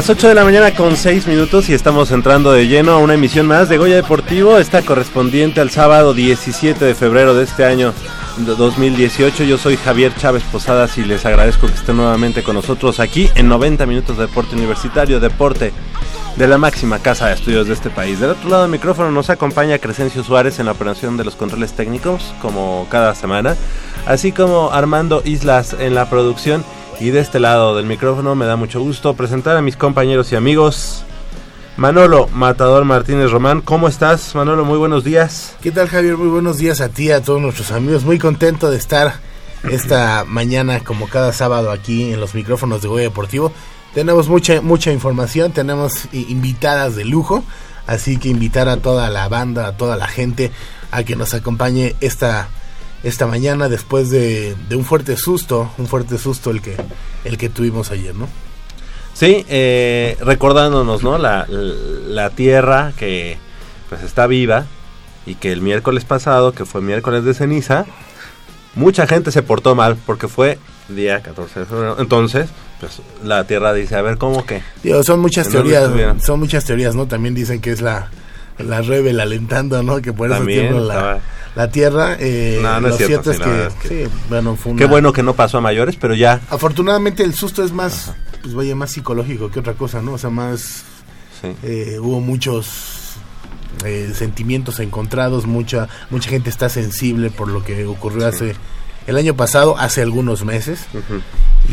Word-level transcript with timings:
Las 0.00 0.08
8 0.08 0.28
de 0.28 0.34
la 0.34 0.44
mañana 0.44 0.74
con 0.74 0.96
6 0.96 1.26
minutos 1.26 1.68
y 1.68 1.74
estamos 1.74 2.10
entrando 2.10 2.52
de 2.52 2.66
lleno 2.66 2.92
a 2.92 2.96
una 2.96 3.12
emisión 3.12 3.46
más 3.46 3.68
de 3.68 3.76
Goya 3.76 3.96
Deportivo, 3.96 4.56
esta 4.56 4.80
correspondiente 4.80 5.60
al 5.60 5.68
sábado 5.68 6.14
17 6.14 6.82
de 6.82 6.94
febrero 6.94 7.34
de 7.34 7.44
este 7.44 7.66
año 7.66 7.92
de 8.38 8.54
2018. 8.54 9.44
Yo 9.44 9.58
soy 9.58 9.76
Javier 9.76 10.14
Chávez 10.16 10.42
Posadas 10.44 10.96
y 10.96 11.04
les 11.04 11.26
agradezco 11.26 11.66
que 11.66 11.74
estén 11.74 11.98
nuevamente 11.98 12.42
con 12.42 12.54
nosotros 12.54 12.98
aquí 12.98 13.28
en 13.34 13.48
90 13.48 13.84
minutos 13.84 14.16
de 14.16 14.26
deporte 14.26 14.56
universitario, 14.56 15.20
deporte 15.20 15.70
de 16.34 16.48
la 16.48 16.56
máxima 16.56 17.00
casa 17.00 17.26
de 17.26 17.34
estudios 17.34 17.66
de 17.66 17.74
este 17.74 17.90
país. 17.90 18.20
Del 18.20 18.30
otro 18.30 18.48
lado 18.48 18.62
del 18.62 18.70
micrófono 18.70 19.10
nos 19.10 19.28
acompaña 19.28 19.78
Crescencio 19.80 20.24
Suárez 20.24 20.58
en 20.60 20.64
la 20.64 20.72
operación 20.72 21.18
de 21.18 21.24
los 21.24 21.36
controles 21.36 21.74
técnicos, 21.74 22.32
como 22.40 22.86
cada 22.88 23.14
semana, 23.14 23.54
así 24.06 24.32
como 24.32 24.72
Armando 24.72 25.20
Islas 25.26 25.76
en 25.78 25.94
la 25.94 26.08
producción. 26.08 26.64
Y 27.00 27.10
de 27.10 27.20
este 27.20 27.40
lado 27.40 27.74
del 27.74 27.86
micrófono 27.86 28.34
me 28.34 28.44
da 28.44 28.56
mucho 28.56 28.78
gusto 28.78 29.14
presentar 29.14 29.56
a 29.56 29.62
mis 29.62 29.74
compañeros 29.74 30.30
y 30.32 30.36
amigos. 30.36 31.02
Manolo 31.78 32.28
Matador 32.28 32.84
Martínez 32.84 33.30
Román, 33.30 33.62
¿cómo 33.62 33.88
estás? 33.88 34.34
Manolo, 34.34 34.66
muy 34.66 34.76
buenos 34.76 35.02
días. 35.02 35.56
¿Qué 35.62 35.70
tal 35.70 35.88
Javier? 35.88 36.18
Muy 36.18 36.28
buenos 36.28 36.58
días 36.58 36.82
a 36.82 36.90
ti, 36.90 37.10
a 37.10 37.22
todos 37.22 37.40
nuestros 37.40 37.70
amigos. 37.70 38.04
Muy 38.04 38.18
contento 38.18 38.70
de 38.70 38.76
estar 38.76 39.14
esta 39.70 40.24
mañana 40.28 40.80
como 40.80 41.08
cada 41.08 41.32
sábado 41.32 41.70
aquí 41.70 42.12
en 42.12 42.20
los 42.20 42.34
micrófonos 42.34 42.82
de 42.82 42.88
Goya 42.88 43.04
Deportivo. 43.04 43.50
Tenemos 43.94 44.28
mucha 44.28 44.60
mucha 44.60 44.92
información, 44.92 45.52
tenemos 45.52 46.06
invitadas 46.12 46.96
de 46.96 47.06
lujo, 47.06 47.42
así 47.86 48.18
que 48.18 48.28
invitar 48.28 48.68
a 48.68 48.76
toda 48.76 49.08
la 49.08 49.26
banda, 49.30 49.68
a 49.68 49.76
toda 49.78 49.96
la 49.96 50.06
gente 50.06 50.50
a 50.90 51.02
que 51.02 51.16
nos 51.16 51.32
acompañe 51.32 51.96
esta 52.02 52.50
esta 53.02 53.26
mañana 53.26 53.68
después 53.68 54.10
de, 54.10 54.54
de 54.68 54.76
un 54.76 54.84
fuerte 54.84 55.16
susto, 55.16 55.70
un 55.78 55.86
fuerte 55.86 56.18
susto 56.18 56.50
el 56.50 56.60
que 56.60 56.76
el 57.24 57.38
que 57.38 57.48
tuvimos 57.48 57.90
ayer, 57.90 58.14
¿no? 58.14 58.28
Sí, 59.14 59.44
eh, 59.48 60.16
recordándonos, 60.20 61.02
¿no? 61.02 61.18
La, 61.18 61.46
la 61.48 62.30
tierra 62.30 62.92
que 62.96 63.36
pues 63.88 64.02
está 64.02 64.26
viva 64.26 64.66
y 65.26 65.34
que 65.34 65.52
el 65.52 65.60
miércoles 65.60 66.04
pasado, 66.04 66.52
que 66.52 66.64
fue 66.64 66.80
miércoles 66.80 67.24
de 67.24 67.34
ceniza, 67.34 67.84
mucha 68.74 69.06
gente 69.06 69.30
se 69.32 69.42
portó 69.42 69.74
mal 69.74 69.96
porque 70.06 70.28
fue 70.28 70.58
día 70.88 71.20
14 71.20 71.60
de 71.60 71.66
febrero. 71.66 71.96
Entonces, 71.98 72.48
pues 72.78 73.00
la 73.24 73.44
tierra 73.44 73.72
dice, 73.74 73.96
a 73.96 74.02
ver, 74.02 74.16
¿cómo 74.16 74.46
que? 74.46 74.62
Digo, 74.82 75.02
son 75.02 75.20
muchas 75.20 75.46
Que 75.48 75.54
teorías, 75.54 75.90
son 76.24 76.40
muchas 76.40 76.64
teorías, 76.64 76.94
¿no? 76.94 77.06
También 77.06 77.34
dicen 77.34 77.60
que 77.60 77.72
es 77.72 77.80
la, 77.82 78.08
la 78.58 78.80
rebel 78.80 79.20
alentando, 79.20 79.82
¿no? 79.82 80.00
Que 80.00 80.12
por 80.12 80.28
eso 80.28 80.38
También 80.38 80.86
la, 80.86 80.94
estaba- 80.94 81.20
la 81.54 81.70
tierra. 81.70 82.16
Eh, 82.18 82.58
No, 82.62 82.80
no 82.80 82.88
es 82.88 83.00
lo 83.00 83.06
cierto, 83.06 83.32
sí, 83.32 83.40
es 83.40 83.74
que, 83.74 83.88
sí, 84.06 84.10
bueno, 84.28 84.56
fue 84.56 84.76
Qué 84.76 84.84
bueno 84.86 85.12
que 85.12 85.22
no 85.22 85.34
pasó 85.34 85.58
a 85.58 85.60
mayores, 85.60 85.96
pero 86.00 86.14
ya. 86.14 86.40
Afortunadamente 86.50 87.22
el 87.22 87.34
susto 87.34 87.64
es 87.64 87.72
más, 87.72 88.12
pues 88.42 88.54
vaya, 88.54 88.74
más 88.76 88.90
psicológico 88.92 89.50
que 89.50 89.60
otra 89.60 89.74
cosa, 89.74 90.00
¿no? 90.02 90.12
O 90.12 90.18
sea, 90.18 90.30
más, 90.30 90.84
Sí. 91.40 91.48
eh, 91.62 91.98
hubo 92.00 92.20
muchos 92.20 93.14
eh, 93.84 94.12
sentimientos 94.14 94.78
encontrados, 94.80 95.46
mucha, 95.46 95.88
mucha 96.10 96.28
gente 96.28 96.50
está 96.50 96.68
sensible 96.68 97.30
por 97.30 97.48
lo 97.48 97.64
que 97.64 97.86
ocurrió 97.86 98.26
hace 98.26 98.54
el 99.06 99.16
año 99.16 99.34
pasado, 99.34 99.76
hace 99.78 100.02
algunos 100.02 100.44
meses, 100.44 100.86
Ujú. 100.92 101.22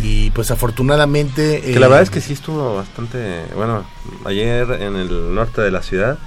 y 0.01 0.29
pues 0.31 0.49
afortunadamente... 0.51 1.61
Que 1.61 1.79
la 1.79 1.87
eh, 1.87 1.89
verdad 1.89 2.01
es 2.03 2.09
que 2.09 2.21
sí 2.21 2.31
estuvo 2.33 2.75
bastante. 2.75 3.43
Bueno, 3.55 3.85
ayer 4.25 4.71
en 4.79 4.95
el 4.95 5.35
norte 5.35 5.61
de 5.61 5.69
la 5.71 5.81
ciudad 5.81 6.17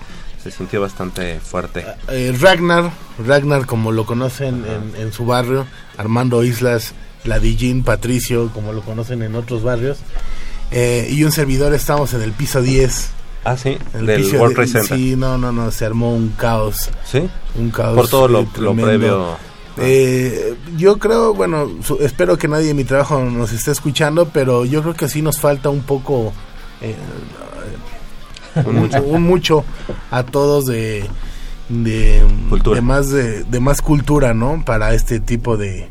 se 0.43 0.51
sintió 0.51 0.81
bastante 0.81 1.39
fuerte. 1.41 1.85
Eh, 2.09 2.35
Ragnar, 2.41 2.91
Ragnar 3.25 3.67
como 3.67 3.93
lo 3.93 4.07
conocen 4.07 4.65
en, 4.67 5.01
en 5.01 5.13
su 5.13 5.27
barrio, 5.27 5.67
Armando 5.99 6.43
Islas, 6.45 6.93
Ladillín, 7.25 7.83
Patricio, 7.85 8.51
como 8.55 8.73
lo 8.73 8.81
conocen 8.83 9.23
en 9.23 9.35
otros 9.35 9.63
barrios, 9.63 9.99
eh, 10.71 11.09
y 11.11 11.25
un 11.25 11.33
servidor 11.33 11.75
estamos 11.75 12.15
en 12.15 12.23
el 12.23 12.33
piso 12.33 12.63
10. 12.63 13.11
Ah, 13.45 13.57
sí, 13.57 13.77
en 13.95 14.01
el 14.01 14.07
del 14.07 14.23
piso 14.23 14.37
World 14.37 14.51
de- 14.51 14.55
Trade 14.67 14.69
Center. 14.87 14.97
Sí, 14.99 15.17
no, 15.17 15.37
no, 15.39 15.51
no, 15.53 15.71
se 15.71 15.85
armó 15.87 16.15
un 16.15 16.29
caos, 16.31 16.91
Sí, 17.05 17.29
un 17.59 17.71
caos. 17.71 17.97
por 17.97 18.09
todo 18.09 18.29
lo, 18.29 18.41
eh, 18.41 18.49
lo 18.59 18.75
previo. 18.75 19.37
Eh, 19.79 20.55
yo 20.77 20.99
creo, 20.99 21.33
bueno, 21.33 21.71
su- 21.83 21.97
espero 22.01 22.37
que 22.37 22.49
nadie 22.49 22.67
de 22.69 22.75
mi 22.75 22.85
trabajo 22.85 23.21
nos 23.23 23.53
esté 23.53 23.71
escuchando, 23.71 24.29
pero 24.29 24.65
yo 24.65 24.83
creo 24.83 24.95
que 24.95 25.09
sí 25.09 25.23
nos 25.23 25.39
falta 25.41 25.71
un 25.71 25.81
poco, 25.83 26.33
eh, 26.83 26.95
mucho, 28.73 29.02
un 29.05 29.23
mucho 29.23 29.64
a 30.11 30.23
todos 30.25 30.67
de, 30.67 31.05
de, 31.69 32.23
Cultura. 32.49 32.76
de 32.76 32.82
más 32.82 33.11
de, 33.11 33.44
de 33.44 33.61
más 33.61 33.81
cultura, 33.82 34.35
¿no? 34.35 34.64
Para 34.64 34.94
este 34.94 35.20
tipo 35.20 35.56
de 35.56 35.88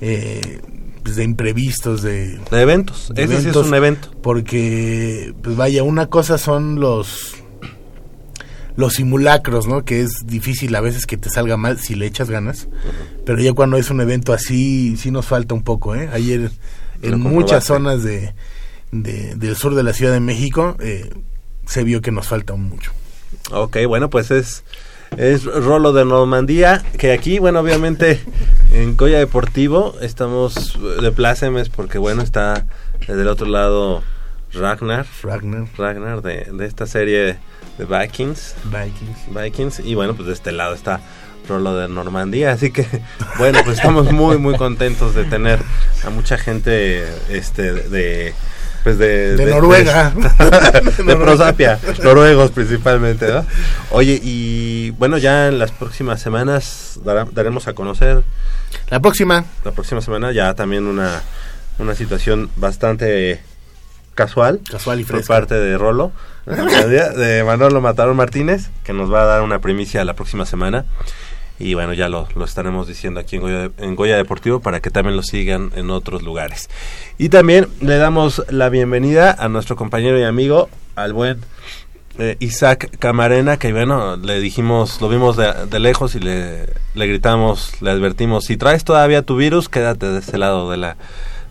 eh, 0.00 0.60
pues, 1.02 1.16
de 1.16 1.24
imprevistos, 1.24 2.02
de, 2.02 2.38
De 2.50 2.60
eventos. 2.60 3.12
Ese 3.16 3.40
sí 3.42 3.48
es 3.48 3.56
un 3.56 3.74
evento. 3.74 4.10
porque 4.22 5.34
pues 5.42 5.56
vaya, 5.56 5.82
una 5.82 6.06
cosa 6.06 6.38
son 6.38 6.80
los 6.80 7.34
los 8.74 8.94
simulacros, 8.94 9.66
¿no? 9.66 9.84
Que 9.84 10.00
es 10.00 10.10
difícil 10.24 10.74
a 10.74 10.80
veces 10.80 11.04
que 11.04 11.18
te 11.18 11.28
salga 11.28 11.58
mal 11.58 11.78
si 11.78 11.94
le 11.94 12.06
echas 12.06 12.30
ganas. 12.30 12.68
Pero 13.26 13.40
ya 13.42 13.52
cuando 13.52 13.76
es 13.76 13.90
un 13.90 14.00
evento 14.00 14.32
así, 14.32 14.96
sí 14.96 15.10
nos 15.10 15.26
falta 15.26 15.54
un 15.54 15.62
poco, 15.62 15.94
¿eh? 15.94 16.08
Ayer 16.12 16.50
en 17.02 17.20
muchas 17.20 17.64
zonas 17.64 18.02
de, 18.02 18.32
de- 18.90 19.34
del 19.34 19.56
sur 19.56 19.74
de 19.74 19.82
la 19.82 19.92
Ciudad 19.92 20.12
de 20.12 20.20
México 20.20 20.76
eh, 20.80 21.10
se 21.66 21.84
vio 21.84 22.00
que 22.00 22.10
nos 22.10 22.28
falta 22.28 22.54
mucho. 22.54 22.92
Ok, 23.50 23.78
bueno, 23.86 24.10
pues 24.10 24.30
es, 24.30 24.64
es 25.16 25.44
Rolo 25.44 25.92
de 25.92 26.04
Normandía, 26.04 26.82
que 26.98 27.12
aquí, 27.12 27.38
bueno, 27.38 27.60
obviamente 27.60 28.20
en 28.72 28.96
Goya 28.96 29.18
Deportivo 29.18 29.94
estamos 30.00 30.78
de 31.00 31.12
plácemes 31.12 31.68
porque, 31.68 31.98
bueno, 31.98 32.22
está 32.22 32.66
del 33.08 33.28
otro 33.28 33.46
lado 33.46 34.02
Ragnar, 34.52 35.06
Ragnar, 35.22 35.66
Ragnar 35.76 36.22
de, 36.22 36.46
de 36.52 36.66
esta 36.66 36.86
serie 36.86 37.38
de 37.78 37.84
Vikings, 37.84 38.54
Vikings. 38.64 39.34
Vikings, 39.34 39.80
y 39.80 39.94
bueno, 39.94 40.14
pues 40.14 40.28
de 40.28 40.34
este 40.34 40.52
lado 40.52 40.74
está 40.74 41.00
Rolo 41.48 41.74
de 41.74 41.88
Normandía, 41.88 42.52
así 42.52 42.70
que, 42.70 42.86
bueno, 43.38 43.60
pues 43.64 43.78
estamos 43.78 44.12
muy, 44.12 44.38
muy 44.38 44.56
contentos 44.56 45.14
de 45.14 45.24
tener 45.24 45.58
a 46.04 46.10
mucha 46.10 46.38
gente, 46.38 47.04
este, 47.30 47.72
de... 47.72 48.34
Pues 48.82 48.98
de, 48.98 49.36
De 49.36 49.46
Noruega. 49.46 50.12
de 50.12 51.16
prosapia, 51.16 51.78
noruegos 52.02 52.50
principalmente, 52.50 53.28
¿no? 53.32 53.44
Oye, 53.90 54.18
y 54.22 54.90
bueno, 54.92 55.18
ya 55.18 55.46
en 55.48 55.58
las 55.60 55.70
próximas 55.70 56.20
semanas 56.20 56.98
dará- 57.04 57.28
daremos 57.30 57.68
a 57.68 57.74
conocer, 57.74 58.24
La 58.90 58.98
próxima, 59.00 59.44
la 59.64 59.70
próxima 59.72 60.00
semana 60.00 60.32
ya 60.32 60.54
también 60.54 60.86
una, 60.86 61.22
una 61.78 61.94
situación 61.94 62.50
bastante 62.56 63.40
casual 64.14 64.60
casual 64.70 65.00
y 65.00 65.04
por 65.04 65.16
fresca. 65.16 65.34
parte 65.34 65.54
de 65.54 65.78
Rolo, 65.78 66.10
de 66.46 67.44
Manolo 67.44 67.80
Matarón 67.80 68.16
Martínez, 68.16 68.68
que 68.84 68.92
nos 68.92 69.12
va 69.12 69.22
a 69.22 69.26
dar 69.26 69.42
una 69.42 69.60
primicia 69.60 70.04
la 70.04 70.14
próxima 70.14 70.44
semana. 70.44 70.84
Y 71.62 71.74
bueno, 71.74 71.92
ya 71.92 72.08
lo, 72.08 72.26
lo 72.34 72.44
estaremos 72.44 72.88
diciendo 72.88 73.20
aquí 73.20 73.36
en 73.36 73.42
Goya, 73.42 73.70
en 73.78 73.94
Goya 73.94 74.16
Deportivo 74.16 74.58
para 74.58 74.80
que 74.80 74.90
también 74.90 75.14
lo 75.14 75.22
sigan 75.22 75.70
en 75.76 75.90
otros 75.90 76.22
lugares. 76.22 76.68
Y 77.18 77.28
también 77.28 77.68
le 77.80 77.98
damos 77.98 78.42
la 78.50 78.68
bienvenida 78.68 79.30
a 79.38 79.48
nuestro 79.48 79.76
compañero 79.76 80.18
y 80.18 80.24
amigo, 80.24 80.68
al 80.96 81.12
buen 81.12 81.38
eh, 82.18 82.36
Isaac 82.40 82.90
Camarena, 82.98 83.58
que 83.58 83.72
bueno, 83.72 84.16
le 84.16 84.40
dijimos, 84.40 85.00
lo 85.00 85.08
vimos 85.08 85.36
de, 85.36 85.52
de 85.70 85.78
lejos 85.78 86.16
y 86.16 86.18
le, 86.18 86.66
le 86.94 87.06
gritamos, 87.06 87.80
le 87.80 87.92
advertimos, 87.92 88.44
si 88.46 88.56
traes 88.56 88.82
todavía 88.82 89.22
tu 89.22 89.36
virus, 89.36 89.68
quédate 89.68 90.06
de 90.06 90.18
ese 90.18 90.38
lado 90.38 90.68
de 90.68 90.78
la, 90.78 90.96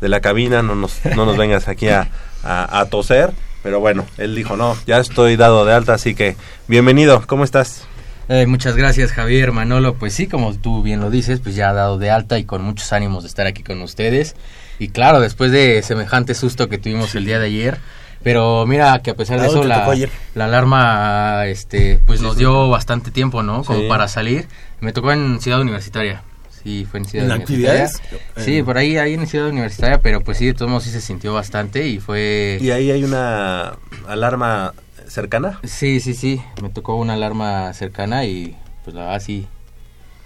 de 0.01 0.09
la 0.09 0.19
cabina, 0.19 0.61
no 0.61 0.75
nos, 0.75 0.99
no 1.15 1.25
nos 1.25 1.37
vengas 1.37 1.69
aquí 1.69 1.87
a, 1.87 2.09
a, 2.43 2.81
a 2.81 2.85
toser. 2.89 3.31
Pero 3.63 3.79
bueno, 3.79 4.05
él 4.17 4.35
dijo, 4.35 4.57
no, 4.57 4.75
ya 4.87 4.99
estoy 4.99 5.37
dado 5.37 5.63
de 5.65 5.73
alta, 5.73 5.93
así 5.93 6.15
que 6.15 6.35
bienvenido, 6.67 7.23
¿cómo 7.27 7.43
estás? 7.43 7.87
Eh, 8.29 8.45
muchas 8.47 8.75
gracias 8.75 9.11
Javier, 9.11 9.51
Manolo. 9.51 9.95
Pues 9.95 10.13
sí, 10.13 10.27
como 10.27 10.53
tú 10.55 10.81
bien 10.83 10.99
lo 11.01 11.09
dices, 11.09 11.39
pues 11.41 11.55
ya 11.55 11.69
ha 11.69 11.73
dado 11.73 11.97
de 11.97 12.09
alta 12.11 12.39
y 12.39 12.45
con 12.45 12.63
muchos 12.63 12.93
ánimos 12.93 13.23
de 13.23 13.29
estar 13.29 13.45
aquí 13.47 13.63
con 13.63 13.81
ustedes. 13.81 14.35
Y 14.79 14.89
claro, 14.89 15.19
después 15.19 15.51
de 15.51 15.81
semejante 15.83 16.33
susto 16.33 16.69
que 16.69 16.77
tuvimos 16.77 17.13
el 17.15 17.25
día 17.25 17.39
de 17.39 17.47
ayer. 17.47 17.77
Pero 18.23 18.65
mira 18.67 18.99
que 19.01 19.09
a 19.11 19.15
pesar 19.15 19.39
de 19.39 19.47
¿A 19.47 19.49
eso 19.49 19.63
la, 19.63 19.87
alarma 20.35 21.47
este 21.47 21.99
pues 22.05 22.21
nos 22.21 22.37
dio 22.37 22.69
bastante 22.69 23.09
tiempo, 23.11 23.41
¿no? 23.41 23.63
Como 23.63 23.79
Sí. 23.81 23.87
para 23.89 24.07
salir. 24.07 24.47
Me 24.79 24.93
tocó 24.93 25.11
en 25.11 25.41
Ciudad 25.41 25.59
Universitaria. 25.59 26.21
Sí, 26.63 26.85
fue 26.89 26.99
en 26.99 27.05
Ciudad 27.05 27.25
¿En 27.25 27.31
Universitaria. 27.31 27.83
actividades? 27.85 28.45
Sí, 28.45 28.61
por 28.61 28.77
ahí, 28.77 28.97
ahí 28.97 29.15
en 29.15 29.25
Ciudad 29.25 29.47
Universitaria, 29.49 29.99
pero 29.99 30.21
pues 30.21 30.37
sí, 30.37 30.45
de 30.45 30.53
todos 30.53 30.69
modos 30.69 30.83
sí 30.83 30.91
se 30.91 31.01
sintió 31.01 31.33
bastante 31.33 31.87
y 31.87 31.99
fue... 31.99 32.59
Y 32.61 32.69
ahí 32.69 32.91
hay 32.91 33.03
una 33.03 33.73
alarma 34.07 34.73
cercana. 35.11 35.59
Sí, 35.63 35.99
sí, 35.99 36.13
sí. 36.13 36.41
Me 36.61 36.69
tocó 36.69 36.95
una 36.95 37.13
alarma 37.13 37.73
cercana 37.73 38.25
y 38.25 38.55
pues 38.83 38.95
la 38.95 39.03
verdad 39.05 39.21
sí. 39.21 39.47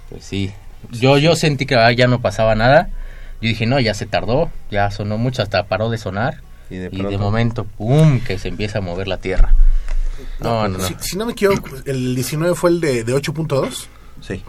Pues 0.09 0.23
sí. 0.23 0.51
Yo, 0.91 1.17
yo 1.17 1.35
sentí 1.35 1.65
que 1.65 1.75
ah, 1.75 1.91
ya 1.91 2.07
no 2.07 2.21
pasaba 2.21 2.55
nada. 2.55 2.89
Yo 3.41 3.49
dije, 3.49 3.65
no, 3.65 3.79
ya 3.79 3.93
se 3.93 4.05
tardó, 4.05 4.49
ya 4.71 4.89
sonó 4.91 5.17
mucho, 5.17 5.41
hasta 5.41 5.65
paró 5.67 5.89
de 5.89 5.97
sonar. 5.97 6.41
Y 6.69 6.75
de 6.77 6.85
Y 6.91 6.97
de, 6.97 7.03
pronto- 7.03 7.19
momento, 7.19 7.63
¡pum! 7.65 8.19
que 8.21 8.39
se 8.39 8.47
empieza 8.47 8.79
a 8.79 8.81
mover 8.81 9.07
la 9.07 9.17
tierra. 9.17 9.53
No, 10.39 10.67
no, 10.67 10.77
no. 10.77 10.83
Si, 10.87 10.95
si 10.99 11.17
no 11.17 11.25
me 11.25 11.33
equivoco, 11.33 11.69
el 11.85 12.15
19 12.15 12.55
fue 12.55 12.69
el 12.69 12.79
de, 12.81 13.03
de 13.03 13.13
8.2, 13.13 13.87
Sí. 14.21 14.41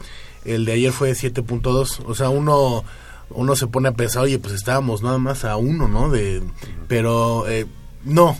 el 0.44 0.64
de 0.64 0.72
ayer 0.72 0.92
fue 0.92 1.10
7.2. 1.12 2.02
O 2.06 2.14
sea, 2.14 2.28
uno 2.28 2.84
uno 3.30 3.56
se 3.56 3.66
pone 3.66 3.88
a 3.88 3.92
pensar, 3.92 4.22
oye, 4.22 4.38
pues 4.38 4.54
estábamos 4.54 5.02
nada 5.02 5.18
más 5.18 5.44
a 5.44 5.56
uno, 5.56 5.88
¿no? 5.88 6.08
De, 6.10 6.42
pero 6.86 7.48
eh, 7.48 7.66
no. 8.04 8.36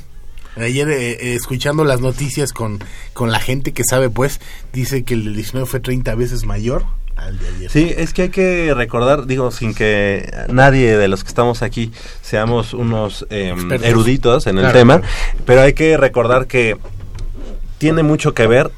Ayer 0.57 0.89
eh, 0.91 1.11
eh, 1.13 1.35
escuchando 1.35 1.85
las 1.85 2.01
noticias 2.01 2.53
con, 2.53 2.79
con 3.13 3.31
la 3.31 3.41
gente 3.41 3.73
que 3.73 3.83
sabe, 3.85 4.09
pues, 4.11 4.41
dice 4.73 5.05
que 5.05 5.15
el 5.15 5.35
19 5.35 5.67
fue 5.69 5.81
30 5.81 6.15
veces 6.15 6.45
mayor 6.45 6.85
al 7.17 7.39
de 7.39 7.49
ayer. 7.49 7.71
Sí, 7.71 7.93
es 7.97 8.13
que 8.13 8.23
hay 8.23 8.29
que 8.31 8.73
recordar, 8.75 9.27
digo, 9.27 9.51
sin 9.51 9.75
que 9.75 10.31
nadie 10.49 10.97
de 10.99 11.09
los 11.09 11.23
que 11.25 11.29
estamos 11.29 11.63
aquí 11.63 11.93
seamos 12.23 12.75
unos 12.75 13.27
eh, 13.31 13.53
Expertos. 13.55 13.89
eruditos 13.89 14.47
en 14.47 14.57
el 14.59 14.63
Claro, 14.65 14.79
tema, 14.79 14.99
claro. 15.01 15.15
pero 15.47 15.61
hay 15.63 15.73
que 15.73 15.97
recordar 15.97 16.47
que 16.47 16.77
tiene 17.79 18.03
mucho 18.03 18.33
que 18.35 18.47
ver 18.47 18.71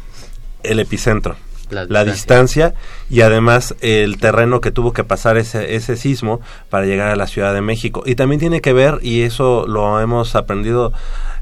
el 0.65 0.81
epicentro, 0.81 1.37
La 1.71 1.85
la, 1.85 2.05
distancia. 2.05 2.75
y 3.11 3.21
además 3.21 3.75
el 3.81 4.19
terreno 4.19 4.61
que 4.61 4.71
tuvo 4.71 4.93
que 4.93 5.05
pasar 5.05 5.37
ese, 5.37 5.75
ese 5.75 5.97
sismo 5.97 6.41
para 6.71 6.87
llegar 6.87 7.09
a 7.09 7.17
la 7.17 7.27
Ciudad 7.27 7.55
de 7.55 7.61
México. 7.61 8.03
Y 8.07 8.15
también 8.15 8.41
tiene 8.41 8.61
que 8.61 8.73
ver, 8.73 8.99
y 9.03 9.23
eso 9.23 9.67
lo 9.67 10.01
hemos 10.01 10.35
aprendido 10.35 10.93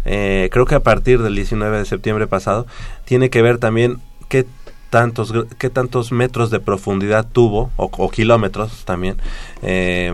eh, 0.06 0.48
creo 0.52 0.66
que 0.66 0.76
a 0.76 0.80
partir 0.80 1.20
del 1.20 1.34
19 1.34 1.78
de 1.78 1.84
septiembre 1.84 2.28
pasado, 2.28 2.66
tiene 3.04 3.28
que 3.28 3.42
ver 3.42 3.58
también 3.58 3.98
qué 4.28 4.46
tantos 4.88 5.32
qué 5.58 5.68
tantos 5.68 6.12
metros 6.12 6.50
de 6.50 6.60
profundidad 6.60 7.26
tuvo 7.30 7.72
o, 7.76 7.90
o 7.90 8.08
kilómetros 8.08 8.84
también 8.84 9.16
eh, 9.62 10.12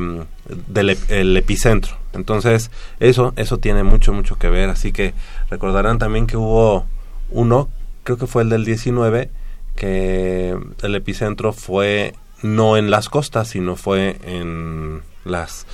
del 0.66 0.96
el 1.10 1.36
epicentro 1.36 1.94
entonces 2.14 2.70
eso 2.98 3.34
eso 3.36 3.58
tiene 3.58 3.82
mucho 3.82 4.14
mucho 4.14 4.36
que 4.36 4.48
ver 4.48 4.70
así 4.70 4.90
que 4.90 5.12
recordarán 5.50 5.98
también 5.98 6.26
que 6.26 6.38
hubo 6.38 6.86
uno 7.30 7.68
creo 8.02 8.16
que 8.16 8.26
fue 8.26 8.44
el 8.44 8.48
del 8.48 8.64
19 8.64 9.30
que 9.76 10.56
el 10.82 10.94
epicentro 10.94 11.52
fue 11.52 12.14
no 12.42 12.76
en 12.76 12.90
las 12.90 13.08
costas 13.08 13.48
sino 13.48 13.76
fue 13.76 14.18
en 14.24 15.02
las 15.24 15.66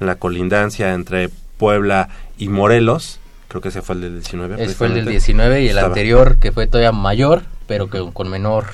en 0.00 0.06
la 0.06 0.16
colindancia 0.16 0.94
entre 0.94 1.28
Puebla 1.58 2.08
y 2.38 2.48
Morelos 2.48 3.18
creo 3.48 3.60
que 3.60 3.68
ese 3.68 3.82
fue 3.82 3.96
el 3.96 4.00
del 4.02 4.14
19 4.20 4.62
Ese 4.62 4.74
fue 4.74 4.86
el 4.88 4.94
del 4.94 5.04
precisamente. 5.04 5.54
19 5.54 5.60
y 5.60 5.64
el 5.64 5.70
Estaba- 5.70 5.86
anterior, 5.88 6.38
que 6.38 6.52
fue 6.52 6.66
todavía 6.66 6.90
mayor, 6.92 7.42
pero 7.66 7.90
que 7.90 8.02
con 8.14 8.30
menor... 8.30 8.64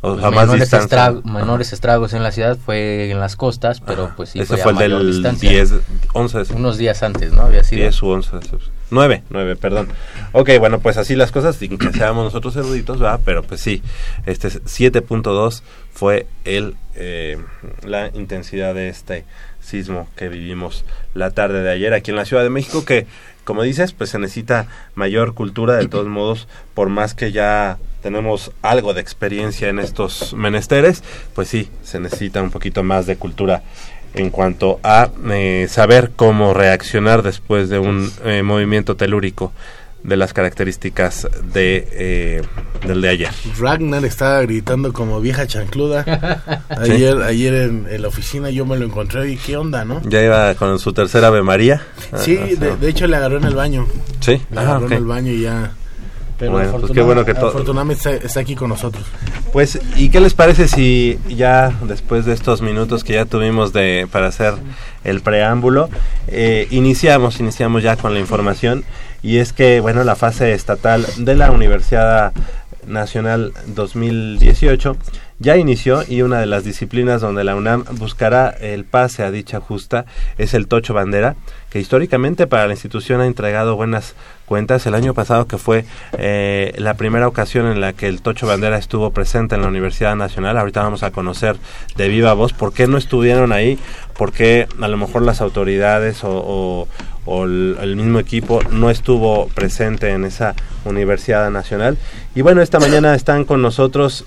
o 0.00 0.10
pues, 0.12 0.20
sea, 0.20 0.30
más 0.30 0.46
menores, 0.46 0.60
distancia. 0.70 1.08
estrag- 1.10 1.24
menores 1.24 1.72
estragos 1.72 2.12
en 2.12 2.22
la 2.22 2.30
ciudad, 2.30 2.56
fue 2.56 3.10
en 3.10 3.18
las 3.18 3.34
costas, 3.34 3.80
pero 3.80 4.04
Ajá. 4.04 4.14
pues 4.16 4.28
sí 4.30 4.38
ese 4.38 4.54
a 4.54 4.58
fue 4.58 4.70
el 4.72 4.76
mayor 4.76 4.98
del 5.02 5.12
distancia. 5.12 5.50
10 5.50 5.72
11 6.12 6.44
de 6.44 6.54
Unos 6.54 6.78
días 6.78 7.02
antes, 7.02 7.32
¿no? 7.32 7.42
Había 7.42 7.64
sido. 7.64 7.82
10 7.82 8.02
u 8.02 8.06
11 8.10 8.36
de 8.36 8.42
septiembre. 8.42 8.68
9, 8.90 9.22
9, 9.30 9.56
perdón. 9.56 9.88
Ok, 10.32 10.50
bueno, 10.58 10.80
pues 10.80 10.96
así 10.96 11.16
las 11.16 11.32
cosas, 11.32 11.56
sin 11.56 11.76
que 11.78 11.92
seamos 11.92 12.24
nosotros 12.24 12.54
eruditos, 12.56 12.98
¿verdad? 12.98 13.20
Pero 13.24 13.42
pues 13.42 13.60
sí, 13.60 13.82
este 14.26 14.48
7.2 14.48 15.62
fue 15.92 16.26
el 16.44 16.76
eh, 16.94 17.38
la 17.84 18.10
intensidad 18.14 18.74
de 18.74 18.88
este 18.88 19.24
sismo 19.60 20.08
que 20.16 20.28
vivimos 20.28 20.84
la 21.14 21.30
tarde 21.30 21.62
de 21.62 21.70
ayer 21.70 21.92
aquí 21.92 22.10
en 22.10 22.16
la 22.16 22.24
Ciudad 22.24 22.42
de 22.42 22.50
México, 22.50 22.84
que 22.84 23.06
como 23.44 23.62
dices, 23.62 23.92
pues 23.92 24.10
se 24.10 24.18
necesita 24.18 24.66
mayor 24.94 25.34
cultura, 25.34 25.76
de 25.76 25.86
todos 25.86 26.08
modos, 26.08 26.48
por 26.74 26.88
más 26.88 27.14
que 27.14 27.30
ya 27.30 27.78
tenemos 28.02 28.50
algo 28.62 28.92
de 28.92 29.00
experiencia 29.00 29.68
en 29.68 29.78
estos 29.78 30.34
menesteres, 30.34 31.04
pues 31.34 31.48
sí, 31.48 31.68
se 31.82 32.00
necesita 32.00 32.42
un 32.42 32.50
poquito 32.50 32.82
más 32.82 33.06
de 33.06 33.16
cultura 33.16 33.62
en 34.16 34.30
cuanto 34.30 34.80
a 34.82 35.10
eh, 35.30 35.66
saber 35.70 36.10
cómo 36.16 36.52
reaccionar 36.54 37.22
después 37.22 37.68
de 37.68 37.78
un 37.78 38.10
eh, 38.24 38.42
movimiento 38.42 38.96
telúrico 38.96 39.52
de 40.02 40.16
las 40.16 40.32
características 40.32 41.26
de 41.52 41.88
eh, 41.92 42.42
del 42.86 43.00
de 43.02 43.08
ayer. 43.08 43.28
Ragnar 43.58 44.04
estaba 44.04 44.40
gritando 44.42 44.92
como 44.92 45.20
vieja 45.20 45.46
chancluda. 45.46 46.04
Ayer, 46.68 47.16
ayer 47.22 47.54
en, 47.54 47.86
en 47.90 48.02
la 48.02 48.08
oficina 48.08 48.50
yo 48.50 48.64
me 48.66 48.76
lo 48.76 48.84
encontré 48.84 49.28
y 49.30 49.36
qué 49.36 49.56
onda, 49.56 49.84
¿no? 49.84 50.00
Ya 50.08 50.22
iba 50.22 50.54
con 50.54 50.78
su 50.78 50.92
tercera 50.92 51.28
Ave 51.28 51.42
María. 51.42 51.82
Sí, 52.18 52.38
Ah, 52.40 52.46
de, 52.46 52.76
de 52.76 52.88
hecho 52.88 53.06
le 53.08 53.16
agarró 53.16 53.38
en 53.38 53.44
el 53.44 53.54
baño. 53.56 53.86
sí. 54.20 54.40
Le 54.50 54.58
Ah, 54.60 54.62
agarró 54.62 54.86
ok. 54.86 54.92
en 54.92 54.98
el 54.98 55.04
baño 55.06 55.32
y 55.32 55.40
ya. 55.42 55.72
Pero 56.38 56.52
Bueno, 56.52 56.72
pues 56.78 56.92
qué 56.92 57.00
bueno 57.00 57.24
que 57.24 57.30
afortunadamente 57.30 58.10
está, 58.10 58.26
está 58.26 58.40
aquí 58.40 58.54
con 58.54 58.68
nosotros. 58.68 59.04
Pues, 59.52 59.80
¿y 59.96 60.10
qué 60.10 60.20
les 60.20 60.34
parece 60.34 60.68
si 60.68 61.18
ya 61.28 61.72
después 61.82 62.26
de 62.26 62.34
estos 62.34 62.60
minutos 62.60 63.04
que 63.04 63.14
ya 63.14 63.24
tuvimos 63.24 63.72
de 63.72 64.06
para 64.10 64.26
hacer 64.26 64.54
el 65.04 65.20
preámbulo, 65.20 65.88
eh, 66.28 66.66
iniciamos, 66.70 67.40
iniciamos 67.40 67.82
ya 67.82 67.96
con 67.96 68.12
la 68.12 68.20
información 68.20 68.84
y 69.22 69.38
es 69.38 69.52
que, 69.52 69.80
bueno, 69.80 70.04
la 70.04 70.14
fase 70.14 70.52
estatal 70.52 71.06
de 71.16 71.34
la 71.34 71.50
Universidad 71.50 72.32
Nacional 72.86 73.52
2018 73.66 74.96
ya 75.38 75.56
inició 75.56 76.02
y 76.06 76.22
una 76.22 76.40
de 76.40 76.46
las 76.46 76.64
disciplinas 76.64 77.20
donde 77.20 77.44
la 77.44 77.56
UNAM 77.56 77.84
buscará 77.92 78.48
el 78.48 78.84
pase 78.84 79.22
a 79.22 79.30
dicha 79.30 79.60
justa 79.60 80.06
es 80.38 80.54
el 80.54 80.66
tocho 80.66 80.94
bandera, 80.94 81.36
que 81.70 81.80
históricamente 81.80 82.46
para 82.46 82.66
la 82.66 82.72
institución 82.72 83.20
ha 83.20 83.26
entregado 83.26 83.76
buenas 83.76 84.14
cuentas. 84.46 84.86
El 84.86 84.94
año 84.94 85.12
pasado 85.12 85.46
que 85.46 85.58
fue 85.58 85.84
eh, 86.16 86.72
la 86.78 86.94
primera 86.94 87.28
ocasión 87.28 87.66
en 87.66 87.80
la 87.80 87.92
que 87.92 88.06
el 88.06 88.22
Tocho 88.22 88.46
Bandera 88.46 88.78
estuvo 88.78 89.10
presente 89.10 89.56
en 89.56 89.62
la 89.62 89.68
Universidad 89.68 90.16
Nacional. 90.16 90.56
Ahorita 90.56 90.82
vamos 90.82 91.02
a 91.02 91.10
conocer 91.10 91.56
de 91.96 92.08
viva 92.08 92.32
voz 92.32 92.52
por 92.52 92.72
qué 92.72 92.86
no 92.86 92.96
estuvieron 92.96 93.52
ahí, 93.52 93.78
por 94.16 94.32
qué 94.32 94.66
a 94.80 94.88
lo 94.88 94.96
mejor 94.96 95.22
las 95.22 95.40
autoridades 95.40 96.20
o, 96.22 96.88
el, 97.26 97.76
el 97.80 97.96
mismo 97.96 98.20
equipo 98.20 98.62
no 98.70 98.88
estuvo 98.88 99.48
presente 99.48 100.10
en 100.10 100.24
esa 100.24 100.54
Universidad 100.84 101.50
Nacional. 101.50 101.98
Y 102.34 102.42
bueno, 102.42 102.62
esta 102.62 102.78
mañana 102.78 103.14
están 103.14 103.44
con 103.44 103.62
nosotros, 103.62 104.24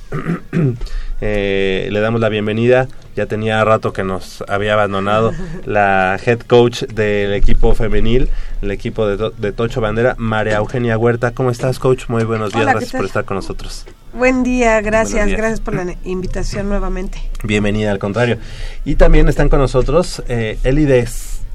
eh, 1.22 1.90
le 1.92 2.00
damos 2.00 2.22
la 2.22 2.30
bienvenida, 2.30 2.88
ya 3.16 3.26
tenía 3.26 3.64
rato 3.64 3.92
que 3.94 4.04
nos 4.04 4.44
había 4.48 4.74
abandonado 4.74 5.34
la 5.66 6.18
head 6.26 6.40
coach 6.42 6.84
del 6.84 7.34
equipo 7.34 7.76
femenil, 7.76 8.30
el 8.62 8.72
equipo 8.72 9.08
de, 9.08 9.18
To- 9.18 9.32
de 9.32 9.52
Tocho 9.52 9.82
Bandera, 9.82 10.16
María 10.18 10.58
Eugenia 10.58 10.98
Huerta. 10.98 11.32
¿Cómo 11.32 11.52
estás, 11.52 11.80
coach? 11.80 12.06
Muy 12.08 12.24
buenos 12.24 12.52
días, 12.52 12.64
Hola, 12.64 12.72
¿qué 12.74 12.78
gracias 12.80 12.98
por 12.98 13.06
estar 13.06 13.26
con 13.26 13.36
nosotros. 13.36 13.86
Buen 14.14 14.44
día, 14.44 14.82
gracias, 14.82 15.28
días. 15.28 15.38
gracias 15.38 15.60
por 15.62 15.76
la 15.76 15.94
invitación 16.04 16.70
nuevamente. 16.70 17.20
Bienvenida, 17.44 17.92
al 17.92 18.00
contrario. 18.00 18.38
Y 18.86 18.96
también 18.96 19.28
están 19.30 19.50
con 19.50 19.60
nosotros 19.60 20.24
eh, 20.28 20.58
Eli 20.64 20.86
de, 20.86 21.08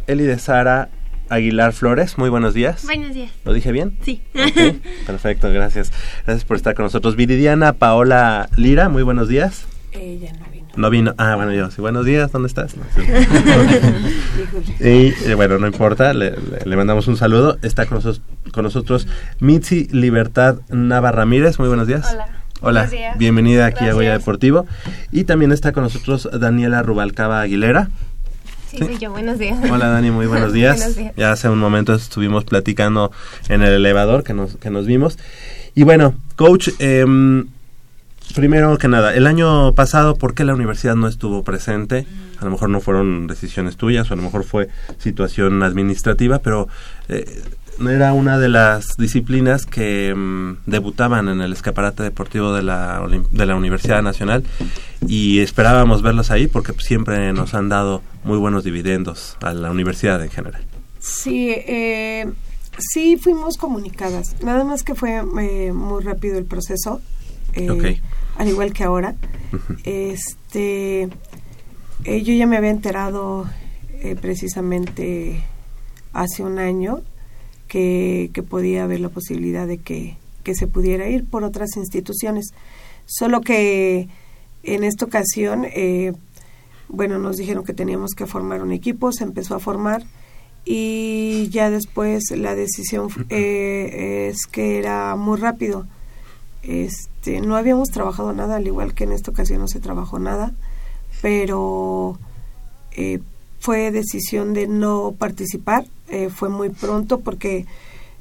Eli 0.07 0.25
de 0.25 0.39
Sara 0.39 0.89
Aguilar 1.29 1.73
Flores. 1.73 2.19
Muy 2.19 2.29
buenos 2.31 2.55
días. 2.55 2.85
Buenos 2.85 3.15
días. 3.15 3.31
¿Lo 3.45 3.53
dije 3.53 3.73
bien? 3.73 3.97
Sí. 4.03 4.23
Perfecto, 5.07 5.51
gracias. 5.51 5.93
Gracias 6.27 6.45
por 6.45 6.57
estar 6.57 6.75
con 6.75 6.85
nosotros. 6.85 7.17
Viridiana 7.17 7.73
Paola 7.75 8.49
Lira, 8.57 8.89
muy 8.89 9.03
buenos 9.03 9.29
días. 9.29 9.67
Ella 9.93 10.33
no 10.39 10.47
vino. 10.53 10.65
No 10.77 10.91
vino. 10.91 11.15
Ah, 11.19 11.37
bueno, 11.37 11.53
yo 11.53 11.71
sí. 11.71 11.81
Buenos 11.81 12.05
días, 12.05 12.33
¿dónde 12.33 12.49
estás? 12.49 12.77
No, 12.77 12.83
sí. 12.95 13.03
Y 14.81 15.15
eh, 15.31 15.35
bueno, 15.35 15.59
no 15.59 15.67
importa, 15.67 16.13
le, 16.13 16.31
le- 16.33 16.37
le 16.65 16.77
mandamos 16.77 17.07
un 17.09 17.17
saludo. 17.17 17.59
Está 17.63 17.87
con, 17.87 17.99
nosotros- 17.99 18.23
con 18.53 18.65
nosotros 18.65 19.07
Mitzi 19.41 19.87
Libertad 19.93 20.57
Nava 20.69 21.13
Ramírez. 21.13 21.59
Muy 21.59 21.69
buenos 21.69 21.87
días. 21.87 22.09
Hola. 22.13 22.27
Hola, 22.61 22.81
Buenos 22.83 22.91
días. 22.93 23.19
bienvenida 23.19 23.67
aquí 23.67 23.85
a. 23.85 23.93
Goya 23.93 24.13
Deportivo. 24.19 24.67
Y 25.13 25.25
también 25.25 25.53
está 25.53 25.73
con 25.73 25.83
nosotros 25.83 26.29
Daniela 26.33 26.83
Rubalcaba 26.83 27.41
Aguilera. 27.43 27.89
Sí, 28.75 28.85
soy 28.85 28.99
yo. 28.99 29.11
Buenos 29.13 29.39
días. 29.39 29.59
Hola 29.71 29.89
Dani, 29.89 30.11
muy 30.11 30.27
buenos 30.27 30.53
días. 30.53 30.77
Buenos 30.77 30.97
días. 30.97 31.15
Ya 31.17 31.33
hace 31.33 31.49
un 31.49 31.59
momento 31.59 31.95
estuvimos 31.95 32.45
platicando 32.45 33.13
en 33.49 33.63
el 33.63 33.73
elevador 33.73 34.25
que 34.25 34.35
nos, 34.35 34.57
que 34.57 34.71
nos 34.71 34.87
vimos. 34.87 35.19
Y 35.75 35.85
bueno, 35.85 36.15
coach, 36.37 36.71
em, 36.79 37.47
primero 38.35 38.77
que 38.79 38.89
nada, 38.89 39.15
el 39.15 39.27
año 39.27 39.73
pasado, 39.73 40.17
¿por 40.17 40.35
qué 40.35 40.45
la 40.45 40.55
universidad 40.55 40.97
no 40.97 41.09
estuvo 41.09 41.43
presente? 41.45 42.07
A 42.41 42.45
lo 42.45 42.51
mejor 42.51 42.69
no 42.69 42.81
fueron 42.81 43.27
decisiones 43.27 43.77
tuyas, 43.77 44.11
o 44.11 44.15
a 44.15 44.17
lo 44.17 44.23
mejor 44.23 44.45
fue 44.45 44.69
situación 44.99 45.63
administrativa, 45.63 46.41
pero 46.41 46.69
eh, 47.09 47.43
era 47.81 48.13
una 48.13 48.39
de 48.39 48.49
las 48.49 48.97
disciplinas 48.97 49.67
que 49.67 50.11
em, 50.11 50.57
debutaban 50.67 51.29
en 51.29 51.41
el 51.41 51.53
escaparate 51.53 52.03
deportivo 52.03 52.53
de 52.53 52.63
la, 52.63 53.07
de 53.31 53.47
la 53.47 53.57
Universidad 53.57 54.03
Nacional 54.03 54.45
y 55.07 55.41
esperábamos 55.41 56.03
verlas 56.03 56.31
ahí 56.31 56.47
porque 56.47 56.73
siempre 56.79 57.33
nos 57.33 57.55
han 57.55 57.69
dado 57.69 58.03
muy 58.25 58.39
buenos 58.39 58.65
dividendos 58.65 59.37
a 59.43 59.53
la 59.53 59.71
universidad 59.71 60.23
en 60.23 60.31
general. 60.31 60.63
Sí, 61.01 61.51
eh, 61.51 62.27
sí 62.79 63.17
fuimos 63.17 63.57
comunicadas, 63.57 64.37
nada 64.43 64.65
más 64.65 64.83
que 64.83 64.95
fue 64.95 65.23
eh, 65.41 65.73
muy 65.73 66.03
rápido 66.03 66.39
el 66.39 66.45
proceso, 66.45 67.01
eh, 67.53 67.71
Ok. 67.71 67.85
al 68.39 68.49
igual 68.49 68.73
que 68.73 68.85
ahora. 68.85 69.15
Este, 69.85 71.09
eh, 72.05 72.23
yo 72.23 72.33
ya 72.35 72.47
me 72.47 72.57
había 72.57 72.71
enterado 72.71 73.47
eh, 73.91 74.17
precisamente 74.21 75.43
hace 76.13 76.43
un 76.43 76.59
año 76.59 77.01
que, 77.75 78.31
que 78.33 78.45
podía 78.45 78.85
haber 78.85 79.01
la 79.01 79.09
posibilidad 79.09 79.67
de 79.67 79.79
que, 79.79 80.17
que 80.45 80.55
se 80.55 80.69
pudiera 80.69 81.09
ir 81.09 81.25
por 81.25 81.43
otras 81.43 81.77
instituciones. 81.77 82.55
Solo 83.05 83.41
que 83.41 84.07
en 84.63 84.85
esta 84.85 85.05
ocasión, 85.05 85.65
eh, 85.65 86.13
bueno, 86.89 87.19
nos 87.19 87.37
dijeron 87.37 87.65
que 87.65 87.75
teníamos 87.75 88.13
que 88.13 88.27
formar 88.27 88.63
un 88.63 88.71
equipo, 88.71 89.11
se 89.11 89.25
empezó 89.25 89.57
a 89.57 89.59
formar 89.59 90.05
y 90.65 91.49
ya 91.49 91.69
después 91.69 92.31
la 92.31 92.55
decisión 92.55 93.09
eh, 93.29 94.29
es 94.31 94.47
que 94.47 94.79
era 94.79 95.17
muy 95.17 95.41
rápido. 95.41 95.85
Este, 96.63 97.41
no 97.41 97.57
habíamos 97.57 97.89
trabajado 97.89 98.33
nada, 98.35 98.55
al 98.55 98.69
igual 98.69 98.95
que 98.95 99.03
en 99.03 99.11
esta 99.11 99.33
ocasión 99.33 99.59
no 99.59 99.67
se 99.67 99.81
trabajó 99.81 100.21
nada, 100.21 100.53
pero 101.21 102.21
eh, 102.93 103.19
fue 103.59 103.91
decisión 103.91 104.55
de 104.55 104.69
no 104.69 105.13
participar, 105.19 105.87
eh, 106.09 106.29
fue 106.29 106.49
muy 106.49 106.71
pronto 106.71 107.21
porque 107.21 107.67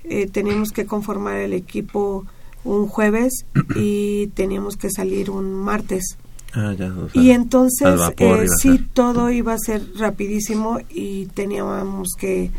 eh, 0.03 0.27
teníamos 0.27 0.71
que 0.71 0.85
conformar 0.85 1.37
el 1.37 1.53
equipo 1.53 2.25
un 2.63 2.87
jueves 2.87 3.45
y 3.75 4.27
teníamos 4.27 4.77
que 4.77 4.89
salir 4.89 5.29
un 5.29 5.53
martes. 5.53 6.17
Ah, 6.53 6.73
ya, 6.77 6.93
o 6.93 7.09
sea, 7.09 7.21
Y 7.21 7.31
entonces 7.31 7.99
eh, 8.17 8.45
sí, 8.61 8.79
todo 8.93 9.31
iba 9.31 9.53
a 9.53 9.57
ser 9.57 9.81
rapidísimo 9.97 10.79
y 10.89 11.25
teníamos 11.27 12.09
que, 12.17 12.51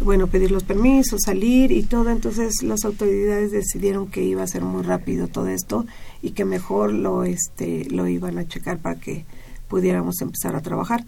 bueno, 0.00 0.26
pedir 0.26 0.50
los 0.50 0.64
permisos, 0.64 1.22
salir 1.24 1.72
y 1.72 1.82
todo. 1.82 2.10
Entonces 2.10 2.62
las 2.62 2.84
autoridades 2.84 3.50
decidieron 3.50 4.08
que 4.08 4.22
iba 4.22 4.42
a 4.42 4.46
ser 4.46 4.62
muy 4.62 4.82
rápido 4.82 5.28
todo 5.28 5.48
esto 5.48 5.86
y 6.20 6.32
que 6.32 6.44
mejor 6.44 6.92
lo, 6.92 7.24
este, 7.24 7.86
lo 7.90 8.06
iban 8.06 8.38
a 8.38 8.46
checar 8.46 8.78
para 8.78 9.00
que 9.00 9.24
pudiéramos 9.66 10.20
empezar 10.20 10.54
a 10.54 10.60
trabajar. 10.60 11.06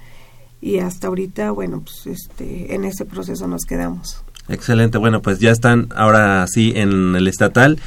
Y 0.64 0.78
hasta 0.78 1.08
ahorita, 1.08 1.50
bueno, 1.50 1.82
pues 1.82 2.06
este, 2.06 2.74
en 2.74 2.86
ese 2.86 3.04
proceso 3.04 3.46
nos 3.46 3.64
quedamos. 3.66 4.22
Excelente, 4.48 4.96
bueno, 4.96 5.20
pues 5.20 5.38
ya 5.38 5.50
están 5.50 5.88
ahora 5.94 6.46
sí 6.46 6.72
en 6.74 7.14
el 7.16 7.28
estatal. 7.28 7.78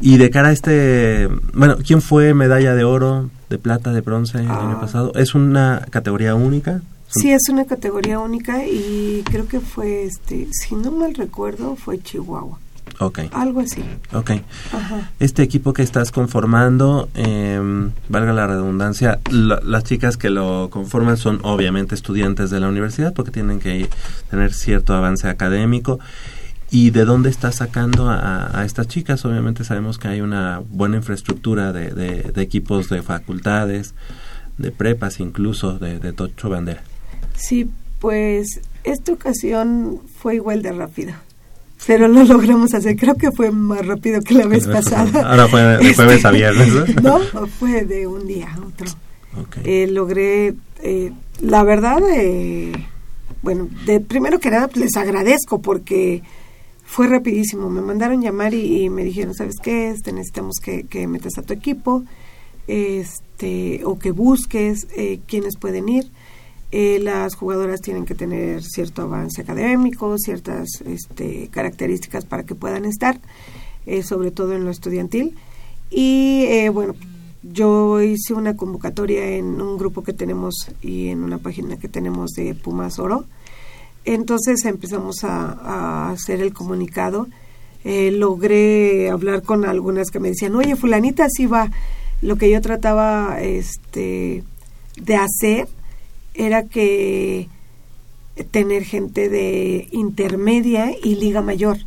Y 0.00 0.18
de 0.18 0.30
cara 0.30 0.50
a 0.50 0.52
este, 0.52 1.28
bueno, 1.52 1.78
¿quién 1.84 2.00
fue 2.00 2.32
medalla 2.32 2.76
de 2.76 2.84
oro, 2.84 3.28
de 3.50 3.58
plata, 3.58 3.92
de 3.92 4.02
bronce 4.02 4.38
el 4.38 4.44
año 4.46 4.76
Ah. 4.76 4.80
pasado? 4.80 5.12
¿Es 5.16 5.34
una 5.34 5.84
categoría 5.90 6.36
única? 6.36 6.80
Sí, 7.08 7.32
es 7.32 7.42
una 7.50 7.64
categoría 7.64 8.20
única 8.20 8.64
y 8.66 9.24
creo 9.24 9.48
que 9.48 9.58
fue, 9.58 10.04
este, 10.04 10.46
si 10.52 10.76
no 10.76 10.92
mal 10.92 11.14
recuerdo, 11.14 11.74
fue 11.74 11.98
Chihuahua. 12.00 12.58
Ok, 13.06 13.20
Algo 13.32 13.60
así. 13.60 13.82
ok. 14.12 14.30
Ajá. 14.72 15.10
Este 15.20 15.42
equipo 15.42 15.72
que 15.72 15.82
estás 15.82 16.10
conformando, 16.12 17.08
em, 17.14 17.90
valga 18.08 18.32
la 18.32 18.46
redundancia, 18.46 19.18
la- 19.30 19.60
las 19.64 19.84
chicas 19.84 20.16
que 20.16 20.30
lo 20.30 20.68
conforman 20.70 21.16
son 21.16 21.40
obviamente 21.42 21.94
estudiantes 21.94 22.50
de 22.50 22.60
la 22.60 22.68
universidad 22.68 23.12
porque 23.14 23.30
tienen 23.30 23.58
que 23.60 23.88
tener 24.30 24.52
cierto 24.52 24.94
avance 24.94 25.28
académico. 25.28 25.98
¿Y 26.70 26.88
de 26.90 27.04
dónde 27.04 27.28
estás 27.28 27.56
sacando 27.56 28.08
a, 28.08 28.58
a 28.58 28.64
estas 28.64 28.88
chicas? 28.88 29.24
Obviamente 29.26 29.62
sabemos 29.62 29.98
que 29.98 30.08
hay 30.08 30.22
una 30.22 30.62
buena 30.70 30.96
infraestructura 30.96 31.72
de, 31.72 31.90
de- 31.90 32.32
de 32.32 32.42
equipos 32.42 32.88
de 32.88 33.02
facultades, 33.02 33.94
de 34.56 34.70
prepas 34.70 35.20
incluso, 35.20 35.78
de, 35.78 35.98
de 35.98 36.12
Tocho 36.14 36.48
Bandera. 36.48 36.82
Sí, 37.36 37.68
pues 38.00 38.60
esta 38.84 39.12
ocasión 39.12 40.00
fue 40.18 40.36
igual 40.36 40.62
de 40.62 40.72
rápido, 40.72 41.12
pero 41.86 42.08
lo 42.08 42.24
logramos 42.24 42.74
hacer. 42.74 42.96
Creo 42.96 43.14
que 43.14 43.30
fue 43.32 43.50
más 43.50 43.86
rápido 43.86 44.20
que 44.20 44.34
la 44.34 44.46
vez 44.46 44.66
pasada. 44.66 45.30
Ahora 45.30 45.48
fue 45.48 45.62
de 45.62 45.94
jueves 45.94 46.24
a 46.24 46.30
viernes, 46.30 46.68
¿no? 47.02 47.18
No, 47.32 47.46
fue 47.46 47.84
de 47.84 48.06
un 48.06 48.26
día 48.26 48.52
a 48.52 48.60
otro. 48.60 48.86
Eh, 49.64 49.86
logré, 49.86 50.54
eh, 50.82 51.12
la 51.40 51.64
verdad, 51.64 52.02
eh, 52.14 52.72
bueno, 53.42 53.68
de, 53.86 54.00
primero 54.00 54.38
que 54.38 54.50
nada 54.50 54.68
les 54.74 54.96
agradezco 54.96 55.60
porque 55.60 56.22
fue 56.84 57.08
rapidísimo. 57.08 57.70
Me 57.70 57.80
mandaron 57.80 58.20
llamar 58.20 58.52
y, 58.54 58.82
y 58.82 58.90
me 58.90 59.04
dijeron, 59.04 59.34
¿sabes 59.34 59.56
qué? 59.62 59.90
Este, 59.90 60.12
necesitamos 60.12 60.56
que, 60.62 60.84
que 60.84 61.06
metas 61.06 61.38
a 61.38 61.42
tu 61.42 61.54
equipo 61.54 62.04
este, 62.66 63.82
o 63.84 63.98
que 63.98 64.10
busques 64.10 64.86
eh, 64.96 65.20
quiénes 65.26 65.56
pueden 65.56 65.88
ir. 65.88 66.10
Eh, 66.74 66.98
las 67.00 67.34
jugadoras 67.34 67.82
tienen 67.82 68.06
que 68.06 68.14
tener 68.14 68.62
cierto 68.64 69.02
avance 69.02 69.42
académico, 69.42 70.16
ciertas 70.16 70.68
este, 70.86 71.48
características 71.48 72.24
para 72.24 72.44
que 72.44 72.54
puedan 72.54 72.86
estar, 72.86 73.20
eh, 73.84 74.02
sobre 74.02 74.30
todo 74.30 74.54
en 74.54 74.64
lo 74.64 74.70
estudiantil. 74.70 75.36
Y 75.90 76.46
eh, 76.48 76.70
bueno, 76.70 76.94
yo 77.42 78.00
hice 78.00 78.32
una 78.32 78.56
convocatoria 78.56 79.32
en 79.32 79.60
un 79.60 79.76
grupo 79.76 80.02
que 80.02 80.14
tenemos 80.14 80.54
y 80.80 81.08
en 81.08 81.22
una 81.22 81.36
página 81.36 81.76
que 81.76 81.88
tenemos 81.88 82.30
de 82.30 82.54
Pumas 82.54 82.98
Oro. 82.98 83.26
Entonces 84.06 84.64
empezamos 84.64 85.24
a, 85.24 86.10
hacer 86.10 86.40
el 86.40 86.54
comunicado. 86.54 87.28
Eh, 87.84 88.12
logré 88.12 89.10
hablar 89.10 89.42
con 89.42 89.66
algunas 89.66 90.10
que 90.10 90.20
me 90.20 90.28
decían, 90.28 90.56
oye, 90.56 90.74
fulanita 90.76 91.28
sí 91.28 91.44
va. 91.44 91.70
Lo 92.22 92.36
que 92.36 92.50
yo 92.50 92.60
trataba 92.62 93.42
este, 93.42 94.42
de 94.96 95.16
hacer 95.16 95.68
era 96.34 96.64
que 96.64 97.48
tener 98.50 98.84
gente 98.84 99.28
de 99.28 99.88
intermedia 99.92 100.90
y 101.02 101.16
liga 101.16 101.42
mayor 101.42 101.78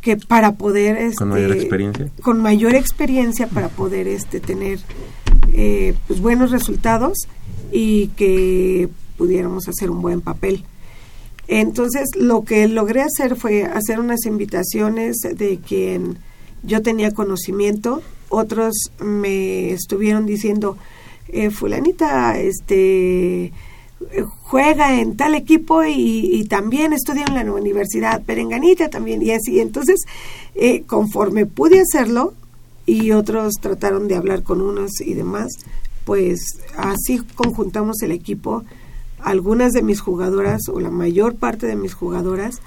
que 0.00 0.16
para 0.16 0.52
poder 0.52 0.96
este, 0.96 1.16
Con 1.16 1.30
mayor 1.30 1.52
experiencia. 1.52 2.10
con 2.22 2.40
mayor 2.40 2.74
experiencia 2.76 3.48
para 3.48 3.68
poder 3.68 4.06
este 4.06 4.38
tener 4.38 4.78
eh, 5.52 5.94
pues 6.06 6.20
buenos 6.20 6.52
resultados 6.52 7.18
y 7.72 8.08
que 8.08 8.88
pudiéramos 9.16 9.68
hacer 9.68 9.90
un 9.90 10.02
buen 10.02 10.20
papel. 10.20 10.64
Entonces, 11.48 12.10
lo 12.16 12.44
que 12.44 12.68
logré 12.68 13.02
hacer 13.02 13.34
fue 13.34 13.64
hacer 13.64 13.98
unas 13.98 14.24
invitaciones 14.24 15.16
de 15.18 15.58
quien 15.58 16.18
yo 16.62 16.80
tenía 16.80 17.10
conocimiento, 17.10 18.02
otros 18.28 18.72
me 19.00 19.72
estuvieron 19.72 20.26
diciendo, 20.26 20.78
eh, 21.32 21.50
fulanita, 21.50 22.38
este 22.38 23.52
eh, 24.12 24.24
juega 24.42 24.98
en 24.98 25.16
tal 25.16 25.34
equipo 25.34 25.84
y, 25.84 26.44
también 26.48 26.92
estudia 26.92 27.24
en 27.26 27.34
la 27.34 27.52
universidad, 27.52 28.22
Perenganita 28.22 28.88
también, 28.88 29.22
y 29.22 29.30
así. 29.30 29.60
Entonces, 29.60 30.00
eh, 30.54 30.82
conforme 30.86 31.46
pude 31.46 31.80
hacerlo, 31.80 32.34
y 32.86 33.12
otros 33.12 33.54
trataron 33.60 34.08
de 34.08 34.16
hablar 34.16 34.42
con 34.42 34.60
unos 34.60 35.00
y 35.00 35.14
demás, 35.14 35.52
pues 36.04 36.40
así 36.76 37.20
conjuntamos 37.36 38.02
el 38.02 38.10
equipo. 38.10 38.64
Algunas 39.20 39.72
de 39.72 39.82
mis 39.82 40.00
jugadoras, 40.00 40.62
o 40.68 40.80
la 40.80 40.90
mayor 40.90 41.36
parte 41.36 41.66
de 41.66 41.76
mis 41.76 41.94
jugadoras, 41.94 42.60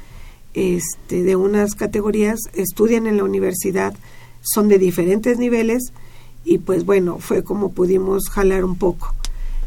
este, 0.53 1.24
de 1.24 1.36
unas 1.36 1.74
categorías, 1.74 2.39
estudian 2.53 3.08
en 3.08 3.17
la 3.17 3.24
universidad, 3.24 3.96
son 4.41 4.67
de 4.67 4.77
diferentes 4.77 5.39
niveles, 5.39 5.93
y 6.45 6.57
pues 6.59 6.85
bueno, 6.85 7.19
fue 7.19 7.43
como 7.43 7.71
pudimos 7.71 8.29
jalar 8.29 8.65
un 8.65 8.77
poco. 8.77 9.13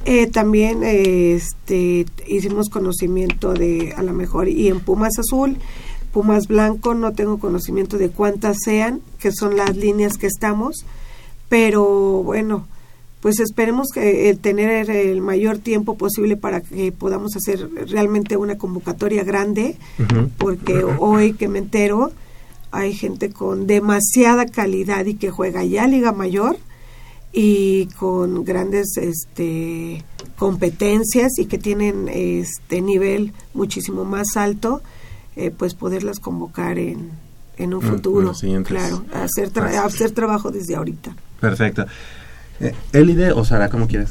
Eh, 0.05 0.29
también 0.29 0.85
eh, 0.85 1.35
este, 1.35 2.07
hicimos 2.29 2.69
conocimiento 2.69 3.55
de, 3.55 3.93
a 3.97 4.03
lo 4.03 4.13
mejor, 4.13 4.49
y 4.49 4.69
en 4.69 4.81
Pumas 4.81 5.19
Azul, 5.19 5.57
Pumas 6.13 6.47
Blanco, 6.47 6.95
no 6.95 7.13
tengo 7.13 7.39
conocimiento 7.39 7.99
de 7.99 8.11
cuántas 8.11 8.59
sean, 8.65 9.01
que 9.19 9.33
son 9.33 9.57
las 9.57 9.77
líneas 9.77 10.17
que 10.17 10.29
estamos, 10.29 10.85
pero 11.49 12.23
bueno, 12.23 12.69
pues 13.21 13.41
esperemos 13.41 13.89
que 13.93 14.31
eh, 14.31 14.35
tener 14.37 14.89
el 14.91 15.21
mayor 15.21 15.59
tiempo 15.59 15.97
posible 15.97 16.37
para 16.37 16.61
que 16.61 16.93
podamos 16.93 17.35
hacer 17.35 17.69
realmente 17.89 18.37
una 18.37 18.57
convocatoria 18.57 19.25
grande, 19.25 19.77
porque 20.39 20.85
hoy 20.85 21.33
que 21.33 21.49
me 21.49 21.59
entero, 21.59 22.13
hay 22.77 22.93
gente 22.95 23.31
con 23.31 23.67
demasiada 23.67 24.47
calidad 24.47 25.07
y 25.07 25.15
que 25.15 25.31
juega 25.31 25.65
ya 25.65 25.87
Liga 25.87 26.13
Mayor 26.13 26.57
y 27.33 27.87
con 27.99 28.45
grandes 28.45 28.97
este 28.97 30.03
competencias 30.39 31.39
y 31.39 31.47
que 31.47 31.59
tienen 31.59 32.09
este 32.09 32.81
nivel 32.81 33.33
muchísimo 33.55 34.05
más 34.05 34.37
alto 34.37 34.83
eh, 35.37 35.51
pues 35.51 35.75
poderlas 35.75 36.19
convocar 36.19 36.79
en, 36.79 37.11
en 37.59 37.75
un 37.75 37.85
Mm, 37.85 37.89
futuro 37.89 38.35
siguientes 38.35 38.71
claro 38.77 39.05
hacer 39.13 39.53
tra- 39.53 39.85
hacer 39.85 40.11
trabajo 40.13 40.51
desde 40.51 40.77
ahorita 40.77 41.15
Perfecto. 41.41 41.85
Eh, 42.61 42.73
Elide 42.95 43.33
o 43.33 43.45
Sara, 43.45 43.69
¿cómo 43.69 43.87
quieres? 43.87 44.11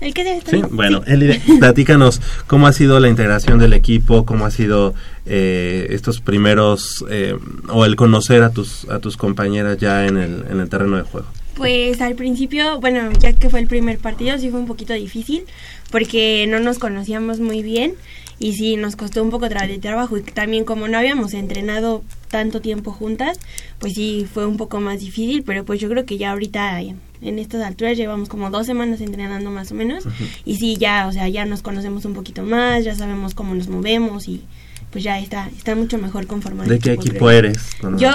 ¿El 0.00 0.14
que 0.14 0.24
debe 0.24 0.40
Sí, 0.46 0.62
bueno, 0.70 1.02
Elide, 1.06 1.40
platícanos 1.58 2.20
cómo 2.46 2.66
ha 2.66 2.72
sido 2.72 3.00
la 3.00 3.08
integración 3.08 3.58
del 3.58 3.72
equipo, 3.74 4.24
cómo 4.24 4.46
ha 4.46 4.50
sido 4.50 4.94
eh, 5.26 5.88
estos 5.90 6.20
primeros, 6.20 7.04
eh, 7.10 7.36
o 7.68 7.84
el 7.84 7.96
conocer 7.96 8.42
a 8.42 8.50
tus, 8.50 8.88
a 8.88 8.98
tus 8.98 9.16
compañeras 9.16 9.76
ya 9.78 10.06
en 10.06 10.16
el, 10.16 10.44
en 10.50 10.60
el 10.60 10.68
terreno 10.68 10.96
de 10.96 11.02
juego. 11.02 11.26
Pues 11.54 12.00
al 12.00 12.14
principio, 12.14 12.80
bueno, 12.80 13.10
ya 13.20 13.34
que 13.34 13.50
fue 13.50 13.60
el 13.60 13.66
primer 13.66 13.98
partido, 13.98 14.38
sí 14.38 14.48
fue 14.50 14.60
un 14.60 14.66
poquito 14.66 14.94
difícil 14.94 15.42
porque 15.90 16.46
no 16.48 16.60
nos 16.60 16.78
conocíamos 16.78 17.40
muy 17.40 17.62
bien 17.62 17.94
y 18.38 18.54
sí 18.54 18.76
nos 18.76 18.96
costó 18.96 19.22
un 19.22 19.28
poco 19.30 19.46
tra- 19.48 19.66
de 19.68 19.78
trabajo 19.78 20.16
y 20.16 20.22
también 20.22 20.64
como 20.64 20.88
no 20.88 20.96
habíamos 20.96 21.34
entrenado 21.34 22.02
tanto 22.30 22.62
tiempo 22.62 22.92
juntas, 22.92 23.38
pues 23.78 23.92
sí 23.94 24.26
fue 24.32 24.46
un 24.46 24.56
poco 24.56 24.80
más 24.80 25.00
difícil, 25.00 25.42
pero 25.42 25.64
pues 25.66 25.80
yo 25.80 25.90
creo 25.90 26.06
que 26.06 26.16
ya 26.16 26.30
ahorita 26.30 26.80
en, 27.22 27.38
estas 27.38 27.62
alturas 27.62 27.96
llevamos 27.96 28.28
como 28.28 28.50
dos 28.50 28.66
semanas 28.66 29.00
entrenando 29.00 29.50
más 29.50 29.72
o 29.72 29.74
menos 29.74 30.04
y 30.44 30.56
sí 30.56 30.76
ya, 30.76 31.06
o 31.06 31.12
sea, 31.12 31.28
ya 31.28 31.44
nos 31.44 31.62
conocemos 31.62 32.04
un 32.04 32.14
poquito 32.14 32.42
más, 32.42 32.84
ya 32.84 32.94
sabemos 32.94 33.34
cómo 33.34 33.54
nos 33.54 33.68
movemos 33.68 34.28
y 34.28 34.42
pues 34.90 35.04
ya 35.04 35.18
está, 35.18 35.48
está 35.56 35.74
mucho 35.74 35.98
mejor 35.98 36.26
conformado. 36.26 36.68
¿De 36.68 36.78
qué 36.78 36.92
equipo, 36.92 37.30
eres? 37.30 37.70
Yo 37.96 38.10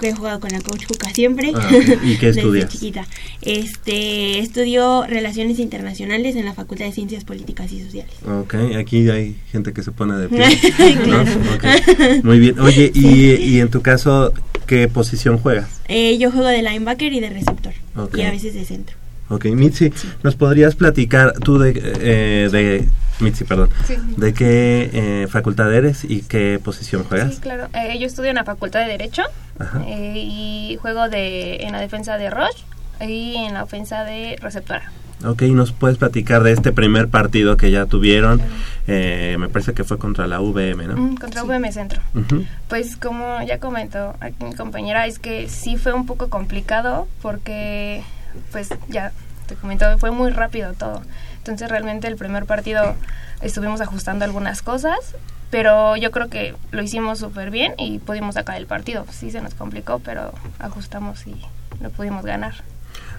he 0.00 0.12
jugado 0.12 0.40
con 0.40 0.50
la 0.50 0.60
coach 0.60 0.84
Juca 0.86 1.12
siempre. 1.14 1.52
Ah. 1.54 1.70
¿Y 2.02 2.16
qué 2.16 2.26
desde 2.26 2.40
estudias? 2.40 2.68
chiquita. 2.70 3.06
Este, 3.42 4.38
estudio 4.38 5.04
Relaciones 5.06 5.58
Internacionales 5.58 6.36
en 6.36 6.44
la 6.44 6.54
Facultad 6.54 6.84
de 6.86 6.92
Ciencias 6.92 7.24
Políticas 7.24 7.72
y 7.72 7.82
Sociales. 7.82 8.14
Ok, 8.26 8.54
aquí 8.78 9.08
hay 9.10 9.36
gente 9.50 9.72
que 9.72 9.82
se 9.82 9.92
pone 9.92 10.16
de 10.16 10.28
pie. 10.30 10.44
Claro. 11.04 11.24
¿no? 11.24 12.22
Muy 12.22 12.38
bien. 12.38 12.58
Oye, 12.60 12.90
y, 12.94 13.34
y 13.34 13.60
en 13.60 13.70
tu 13.70 13.82
caso, 13.82 14.32
¿qué 14.66 14.88
posición 14.88 15.38
juegas? 15.38 15.80
Eh, 15.88 16.16
yo 16.18 16.30
juego 16.30 16.48
de 16.48 16.62
linebacker 16.62 17.12
y 17.12 17.20
de 17.20 17.30
receptor. 17.30 17.72
Y 18.14 18.22
a 18.22 18.30
veces 18.30 18.54
de 18.54 18.64
centro. 18.64 18.96
Ok, 19.32 19.46
Mitzi, 19.46 19.92
¿nos 20.22 20.36
podrías 20.36 20.74
platicar 20.74 21.32
tú 21.42 21.58
de, 21.58 21.72
eh, 21.74 22.48
de 22.52 22.88
Mitzi, 23.20 23.44
perdón, 23.44 23.70
Sí. 23.86 23.96
de 24.16 24.34
qué 24.34 24.90
eh, 24.92 25.26
facultad 25.28 25.72
eres 25.72 26.04
y 26.04 26.20
qué 26.22 26.60
posición 26.62 27.04
juegas? 27.04 27.34
Sí, 27.34 27.40
claro. 27.40 27.68
Eh, 27.72 27.98
yo 27.98 28.06
estudio 28.06 28.30
en 28.30 28.36
la 28.36 28.44
Facultad 28.44 28.80
de 28.80 28.88
Derecho 28.88 29.22
eh, 29.86 30.12
y 30.16 30.76
juego 30.82 31.08
de, 31.08 31.62
en 31.62 31.72
la 31.72 31.80
defensa 31.80 32.18
de 32.18 32.28
Roche 32.30 32.64
y 33.00 33.36
en 33.36 33.54
la 33.54 33.62
ofensa 33.64 34.04
de 34.04 34.36
receptora. 34.40 34.92
Ok, 35.24 35.42
¿nos 35.42 35.70
puedes 35.72 35.98
platicar 35.98 36.42
de 36.42 36.50
este 36.50 36.72
primer 36.72 37.06
partido 37.08 37.56
que 37.56 37.70
ya 37.70 37.86
tuvieron? 37.86 38.40
Eh, 38.88 39.36
me 39.38 39.48
parece 39.48 39.72
que 39.72 39.84
fue 39.84 39.96
contra 39.96 40.26
la 40.26 40.40
VM, 40.40 40.88
¿no? 40.88 40.96
Mm, 40.96 41.14
contra 41.16 41.44
VM 41.44 41.70
Centro. 41.72 42.02
Pues 42.68 42.96
como 42.96 43.40
ya 43.46 43.58
comentó 43.58 44.16
aquí 44.20 44.44
mi 44.44 44.52
compañera, 44.54 45.06
es 45.06 45.20
que 45.20 45.48
sí 45.48 45.76
fue 45.76 45.92
un 45.92 46.06
poco 46.06 46.28
complicado 46.28 47.06
porque, 47.22 48.02
pues 48.50 48.68
ya 48.88 49.12
te 49.46 49.54
comentó, 49.54 49.98
fue 49.98 50.10
muy 50.10 50.30
rápido 50.30 50.72
todo. 50.74 51.02
Entonces 51.38 51.68
realmente 51.68 52.08
el 52.08 52.16
primer 52.16 52.46
partido 52.46 52.94
estuvimos 53.40 53.80
ajustando 53.80 54.24
algunas 54.24 54.62
cosas, 54.62 54.98
pero 55.50 55.96
yo 55.96 56.10
creo 56.10 56.28
que 56.28 56.54
lo 56.70 56.82
hicimos 56.82 57.18
súper 57.18 57.50
bien 57.50 57.74
y 57.78 57.98
pudimos 57.98 58.36
sacar 58.36 58.56
el 58.56 58.66
partido. 58.66 59.04
Sí 59.10 59.30
se 59.30 59.40
nos 59.40 59.54
complicó, 59.54 59.98
pero 59.98 60.32
ajustamos 60.58 61.26
y 61.26 61.34
lo 61.82 61.90
pudimos 61.90 62.24
ganar. 62.24 62.54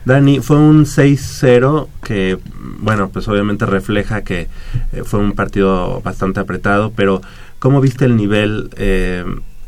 Dani, 0.06 0.40
fue 0.42 0.58
un 0.58 0.86
6-0 0.86 1.88
que, 2.04 2.38
bueno, 2.80 3.10
pues 3.10 3.28
obviamente 3.28 3.66
refleja 3.66 4.24
que 4.24 4.50
eh, 4.92 5.04
fue 5.06 5.20
un 5.20 5.32
partido 5.32 6.02
bastante 6.02 6.42
apretado, 6.42 6.92
pero 6.92 7.22
¿cómo 7.60 7.80
viste 7.80 8.04
el 8.06 8.18
nivel? 8.18 8.70
Eh, 8.76 9.24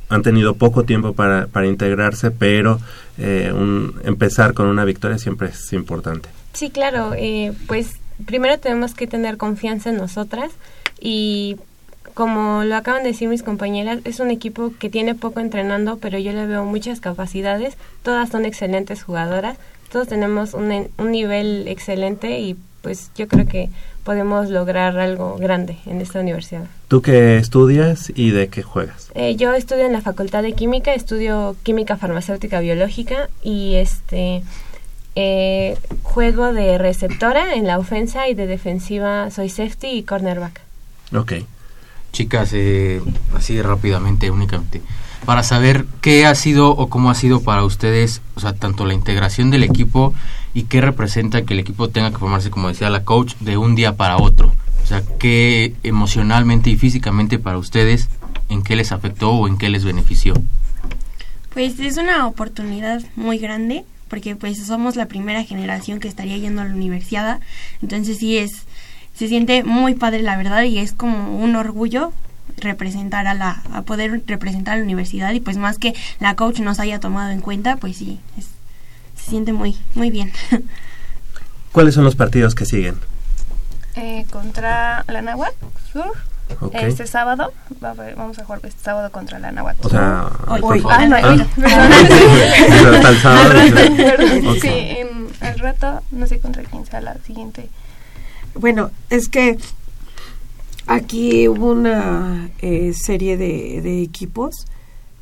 han 0.10 0.22
tenido 0.22 0.56
poco 0.56 0.84
tiempo 0.84 1.13
para, 1.13 1.48
para 1.48 1.68
integrarse, 1.68 2.32
pero 2.32 2.80
eh, 3.18 3.52
un, 3.54 4.00
empezar 4.04 4.54
con 4.54 4.68
una 4.68 4.86
victoria 4.86 5.18
siempre 5.18 5.50
es 5.50 5.74
importante. 5.74 6.30
Sí, 6.54 6.70
claro, 6.70 7.13
eh, 7.18 7.54
pues 7.68 8.00
primero 8.26 8.60
tenemos 8.60 8.94
que 8.94 9.08
tener 9.08 9.38
confianza 9.38 9.89
en 9.89 9.98
nosotras 9.98 10.52
y 11.00 11.58
como 12.13 12.63
lo 12.63 12.76
acaban 12.78 13.04
de 13.04 13.10
decir 13.10 13.28
mis 13.28 13.44
compañeras, 13.44 14.00
es 14.06 14.22
un 14.22 14.32
equipo 14.32 14.72
que 14.80 14.89
tiene 14.89 15.15
poco 15.15 15.41
entrenando, 15.41 15.98
pero 15.98 16.18
yo 16.18 16.32
le 16.32 16.46
veo 16.46 16.63
muchas 16.63 17.02
capacidades, 17.02 17.76
todas 18.04 18.30
son 18.30 18.46
excelentes 18.46 19.04
jugadoras, 19.04 19.58
todos 19.91 20.08
tenemos 20.08 20.54
un, 20.54 20.88
un 20.98 21.12
nivel 21.12 21.68
excelente 21.68 22.39
y 22.39 22.56
pues 22.82 23.12
yo 23.15 23.28
creo 23.28 23.48
que 23.48 23.70
podemos 24.06 24.52
lograr 24.52 25.00
algo 25.00 25.36
grande 25.38 25.80
en 25.88 26.00
esta 26.00 26.20
universidad. 26.20 26.65
¿Tú 26.88 27.02
qué 27.02 27.38
estudias 27.38 28.13
y 28.15 28.30
de 28.30 28.50
qué 28.50 28.62
juegas? 28.62 29.10
Eh, 29.15 29.36
yo 29.36 29.54
estudio 29.56 29.84
en 29.88 29.94
la 29.94 30.02
Facultad 30.02 30.44
de 30.44 30.54
Química, 30.54 30.94
estudio 30.94 31.56
Química 31.63 31.98
Farmacéutica 31.98 32.60
Biológica 32.60 33.30
y 33.41 33.74
este 33.76 34.44
eh, 35.15 35.76
juego 36.04 36.54
de 36.54 36.78
receptora 36.78 37.56
en 37.56 37.65
la 37.65 37.80
ofensa 37.80 38.30
y 38.30 38.36
de 38.36 38.46
defensiva 38.46 39.32
soy 39.32 39.50
safety 39.50 39.88
y 39.88 40.04
cornerback. 40.04 40.62
Ok. 41.13 41.34
Chicas, 42.13 42.52
eh, 42.54 43.02
así 43.36 43.60
rápidamente, 43.60 44.30
únicamente, 44.30 44.84
para 45.26 45.41
saber 45.41 45.86
qué 46.02 46.28
ha 46.28 46.36
sido 46.36 46.70
o 46.70 46.89
cómo 46.89 47.10
ha 47.10 47.15
sido 47.15 47.41
para 47.41 47.65
ustedes, 47.65 48.22
o 48.36 48.39
sea, 48.39 48.54
tanto 48.54 48.86
la 48.86 48.94
integración 48.94 49.50
del 49.50 49.63
equipo 49.63 50.13
y 50.56 50.63
qué 50.63 50.82
representa 50.82 51.44
que 51.44 51.54
el 51.54 51.60
equipo 51.60 51.89
tenga 51.89 52.12
que 52.12 52.18
formarse, 52.18 52.50
como 52.50 52.70
decía 52.70 52.89
la 52.89 53.04
coach, 53.04 53.36
de 53.41 53.58
un 53.58 53.76
día 53.76 53.98
para 53.98 54.18
otro. 54.18 54.56
O 54.82 54.88
sea, 54.88 55.04
qué 55.20 55.76
emocionalmente 55.84 56.70
y 56.70 56.78
físicamente 56.78 57.38
para 57.38 57.58
ustedes, 57.58 58.08
en 58.48 58.63
qué 58.63 58.78
les 58.78 58.94
afectó 58.94 59.32
o 59.32 59.48
en 59.50 59.58
qué 59.58 59.68
les 59.70 59.84
benefició. 59.84 60.34
Pues 61.54 61.78
es 61.80 61.98
una 61.98 62.26
oportunidad 62.26 63.04
muy 63.18 63.38
grande 63.38 63.84
porque 64.08 64.38
pues 64.38 64.65
somos 64.65 64.96
la 64.96 65.08
primera 65.08 65.44
generación 65.44 66.00
que 66.00 66.08
estaría 66.08 66.38
yendo 66.38 66.62
a 66.62 66.65
la 66.65 66.74
universidad, 66.74 67.41
entonces 67.82 68.18
sí 68.20 68.38
es 68.38 68.63
se 69.13 69.28
siente 69.28 69.63
muy 69.63 69.96
padre 69.96 70.22
la 70.22 70.38
verdad 70.38 70.63
y 70.63 70.78
es 70.78 70.91
como 70.91 71.38
un 71.38 71.56
orgullo 71.56 72.12
representar 72.58 73.28
a 73.28 73.34
la 73.34 73.63
a 73.74 73.82
poder 73.82 74.22
representar 74.28 74.76
a 74.76 74.78
la 74.78 74.84
universidad 74.84 75.34
y 75.34 75.39
pues 75.39 75.58
más 75.58 75.80
que 75.80 75.96
la 76.20 76.36
coach 76.36 76.60
nos 76.60 76.80
haya 76.80 77.00
tomado 77.00 77.32
en 77.32 77.41
cuenta, 77.41 77.78
pues 77.78 77.98
sí 77.98 78.20
se 79.25 79.31
siente 79.31 79.51
muy 79.53 79.75
muy 79.95 80.11
bien. 80.11 80.31
¿Cuáles 81.71 81.93
son 81.95 82.03
los 82.05 82.15
partidos 82.15 82.55
que 82.55 82.65
siguen? 82.65 82.95
Eh, 83.95 84.25
contra 84.31 85.03
la 85.07 85.21
Nahuatl 85.21 85.55
Sur, 85.91 86.11
este 86.73 87.07
sábado, 87.07 87.51
va 87.83 87.89
a 87.89 87.91
haber- 87.91 88.15
vamos 88.15 88.38
a 88.39 88.45
jugar 88.45 88.59
este 88.63 88.83
sábado 88.83 89.09
contra 89.11 89.39
la 89.39 89.51
Nahuatl 89.51 89.88
O 89.88 89.89
sea, 89.89 90.29
Hoy. 90.61 90.83
Ah, 90.89 91.05
no, 91.07 91.15
Ah. 91.15 91.29
hoy. 91.29 91.41
Hasta 92.95 93.09
el 93.09 93.17
sábado. 93.19 93.53
Perdón. 93.97 94.55
Sí, 94.61 94.67
en 94.69 95.27
el 95.41 95.59
rato, 95.59 96.01
no 96.11 96.27
sé 96.27 96.39
contra 96.39 96.63
quién 96.63 96.85
sea 96.85 97.01
la 97.01 97.15
siguiente. 97.25 97.69
Bueno, 98.53 98.91
es 99.09 99.27
que 99.27 99.57
Aquí 100.88 101.47
hubo 101.47 101.71
una 101.71 102.49
eh, 102.59 102.93
serie 102.93 103.38
de, 103.38 103.81
de 103.81 104.03
equipos, 104.03 104.53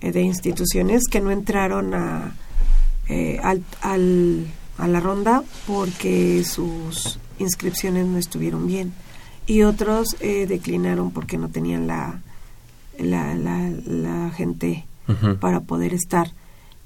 eh, 0.01 0.11
de 0.11 0.19
instituciones 0.21 1.03
que 1.09 1.21
no 1.21 1.31
entraron 1.31 1.93
a, 1.93 2.33
eh, 3.13 3.39
al, 3.43 3.63
al- 3.82 4.45
a 4.78 4.88
la 4.88 4.99
ronda 4.99 5.43
porque 5.67 6.43
sus 6.43 7.19
inscripciones 7.39 8.08
no 8.08 8.17
estuvieron 8.17 8.65
bien. 8.67 8.91
Y 9.45 9.62
otros 9.63 10.15
eh, 10.19 10.45
declinaron 10.47 11.12
porque 11.12 11.38
no 11.38 11.49
tenían 11.49 11.86
la, 11.86 12.21
la, 12.97 13.36
la, 13.36 13.71
la 13.86 14.32
gente 14.32 14.86
para 15.39 15.60
poder 15.60 15.93
estar. 15.93 16.32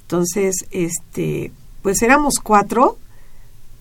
Entonces, 0.02 0.56
este, 0.72 1.52
pues 1.82 2.02
éramos 2.02 2.36
cuatro. 2.42 2.98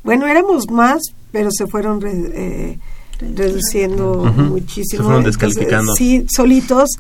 Bueno, 0.05 0.27
éramos 0.27 0.71
más, 0.71 1.01
pero 1.33 1.51
se 1.51 1.67
fueron 1.67 2.01
re- 2.01 2.31
eh, 2.35 2.79
reduciendo 3.35 4.25
muchísimo. 4.25 4.85
Se 4.91 4.97
fueron 5.05 5.25
Entonces, 5.25 5.41
descalificando. 5.41 5.95
sí, 5.95 6.27
solitos. 6.29 6.91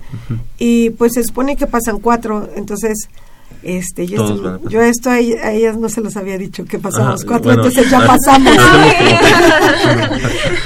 Y 0.58 0.90
pues 0.90 1.12
se 1.14 1.22
supone 1.24 1.56
que 1.56 1.66
pasan 1.66 2.00
cuatro. 2.00 2.48
Entonces, 2.56 3.08
este, 3.62 4.06
yo, 4.06 4.18
Todos 4.18 4.30
esto, 4.32 4.42
van 4.42 4.54
a 4.54 4.58
pasar. 4.58 4.72
yo 4.72 4.80
esto 4.82 5.10
a, 5.10 5.18
ella- 5.18 5.40
a 5.46 5.52
ellas 5.52 5.76
no 5.76 5.88
se 5.88 6.00
los 6.00 6.16
había 6.16 6.38
dicho 6.38 6.64
que 6.64 6.78
pasamos 6.78 7.20
Ajá, 7.20 7.26
cuatro, 7.26 7.44
bueno. 7.54 7.64
entonces 7.66 7.90
ya 7.90 7.98
pasamos. 8.06 8.52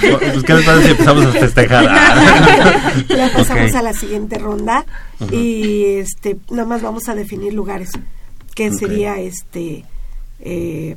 pues, 0.00 0.44
¿qué 0.44 0.54
les 0.54 0.64
parece 0.64 0.84
si 0.84 0.90
empezamos 0.90 1.24
a 1.26 1.32
festejar? 1.32 1.84
ya 3.08 3.32
pasamos 3.32 3.74
a 3.74 3.82
la 3.82 3.92
siguiente 3.92 4.38
ronda 4.38 4.84
y 5.30 5.84
este 5.84 6.36
nada 6.50 6.66
más 6.66 6.82
vamos 6.82 7.08
a 7.08 7.14
definir 7.14 7.52
lugares 7.54 7.90
que 8.54 8.72
sería 8.72 9.18
este 9.20 9.84
eh, 10.40 10.96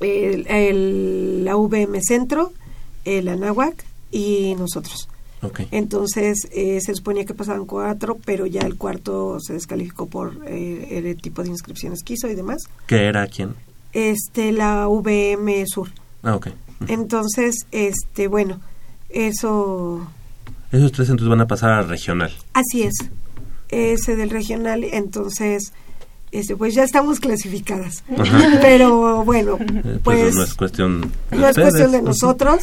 el, 0.00 0.46
el- 0.48 1.44
la 1.44 1.56
VM 1.56 2.00
Centro 2.02 2.52
el 3.04 3.28
Anáhuac 3.28 3.84
y 4.10 4.54
nosotros 4.58 5.08
Entonces 5.70 6.38
eh, 6.52 6.80
se 6.80 6.94
suponía 6.94 7.24
que 7.24 7.34
pasaban 7.34 7.64
cuatro 7.66 8.18
pero 8.24 8.46
ya 8.46 8.60
el 8.60 8.76
cuarto 8.76 9.38
se 9.40 9.54
descalificó 9.54 10.06
por 10.06 10.36
eh, 10.46 11.02
el 11.04 11.20
tipo 11.20 11.42
de 11.42 11.48
inscripciones 11.48 12.02
que 12.02 12.12
hizo 12.14 12.28
y 12.28 12.34
demás 12.34 12.58
¿Qué 12.86 13.04
era 13.06 13.26
quién? 13.26 13.54
este 13.92 14.52
la 14.52 14.86
VM 14.88 15.64
Sur 15.66 15.88
Ah, 16.22 16.34
ok. 16.36 16.48
entonces 16.88 17.54
este 17.72 18.28
bueno 18.28 18.60
eso 19.08 20.06
Esos 20.72 20.92
tres 20.92 21.08
entonces 21.10 21.28
van 21.30 21.40
a 21.40 21.46
pasar 21.46 21.70
a 21.70 21.82
regional. 21.82 22.32
Así 22.52 22.82
es. 22.82 22.94
Ese 23.70 24.16
del 24.16 24.30
regional, 24.30 24.84
entonces, 24.84 25.72
este, 26.32 26.56
pues 26.56 26.74
ya 26.74 26.84
estamos 26.84 27.18
clasificadas. 27.20 28.02
Ajá. 28.18 28.58
Pero 28.60 29.24
bueno, 29.24 29.56
Eh, 29.60 29.98
pues 30.02 30.34
pues 30.34 30.34
no 30.36 30.42
es 30.44 30.54
cuestión 30.54 31.00
de 31.30 31.36
no 31.36 31.48
es 31.48 31.56
cuestión 31.56 31.90
de 31.92 32.02
nosotros. 32.02 32.60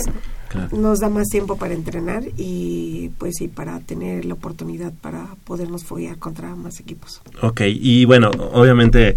Claro. 0.50 0.78
Nos 0.78 1.00
da 1.00 1.10
más 1.10 1.28
tiempo 1.28 1.58
para 1.58 1.74
entrenar 1.74 2.24
y 2.38 3.10
pues 3.18 3.36
sí, 3.38 3.48
para 3.48 3.80
tener 3.82 4.26
la 4.26 4.34
oportunidad 4.36 4.94
para 5.02 5.28
podernos 5.44 5.84
foguear 5.84 6.18
contra 6.18 6.56
más 6.56 6.80
equipos. 6.80 7.22
Ok, 7.42 7.62
y 7.66 8.06
bueno, 8.06 8.32
obviamente 8.54 9.16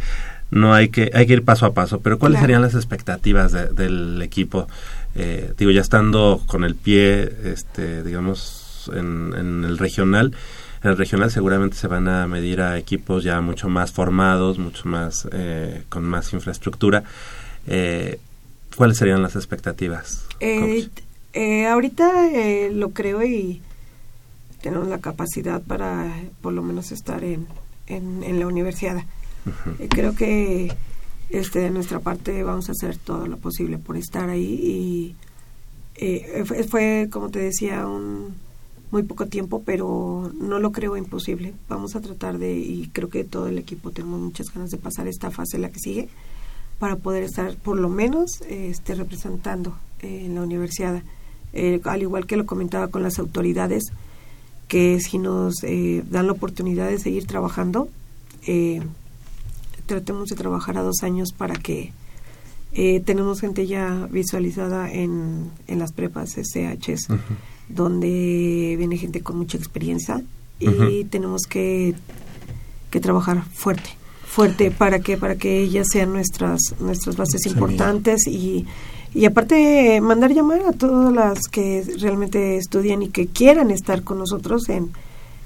no 0.51 0.75
hay 0.75 0.89
que 0.89 1.11
hay 1.15 1.27
que 1.27 1.35
ir 1.35 1.45
paso 1.45 1.67
a 1.67 1.75
paso, 1.75 2.01
pero 2.01 2.19
¿cuáles 2.19 2.37
Claro. 2.39 2.47
serían 2.47 2.63
las 2.63 2.75
expectativas 2.75 3.53
de- 3.53 3.69
del 3.69 4.21
equipo? 4.23 4.67
Eh, 5.15 5.55
digo, 5.57 5.71
ya 5.71 5.81
estando 5.81 6.43
con 6.47 6.65
el 6.65 6.75
pie, 6.75 7.33
este, 7.45 8.03
digamos, 8.03 8.91
en, 8.95 9.33
en 9.37 9.65
el 9.65 9.79
regional, 9.79 10.35
en 10.83 10.91
el 10.91 10.97
regional 10.97 11.31
seguramente 11.31 11.77
se 11.77 11.87
van 11.87 12.09
a 12.09 12.27
medir 12.27 12.61
a 12.61 12.79
equipos 12.79 13.23
ya 13.23 13.41
mucho 13.41 13.69
más 13.69 13.93
formados, 13.93 14.59
mucho 14.59 14.89
más 14.89 15.29
eh, 15.33 15.83
con 15.89 16.05
más 16.05 16.33
infraestructura. 16.33 17.05
Eh, 17.67 18.19
¿Cuáles 18.77 18.97
serían 18.97 19.23
las 19.23 19.37
expectativas? 19.37 20.25
Eh? 20.41 20.89
Eh, 21.33 21.67
ahorita 21.67 22.29
eh, 22.29 22.71
lo 22.73 22.91
creo 22.91 23.23
y 23.23 23.61
tenemos 24.63 24.89
la 24.89 24.99
capacidad 24.99 25.63
para 25.63 26.13
por 26.41 26.53
lo 26.53 26.63
menos 26.63 26.93
estar 26.93 27.25
en, 27.25 27.47
en, 27.87 28.23
en 28.23 28.39
la 28.39 28.47
universidad. 28.47 29.05
Eh, 29.79 29.89
creo 29.89 30.15
que 30.15 30.73
este 31.31 31.61
de 31.61 31.71
nuestra 31.71 32.01
parte 32.01 32.43
vamos 32.43 32.69
a 32.69 32.73
hacer 32.73 32.97
todo 32.97 33.27
lo 33.27 33.37
posible 33.37 33.79
por 33.79 33.97
estar 33.97 34.29
ahí 34.29 34.45
y 34.45 35.17
eh, 35.95 36.45
fue, 36.45 36.65
fue, 36.65 37.09
como 37.11 37.31
te 37.31 37.39
decía 37.39 37.87
un 37.87 38.35
muy 38.91 39.05
poco 39.05 39.27
tiempo 39.27 39.63
pero 39.65 40.33
no 40.41 40.59
lo 40.59 40.73
creo 40.73 40.97
imposible. 40.97 41.55
Vamos 41.69 41.95
a 41.95 42.01
tratar 42.01 42.39
de 42.39 42.59
y 42.59 42.89
creo 42.93 43.09
que 43.09 43.25
todo 43.25 43.47
el 43.47 43.59
equipo 43.59 43.91
tenemos 43.93 44.21
muchas 44.21 44.53
ganas 44.53 44.71
de 44.71 44.79
pasar 44.79 45.09
esta 45.09 45.31
fase 45.31 45.59
la 45.59 45.71
que 45.71 45.79
sigue 45.79 46.09
para 46.79 46.97
poder 46.97 47.23
estar 47.23 47.55
por 47.57 47.79
lo 47.79 47.89
menos 47.89 48.41
este 48.49 48.95
representando 48.95 49.77
eh, 50.01 50.25
en 50.27 50.35
la 50.35 50.43
universidad 50.43 51.03
Eh, 51.53 51.81
al 51.85 52.03
igual 52.03 52.27
que 52.27 52.37
lo 52.37 52.47
comentaba 52.47 52.89
con 52.89 53.03
las 53.03 53.19
autoridades 53.19 53.93
que 54.69 55.01
si 55.01 55.19
nos 55.19 55.65
eh, 55.65 56.05
dan 56.09 56.27
la 56.27 56.33
oportunidad 56.33 56.89
de 56.89 56.99
seguir 56.99 57.27
trabajando 57.27 57.89
eh, 58.47 58.81
tratemos 59.87 60.29
de 60.29 60.37
trabajar 60.37 60.79
a 60.79 60.83
dos 60.83 61.03
años 61.03 61.33
para 61.37 61.57
que 61.57 61.93
eh, 62.73 63.01
tenemos 63.01 63.41
gente 63.41 63.67
ya 63.67 64.07
visualizada 64.11 64.91
en, 64.93 65.51
en 65.67 65.79
las 65.81 65.93
prepas 65.93 66.37
SHs, 66.37 67.09
donde 67.69 68.77
viene 68.79 68.97
gente 68.97 69.23
con 69.23 69.37
mucha 69.37 69.59
experiencia 69.59 70.23
y 70.61 71.05
tenemos 71.05 71.43
que, 71.49 71.95
que 72.91 73.01
trabajar 73.01 73.43
fuerte, 73.53 73.91
fuerte 74.25 74.71
para 74.71 75.01
que 75.01 75.17
para 75.17 75.35
que 75.35 75.61
ellas 75.61 75.89
sean 75.91 76.13
nuestras 76.13 76.61
nuestras 76.79 77.17
bases 77.17 77.47
importantes 77.47 78.29
y 78.29 78.67
y 79.15 79.25
aparte 79.25 80.01
mandar 80.01 80.33
llamar 80.33 80.61
a 80.69 80.73
todas 80.73 81.13
las 81.13 81.49
que 81.49 81.85
realmente 81.99 82.57
estudian 82.57 83.03
y 83.03 83.09
que 83.09 83.27
quieran 83.27 83.71
estar 83.71 84.03
con 84.03 84.19
nosotros 84.19 84.69
en, 84.69 84.91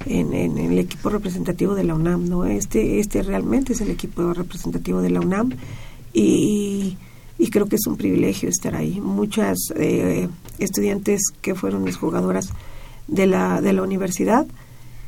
en, 0.07 0.59
el 0.59 0.79
equipo 0.79 1.09
representativo 1.09 1.75
de 1.75 1.85
la 1.85 1.95
UNAM, 1.95 2.29
¿no? 2.29 2.45
Este, 2.45 3.01
este 3.01 3.23
realmente 3.23 3.73
es 3.73 3.81
el 3.81 3.91
equipo 3.91 4.35
representativo 4.35 5.01
de 5.01 5.11
la 5.11 5.21
UNAM 5.21 5.53
y, 6.13 6.97
y 7.39 7.51
creo 7.51 7.67
que 7.67 7.77
es 7.77 7.87
un 7.87 7.97
privilegio 7.97 8.49
estar 8.49 8.75
ahí. 8.75 9.01
Muchas 9.01 9.57
eh, 9.77 10.29
estudiantes 10.59 11.23
que 11.41 11.55
fueron 11.55 11.85
mis 11.85 11.97
jugadoras 11.97 12.51
de 13.09 13.27
la, 13.27 13.61
de 13.61 13.73
la 13.73 13.83
universidad 13.83 14.47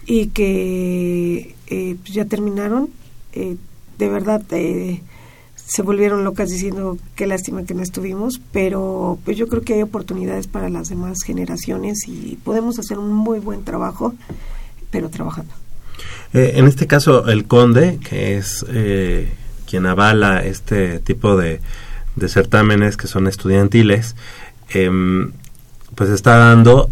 y 0.06 0.28
que 0.28 1.54
eh, 1.66 1.96
pues 2.00 2.14
ya 2.14 2.24
terminaron, 2.24 2.88
eh, 3.32 3.56
de 3.98 4.08
verdad 4.08 4.42
eh, 4.50 5.00
se 5.66 5.82
volvieron 5.82 6.24
locas 6.24 6.48
diciendo 6.48 6.96
qué 7.16 7.26
lástima 7.26 7.64
que 7.64 7.74
no 7.74 7.82
estuvimos, 7.82 8.40
pero 8.52 9.18
pues 9.24 9.36
yo 9.36 9.48
creo 9.48 9.62
que 9.62 9.74
hay 9.74 9.82
oportunidades 9.82 10.46
para 10.46 10.68
las 10.68 10.88
demás 10.88 11.18
generaciones 11.24 12.06
y 12.06 12.38
podemos 12.44 12.78
hacer 12.78 12.98
un 12.98 13.12
muy 13.12 13.40
buen 13.40 13.64
trabajo, 13.64 14.14
pero 14.90 15.10
trabajando. 15.10 15.52
Eh, 16.32 16.52
en 16.54 16.66
este 16.66 16.86
caso, 16.86 17.26
el 17.28 17.46
conde, 17.46 17.98
que 17.98 18.36
es 18.36 18.64
eh, 18.68 19.32
quien 19.68 19.86
avala 19.86 20.44
este 20.44 21.00
tipo 21.00 21.36
de, 21.36 21.60
de 22.14 22.28
certámenes 22.28 22.96
que 22.96 23.08
son 23.08 23.26
estudiantiles, 23.26 24.14
em, 24.70 25.32
pues 25.96 26.10
está 26.10 26.36
dando 26.36 26.90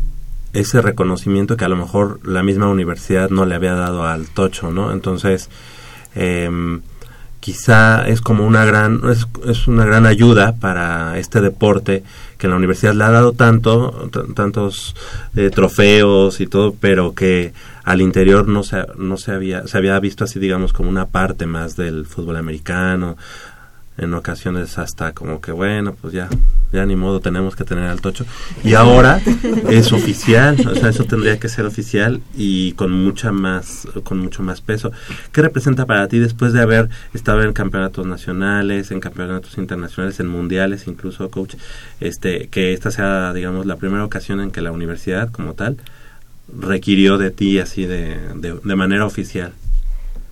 ese 0.53 0.83
reconocimiento 0.83 1.57
que 1.57 1.65
a 1.65 1.69
lo 1.69 1.77
mejor 1.77 2.21
la 2.27 2.43
misma 2.43 2.69
universidad 2.69 3.31
no 3.31 3.45
le 3.45 3.55
había 3.55 3.75
dado 3.75 4.05
al 4.05 4.27
tocho, 4.27 4.73
¿no? 4.73 4.93
Entonces, 4.93 5.49
em, 6.15 6.83
quizá 7.45 8.09
es 8.09 8.23
como 8.23 8.47
una 8.47 8.65
gran 8.65 9.03
es, 9.11 9.27
es 9.47 9.69
una 9.69 9.85
gran 9.85 10.07
ayuda 10.07 10.55
para 10.59 11.19
este 11.19 11.43
deporte 11.43 12.03
que 12.39 12.49
la 12.49 12.57
universidad 12.57 12.95
le 12.95 13.05
ha 13.05 13.11
dado 13.11 13.33
tanto 13.33 14.09
tantos 14.35 14.97
eh, 15.37 15.51
trofeos 15.51 16.41
y 16.41 16.47
todo 16.47 16.75
pero 16.81 17.15
que 17.15 17.53
al 17.83 18.01
interior 18.01 18.49
no 18.49 18.63
se 18.63 18.87
no 18.97 19.19
se 19.19 19.33
había 19.33 19.67
se 19.67 19.77
había 19.77 20.01
visto 20.01 20.25
así 20.25 20.39
digamos 20.39 20.73
como 20.73 20.89
una 20.89 21.09
parte 21.09 21.45
más 21.45 21.77
del 21.77 22.07
fútbol 22.07 22.39
americano 22.39 23.19
en 23.97 24.13
ocasiones 24.15 24.77
hasta 24.79 25.13
como 25.13 25.41
que 25.41 25.53
bueno 25.53 25.95
pues 25.95 26.13
ya 26.13 26.29
ya 26.73 26.85
ni 26.85 26.97
modo 26.97 27.21
tenemos 27.21 27.55
que 27.55 27.63
tener 27.65 27.85
al 27.85 28.01
tocho. 28.01 28.27
Y 28.65 28.75
ahora 28.75 29.21
es 29.71 29.93
oficial 29.93 30.57
o 30.69 30.75
sea 30.75 30.89
eso 30.89 31.05
tendría 31.05 31.39
que 31.39 31.49
ser 31.49 31.67
oficial 31.67 32.21
y 32.37 32.73
con 32.73 32.91
mucha 32.91 33.31
más 33.31 33.87
con 34.03 34.19
mucho 34.19 34.43
más 34.43 34.61
peso. 34.61 34.91
Qué 35.33 35.43
representa 35.43 35.87
para 35.87 36.09
ti 36.09 36.19
después 36.19 36.53
de 36.53 36.61
haber 36.61 36.89
estado 37.13 37.43
en 37.43 37.53
campeonatos 37.53 38.07
nacionales 38.07 38.91
en 38.91 39.01
campeonatos 39.01 39.57
internacionales 39.59 40.19
en 40.19 40.27
mundiales 40.27 40.89
incluso 40.89 41.31
coach 41.31 41.55
este 42.01 42.49
que 42.49 42.73
esta 42.73 42.91
sea 42.91 43.33
digamos 43.33 43.67
la 43.67 43.77
primera 43.77 44.05
ocasión 44.05 44.41
en 44.41 44.51
que 44.51 44.61
la 44.61 44.73
universidad 44.73 45.31
como 45.31 45.55
tal 45.55 45.77
requirió 46.61 47.17
de 47.19 47.31
ti 47.31 47.59
así 47.59 47.87
de, 47.87 48.19
de, 48.35 48.59
de 48.63 48.77
manera 48.77 49.07
oficial 49.07 49.53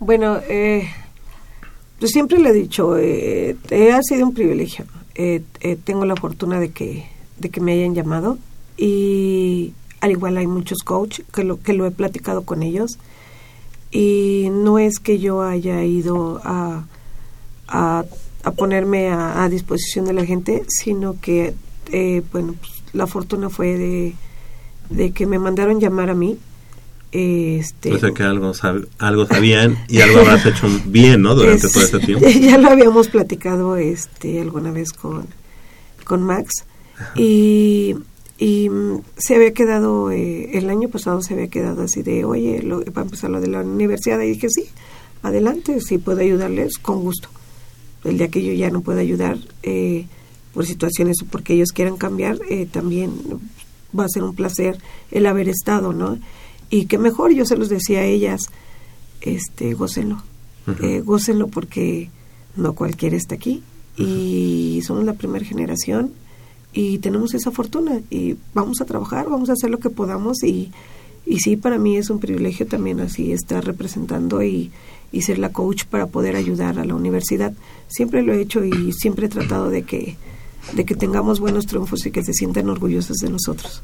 Bueno, 0.00 0.40
eh, 0.48 0.88
yo 2.02 2.08
siempre 2.08 2.40
le 2.40 2.48
he 2.48 2.52
dicho, 2.52 2.98
eh, 2.98 3.56
eh, 3.70 3.92
ha 3.92 4.02
sido 4.02 4.26
un 4.26 4.34
privilegio. 4.34 4.86
Eh, 5.14 5.44
eh, 5.60 5.76
tengo 5.76 6.04
la 6.04 6.16
fortuna 6.16 6.58
de 6.58 6.72
que, 6.72 7.06
de 7.38 7.48
que 7.48 7.60
me 7.60 7.74
hayan 7.74 7.94
llamado 7.94 8.38
y 8.76 9.72
al 10.00 10.10
igual 10.10 10.36
hay 10.36 10.48
muchos 10.48 10.78
coach 10.80 11.20
que 11.32 11.44
lo, 11.44 11.62
que 11.62 11.74
lo 11.74 11.86
he 11.86 11.92
platicado 11.92 12.42
con 12.42 12.64
ellos 12.64 12.98
y 13.92 14.48
no 14.50 14.80
es 14.80 14.98
que 14.98 15.20
yo 15.20 15.42
haya 15.42 15.84
ido 15.84 16.40
a, 16.42 16.86
a, 17.68 18.04
ponerme 18.56 19.10
a, 19.10 19.44
a 19.44 19.48
disposición 19.48 20.04
de 20.06 20.14
la 20.14 20.24
gente, 20.24 20.64
sino 20.66 21.20
que, 21.20 21.54
bueno, 22.32 22.56
pues, 22.58 22.82
la 22.94 23.06
fortuna 23.06 23.48
fue 23.48 23.78
de, 23.78 24.14
de 24.90 25.12
que 25.12 25.26
me 25.26 25.38
mandaron 25.38 25.78
llamar 25.78 26.10
a 26.10 26.14
mí. 26.14 26.36
Este, 27.12 27.92
O 27.92 27.98
sea 27.98 28.10
que 28.12 28.22
algo, 28.22 28.52
sab- 28.54 28.88
algo 28.98 29.26
sabían 29.26 29.76
y 29.86 30.00
algo 30.00 30.20
habrás 30.20 30.46
hecho 30.46 30.66
bien, 30.86 31.20
¿no? 31.22 31.34
Durante 31.34 31.66
es- 31.66 31.72
todo 31.72 31.84
este 31.84 31.98
tiempo. 32.00 32.26
Ya 32.40 32.56
lo 32.58 32.68
habíamos 32.70 33.08
platicado 33.08 33.76
este 33.76 34.40
alguna 34.40 34.70
vez 34.72 34.92
con, 34.92 35.26
con 36.04 36.22
Max 36.22 36.64
y, 37.14 37.94
y 38.38 38.68
mm, 38.70 39.00
se 39.18 39.34
había 39.34 39.52
quedado, 39.52 40.10
eh, 40.10 40.56
el 40.56 40.70
año 40.70 40.88
pasado 40.88 41.20
se 41.20 41.34
había 41.34 41.48
quedado 41.48 41.82
así 41.82 42.02
de, 42.02 42.24
oye, 42.24 42.62
lo, 42.62 42.78
va 42.92 43.02
a 43.02 43.04
empezar 43.04 43.28
lo 43.30 43.40
de 43.40 43.48
la 43.48 43.60
universidad 43.60 44.18
y 44.20 44.28
dije, 44.28 44.48
sí, 44.50 44.64
adelante, 45.22 45.80
si 45.80 45.98
puedo 45.98 46.20
ayudarles, 46.20 46.78
con 46.78 47.00
gusto. 47.02 47.28
El 48.04 48.18
día 48.18 48.28
que 48.28 48.42
yo 48.42 48.52
ya 48.52 48.70
no 48.70 48.80
pueda 48.80 49.00
ayudar 49.00 49.38
eh, 49.62 50.06
por 50.54 50.64
situaciones 50.66 51.16
o 51.22 51.26
porque 51.26 51.54
ellos 51.54 51.72
quieran 51.72 51.96
cambiar, 51.96 52.38
eh, 52.48 52.66
también 52.70 53.12
va 53.98 54.04
a 54.04 54.08
ser 54.08 54.22
un 54.24 54.34
placer 54.34 54.78
el 55.10 55.26
haber 55.26 55.48
estado, 55.48 55.92
¿no? 55.92 56.18
Y 56.72 56.86
que 56.86 56.96
mejor, 56.96 57.34
yo 57.34 57.44
se 57.44 57.58
los 57.58 57.68
decía 57.68 58.00
a 58.00 58.04
ellas, 58.06 58.40
este, 59.20 59.74
gócenlo, 59.74 60.22
eh, 60.82 61.02
gócenlo 61.04 61.48
porque 61.48 62.08
no 62.56 62.72
cualquiera 62.72 63.14
está 63.14 63.34
aquí 63.34 63.62
y 63.98 64.80
somos 64.82 65.04
la 65.04 65.12
primera 65.12 65.44
generación 65.44 66.12
y 66.72 66.96
tenemos 66.96 67.34
esa 67.34 67.50
fortuna 67.50 68.00
y 68.08 68.36
vamos 68.54 68.80
a 68.80 68.86
trabajar, 68.86 69.28
vamos 69.28 69.50
a 69.50 69.52
hacer 69.52 69.68
lo 69.68 69.80
que 69.80 69.90
podamos 69.90 70.42
y, 70.42 70.72
y 71.26 71.40
sí, 71.40 71.58
para 71.58 71.76
mí 71.76 71.98
es 71.98 72.08
un 72.08 72.20
privilegio 72.20 72.66
también 72.66 73.00
así 73.00 73.32
estar 73.32 73.62
representando 73.62 74.42
y, 74.42 74.70
y 75.12 75.20
ser 75.20 75.38
la 75.38 75.52
coach 75.52 75.84
para 75.84 76.06
poder 76.06 76.36
ayudar 76.36 76.78
a 76.78 76.86
la 76.86 76.94
universidad. 76.94 77.52
Siempre 77.88 78.22
lo 78.22 78.32
he 78.32 78.40
hecho 78.40 78.64
y 78.64 78.94
siempre 78.94 79.26
he 79.26 79.28
tratado 79.28 79.68
de 79.68 79.82
que, 79.82 80.16
de 80.74 80.86
que 80.86 80.94
tengamos 80.94 81.38
buenos 81.38 81.66
triunfos 81.66 82.06
y 82.06 82.10
que 82.10 82.24
se 82.24 82.32
sientan 82.32 82.70
orgullosos 82.70 83.18
de 83.18 83.28
nosotros. 83.28 83.82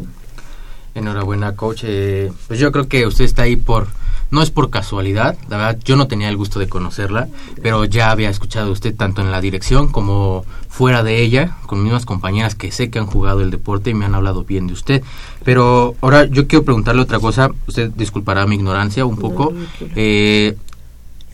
Enhorabuena, 0.94 1.54
coach. 1.54 1.82
Eh, 1.84 2.32
pues 2.46 2.58
yo 2.58 2.72
creo 2.72 2.88
que 2.88 3.06
usted 3.06 3.24
está 3.24 3.42
ahí 3.42 3.56
por, 3.56 3.88
no 4.30 4.42
es 4.42 4.50
por 4.50 4.70
casualidad, 4.70 5.36
la 5.48 5.56
verdad 5.56 5.78
yo 5.84 5.96
no 5.96 6.06
tenía 6.06 6.28
el 6.28 6.36
gusto 6.36 6.58
de 6.58 6.68
conocerla, 6.68 7.28
pero 7.62 7.84
ya 7.84 8.10
había 8.10 8.30
escuchado 8.30 8.68
a 8.68 8.72
usted 8.72 8.94
tanto 8.94 9.22
en 9.22 9.30
la 9.30 9.40
dirección 9.40 9.90
como 9.90 10.44
fuera 10.68 11.02
de 11.02 11.22
ella, 11.22 11.56
con 11.66 11.82
mismas 11.82 12.04
compañeras 12.04 12.54
que 12.54 12.70
sé 12.70 12.90
que 12.90 12.98
han 12.98 13.06
jugado 13.06 13.40
el 13.40 13.50
deporte 13.50 13.90
y 13.90 13.94
me 13.94 14.04
han 14.04 14.14
hablado 14.14 14.44
bien 14.44 14.66
de 14.66 14.74
usted. 14.74 15.02
Pero 15.44 15.94
ahora 16.00 16.26
yo 16.26 16.46
quiero 16.46 16.64
preguntarle 16.64 17.02
otra 17.02 17.18
cosa, 17.18 17.50
usted 17.66 17.90
disculpará 17.90 18.46
mi 18.46 18.56
ignorancia 18.56 19.04
un 19.04 19.16
poco. 19.16 19.54
Eh, 19.96 20.56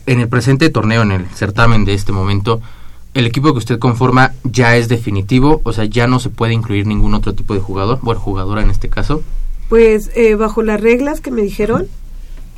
en 0.05 0.19
el 0.19 0.29
presente 0.29 0.69
torneo, 0.69 1.01
en 1.01 1.11
el 1.11 1.25
certamen 1.27 1.83
de 1.83 1.95
este 1.95 2.11
momento, 2.11 2.61
el 3.15 3.25
equipo 3.25 3.53
que 3.53 3.59
usted 3.59 3.79
conforma 3.79 4.33
ya 4.43 4.75
es 4.75 4.87
definitivo, 4.87 5.61
o 5.63 5.73
sea, 5.73 5.85
ya 5.85 6.05
no 6.05 6.19
se 6.19 6.29
puede 6.29 6.53
incluir 6.53 6.85
ningún 6.85 7.13
otro 7.13 7.33
tipo 7.33 7.53
de 7.53 7.61
jugador, 7.61 7.99
bueno, 8.01 8.19
jugadora 8.19 8.61
en 8.61 8.69
este 8.69 8.89
caso. 8.89 9.23
Pues 9.69 10.11
eh, 10.15 10.35
bajo 10.35 10.61
las 10.61 10.79
reglas 10.79 11.21
que 11.21 11.31
me 11.31 11.41
dijeron, 11.41 11.87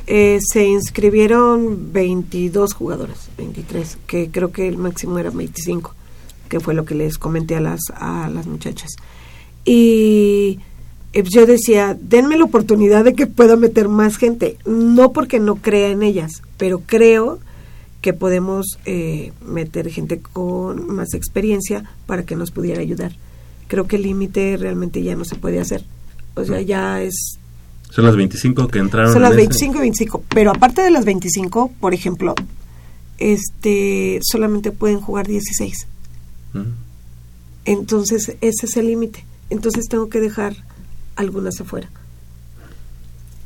eh, 0.06 0.38
se 0.40 0.66
inscribieron 0.66 1.92
22 1.92 2.72
jugadoras, 2.72 3.28
23, 3.36 3.98
que 4.06 4.30
creo 4.30 4.52
que 4.52 4.68
el 4.68 4.78
máximo 4.78 5.18
era 5.18 5.30
25, 5.30 5.94
que 6.48 6.60
fue 6.60 6.74
lo 6.74 6.84
que 6.84 6.94
les 6.94 7.18
comenté 7.18 7.56
a 7.56 7.60
las, 7.60 7.80
a 7.94 8.28
las 8.30 8.46
muchachas. 8.46 8.92
Y 9.64 10.60
eh, 11.12 11.22
yo 11.24 11.44
decía, 11.44 11.94
denme 12.00 12.38
la 12.38 12.44
oportunidad 12.44 13.04
de 13.04 13.14
que 13.14 13.26
pueda 13.26 13.56
meter 13.56 13.88
más 13.88 14.16
gente, 14.16 14.56
no 14.64 15.12
porque 15.12 15.40
no 15.40 15.56
crea 15.56 15.88
en 15.88 16.02
ellas, 16.02 16.42
pero 16.56 16.80
creo 16.80 17.38
que 18.00 18.12
podemos 18.12 18.78
eh, 18.86 19.32
meter 19.44 19.90
gente 19.90 20.20
con 20.20 20.94
más 20.94 21.14
experiencia 21.14 21.84
para 22.06 22.24
que 22.24 22.36
nos 22.36 22.50
pudiera 22.50 22.80
ayudar. 22.80 23.12
Creo 23.66 23.86
que 23.86 23.96
el 23.96 24.02
límite 24.02 24.56
realmente 24.56 25.02
ya 25.02 25.16
no 25.16 25.24
se 25.24 25.36
puede 25.36 25.60
hacer. 25.60 25.84
O 26.38 26.44
sea, 26.44 26.60
ya 26.60 27.02
es 27.02 27.38
Son 27.90 28.04
las 28.04 28.16
25 28.16 28.68
que 28.68 28.78
entraron. 28.78 29.12
son 29.12 29.22
las 29.22 29.32
en 29.32 29.38
ese- 29.40 29.46
25 29.48 29.76
y 29.76 29.80
25. 29.80 30.24
Pero 30.28 30.50
aparte 30.50 30.82
de 30.82 30.90
las 30.90 31.04
25, 31.04 31.72
por 31.80 31.94
ejemplo, 31.94 32.34
este 33.18 34.20
solamente 34.22 34.70
pueden 34.72 35.00
jugar 35.00 35.26
16. 35.26 35.86
Ujú. 36.54 36.64
Entonces, 37.64 38.36
ese 38.40 38.66
es 38.66 38.76
el 38.76 38.86
límite. 38.86 39.24
Entonces, 39.50 39.86
tengo 39.88 40.08
que 40.08 40.20
dejar 40.20 40.54
algunas 41.16 41.60
afuera. 41.60 41.90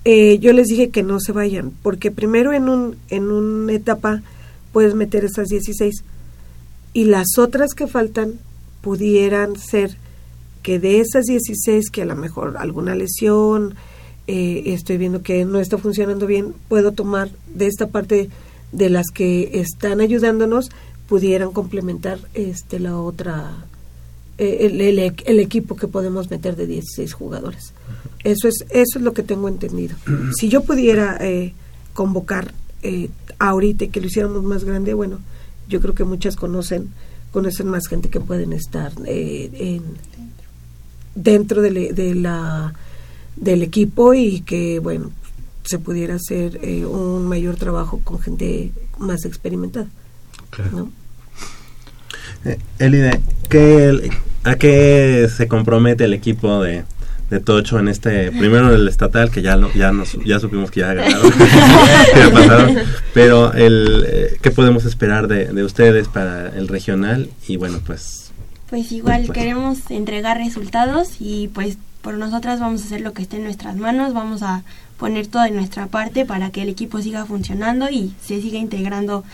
Eh, 0.05 0.39
yo 0.41 0.53
les 0.53 0.67
dije 0.67 0.91
que 0.91 1.03
no 1.03 1.21
se 1.21 1.33
vayan, 1.33 1.73
porque 1.83 2.11
primero 2.11 2.53
en, 2.53 2.69
un, 2.69 2.97
en 3.09 3.31
una 3.31 3.73
etapa 3.73 4.23
puedes 4.73 4.95
meter 4.95 5.25
esas 5.25 5.47
16 5.49 6.03
y 6.93 7.05
las 7.05 7.39
otras 7.39 7.73
que 7.75 7.87
faltan 7.87 8.35
pudieran 8.81 9.57
ser 9.57 9.97
que 10.63 10.79
de 10.79 11.01
esas 11.01 11.25
16 11.27 11.91
que 11.91 12.03
a 12.03 12.07
lo 12.07 12.17
mejor 12.17 12.57
alguna 12.59 12.95
lesión, 12.95 13.75
eh, 14.27 14.63
estoy 14.67 14.97
viendo 14.99 15.23
que 15.23 15.45
no 15.45 15.59
está 15.59 15.79
funcionando 15.79 16.27
bien, 16.27 16.55
puedo 16.69 16.93
tomar 16.93 17.31
de 17.55 17.67
esta 17.67 17.89
parte 17.89 18.31
de 18.71 18.89
las 18.91 19.07
que 19.13 19.51
están 19.61 20.01
ayudándonos, 20.01 20.71
pudieran 21.09 21.53
complementar 21.53 22.19
este 22.35 22.79
la 22.79 22.97
otra, 22.97 23.67
eh, 24.39 24.59
el, 24.61 24.81
el- 24.81 24.99
el 25.27 25.41
equipo 25.41 25.77
que 25.77 25.89
podemos 25.89 26.31
meter 26.31 26.57
de 26.57 26.67
16 26.67 27.13
jugadores. 27.13 27.75
Eso 28.25 28.47
es, 28.49 28.65
eso 28.71 28.99
es 28.99 29.03
lo 29.05 29.13
que 29.13 29.23
tengo 29.23 29.49
entendido. 29.49 29.97
Si 30.39 30.49
yo 30.49 30.63
pudiera 30.63 31.19
eh, 31.21 31.53
convocar 31.93 32.55
eh, 32.83 33.11
ahorita 33.39 33.85
y 33.85 33.89
que 33.89 34.01
lo 34.01 34.07
hiciéramos 34.07 34.43
más 34.45 34.65
grande, 34.65 34.95
bueno, 34.95 35.19
yo 35.69 35.81
creo 35.81 35.95
que 35.95 36.05
muchas 36.05 36.37
conocen, 36.37 36.89
conocen 37.33 37.67
más 37.69 37.89
gente 37.89 38.09
que 38.09 38.21
pueden 38.21 38.53
estar 38.53 38.93
eh, 39.07 39.51
en, 39.53 39.83
dentro 41.15 41.63
de, 41.63 41.93
de 41.93 42.15
la 42.15 42.73
del 43.37 43.63
equipo 43.63 44.15
y 44.15 44.41
que 44.43 44.79
bueno 44.79 45.11
se 45.65 45.79
pudiera 45.79 46.15
hacer 46.17 46.59
eh, 46.63 46.85
un 46.85 47.27
mayor 47.27 47.57
trabajo 47.57 48.01
con 48.05 48.21
gente 48.21 48.73
más 48.99 49.25
experimentada 49.25 49.87
¿no? 50.73 50.91
Eh, 52.45 52.59
Elide, 52.79 53.21
¿qué- 53.49 54.11
¿a 54.45 54.57
qué 54.57 55.29
se 55.35 55.47
compromete 55.49 56.05
el 56.05 56.13
equipo 56.15 56.63
de, 56.63 56.85
de 57.31 57.41
Tocho 57.41 57.79
en 57.79 57.89
este, 57.89 58.31
primero 58.33 58.75
el 58.75 58.89
estatal, 58.89 59.31
que 59.31 59.43
ya 59.43 59.57
lo- 59.57 59.73
ya, 59.75 59.93
nos, 59.93 60.13
ya 60.25 60.41
supimos 60.41 60.71
que 60.71 60.81
ya 60.81 60.93
ganaron, 60.95 61.31
que 61.31 61.39
ya 62.17 62.31
pasaron, 62.33 62.77
pero 63.15 63.53
el, 63.53 64.05
eh, 64.09 64.37
¿qué 64.43 64.51
podemos 64.51 64.85
esperar 64.85 65.29
de, 65.29 65.47
de 65.47 65.65
ustedes 65.65 66.09
para 66.09 66.49
el 66.49 66.69
regional? 66.69 67.31
Y 67.47 67.57
bueno, 67.57 67.81
pues 67.87 68.22
Pues 68.73 68.91
igual 68.91 69.25
Pues- 69.27 69.37
queremos 69.39 69.91
entregar 69.91 70.39
resultados 70.39 71.17
y 71.21 71.49
pues 71.49 71.77
por 72.01 72.15
nosotras 72.15 72.59
vamos 72.59 72.81
a 72.81 72.85
hacer 72.87 73.03
lo 73.03 73.13
que 73.13 73.21
esté 73.21 73.37
en 73.37 73.45
nuestras 73.45 73.77
manos, 73.77 74.15
vamos 74.15 74.43
a 74.43 74.63
poner 74.97 75.27
todo 75.27 75.43
de 75.43 75.51
nuestra 75.51 75.89
parte 75.89 76.25
para 76.25 76.49
que 76.49 76.63
el 76.63 76.71
equipo 76.71 77.03
siga 77.03 77.27
funcionando 77.27 77.91
y 77.91 78.15
se 78.25 78.41
siga 78.41 78.57
integrando 78.57 79.25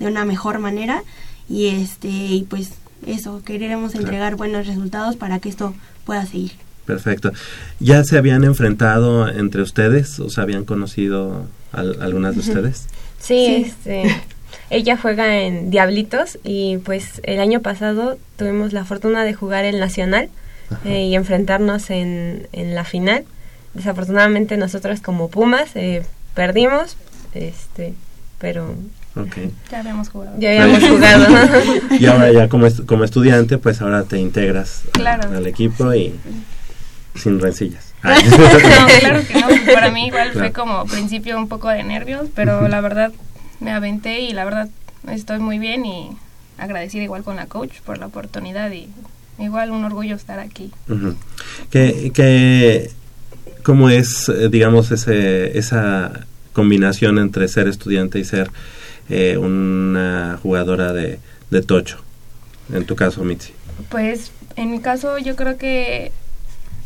de 0.00 0.08
una 0.08 0.24
mejor 0.24 0.58
manera 0.58 1.04
y 1.48 1.68
este 1.68 2.08
y 2.08 2.42
pues 2.50 2.72
eso, 3.06 3.40
queremos 3.44 3.94
entregar 3.94 4.34
buenos 4.34 4.66
resultados 4.66 5.14
para 5.14 5.38
que 5.38 5.48
esto 5.48 5.74
pueda 6.04 6.26
seguir. 6.26 6.50
perfecto. 6.84 7.30
¿Ya 7.78 8.02
se 8.02 8.18
habían 8.18 8.42
enfrentado 8.42 9.28
entre 9.28 9.62
ustedes 9.62 10.18
o 10.18 10.28
se 10.28 10.40
habían 10.40 10.64
conocido 10.64 11.46
al- 11.70 12.02
algunas 12.02 12.34
de 12.34 12.40
ustedes? 12.40 12.88
Sí, 13.20 13.46
Sí. 13.46 13.64
este, 13.68 14.22
ella 14.70 14.96
juega 15.00 15.36
en 15.38 15.70
Diablitos 15.70 16.38
y 16.44 16.78
pues 16.78 17.20
el 17.24 17.40
año 17.40 17.60
pasado 17.60 18.18
tuvimos 18.36 18.72
la 18.72 18.84
fortuna 18.84 19.24
de 19.24 19.34
jugar 19.34 19.64
el 19.64 19.80
Nacional 19.80 20.28
eh, 20.84 21.04
y 21.06 21.14
enfrentarnos 21.14 21.90
en, 21.90 22.46
en 22.52 22.74
la 22.74 22.84
final. 22.84 23.24
Desafortunadamente 23.74 24.56
nosotros 24.56 25.00
como 25.00 25.28
Pumas 25.30 25.70
eh, 25.74 26.04
perdimos, 26.34 26.96
este, 27.34 27.94
pero 28.38 28.74
Ok. 29.16 29.36
Ya 29.72 29.80
habíamos 29.80 30.10
jugado. 30.10 30.36
ya 30.38 30.50
habíamos 30.50 30.88
jugado. 30.88 31.26
Y 31.98 32.06
ahora 32.06 32.30
ya 32.32 32.48
como, 32.48 32.66
est- 32.66 32.84
como 32.86 33.02
estudiante, 33.04 33.58
pues 33.58 33.80
ahora 33.80 34.04
te 34.04 34.18
integras 34.18 34.82
Claro. 34.92 35.28
al 35.36 35.46
equipo 35.46 35.92
y 35.94 36.14
sin 37.14 37.40
rencillas. 37.40 37.86
No, 38.04 38.86
claro 39.00 39.20
que 39.26 39.34
no. 39.40 39.72
Para 39.74 39.90
mí 39.90 40.06
igual 40.06 40.30
Claro. 40.30 40.38
fue 40.38 40.52
como 40.52 40.84
principio 40.86 41.36
un 41.36 41.48
poco 41.48 41.68
de 41.68 41.82
nervios, 41.82 42.26
pero 42.34 42.68
la 42.68 42.80
verdad 42.80 43.10
me 43.60 43.72
aventé 43.72 44.20
y 44.20 44.32
la 44.32 44.44
verdad 44.44 44.68
estoy 45.10 45.38
muy 45.38 45.58
bien 45.58 45.84
y 45.86 46.10
agradecida 46.58 47.02
igual 47.02 47.22
con 47.22 47.36
la 47.36 47.46
coach 47.46 47.80
por 47.84 47.98
la 47.98 48.06
oportunidad 48.06 48.70
y 48.72 48.88
igual 49.38 49.70
un 49.70 49.84
orgullo 49.84 50.16
estar 50.16 50.38
aquí. 50.40 50.72
Ujú. 50.88 51.14
¿Qué, 51.70 52.10
qué- 52.14 52.90
cómo 53.62 53.90
es, 53.90 54.28
eh, 54.28 54.48
digamos, 54.48 54.90
ese, 54.90 55.56
esa 55.58 56.26
combinación 56.52 57.18
entre 57.18 57.46
ser 57.48 57.68
estudiante 57.68 58.18
y 58.18 58.24
ser 58.24 58.50
eh, 59.08 59.36
una 59.38 60.38
jugadora 60.42 60.92
de, 60.92 61.18
de 61.50 61.62
tocho? 61.62 61.98
En 62.72 62.84
tu 62.84 62.96
caso, 62.96 63.22
Mitzi. 63.24 63.52
Pues 63.88 64.32
en 64.56 64.70
mi 64.70 64.80
caso 64.80 65.18
yo 65.18 65.36
creo 65.36 65.56
que 65.56 66.10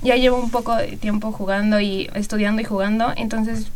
ya 0.02 0.16
llevo 0.16 0.38
un 0.38 0.50
poco 0.50 0.76
de 0.76 0.96
tiempo 0.96 1.32
jugando 1.32 1.80
y 1.80 2.10
estudiando 2.14 2.60
y 2.60 2.64
jugando, 2.64 3.12
entonces 3.16 3.68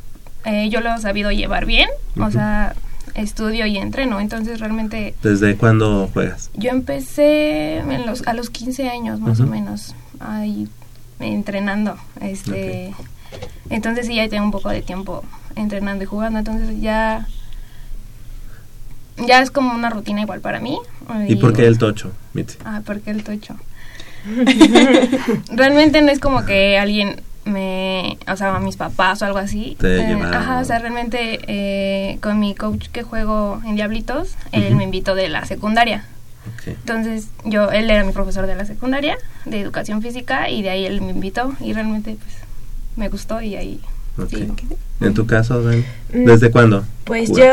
eh, 0.45 0.69
yo 0.71 0.81
lo 0.81 0.95
he 0.95 0.99
sabido 1.01 1.31
llevar 1.33 1.65
bien, 1.67 1.89
o 2.21 2.31
sea, 2.31 2.75
estudio 3.17 3.67
y 3.67 3.77
entreno, 3.79 4.21
entonces 4.21 4.61
realmente 4.61 5.15
¿Desde 5.23 5.57
cuándo 5.57 6.09
juegas? 6.13 6.51
yo 6.55 6.71
empecé 6.71 7.79
en 7.79 8.07
los, 8.07 8.27
a 8.27 8.35
los 8.35 8.51
15 8.51 8.89
años 8.89 9.21
más 9.21 9.41
o 9.41 9.47
menos, 9.47 9.95
ahí 10.21 10.69
entrenando, 11.19 11.97
este, 12.21 12.93
Entonces 13.71 14.07
sí, 14.07 14.17
ya 14.17 14.29
tengo 14.29 14.45
un 14.45 14.51
poco 14.51 14.69
de 14.69 14.83
tiempo 14.83 15.25
entrenando 15.57 16.05
y 16.05 16.07
jugando, 16.07 16.39
entonces 16.39 16.81
ya 16.81 17.27
ya 19.27 19.41
es 19.41 19.51
como 19.51 19.75
una 19.75 19.89
rutina 19.91 20.21
igual 20.21 20.41
para 20.41 20.61
mí. 20.61 20.79
¿Y 21.27 21.37
por 21.37 21.55
qué 21.55 21.67
el 21.67 21.79
tocho, 21.79 22.13
Mitzi? 22.35 22.59
Ah, 22.65 22.83
porque 22.85 23.11
el 23.11 23.25
tocho. 23.25 23.57
realmente 25.51 26.03
no 26.03 26.11
es 26.11 26.19
como 26.19 26.45
que 26.45 26.79
alguien 26.79 27.23
me, 27.47 28.19
o 28.31 28.37
sea, 28.37 28.59
mis 28.59 28.77
papás 28.77 29.23
o 29.23 29.25
algo 29.25 29.39
así. 29.39 29.77
Te 29.81 30.01
Eh, 30.01 30.19
ajá, 30.23 30.61
o 30.61 30.65
sea, 30.65 30.79
realmente 30.79 31.41
eh, 31.47 32.19
con 32.21 32.39
mi 32.39 32.55
coach 32.55 32.89
que 32.89 33.03
juego 33.03 33.63
en 33.65 33.77
Diablitos, 33.77 34.35
él 34.53 34.77
me 34.77 34.85
invitó 34.85 35.15
de 35.15 35.29
la 35.29 35.45
secundaria. 35.47 36.05
Ok. 36.55 36.69
Entonces, 36.69 37.29
yo, 37.45 37.71
él 37.71 37.91
era 37.91 38.05
mi 38.05 38.13
profesor 38.13 38.47
de 38.47 38.55
la 38.55 38.67
secundaria, 38.67 39.17
de 39.45 39.61
educación 39.61 40.03
física, 40.03 40.51
y 40.51 40.63
de 40.63 40.71
ahí 40.71 40.85
él 40.85 41.01
me 41.01 41.11
invitó, 41.11 41.55
y 41.61 41.73
realmente, 41.73 42.17
pues, 42.21 42.35
me 42.97 43.09
gustó, 43.09 43.41
y 43.41 43.57
ahí, 43.57 43.81
Ok. 44.19 44.31
sí. 44.31 44.49
¿En 45.01 45.15
tu 45.15 45.27
caso, 45.27 45.63
Ben? 45.63 45.85
Mm, 46.13 46.25
¿Desde 46.25 46.51
cuándo? 46.51 46.85
Pues 47.05 47.31
yo 47.31 47.45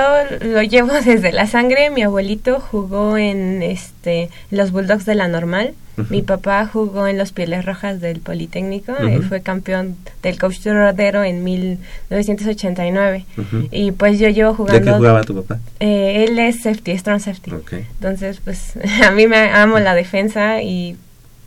lo 0.41 0.61
llevo 0.61 0.93
desde 1.05 1.31
la 1.31 1.45
sangre. 1.45 1.89
Mi 1.89 2.01
abuelito 2.01 2.59
jugó 2.59 3.17
en 3.17 3.61
este 3.61 4.29
los 4.49 4.71
Bulldogs 4.71 5.05
de 5.05 5.15
la 5.15 5.27
Normal. 5.27 5.73
Mi 6.09 6.21
papá 6.21 6.65
jugó 6.65 7.07
en 7.07 7.17
los 7.17 7.31
Pieles 7.31 7.65
Rojas 7.65 8.01
del 8.01 8.19
Politécnico. 8.19 8.95
Él 8.97 9.23
fue 9.23 9.41
campeón 9.41 9.95
del 10.23 10.39
coach 10.39 10.59
de 10.61 10.73
rodero 10.73 11.23
en 11.23 11.43
1989. 11.43 13.25
Ujú. 13.37 13.67
Y 13.71 13.91
pues 13.91 14.19
yo 14.19 14.29
llevo 14.29 14.51
¿De 14.51 14.57
jugando. 14.57 14.91
qué 14.91 14.97
jugaba 14.97 15.21
tu 15.23 15.35
papá? 15.43 15.59
Eh, 15.79 16.25
él 16.27 16.39
es 16.39 16.61
safety, 16.61 16.97
strong 16.97 17.19
safety. 17.19 17.51
Ok. 17.51 17.73
Entonces, 17.73 18.39
pues 18.43 18.73
a 19.03 19.11
mí 19.11 19.27
me 19.27 19.51
amo 19.51 19.79
la 19.79 19.93
defensa 19.95 20.61
y 20.61 20.95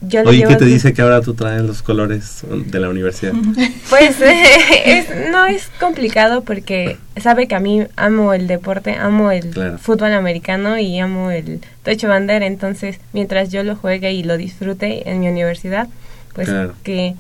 yo 0.03 0.23
Oye, 0.25 0.45
¿qué 0.47 0.57
te 0.57 0.65
dice 0.67 0.93
que 0.93 1.03
ahora 1.03 1.21
tú 1.23 1.35
traes 1.35 1.63
los 1.63 1.83
colores 1.83 2.43
de 2.49 2.81
la 2.81 2.89
universidad? 2.89 3.33
Pues 3.89 4.21
eh, 4.21 4.43
es- 4.85 5.31
no 5.31 5.47
es 5.47 5.69
complicado 5.81 6.43
porque 6.43 6.97
sabe 7.23 7.47
que 7.47 7.55
a 7.55 7.61
mí 7.61 7.85
amo 7.97 8.35
el 8.35 8.47
deporte, 8.47 8.95
amo 8.97 9.31
el 9.31 9.51
Claro. 9.51 9.79
fútbol 9.79 10.13
americano 10.13 10.79
y 10.79 10.99
amo 10.99 11.31
el 11.31 11.61
tocho 11.85 12.09
bandera, 12.09 12.47
entonces 12.47 12.99
mientras 13.13 13.51
yo 13.51 13.63
lo 13.63 13.77
juegue 13.77 14.13
y 14.13 14.23
lo 14.25 14.37
disfrute 14.37 15.09
en 15.09 15.21
mi 15.21 15.29
universidad, 15.29 15.89
pues 16.35 16.49
Claro. 16.49 16.75
que, 16.83 17.15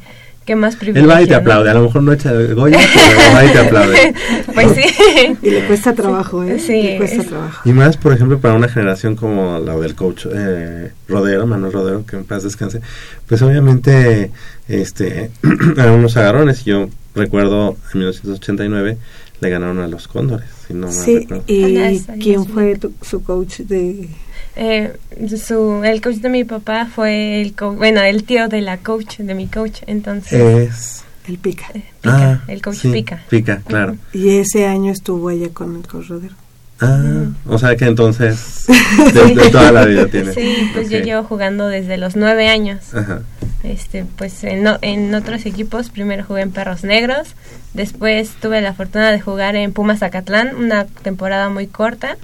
que 0.47 0.57
más 0.57 0.75
Él 0.75 0.79
privilegio. 0.81 1.09
va 1.11 1.21
y 1.23 1.27
te 1.27 1.33
¿no? 1.33 1.39
aplaude. 1.41 1.71
A 1.71 1.75
lo 1.75 1.83
mejor 1.83 2.03
no 2.03 2.13
echa 2.13 2.31
el 2.31 2.55
Goya, 2.55 2.79
pero 2.95 3.35
va 3.35 3.45
y 3.45 3.49
te 3.53 3.59
aplaude. 3.67 4.15
pues 4.55 4.69
sí. 4.77 5.37
Y 5.43 5.51
le 5.51 5.67
cuesta 5.67 5.93
trabajo, 5.95 6.43
¿eh? 6.45 6.59
Sí, 6.59 6.83
Le 6.83 6.97
cuesta 6.97 7.21
es- 7.23 7.29
trabajo. 7.29 7.69
Y 7.69 7.73
más, 7.73 7.97
por 7.99 8.13
ejemplo, 8.15 8.39
para 8.39 8.55
una 8.55 8.69
generación 8.69 9.17
como 9.17 9.59
la 9.59 9.77
del 9.77 9.95
coach 9.95 10.27
eh, 10.33 10.93
Rodero, 11.09 11.47
Manuel 11.47 11.73
Rodero, 11.73 12.07
que 12.07 12.17
en 12.17 12.25
paz 12.25 12.45
descanse, 12.45 12.81
pues 13.27 13.43
obviamente 13.43 14.31
este 14.69 15.31
eran 15.77 15.91
unos 15.95 16.17
agarrones. 16.17 16.65
Yo 16.65 16.89
recuerdo 17.15 17.77
en 17.93 17.99
1989 17.99 18.97
le 19.41 19.51
ganaron 19.51 19.81
a 19.81 19.89
los 19.89 20.09
Cóndores, 20.09 20.49
si 20.67 20.73
no 20.75 20.87
mal 20.87 20.95
Sí, 20.95 21.19
recuerdo. 21.21 21.45
¿y 21.47 22.01
quién 22.23 22.47
fue 22.47 22.77
tu- 22.77 22.95
su 23.03 23.23
coach 23.23 23.59
de...? 23.61 24.09
Eh, 24.57 24.97
su, 25.37 25.83
el 25.85 26.01
coach 26.01 26.17
de 26.17 26.29
mi 26.31 26.45
papá 26.45 26.87
fue 26.87 27.43
el 27.43 27.55
co- 27.55 27.75
bueno, 27.75 28.01
el 28.03 28.25
tío 28.25 28.49
de 28.49 28.63
la 28.63 28.79
coach, 28.79 29.19
de 29.19 29.35
mi 29.35 29.47
coach, 29.49 29.83
entonces 29.87 30.33
Es... 30.73 31.03
El 31.29 31.39
Pica. 31.39 31.67
Pica, 31.73 31.85
ah, 32.05 32.41
el 32.49 32.63
coach 32.63 32.77
sí, 32.77 32.93
Pica. 32.93 33.23
Pica, 33.29 33.61
claro. 33.67 33.97
Y 34.13 34.39
ese 34.39 34.67
año 34.67 34.93
estuvo 34.93 35.29
allá 35.29 35.49
con 35.53 35.77
el 35.77 35.87
coach 35.87 36.07
Rodero. 36.09 36.35
Ah, 36.81 37.25
o 37.47 37.59
sea 37.59 37.75
que 37.75 37.87
entonces 37.87 38.67
de, 39.15 39.35
de 39.35 39.51
toda 39.51 39.73
la 39.73 39.85
vida 39.87 40.07
tiene. 40.07 40.33
Sí, 40.33 40.71
pues 40.73 40.89
yo 40.89 41.01
llevo 41.01 41.25
jugando 41.25 41.67
desde 41.69 41.97
los 41.97 42.17
nueve 42.17 42.49
años. 42.49 42.95
Ajá. 42.95 43.23
Este, 43.65 44.05
pues 44.17 44.45
en, 44.45 44.67
en 44.83 45.15
otros 45.15 45.45
equipos, 45.47 45.91
primero 45.91 46.23
jugué 46.25 46.43
en 46.43 46.53
Perros 46.53 46.85
Negros, 46.85 47.35
después 47.75 48.31
tuve 48.41 48.61
la 48.61 48.73
fortuna 48.75 49.11
de 49.11 49.21
jugar 49.21 49.57
en 49.57 49.73
Pumas 49.73 49.99
Zacatlán, 50.01 50.55
una 50.55 50.85
temporada 50.87 51.49
muy 51.49 51.67
corta. 51.67 52.17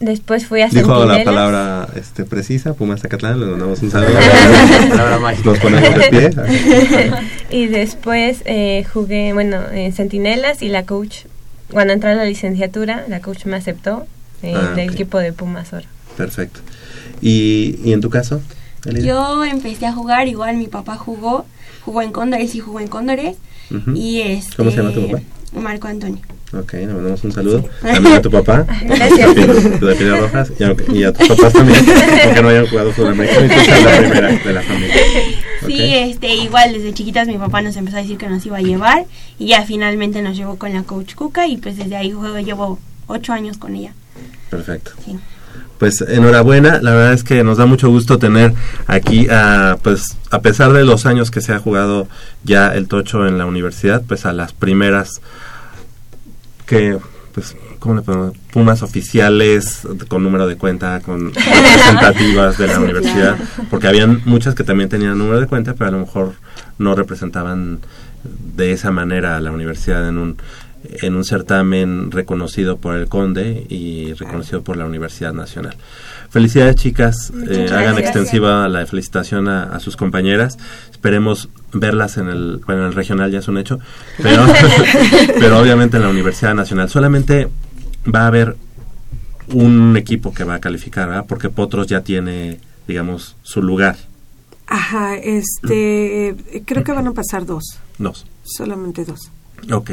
Después 0.00 0.46
fui 0.46 0.62
a 0.62 0.68
Dijo 0.68 1.04
la 1.04 1.24
palabra 1.24 1.88
este, 1.96 2.24
precisa, 2.24 2.74
Pumas 2.74 3.00
Zacatlán, 3.00 3.40
le 3.40 3.46
mandamos 3.46 3.82
un 3.82 3.90
saludo. 3.90 4.10
Palabra 4.90 5.18
mágica. 5.18 5.50
Nos 5.50 5.58
ponemos 5.58 5.94
de 5.94 6.08
pie. 6.08 6.30
y 7.50 7.66
después 7.66 8.42
eh, 8.44 8.86
jugué, 8.92 9.32
bueno, 9.32 9.60
en 9.72 9.92
Centinelas 9.92 10.62
y 10.62 10.68
la 10.68 10.84
coach, 10.86 11.24
cuando 11.72 11.92
entré 11.94 12.10
a 12.10 12.14
la 12.14 12.24
licenciatura, 12.24 13.04
la 13.08 13.20
coach 13.20 13.44
me 13.46 13.56
aceptó 13.56 14.06
eh, 14.42 14.54
Ah, 14.56 14.72
del 14.76 14.88
ok. 14.90 14.94
equipo 14.94 15.18
de 15.18 15.32
Pumas 15.32 15.72
ahora. 15.72 15.86
Perfecto. 16.16 16.60
¿Y, 17.20 17.80
y 17.82 17.92
en 17.92 18.00
tu 18.00 18.08
caso? 18.08 18.40
Yo 18.84 19.44
empecé 19.44 19.86
a 19.86 19.92
jugar, 19.92 20.28
igual 20.28 20.56
mi 20.56 20.68
papá 20.68 20.94
jugó, 20.96 21.44
jugó 21.84 22.02
en 22.02 22.12
Cóndores 22.12 22.54
y 22.54 22.60
jugó 22.60 22.78
en 22.78 22.86
Cóndores. 22.86 23.36
Ujú. 23.72 23.90
Y 23.96 24.20
este, 24.20 24.54
¿Cómo 24.56 24.70
se 24.70 24.76
llama 24.76 24.92
tu 24.92 25.06
papá? 25.10 25.22
Marco 25.52 25.88
Antonio. 25.88 26.22
Ok, 26.52 26.72
le 26.72 26.86
mandamos 26.86 27.22
un 27.24 27.32
saludo. 27.32 27.62
También 27.82 28.14
a 28.14 28.22
tu 28.22 28.30
papá. 28.30 28.64
Gracias. 28.82 29.34
De 29.34 30.16
Rojas. 30.18 30.50
Y, 30.58 30.64
aunque- 30.64 30.84
y 30.96 31.04
a 31.04 31.12
tus 31.12 31.28
papás 31.28 31.52
también. 31.52 31.84
Aunque 32.24 32.42
no 32.42 32.48
hayan 32.48 32.66
jugado 32.66 32.92
fútbol 32.92 33.12
americano. 33.12 33.46
Y 33.46 33.84
la 33.84 33.98
primera 33.98 34.28
de 34.32 34.52
la 34.54 34.62
familia. 34.62 34.94
Sí, 35.66 35.94
este, 35.94 36.34
igual 36.34 36.72
desde 36.72 36.94
chiquitas 36.94 37.28
mi 37.28 37.36
papá 37.36 37.60
nos 37.60 37.76
empezó 37.76 37.98
a 37.98 38.00
decir 38.00 38.16
que 38.16 38.28
nos 38.28 38.44
iba 38.46 38.56
a 38.56 38.62
llevar 38.62 39.04
y 39.38 39.48
ya 39.48 39.64
finalmente 39.64 40.22
nos 40.22 40.36
llevó 40.36 40.56
con 40.56 40.72
la 40.72 40.82
coach 40.84 41.14
Cuca 41.14 41.46
y 41.46 41.58
pues 41.58 41.76
desde 41.76 41.96
ahí 41.96 42.12
juego 42.12 42.38
llevo 42.38 42.78
ocho 43.06 43.34
años 43.34 43.58
con 43.58 43.74
ella. 43.76 43.92
Perfecto. 44.48 44.92
Sí. 45.04 45.18
Pues 45.78 46.00
enhorabuena, 46.00 46.80
la 46.80 46.92
verdad 46.92 47.12
es 47.12 47.22
que 47.22 47.44
nos 47.44 47.58
da 47.58 47.66
mucho 47.66 47.88
gusto 47.90 48.18
tener 48.18 48.54
aquí 48.86 49.28
a, 49.30 49.76
pues 49.82 50.16
a 50.30 50.40
pesar 50.40 50.72
de 50.72 50.84
los 50.84 51.04
años 51.06 51.30
que 51.30 51.40
se 51.40 51.52
ha 51.52 51.58
jugado 51.58 52.08
ya 52.42 52.74
el 52.74 52.88
tocho 52.88 53.26
en 53.28 53.36
la 53.38 53.46
universidad, 53.46 54.02
pues 54.08 54.24
a 54.26 54.32
las 54.32 54.52
primeras 54.52 55.20
que, 56.68 56.98
pues, 57.34 57.56
¿cómo 57.78 57.96
le 57.96 58.02
podemos? 58.02 58.36
Pumas 58.52 58.82
oficiales 58.82 59.86
con 60.06 60.22
número 60.22 60.46
de 60.46 60.56
cuenta, 60.56 61.00
con 61.00 61.34
representativas 61.34 62.58
de 62.58 62.66
la 62.68 62.78
universidad, 62.78 63.36
porque 63.70 63.88
habían 63.88 64.22
muchas 64.24 64.54
que 64.54 64.64
también 64.64 64.88
tenían 64.88 65.18
número 65.18 65.40
de 65.40 65.46
cuenta, 65.46 65.74
pero 65.74 65.88
a 65.88 65.92
lo 65.92 66.00
mejor 66.00 66.34
no 66.78 66.94
representaban 66.94 67.80
de 68.56 68.72
esa 68.72 68.90
manera 68.90 69.36
a 69.36 69.40
la 69.40 69.50
universidad 69.50 70.08
en 70.08 70.18
un 70.18 70.36
en 70.84 71.16
un 71.16 71.24
certamen 71.24 72.10
reconocido 72.10 72.76
por 72.78 72.94
el 72.94 73.08
Conde 73.08 73.66
y 73.68 74.12
reconocido 74.14 74.62
por 74.62 74.76
la 74.76 74.86
Universidad 74.86 75.32
Nacional. 75.32 75.76
Felicidades 76.30 76.76
chicas, 76.76 77.32
eh, 77.48 77.66
hagan 77.70 77.94
gracias. 77.94 77.98
extensiva 78.00 78.68
la 78.68 78.84
felicitación 78.86 79.48
a, 79.48 79.64
a 79.64 79.80
sus 79.80 79.96
compañeras. 79.96 80.58
Esperemos 80.90 81.48
verlas 81.72 82.16
en 82.18 82.28
el, 82.28 82.60
bueno, 82.66 82.82
en 82.82 82.88
el 82.88 82.94
regional 82.94 83.30
ya 83.30 83.38
es 83.38 83.48
un 83.48 83.56
hecho, 83.58 83.78
pero, 84.22 84.44
pero 85.40 85.58
obviamente 85.58 85.96
en 85.96 86.02
la 86.02 86.10
Universidad 86.10 86.54
Nacional. 86.54 86.90
Solamente 86.90 87.48
va 88.14 88.22
a 88.22 88.26
haber 88.26 88.56
un 89.52 89.96
equipo 89.96 90.34
que 90.34 90.44
va 90.44 90.56
a 90.56 90.60
calificar, 90.60 91.08
¿verdad? 91.08 91.24
Porque 91.26 91.48
Potros 91.48 91.86
ya 91.86 92.02
tiene, 92.02 92.60
digamos, 92.86 93.36
su 93.42 93.62
lugar. 93.62 93.96
Ajá, 94.66 95.16
este, 95.16 96.28
eh, 96.28 96.62
creo 96.66 96.84
que 96.84 96.92
van 96.92 97.06
a 97.06 97.12
pasar 97.12 97.46
dos, 97.46 97.78
Dos. 97.96 98.26
solamente 98.42 99.04
dos. 99.06 99.30
Ok. 99.72 99.92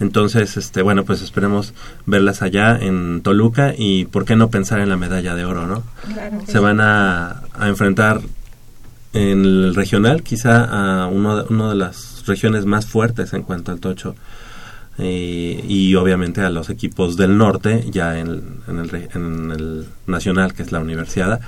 Entonces, 0.00 0.56
este, 0.56 0.82
bueno, 0.82 1.04
pues 1.04 1.22
esperemos 1.22 1.74
verlas 2.06 2.42
allá 2.42 2.76
en 2.76 3.20
Toluca 3.22 3.72
y 3.76 4.06
por 4.06 4.24
qué 4.24 4.34
no 4.36 4.50
pensar 4.50 4.80
en 4.80 4.88
la 4.88 4.96
medalla 4.96 5.34
de 5.34 5.44
oro, 5.44 5.66
¿no? 5.66 5.82
Se 6.46 6.58
van 6.58 6.80
a, 6.80 7.42
a 7.54 7.68
enfrentar 7.68 8.20
en 9.12 9.44
el 9.44 9.74
regional, 9.74 10.22
quizá 10.22 11.02
a 11.02 11.06
uno 11.06 11.36
de, 11.44 11.52
una 11.54 11.68
de 11.68 11.74
las 11.76 12.24
regiones 12.26 12.64
más 12.64 12.86
fuertes 12.86 13.32
en 13.34 13.42
cuanto 13.42 13.70
al 13.70 13.78
tocho. 13.80 14.16
eh, 14.98 15.64
y 15.68 15.94
obviamente 15.94 16.40
a 16.42 16.50
los 16.50 16.68
equipos 16.70 17.16
del 17.16 17.36
norte, 17.38 17.84
ya 17.90 18.18
en, 18.18 18.42
en 18.68 18.78
el, 18.78 19.08
en 19.14 19.50
el 19.52 19.86
nacional, 20.06 20.52
que 20.54 20.62
es 20.62 20.72
la 20.72 20.80
universidad. 20.80 21.40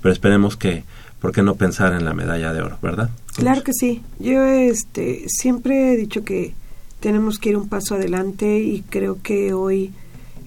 Pero 0.00 0.12
esperemos 0.12 0.56
que, 0.56 0.84
¿por 1.20 1.32
qué 1.32 1.42
no 1.42 1.54
pensar 1.54 1.92
en 1.94 2.04
la 2.04 2.14
medalla 2.14 2.52
de 2.52 2.60
oro, 2.62 2.78
verdad? 2.82 3.10
Claro 3.36 3.62
que 3.62 3.72
sí. 3.72 4.02
Yo 4.18 4.44
este 4.44 5.24
siempre 5.28 5.92
he 5.92 5.96
dicho 5.96 6.24
que 6.24 6.54
tenemos 7.02 7.40
que 7.40 7.50
ir 7.50 7.56
un 7.56 7.68
paso 7.68 7.96
adelante 7.96 8.60
y 8.60 8.82
creo 8.82 9.20
que 9.20 9.52
hoy 9.52 9.92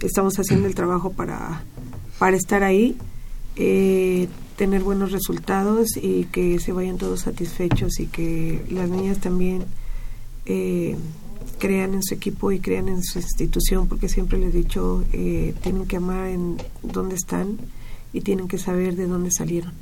estamos 0.01 0.39
haciendo 0.39 0.67
el 0.67 0.73
trabajo 0.73 1.11
para, 1.11 1.63
para 2.17 2.37
estar 2.37 2.63
ahí, 2.63 2.95
eh, 3.57 4.29
tener 4.55 4.81
buenos 4.81 5.11
resultados 5.11 5.97
y 5.97 6.23
que 6.25 6.57
se 6.59 6.71
vayan 6.71 6.97
todos 6.97 7.19
satisfechos 7.21 7.99
y 7.99 8.07
que 8.07 8.65
las 8.69 8.89
niñas 8.89 9.19
también 9.19 9.65
eh, 10.45 10.95
crean 11.59 11.93
en 11.93 12.01
su 12.01 12.13
equipo 12.13 12.53
y 12.53 12.61
crean 12.61 12.87
en 12.87 13.03
su 13.03 13.19
institución, 13.19 13.89
porque 13.89 14.07
siempre 14.07 14.39
les 14.39 14.55
he 14.55 14.57
dicho, 14.59 15.03
eh, 15.11 15.53
tienen 15.61 15.85
que 15.85 15.97
amar 15.97 16.27
en 16.29 16.55
dónde 16.81 17.15
están 17.15 17.57
y 18.13 18.21
tienen 18.21 18.47
que 18.47 18.57
saber 18.57 18.95
de 18.95 19.07
dónde 19.07 19.29
salieron. 19.29 19.73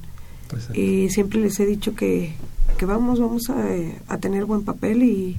Exacto. 0.45 0.73
Y 0.73 1.11
siempre 1.11 1.39
les 1.39 1.59
he 1.59 1.67
dicho 1.67 1.93
que, 1.93 2.33
que 2.79 2.85
vamos, 2.87 3.19
vamos 3.19 3.43
a, 3.51 3.63
a 4.07 4.17
tener 4.17 4.45
buen 4.45 4.63
papel 4.63 5.03
y, 5.03 5.37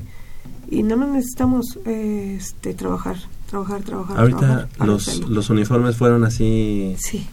y 0.70 0.82
nada 0.82 0.96
más 0.96 1.08
necesitamos 1.10 1.78
eh, 1.86 2.36
este, 2.38 2.74
trabajar 2.74 3.16
trabajar, 3.54 3.82
trabajar. 3.82 4.18
Ahorita 4.18 4.38
trabajar 4.38 4.68
para 4.76 4.90
los, 4.90 5.06
hacerlo. 5.08 5.28
los 5.28 5.50
uniformes 5.50 5.96
fueron 5.96 6.24
así 6.24 6.96
Sí. 6.98 7.24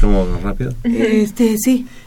como 0.00 0.26
rápido. 0.42 0.74
Este, 0.82 1.56
sí. 1.58 1.86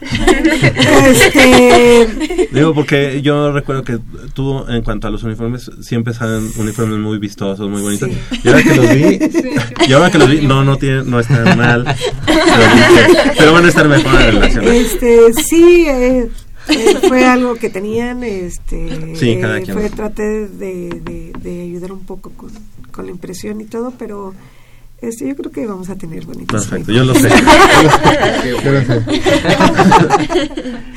este, 1.06 2.48
Digo, 2.52 2.74
porque 2.74 3.22
yo 3.22 3.50
recuerdo 3.52 3.82
que 3.82 3.98
tú, 4.34 4.66
en 4.68 4.82
cuanto 4.82 5.08
a 5.08 5.10
los 5.10 5.22
uniformes, 5.22 5.70
siempre 5.80 6.12
salen 6.12 6.50
uniformes 6.58 6.98
muy 6.98 7.18
vistosos, 7.18 7.70
muy 7.70 7.80
bonitos. 7.80 8.10
Sí. 8.10 8.40
Y 8.44 8.48
ahora 8.48 8.62
que 8.62 8.74
los 8.74 8.94
vi, 8.94 9.18
y 9.88 9.92
ahora 9.92 10.10
que 10.10 10.18
los 10.18 10.28
vi, 10.30 10.46
no, 10.46 10.64
no, 10.64 10.76
tiene, 10.76 11.04
no 11.04 11.18
están 11.20 11.56
mal, 11.56 11.84
pero 13.38 13.52
van 13.54 13.64
a 13.64 13.68
estar 13.68 13.88
mejor 13.88 14.20
en 14.20 14.32
relación. 14.32 14.64
este, 14.68 15.32
sí, 15.34 15.86
eh, 15.88 16.28
eh, 16.68 16.96
fue 17.08 17.24
algo 17.26 17.54
que 17.56 17.70
tenían, 17.70 18.22
este, 18.24 19.16
Sí, 19.16 19.38
cada 19.40 19.58
eh, 19.58 19.62
quien. 19.62 19.76
fue, 19.76 19.90
traté 19.90 20.22
de, 20.48 20.88
de, 21.02 21.32
de 21.38 21.62
ayudar 21.62 21.92
un 21.92 22.04
poco 22.06 22.30
con, 22.30 22.50
con 22.90 23.06
la 23.06 23.12
impresión 23.12 23.60
y 23.60 23.64
todo, 23.64 23.92
pero 23.98 24.34
este, 25.02 25.28
yo 25.28 25.36
creo 25.36 25.50
que 25.50 25.66
vamos 25.66 25.88
a 25.90 25.96
tener 25.96 26.24
bonitos. 26.24 26.66
Perfecto, 26.66 26.92
yo 26.96 27.04
lo 27.04 27.14
sé. 27.14 27.28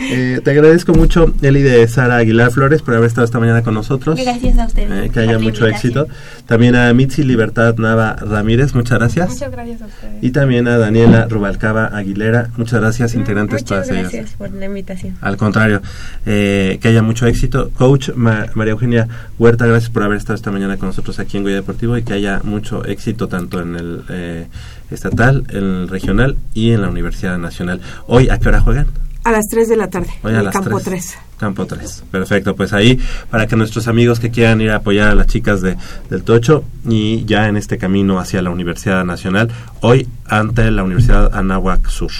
Eh, 0.08 0.40
te 0.44 0.52
agradezco 0.52 0.94
mucho, 0.94 1.34
Eli 1.42 1.62
de 1.62 1.88
Sara 1.88 2.18
Aguilar 2.18 2.52
Flores, 2.52 2.82
por 2.82 2.94
haber 2.96 3.08
estado 3.08 3.26
esta 3.26 3.40
mañana 3.40 3.64
con 3.64 3.74
nosotros. 3.74 4.20
Gracias 4.22 4.58
a 4.60 4.66
ustedes. 4.66 5.06
Eh, 5.06 5.10
que 5.12 5.20
haya 5.22 5.40
mucho 5.40 5.66
invitación. 5.68 6.04
éxito. 6.06 6.08
También 6.46 6.76
a 6.76 6.94
Mitzi 6.94 7.24
Libertad 7.24 7.76
Nava 7.78 8.16
Ramírez, 8.16 8.76
muchas 8.76 9.00
gracias. 9.00 9.30
Muchas 9.32 9.52
gracias 9.52 9.82
a 9.82 9.86
ustedes. 9.88 10.24
Y 10.24 10.32
también 10.32 10.68
a 10.68 10.78
Daniela 10.78 11.28
Rubalcaba 11.28 11.86
Aguilera, 11.88 12.50
muchas 12.58 12.80
gracias, 12.82 13.16
integrantes 13.16 13.64
Muchas 13.64 13.68
todas 13.68 13.90
ellas. 13.90 14.12
gracias 14.12 14.32
por 14.38 14.52
la 14.54 14.66
invitación. 14.66 15.16
Al 15.22 15.38
contrario, 15.38 15.82
eh, 16.26 16.78
que 16.82 16.88
haya 16.90 17.02
mucho 17.02 17.26
éxito. 17.26 17.72
Coach 17.76 18.10
Ma- 18.16 18.46
María 18.54 18.72
Eugenia 18.74 19.08
Huerta, 19.40 19.66
gracias 19.66 19.90
por 19.90 20.04
haber 20.04 20.18
estado 20.18 20.36
esta 20.36 20.52
mañana 20.52 20.78
con 20.78 20.90
nosotros 20.90 21.18
aquí 21.20 21.38
en 21.38 21.44
Goya 21.44 21.56
Deportivo 21.56 21.98
y 21.98 22.04
que 22.04 22.14
haya 22.14 22.42
mucho 22.44 22.86
éxito 22.86 23.28
tanto 23.28 23.60
en 23.62 23.76
el 23.76 23.95
eh, 24.10 24.48
estatal, 24.92 25.46
el 25.50 25.88
regional 25.88 26.38
y 26.54 26.72
en 26.72 26.82
la 26.82 26.90
Universidad 26.90 27.38
Nacional. 27.38 27.82
Hoy, 28.08 28.30
¿a 28.30 28.40
qué 28.40 28.50
hora 28.50 28.62
juegan? 28.62 28.88
A 29.26 29.32
las 29.32 29.48
3 29.50 29.68
de 29.68 29.76
la 29.76 29.90
tarde, 29.90 30.10
Hoy 30.22 30.36
a 30.36 30.44
las 30.44 30.54
campo 30.54 30.80
3. 30.80 30.84
3. 30.84 31.18
Campo 31.40 31.66
3. 31.66 32.04
Perfecto, 32.12 32.56
pues 32.56 32.74
ahí 32.74 33.00
para 33.32 33.48
que 33.48 33.56
nuestros 33.56 33.88
amigos 33.88 34.20
que 34.20 34.30
quieran 34.30 34.62
ir 34.62 34.70
a 34.70 34.78
apoyar 34.78 35.10
a 35.10 35.16
las 35.16 35.26
chicas 35.26 35.62
de, 35.62 35.78
del 36.12 36.24
Tocho 36.24 36.64
y 36.88 37.26
ya 37.26 37.48
en 37.48 37.58
este 37.58 37.80
camino 37.80 38.20
hacia 38.20 38.42
la 38.44 38.52
Universidad 38.52 39.04
Nacional, 39.04 39.52
hoy 39.82 40.08
ante 40.28 40.70
la 40.70 40.84
Universidad 40.84 41.36
Anáhuac 41.36 41.90
Sur. 41.90 42.12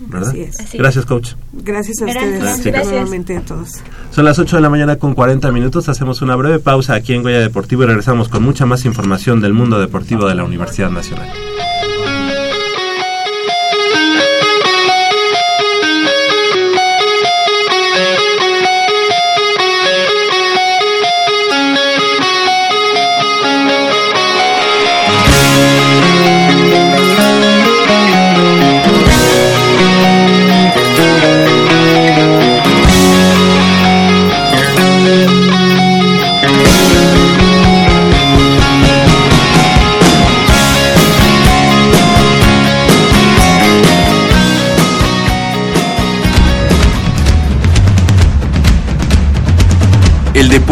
¿Verdad? 0.00 0.28
Así 0.28 0.42
es. 0.42 0.56
Gracias, 0.74 1.06
coach. 1.06 1.30
Gracias 1.52 2.02
a 2.02 2.04
Gracias. 2.04 2.24
ustedes, 2.24 2.64
Gracias. 2.64 2.86
nuevamente 2.92 3.36
a 3.36 3.40
todos. 3.40 3.70
Son 4.10 4.24
las 4.26 4.38
8 4.38 4.56
de 4.56 4.62
la 4.62 4.68
mañana 4.68 4.96
con 4.96 5.14
40 5.14 5.50
minutos. 5.50 5.88
Hacemos 5.88 6.20
una 6.20 6.36
breve 6.36 6.58
pausa 6.58 6.92
aquí 6.94 7.14
en 7.14 7.22
Goya 7.22 7.40
Deportivo 7.40 7.84
y 7.84 7.86
regresamos 7.86 8.28
con 8.28 8.42
mucha 8.42 8.66
más 8.66 8.84
información 8.84 9.40
del 9.40 9.54
mundo 9.54 9.80
deportivo 9.80 10.28
de 10.28 10.34
la 10.34 10.44
Universidad 10.44 10.90
Nacional. 10.90 11.28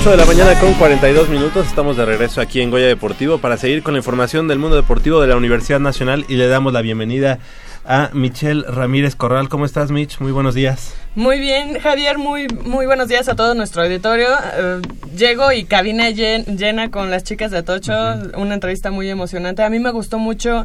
8 0.00 0.10
de 0.12 0.16
la 0.16 0.24
mañana 0.24 0.58
con 0.58 0.72
42 0.74 1.28
minutos. 1.28 1.66
Estamos 1.66 1.96
de 1.96 2.06
regreso 2.06 2.40
aquí 2.40 2.60
en 2.62 2.70
Goya 2.70 2.86
Deportivo 2.86 3.38
para 3.38 3.56
seguir 3.58 3.82
con 3.82 3.94
la 3.94 3.98
información 3.98 4.48
del 4.48 4.58
mundo 4.58 4.76
deportivo 4.76 5.20
de 5.20 5.26
la 5.28 5.36
Universidad 5.36 5.78
Nacional 5.80 6.24
y 6.28 6.36
le 6.36 6.48
damos 6.48 6.72
la 6.72 6.80
bienvenida 6.80 7.38
a 7.84 8.08
Michelle 8.14 8.64
Ramírez 8.66 9.14
Corral. 9.14 9.48
¿Cómo 9.50 9.66
estás, 9.66 9.90
Mitch? 9.90 10.18
Muy 10.20 10.32
buenos 10.32 10.54
días. 10.54 10.94
Muy 11.14 11.38
bien, 11.38 11.78
Javier, 11.80 12.16
muy, 12.18 12.46
muy 12.64 12.86
buenos 12.86 13.08
días 13.08 13.28
a 13.28 13.34
todo 13.36 13.54
nuestro 13.54 13.82
auditorio. 13.82 14.28
Eh, 14.56 14.80
llego 15.16 15.52
y 15.52 15.64
cabina 15.64 16.08
llen- 16.10 16.56
llena 16.56 16.90
con 16.90 17.10
las 17.10 17.24
chicas 17.24 17.50
de 17.50 17.62
Tocho, 17.62 17.92
una 18.36 18.54
entrevista 18.54 18.90
muy 18.90 19.08
emocionante. 19.10 19.62
A 19.62 19.70
mí 19.70 19.80
me 19.80 19.90
gustó 19.90 20.18
mucho 20.18 20.64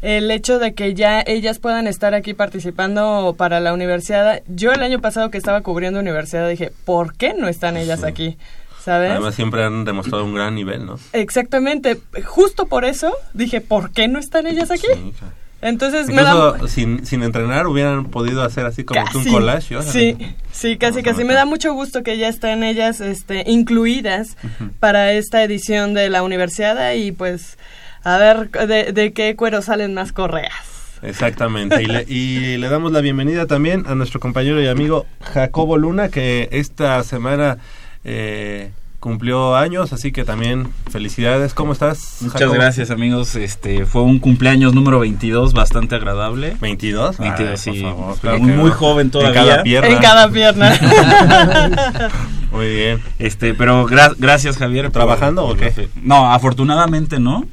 el 0.00 0.30
hecho 0.30 0.58
de 0.58 0.72
que 0.72 0.94
ya 0.94 1.20
ellas 1.26 1.58
puedan 1.58 1.86
estar 1.86 2.14
aquí 2.14 2.32
participando 2.32 3.34
para 3.36 3.60
la 3.60 3.74
universidad. 3.74 4.42
Yo 4.48 4.72
el 4.72 4.82
año 4.82 5.00
pasado 5.02 5.30
que 5.30 5.36
estaba 5.36 5.60
cubriendo 5.60 6.00
universidad 6.00 6.48
dije, 6.48 6.72
¿por 6.86 7.14
qué 7.14 7.34
no 7.34 7.48
están 7.48 7.76
ellas 7.76 8.04
aquí? 8.04 8.38
¿Sabes? 8.82 9.10
Además 9.10 9.34
siempre 9.34 9.64
han 9.64 9.84
demostrado 9.84 10.24
un 10.24 10.34
gran 10.34 10.54
nivel, 10.54 10.86
¿no? 10.86 10.98
Exactamente, 11.12 12.00
justo 12.24 12.66
por 12.66 12.84
eso 12.84 13.12
dije, 13.34 13.60
¿por 13.60 13.92
qué 13.92 14.08
no 14.08 14.18
están 14.18 14.46
ellas 14.46 14.70
aquí? 14.70 14.86
Sí, 14.92 15.12
claro. 15.18 15.34
Entonces 15.62 16.08
me 16.08 16.22
da... 16.22 16.32
Incluso 16.32 16.68
sin, 16.68 17.04
sin 17.04 17.22
entrenar 17.22 17.66
hubieran 17.66 18.06
podido 18.06 18.42
hacer 18.42 18.64
así 18.64 18.84
como 18.84 19.04
que 19.04 19.18
un 19.18 19.24
collage. 19.24 19.82
Sí, 19.82 20.16
sí, 20.52 20.78
casi, 20.78 21.02
casi. 21.02 21.24
Me 21.24 21.34
da 21.34 21.44
mucho 21.44 21.74
gusto 21.74 22.02
que 22.02 22.16
ya 22.16 22.28
estén 22.28 22.62
ellas 22.62 23.00
este, 23.00 23.44
incluidas 23.46 24.36
para 24.78 25.12
esta 25.12 25.42
edición 25.42 25.92
de 25.92 26.08
la 26.08 26.22
universidad 26.22 26.94
y 26.94 27.12
pues 27.12 27.58
a 28.04 28.16
ver 28.16 28.50
de, 28.50 28.92
de 28.92 29.12
qué 29.12 29.36
cuero 29.36 29.60
salen 29.60 29.92
más 29.92 30.12
correas. 30.12 30.54
Exactamente. 31.02 31.82
Y 31.82 31.86
le, 31.86 32.04
y 32.08 32.56
le 32.56 32.68
damos 32.68 32.92
la 32.92 33.00
bienvenida 33.00 33.46
también 33.46 33.84
a 33.86 33.94
nuestro 33.94 34.20
compañero 34.20 34.62
y 34.62 34.66
amigo 34.66 35.06
Jacobo 35.20 35.76
Luna, 35.76 36.08
que 36.08 36.48
esta 36.52 37.02
semana 37.04 37.58
eh, 38.04 38.72
cumplió 38.98 39.56
años, 39.56 39.92
así 39.94 40.12
que 40.12 40.24
también 40.24 40.68
felicidades. 40.90 41.54
¿Cómo 41.54 41.72
estás? 41.72 42.18
Muchas 42.20 42.52
gracias 42.52 42.90
amigos, 42.90 43.34
este 43.34 43.86
fue 43.86 44.02
un 44.02 44.18
cumpleaños 44.18 44.74
número 44.74 45.00
22 45.00 45.54
bastante 45.54 45.94
agradable. 45.94 46.56
¿22? 46.60 47.16
22, 47.18 47.20
Ay, 47.20 47.56
sí, 47.56 47.80
por 47.82 47.90
favor, 47.92 48.06
muy- 48.08 48.18
claro 48.18 48.38
muy, 48.40 48.50
que 48.50 48.56
muy 48.56 48.70
no. 48.70 48.76
joven 48.76 49.06
En 49.06 49.10
todavía. 49.10 49.34
cada 49.44 49.62
pierna. 49.62 49.88
En 49.88 49.98
cada 49.98 50.28
pierna. 50.30 52.08
Muy 52.52 52.66
bien. 52.74 53.00
Este, 53.20 53.54
pero 53.54 53.86
gra- 53.86 54.14
gracias 54.18 54.56
Javier. 54.56 54.90
¿Trabajando 54.90 55.46
por 55.46 55.54
o 55.54 55.56
qué? 55.56 55.88
No, 56.02 56.32
afortunadamente 56.32 57.20
no. 57.20 57.44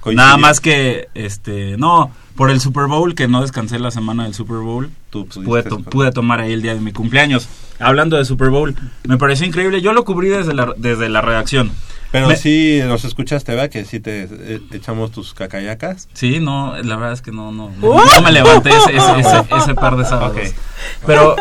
Coincidió. 0.00 0.24
Nada 0.24 0.38
más 0.38 0.60
que, 0.60 1.08
este, 1.14 1.76
no, 1.76 2.10
por 2.36 2.50
el 2.50 2.60
Super 2.60 2.86
Bowl, 2.86 3.14
que 3.14 3.28
no 3.28 3.42
descansé 3.42 3.78
la 3.78 3.90
semana 3.90 4.24
del 4.24 4.34
Super 4.34 4.58
Bowl, 4.58 4.90
Tú 5.10 5.26
pues, 5.26 5.44
pude, 5.44 5.62
to- 5.62 5.68
escoger. 5.68 5.90
pude 5.90 6.12
tomar 6.12 6.40
ahí 6.40 6.52
el 6.52 6.62
día 6.62 6.74
de 6.74 6.80
mi 6.80 6.92
cumpleaños. 6.92 7.48
Hablando 7.78 8.16
de 8.16 8.24
Super 8.24 8.50
Bowl, 8.50 8.74
me 9.04 9.16
pareció 9.18 9.46
increíble. 9.46 9.80
Yo 9.82 9.92
lo 9.92 10.04
cubrí 10.04 10.28
desde 10.28 10.54
la, 10.54 10.72
desde 10.76 11.08
la 11.08 11.20
redacción. 11.20 11.72
Pero 12.12 12.26
Me- 12.28 12.36
sí 12.36 12.80
nos 12.86 13.04
escuchaste, 13.04 13.52
¿verdad? 13.54 13.70
Que 13.70 13.84
sí 13.84 14.00
te 14.00 14.28
eh, 14.30 14.60
echamos 14.72 15.12
tus 15.12 15.32
cacayacas. 15.32 16.08
Sí, 16.12 16.40
no, 16.40 16.76
la 16.82 16.96
verdad 16.96 17.12
es 17.12 17.22
que 17.22 17.30
no, 17.30 17.52
no, 17.52 17.70
no, 17.80 17.94
no 18.04 18.20
me 18.22 18.32
levanté 18.32 18.70
ese, 18.70 18.96
ese, 18.96 19.20
ese- 19.20 19.44
ese 19.56 19.74
par 19.74 19.96
de 19.96 20.04
sábados. 20.06 20.36
Pero 21.06 21.36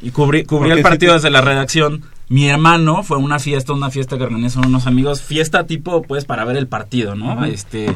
y 0.00 0.10
cubrí, 0.10 0.44
cubrí 0.44 0.70
el 0.70 0.82
partido 0.82 1.12
sí 1.12 1.18
te- 1.20 1.26
desde 1.26 1.30
la 1.30 1.40
redacción. 1.42 2.04
Mi 2.28 2.48
hermano 2.48 3.02
fue 3.04 3.16
a 3.18 3.20
una 3.20 3.38
fiesta, 3.38 3.72
una 3.72 3.90
fiesta 3.90 4.18
que 4.18 4.24
organizan 4.24 4.66
unos 4.66 4.86
amigos, 4.88 5.22
fiesta 5.22 5.64
tipo, 5.66 6.02
pues, 6.02 6.24
para 6.24 6.44
ver 6.44 6.56
el 6.56 6.66
partido, 6.66 7.14
¿no? 7.14 7.44
Este, 7.44 7.86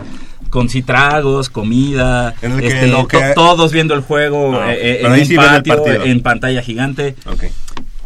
con 0.50 0.68
sí 0.68 0.82
tragos, 0.82 1.48
comida, 1.50 2.34
En 2.40 2.52
el 2.52 2.60
que 2.60 2.66
este, 2.68 2.86
lo 2.88 3.08
que- 3.08 3.18
to- 3.18 3.34
todos 3.34 3.72
viendo 3.72 3.94
el 3.94 4.02
juego 4.02 4.54
Ah, 4.54 4.72
eh, 4.72 4.78
eh, 4.80 5.00
en 5.04 5.12
un 5.12 5.26
sí 5.26 5.34
patio, 5.36 5.74
en 6.04 6.20
pantalla 6.22 6.62
gigante. 6.62 7.16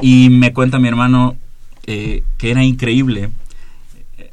Y 0.01 0.31
me 0.31 0.53
cuenta 0.55 0.79
mi 0.79 0.89
hermano 0.89 1.37
eh, 1.87 2.23
que 2.39 2.51
era 2.51 2.65
increíble. 2.65 3.29
Eh, 4.19 4.31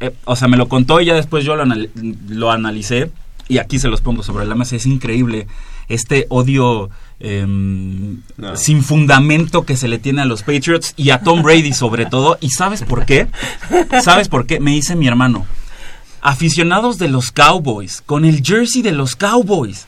eh, 0.00 0.12
o 0.26 0.36
sea, 0.36 0.48
me 0.48 0.58
lo 0.58 0.68
contó 0.68 1.00
y 1.00 1.06
ya 1.06 1.14
después 1.14 1.44
yo 1.44 1.56
lo, 1.56 1.62
anal- 1.62 1.88
lo 2.28 2.50
analicé. 2.52 3.10
Y 3.48 3.56
aquí 3.58 3.78
se 3.78 3.88
los 3.88 4.00
pongo 4.02 4.22
sobre 4.22 4.44
la 4.46 4.54
mesa. 4.54 4.76
Es 4.76 4.84
increíble 4.86 5.46
este 5.88 6.26
odio 6.28 6.90
em, 7.22 8.18
No. 8.36 8.56
sin 8.56 8.82
fundamento 8.82 9.64
que 9.64 9.76
se 9.76 9.88
le 9.88 9.98
tiene 9.98 10.22
a 10.22 10.24
los 10.26 10.42
Patriots 10.42 10.92
y 10.96 11.10
a 11.10 11.20
Tom 11.20 11.42
Brady 11.42 11.72
sobre 11.72 12.04
todo. 12.06 12.36
¿Y 12.40 12.50
sabes 12.50 12.82
por 12.82 13.06
qué? 13.06 13.28
¿Sabes 14.02 14.28
por 14.28 14.46
qué? 14.46 14.58
Me 14.60 14.72
dice 14.72 14.96
mi 14.96 15.06
hermano. 15.06 15.46
Aficionados 16.20 16.98
de 16.98 17.08
los 17.08 17.32
Cowboys, 17.32 18.02
con 18.04 18.24
el 18.24 18.42
jersey 18.44 18.82
de 18.82 18.92
los 18.92 19.16
Cowboys, 19.16 19.86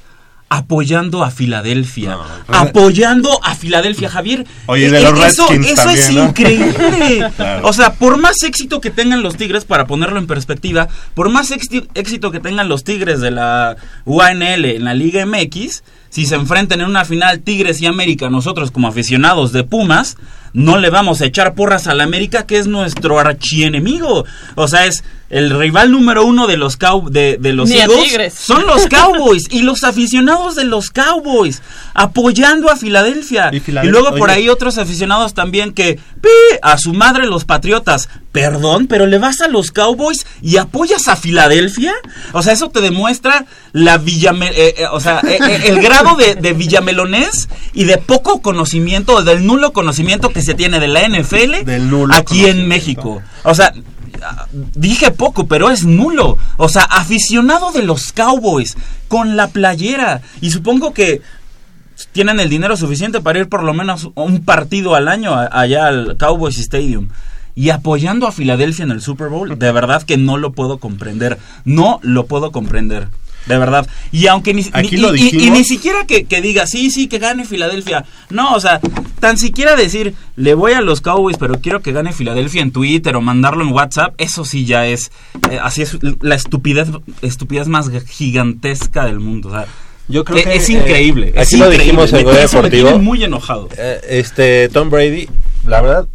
apoyando 0.49 1.25
a 1.25 1.31
Filadelfia. 1.31 2.17
apoyando 2.49 3.41
a 3.43 3.55
Filadelfia, 3.55 4.09
Javier. 4.09 4.47
Oye, 4.67 4.91
de 4.91 4.99
eh, 4.99 5.03
los 5.03 5.25
eso, 5.25 5.49
es 5.51 6.11
increíble. 6.11 7.31
Claro. 7.37 7.67
O 7.67 7.73
sea, 7.73 7.95
por 7.95 8.19
más 8.19 8.43
éxito 8.43 8.81
que 8.81 8.91
tengan 8.91 9.23
los 9.23 9.37
Tigres, 9.37 9.65
para 9.65 9.87
ponerlo 9.87 10.19
en 10.19 10.27
perspectiva, 10.27 10.89
por 11.15 11.31
más 11.31 11.51
éxito, 11.51 11.87
éxito 11.95 12.31
que 12.31 12.41
tengan 12.41 12.69
los 12.69 12.85
Tigres 12.85 13.21
de 13.21 13.31
la 13.31 13.77
UANL 14.05 14.65
en 14.65 14.85
la 14.85 14.95
Liga 14.95 15.25
MX, 15.27 15.83
si 16.11 16.27
se 16.27 16.35
enfrentan 16.37 16.81
en 16.81 16.87
una 16.87 17.05
final 17.05 17.41
Tigres 17.41 17.81
y 17.81 17.87
América, 17.87 18.31
nosotros 18.31 18.71
como 18.71 18.89
aficionados 18.89 19.53
de 19.53 19.65
Pumas, 19.65 20.17
no 20.53 20.79
le 20.79 20.89
vamos 20.89 21.21
a 21.21 21.27
echar 21.27 21.55
porras 21.55 21.89
al 21.89 22.01
América, 22.01 22.47
que 22.47 22.59
es 22.59 22.69
nuestro 22.69 23.19
archienemigo. 23.19 24.25
O 24.55 24.69
sea, 24.69 24.87
es 24.87 25.03
el 25.31 25.51
rival 25.51 25.91
número 25.91 26.25
uno 26.25 26.47
de 26.47 26.57
los 26.57 26.77
cow 26.77 27.09
de, 27.09 27.39
de 27.41 27.53
los 27.53 27.71
Eagles. 27.71 28.35
Son 28.35 28.67
los 28.67 28.87
Cowboys 28.91 29.45
y 29.51 29.63
los 29.63 29.85
aficionados 29.85 30.55
de 30.55 30.65
los 30.65 30.91
Cowboys 30.91 31.63
apoyando 31.95 32.71
a 32.71 32.77
Filadelfia. 32.77 33.51
Y 33.53 33.87
luego 33.87 34.15
por 34.17 34.31
ahí 34.31 34.49
otros 34.49 34.79
aficionados 34.79 35.35
también 35.35 35.73
que 35.73 35.95
¡pi! 36.21 36.29
a 36.63 36.79
su 36.79 36.93
madre 36.93 37.27
los 37.27 37.45
Patriotas. 37.45 38.09
Perdón, 38.33 38.89
pero 38.89 39.07
le 39.07 39.19
vas 39.19 39.41
a 39.41 39.49
los 39.49 39.71
Cowboys 39.71 40.27
y 40.43 40.57
apoyas 40.57 41.07
a 41.07 41.15
Filadelfia. 41.15 41.95
O 42.33 42.43
sea, 42.43 42.53
eso 42.53 42.69
te 42.69 42.81
demuestra 42.81 43.47
la 43.73 43.99
Villame 43.99 44.49
eh, 44.49 44.75
eh, 44.79 44.87
o 44.91 44.99
sea, 44.99 45.21
eh, 45.21 45.39
eh, 45.41 45.61
el 45.67 45.81
grado 45.81 46.17
de, 46.17 46.35
de 46.35 46.53
villamelonés 46.53 47.49
y 47.75 47.85
de 47.85 47.99
poco 47.99 48.43
conocimiento, 48.43 49.23
del 49.23 49.47
nulo 49.47 49.73
conocimiento 49.73 50.31
que 50.31 50.43
se 50.43 50.55
tiene 50.55 50.81
de 50.81 50.89
la 50.89 51.09
NFL 51.09 51.65
Del 51.65 51.91
nulo 51.91 52.15
aquí 52.15 52.47
en. 52.47 52.65
México. 52.69 53.23
O 53.45 53.55
sea, 53.55 53.73
dije 54.75 55.11
poco, 55.11 55.47
pero 55.47 55.71
es 55.71 55.85
nulo. 55.85 56.39
O 56.57 56.69
sea, 56.69 56.83
aficionado 56.83 57.73
de 57.73 57.83
los 57.83 58.13
Cowboys 58.13 58.77
con 59.09 59.37
la 59.37 59.49
playera. 59.49 60.23
Y 60.41 60.51
supongo 60.51 60.93
que 60.93 61.23
tienen 62.13 62.41
el 62.41 62.49
dinero 62.49 62.77
suficiente 62.77 63.21
para 63.21 63.39
ir 63.39 63.49
por 63.49 63.63
lo 63.63 63.75
menos 63.75 64.11
un 64.15 64.45
partido 64.45 64.95
al 64.95 65.09
año 65.09 65.35
allá 65.35 65.87
al 65.87 66.17
Cowboys 66.19 66.59
Stadium. 66.59 67.09
Y 67.57 67.71
apoyando 67.71 68.27
a 68.27 68.33
Filadelfia 68.33 68.85
en 68.85 68.91
el 68.91 69.01
Super 69.01 69.29
Bowl, 69.29 69.57
de 69.59 69.73
verdad 69.73 70.03
que 70.03 70.17
no 70.17 70.39
lo 70.39 70.53
puedo 70.53 70.79
comprender. 70.79 71.39
No 71.65 72.01
lo 72.03 72.27
puedo 72.27 72.51
comprender. 72.51 73.09
De 73.47 73.59
verdad. 73.59 73.87
Y 74.11 74.27
aunque 74.29 74.55
ni, 74.55 74.63
ni- 74.63 74.71
Aquí 74.73 74.95
y, 74.97 74.99
lo 74.99 75.15
y- 75.15 75.29
y 75.29 75.51
ni 75.51 75.65
siquiera 75.65 76.07
que, 76.07 76.25
que 76.25 76.41
diga, 76.41 76.67
sí, 76.67 76.91
sí, 76.91 77.09
que 77.09 77.19
gane 77.19 77.45
Filadelfia. 77.45 78.05
No, 78.31 78.55
o 78.55 78.61
sea, 78.61 78.81
tan 79.21 79.37
siquiera 79.37 79.77
decir, 79.77 80.15
le 80.37 80.55
voy 80.55 80.73
a 80.73 80.81
los 80.81 81.01
Cowboys, 81.03 81.37
pero 81.39 81.61
quiero 81.61 81.81
que 81.83 81.93
gane 81.93 82.13
Filadelfia 82.13 82.63
en 82.63 82.73
Twitter 82.73 83.15
o 83.17 83.21
mandarlo 83.21 83.63
en 83.65 83.73
WhatsApp, 83.73 84.15
eso 84.19 84.45
sí 84.47 84.65
ya 84.65 84.87
es, 84.87 85.13
eh, 85.51 85.59
así 85.63 85.83
es 85.83 85.99
la 86.23 86.35
estupidez, 86.35 86.89
estupidez 87.23 87.69
más 87.69 87.91
gigantesca 88.07 89.05
del 89.05 89.21
mundo. 89.21 89.49
O 89.49 89.53
sea, 89.53 89.67
Yo 90.09 90.25
creo 90.25 90.39
e- 90.39 90.45
que, 90.45 90.55
es 90.57 90.69
eh, 90.69 90.73
increíble. 90.75 91.33
es 91.35 91.49
aquí 91.49 91.57
lo 91.57 91.67
increíble. 91.67 91.85
dijimos 91.85 92.11
en 92.13 92.17
Me- 92.17 92.23
Goya 92.25 92.37
me 92.37 92.43
Deportivo. 92.47 92.89
tiene 92.89 93.03
muy 93.03 93.25
enojado. 93.25 93.69
Eh, 93.77 94.01
este 94.09 94.69
Tom 94.71 94.91
Brady, 94.91 95.29
la 95.67 95.81
verdad, 95.83 96.07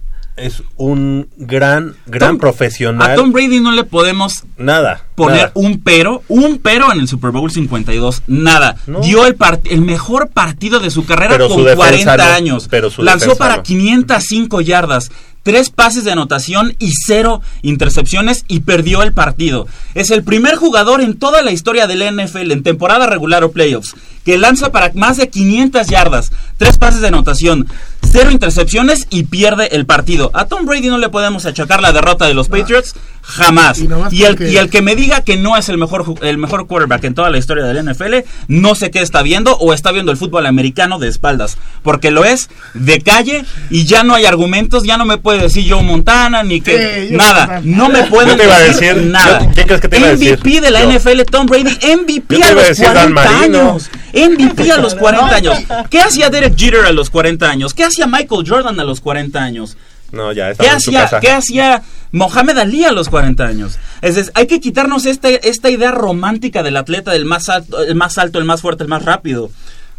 es 0.42 0.64
un 0.78 1.28
gran, 1.38 1.96
gran 2.06 2.32
Tom- 2.32 2.38
profesional. 2.40 3.12
A 3.12 3.16
Tom 3.16 3.32
Brady 3.32 3.60
no 3.60 3.72
le 3.72 3.84
podemos 3.84 4.44
nada. 4.58 5.06
poner 5.16 5.38
nada. 5.38 5.52
un 5.56 5.82
pero, 5.82 6.24
un 6.28 6.58
pero 6.60 6.92
en 6.92 7.00
el 7.00 7.08
Super 7.08 7.32
Bowl 7.32 7.52
52, 7.52 8.24
nada. 8.28 8.76
No. 8.88 9.02
Dio 9.02 9.26
el, 9.26 9.38
part- 9.38 9.68
el 9.70 9.82
mejor 9.82 10.30
partido 10.30 10.80
de 10.80 10.90
su 10.92 11.06
carrera 11.06 11.32
Pero 11.32 11.48
con 11.50 11.58
su 11.60 11.64
defensa 11.64 12.16
40 12.16 12.18
no, 12.18 12.24
años. 12.34 12.68
pero 12.70 12.90
su 12.90 13.04
Lanzó 13.04 13.36
para 13.36 13.58
no. 13.58 13.64
505 13.64 14.62
yardas, 14.62 15.12
tres 15.44 15.70
pases 15.70 16.04
de 16.04 16.12
anotación 16.12 16.76
y 16.80 16.92
cero 17.06 17.42
intercepciones 17.62 18.44
y 18.48 18.62
perdió 18.62 19.04
el 19.04 19.14
partido. 19.14 19.68
Es 19.96 20.12
el 20.12 20.24
primer 20.24 20.56
jugador 20.56 21.02
en 21.02 21.18
toda 21.18 21.42
la 21.42 21.52
historia 21.52 21.88
del 21.88 22.04
NFL 22.16 22.52
en 22.52 22.64
temporada 22.64 23.08
regular 23.08 23.44
o 23.44 23.52
playoffs 23.52 23.96
que 24.26 24.38
lanza 24.38 24.72
para 24.72 24.92
más 24.94 25.18
de 25.18 25.30
500 25.30 25.88
yardas, 25.88 26.32
tres 26.58 26.78
pases 26.78 27.02
de 27.02 27.08
anotación, 27.08 27.68
cero 28.12 28.32
intercepciones 28.32 29.08
y 29.10 29.24
pierde 29.24 29.76
el 29.76 29.86
partido. 29.86 30.32
A 30.34 30.46
Tom 30.46 30.66
Brady 30.66 30.88
no 30.90 30.98
le 30.98 31.10
podemos 31.10 31.46
achacar 31.46 31.82
la 31.82 31.92
derrota 31.92 32.26
de 32.26 32.34
los 32.34 32.48
Patriots 32.50 32.94
jamás. 33.22 33.78
Y 33.80 33.88
nomás 33.88 34.12
Y 34.12 34.24
el, 34.24 34.36
porque- 34.36 34.50
y 34.52 34.58
el 34.58 34.70
que 34.70 34.82
me 34.82 34.96
diga 34.96 35.22
que 35.24 35.38
no 35.38 35.56
es 35.58 35.70
el 35.70 35.78
mejor 35.78 36.06
el 36.22 36.38
mejor 36.38 36.66
quarterback 36.68 37.04
en 37.04 37.14
toda 37.14 37.30
la 37.30 37.38
historia 37.38 37.64
del 37.66 37.78
NFL, 37.78 38.26
no 38.48 38.74
sé 38.76 38.90
qué 38.92 39.02
está 39.02 39.22
viendo 39.22 39.56
o 39.58 39.74
está 39.74 39.92
viendo 39.92 40.12
el 40.12 40.18
fútbol 40.18 40.46
americano 40.48 40.98
de 41.00 41.08
espaldas, 41.10 41.58
porque 41.84 42.10
lo 42.12 42.26
es 42.26 42.50
de 42.74 43.02
calle 43.02 43.46
y 43.70 43.86
ya 43.86 44.04
no 44.04 44.16
hay 44.16 44.26
argumentos, 44.26 44.84
ya 44.84 44.98
no 44.98 45.06
me 45.06 45.18
puede 45.18 45.40
decir 45.44 45.72
Joe 45.72 45.84
Montana 45.84 46.42
ni 46.44 46.62
que 46.62 47.08
Sí, 47.10 47.16
nada, 47.16 47.62
no 47.64 47.90
me 47.90 48.04
pueden 48.06 48.32
Yo 48.32 48.38
te 48.38 48.44
iba 48.46 48.56
a 48.56 48.60
decir, 48.62 48.96
decir, 48.96 49.12
nada. 49.12 49.40
yo- 49.42 49.52
¿quién 49.54 49.68
crees 49.68 49.82
que 49.82 49.88
te 49.90 49.98
iba 50.00 50.08
a 50.08 50.12
decir? 50.12 50.34
MVP 50.40 50.62
de 50.62 50.72
la 50.72 50.82
Yo. 50.84 50.90
NFL 50.92 51.26
Tom 51.26 51.46
Brady, 51.46 51.78
MVP 51.96 52.42
a 52.44 52.52
los 52.54 52.68
decir 52.68 52.86
Dan 52.86 53.14
40 53.14 53.32
Marino. 53.32 53.60
años. 53.72 53.90
MVP 54.12 54.72
a 54.72 54.78
los 54.78 54.96
40 54.96 55.36
años. 55.36 55.58
¿Qué 55.92 56.00
hacía 56.00 56.30
Derek 56.32 56.58
Jeter 56.58 56.86
a 56.86 56.92
los 56.92 57.10
40 57.12 57.48
años? 57.50 57.76
¿Qué 57.76 57.84
hacía 57.84 57.99
Michael 58.08 58.46
Jordan 58.48 58.80
a 58.80 58.84
los 58.84 59.02
40 59.02 59.42
años? 59.42 59.78
No, 60.12 60.32
ya 60.32 60.54
¿Qué 60.54 60.70
hacía, 60.70 61.02
casa. 61.02 61.20
¿Qué 61.20 61.32
hacía 61.32 61.84
Mohamed 62.12 62.58
Ali 62.58 62.84
a 62.84 62.92
los 62.92 63.10
40 63.10 63.46
años? 63.46 63.78
Es 64.02 64.16
decir, 64.16 64.32
hay 64.36 64.48
que 64.48 64.60
quitarnos 64.60 65.06
esta, 65.06 65.30
esta 65.30 65.70
idea 65.70 65.92
romántica 65.92 66.64
del 66.64 66.78
atleta, 66.78 67.12
del 67.12 67.26
más 67.26 67.50
alto, 67.50 67.82
el 67.84 67.96
más 67.96 68.18
alto, 68.18 68.40
el 68.40 68.46
más 68.46 68.62
fuerte, 68.62 68.84
el 68.84 68.90
más 68.90 69.06
rápido. 69.06 69.52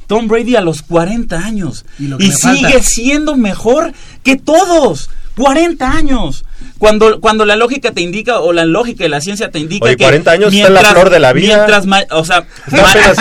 Tom 0.07 0.27
Brady 0.27 0.57
a 0.57 0.61
los 0.61 0.83
40 0.83 1.39
años. 1.39 1.85
Y 2.01 2.33
sigue 2.33 2.73
falta. 2.73 2.83
siendo 2.83 3.37
mejor 3.37 3.93
que 4.25 4.37
todos. 4.37 5.09
40 5.37 5.89
años. 5.89 6.45
Cuando, 6.81 7.21
cuando 7.21 7.45
la 7.45 7.55
lógica 7.57 7.93
te 7.93 8.01
indica, 8.01 8.41
o 8.41 8.53
la 8.55 8.65
lógica 8.65 9.05
de 9.05 9.11
la 9.11 9.21
ciencia 9.21 9.51
te 9.51 9.59
indica 9.61 9.85
Oye, 9.85 9.97
que. 9.97 10.03
40 10.05 10.31
años 10.33 10.53
está 10.53 10.67
en 10.69 10.75
la 10.75 10.81
flor 10.83 11.11
de 11.11 11.21
la 11.21 11.33
vida. 11.35 11.55
Mientras, 11.59 11.85
ma- 11.87 12.05
o 12.11 12.25
sea, 12.25 12.45
Está 12.67 13.15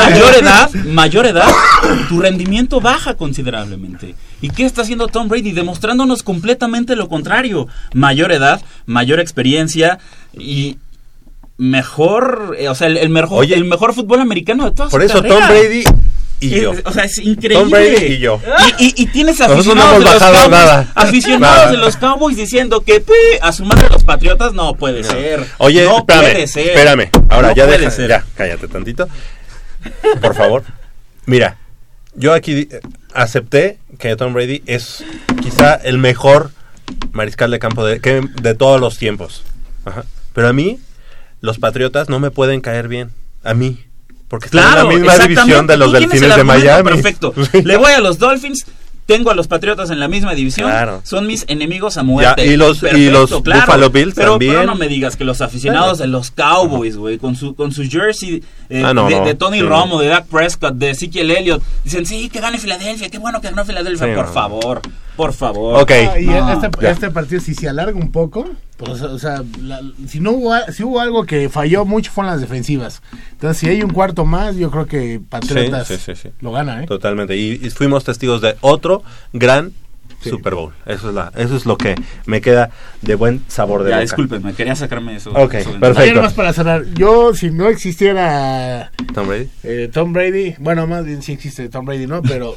mayor 0.00 0.34
edad, 0.34 0.70
mayor 0.86 1.26
edad, 1.26 1.48
tu 2.08 2.20
rendimiento 2.20 2.80
baja 2.80 3.14
considerablemente. 3.14 4.14
¿Y 4.40 4.48
qué 4.48 4.64
está 4.64 4.80
haciendo 4.82 5.06
Tom 5.08 5.28
Brady? 5.28 5.52
Demostrándonos 5.52 6.22
completamente 6.22 6.96
lo 6.96 7.08
contrario. 7.08 7.68
Mayor 7.92 8.32
edad, 8.32 8.62
mayor 8.86 9.20
experiencia 9.20 9.98
y 10.32 10.78
mejor, 11.58 12.56
eh, 12.58 12.68
o 12.68 12.74
sea, 12.74 12.86
el, 12.88 12.96
el 12.96 13.08
mejor, 13.10 13.38
Oye. 13.40 13.54
el 13.54 13.64
mejor 13.64 13.94
fútbol 13.94 14.20
americano 14.20 14.64
de 14.64 14.70
toda 14.74 14.88
Por 14.88 15.00
su 15.02 15.06
eso 15.06 15.22
carrera. 15.22 15.38
Tom 15.38 15.48
Brady 15.48 15.84
y 16.46 16.60
yo. 16.60 16.72
O 16.84 16.92
sea, 16.92 17.04
es 17.04 17.18
increíble. 17.18 17.54
Tom 17.62 17.70
Brady 17.70 18.04
y 18.14 18.18
yo. 18.18 18.40
Y, 18.78 18.84
y- 18.86 18.94
y 19.02 19.06
tienes 19.06 19.38
no 19.38 19.46
aficionados 19.46 19.96
hemos 19.96 20.04
de 20.04 20.10
los 20.10 20.18
Cowboys, 20.22 20.50
nada. 20.50 20.92
aficionados 20.94 21.56
Nada. 21.56 21.70
de 21.70 21.76
los 21.78 21.96
Cowboys 21.96 22.36
diciendo 22.36 22.80
que 22.82 23.00
"Pi, 23.00 23.12
a 23.40 23.52
su 23.52 23.64
madre 23.64 23.88
los 23.90 24.04
Patriotas 24.04 24.52
no 24.54 24.74
puede 24.74 25.04
ser. 25.04 25.46
Oye, 25.58 25.84
no 25.84 25.98
espérame, 25.98 26.32
puede 26.32 26.46
ser. 26.46 26.68
espérame. 26.68 27.10
Ahora 27.30 27.48
No 27.48 27.54
ya 27.54 27.66
deja, 27.66 27.90
ser. 27.90 28.08
ya, 28.08 28.24
cállate 28.36 28.68
tantito. 28.68 29.08
Por 30.20 30.34
favor. 30.34 30.64
Mira, 31.26 31.56
yo 32.14 32.32
aquí 32.32 32.68
acepté 33.14 33.78
que 33.98 34.16
Tom 34.16 34.32
Brady 34.34 34.62
es 34.66 35.04
quizá 35.42 35.74
el 35.74 35.98
mejor 35.98 36.50
mariscal 37.12 37.50
de 37.50 37.58
campo 37.58 37.84
de, 37.84 38.00
que- 38.00 38.28
de 38.40 38.54
todos 38.54 38.80
los 38.80 38.98
tiempos. 38.98 39.44
Ajá. 39.84 40.04
Pero 40.34 40.48
a 40.48 40.52
mí, 40.52 40.78
los 41.40 41.58
Patriotas 41.58 42.08
no 42.08 42.18
me 42.20 42.30
pueden 42.30 42.60
caer 42.60 42.88
bien. 42.88 43.10
A 43.44 43.54
mí. 43.54 43.84
Porque 44.32 44.48
Claro, 44.48 44.90
en 44.90 45.04
la 45.04 45.12
misma 45.12 45.18
división 45.26 45.66
de 45.66 45.76
los 45.76 45.92
delfines 45.92 46.22
el 46.22 46.36
de 46.36 46.44
Miami. 46.44 46.88
Perfecto. 46.90 47.34
Le 47.52 47.76
voy 47.76 47.92
a 47.92 48.00
los 48.00 48.18
Dolphins. 48.18 48.64
tengo 49.04 49.30
a 49.30 49.34
los 49.34 49.46
Patriotas 49.46 49.90
en 49.90 50.00
la 50.00 50.08
misma 50.08 50.32
división, 50.34 50.70
Claro. 50.70 51.02
son 51.04 51.26
mis 51.26 51.44
enemigos 51.48 51.98
a 51.98 52.02
muerte. 52.02 52.46
Ya, 52.46 52.52
y 52.52 52.56
los- 52.56 52.82
y 52.82 53.10
los 53.10 53.30
Buffalo 53.30 53.90
Bills 53.90 54.14
pero, 54.14 54.30
también. 54.32 54.52
Pero 54.54 54.64
no 54.66 54.74
me 54.74 54.88
digas 54.88 55.16
que 55.16 55.24
los 55.24 55.42
aficionados 55.42 55.98
de 55.98 56.06
los 56.06 56.30
Cowboys, 56.30 56.96
güey, 56.96 57.18
con 57.18 57.36
su, 57.36 57.54
con 57.54 57.72
su 57.72 57.82
jersey 57.86 58.42
eh, 58.72 58.82
Ah, 58.84 58.94
no, 58.94 59.06
de, 59.08 59.16
no, 59.18 59.24
de 59.24 59.34
Tony 59.34 59.58
sí, 59.58 59.62
Romo, 59.64 60.00
de 60.00 60.08
Dak 60.08 60.26
Prescott, 60.26 60.74
de 60.74 60.90
Ezekiel 60.90 61.30
Elliott, 61.30 61.62
dicen, 61.84 62.06
sí, 62.06 62.28
que 62.28 62.40
gane 62.40 62.58
Filadelfia, 62.58 63.08
qué 63.10 63.18
bueno 63.18 63.40
que 63.40 63.48
ganó 63.50 63.64
Filadelfia, 63.64 64.06
Sí, 64.08 64.14
por 64.14 64.26
no. 64.26 64.32
favor, 64.32 64.80
por 65.16 65.32
favor. 65.32 65.82
Ok. 65.82 65.90
Ah, 65.90 66.18
y 66.20 66.26
No. 66.26 66.52
este, 66.52 66.90
este 66.90 67.10
partido, 67.10 67.40
si 67.40 67.54
se 67.54 67.68
alarga 67.68 67.98
un 67.98 68.10
poco, 68.12 68.48
pues, 68.78 69.00
o 69.02 69.18
sea, 69.18 69.42
la- 69.60 69.80
si 70.08 70.18
no 70.20 70.32
hubo, 70.32 70.54
si 70.72 70.82
hubo 70.82 71.00
algo 71.00 71.24
que 71.24 71.48
falló 71.48 71.84
mucho 71.84 72.10
fueron 72.10 72.32
las 72.32 72.40
defensivas. 72.40 73.02
Entonces, 73.32 73.58
si 73.58 73.68
hay 73.68 73.82
un 73.82 73.90
cuarto 73.90 74.24
más, 74.24 74.56
yo 74.56 74.70
creo 74.70 74.86
que 74.86 75.20
Patriotas 75.28 75.86
Sí, 75.88 75.96
sí, 75.96 76.14
sí, 76.14 76.22
sí. 76.24 76.28
lo 76.40 76.50
gana, 76.52 76.82
¿eh? 76.82 76.86
Totalmente. 76.86 77.36
Y, 77.36 77.60
y 77.62 77.70
fuimos 77.70 78.04
testigos 78.04 78.40
de 78.40 78.56
otro 78.60 79.02
gran 79.32 79.72
Super 80.30 80.54
Bowl. 80.54 80.72
Eso 80.86 81.08
es, 81.08 81.14
la, 81.14 81.32
eso 81.36 81.56
es 81.56 81.66
lo 81.66 81.76
que 81.76 81.94
me 82.26 82.40
queda 82.40 82.70
de 83.00 83.14
buen 83.14 83.42
sabor 83.48 83.82
de 83.82 83.90
Ya, 83.90 83.96
boca. 83.96 84.02
discúlpenme, 84.02 84.54
quería 84.54 84.74
sacarme 84.76 85.16
eso. 85.16 85.30
Ok, 85.32 85.54
eso 85.54 85.78
perfecto. 85.80 86.14
Nomás 86.16 86.34
para 86.34 86.52
cerrar, 86.52 86.84
yo 86.94 87.34
si 87.34 87.50
no 87.50 87.68
existiera 87.68 88.90
Tom 89.14 89.28
Brady. 89.28 89.48
eh, 89.62 89.90
Tom 89.92 90.12
Brady, 90.12 90.54
bueno, 90.58 90.86
más 90.86 91.04
bien 91.04 91.22
sí 91.22 91.32
existe 91.32 91.68
Tom 91.68 91.84
Brady, 91.84 92.06
¿no? 92.06 92.22
Pero 92.22 92.56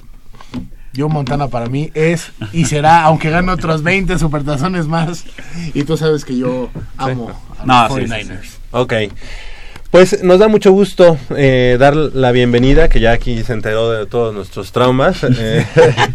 Joe 0.97 1.09
Montana 1.09 1.47
para 1.49 1.65
mí 1.67 1.91
es 1.93 2.31
y 2.53 2.65
será, 2.65 3.03
aunque 3.03 3.29
gane 3.29 3.51
otros 3.51 3.83
20 3.83 4.17
supertazones 4.17 4.87
más. 4.87 5.25
Y 5.73 5.83
tú 5.83 5.97
sabes 5.97 6.23
que 6.23 6.37
yo 6.37 6.69
amo 6.97 7.31
a 7.59 7.65
No, 7.65 7.83
los 7.89 7.97
sí, 7.97 8.07
sí, 8.07 8.29
49ers. 8.29 8.49
Ok. 8.71 8.93
Pues 9.95 10.21
nos 10.23 10.39
da 10.39 10.49
mucho 10.49 10.73
gusto 10.73 11.17
eh, 11.37 11.77
dar 11.79 11.95
la 11.95 12.33
bienvenida, 12.33 12.89
que 12.89 12.99
ya 12.99 13.13
aquí 13.13 13.41
se 13.43 13.53
enteró 13.53 13.91
de 13.91 14.05
todos 14.05 14.33
nuestros 14.33 14.73
traumas, 14.73 15.23
eh, 15.23 15.65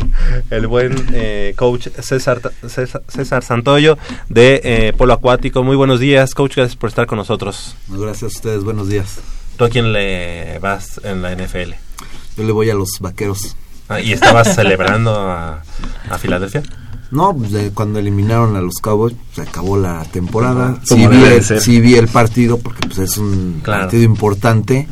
el 0.51 0.67
buen 0.67 0.95
eh, 1.15 1.55
coach 1.57 1.89
César, 1.99 2.43
César, 2.69 3.03
César 3.09 3.43
Santoyo 3.43 3.97
de 4.29 4.61
eh, 4.65 4.93
Polo 4.93 5.15
Acuático. 5.15 5.63
Muy 5.63 5.77
buenos 5.77 5.99
días, 5.99 6.35
coach, 6.35 6.57
gracias 6.57 6.77
por 6.77 6.91
estar 6.91 7.07
con 7.07 7.17
nosotros. 7.17 7.75
Gracias 7.89 8.23
a 8.25 8.27
ustedes, 8.27 8.65
buenos 8.65 8.91
días. 8.91 9.19
¿Tú 9.57 9.65
a 9.65 9.71
quién 9.71 9.95
le 9.95 10.59
vas 10.59 11.01
en 11.03 11.23
la 11.23 11.35
NFL? 11.35 11.73
Yo 12.37 12.45
le 12.45 12.53
voy 12.53 12.69
a 12.69 12.75
los 12.75 12.99
vaqueros. 13.01 13.57
Ah, 13.89 13.99
¿Y 13.99 14.13
estabas 14.13 14.55
celebrando 14.55 15.19
a, 15.19 15.63
a 16.11 16.19
Filadelfia? 16.19 16.65
No, 17.11 17.37
pues, 17.37 17.51
de 17.53 17.71
cuando 17.73 17.99
eliminaron 17.99 18.55
a 18.57 18.61
los 18.61 18.77
Cowboys, 18.77 19.17
se 19.35 19.43
acabó 19.43 19.77
la 19.77 20.05
temporada. 20.05 20.81
Sí 20.85 21.07
vi, 21.09 21.23
el, 21.25 21.43
sí 21.45 21.81
vi 21.81 21.95
el 21.95 22.07
partido 22.09 22.59
porque 22.59 22.87
pues 22.87 22.99
es 22.99 23.19
un 23.19 23.61
Claro. 23.63 23.83
partido 23.83 24.03
importante. 24.05 24.87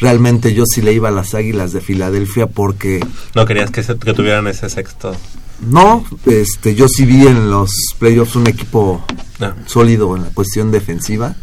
Realmente 0.00 0.54
yo 0.54 0.64
sí 0.66 0.82
le 0.82 0.92
iba 0.92 1.08
a 1.08 1.12
las 1.12 1.34
Águilas 1.34 1.72
de 1.72 1.80
Filadelfia 1.80 2.46
porque 2.48 3.04
No 3.34 3.44
querías 3.46 3.70
que, 3.70 3.82
se- 3.82 3.96
que 3.98 4.14
tuvieran 4.14 4.46
ese 4.48 4.68
sexto. 4.68 5.14
no, 5.60 6.04
este 6.26 6.74
yo 6.74 6.88
sí 6.88 7.04
vi 7.04 7.26
en 7.26 7.50
los 7.50 7.70
playoffs 7.98 8.34
un 8.36 8.46
equipo 8.48 9.04
Ah. 9.40 9.54
sólido 9.66 10.16
en 10.16 10.22
la 10.22 10.28
cuestión 10.30 10.70
defensiva 10.72 11.34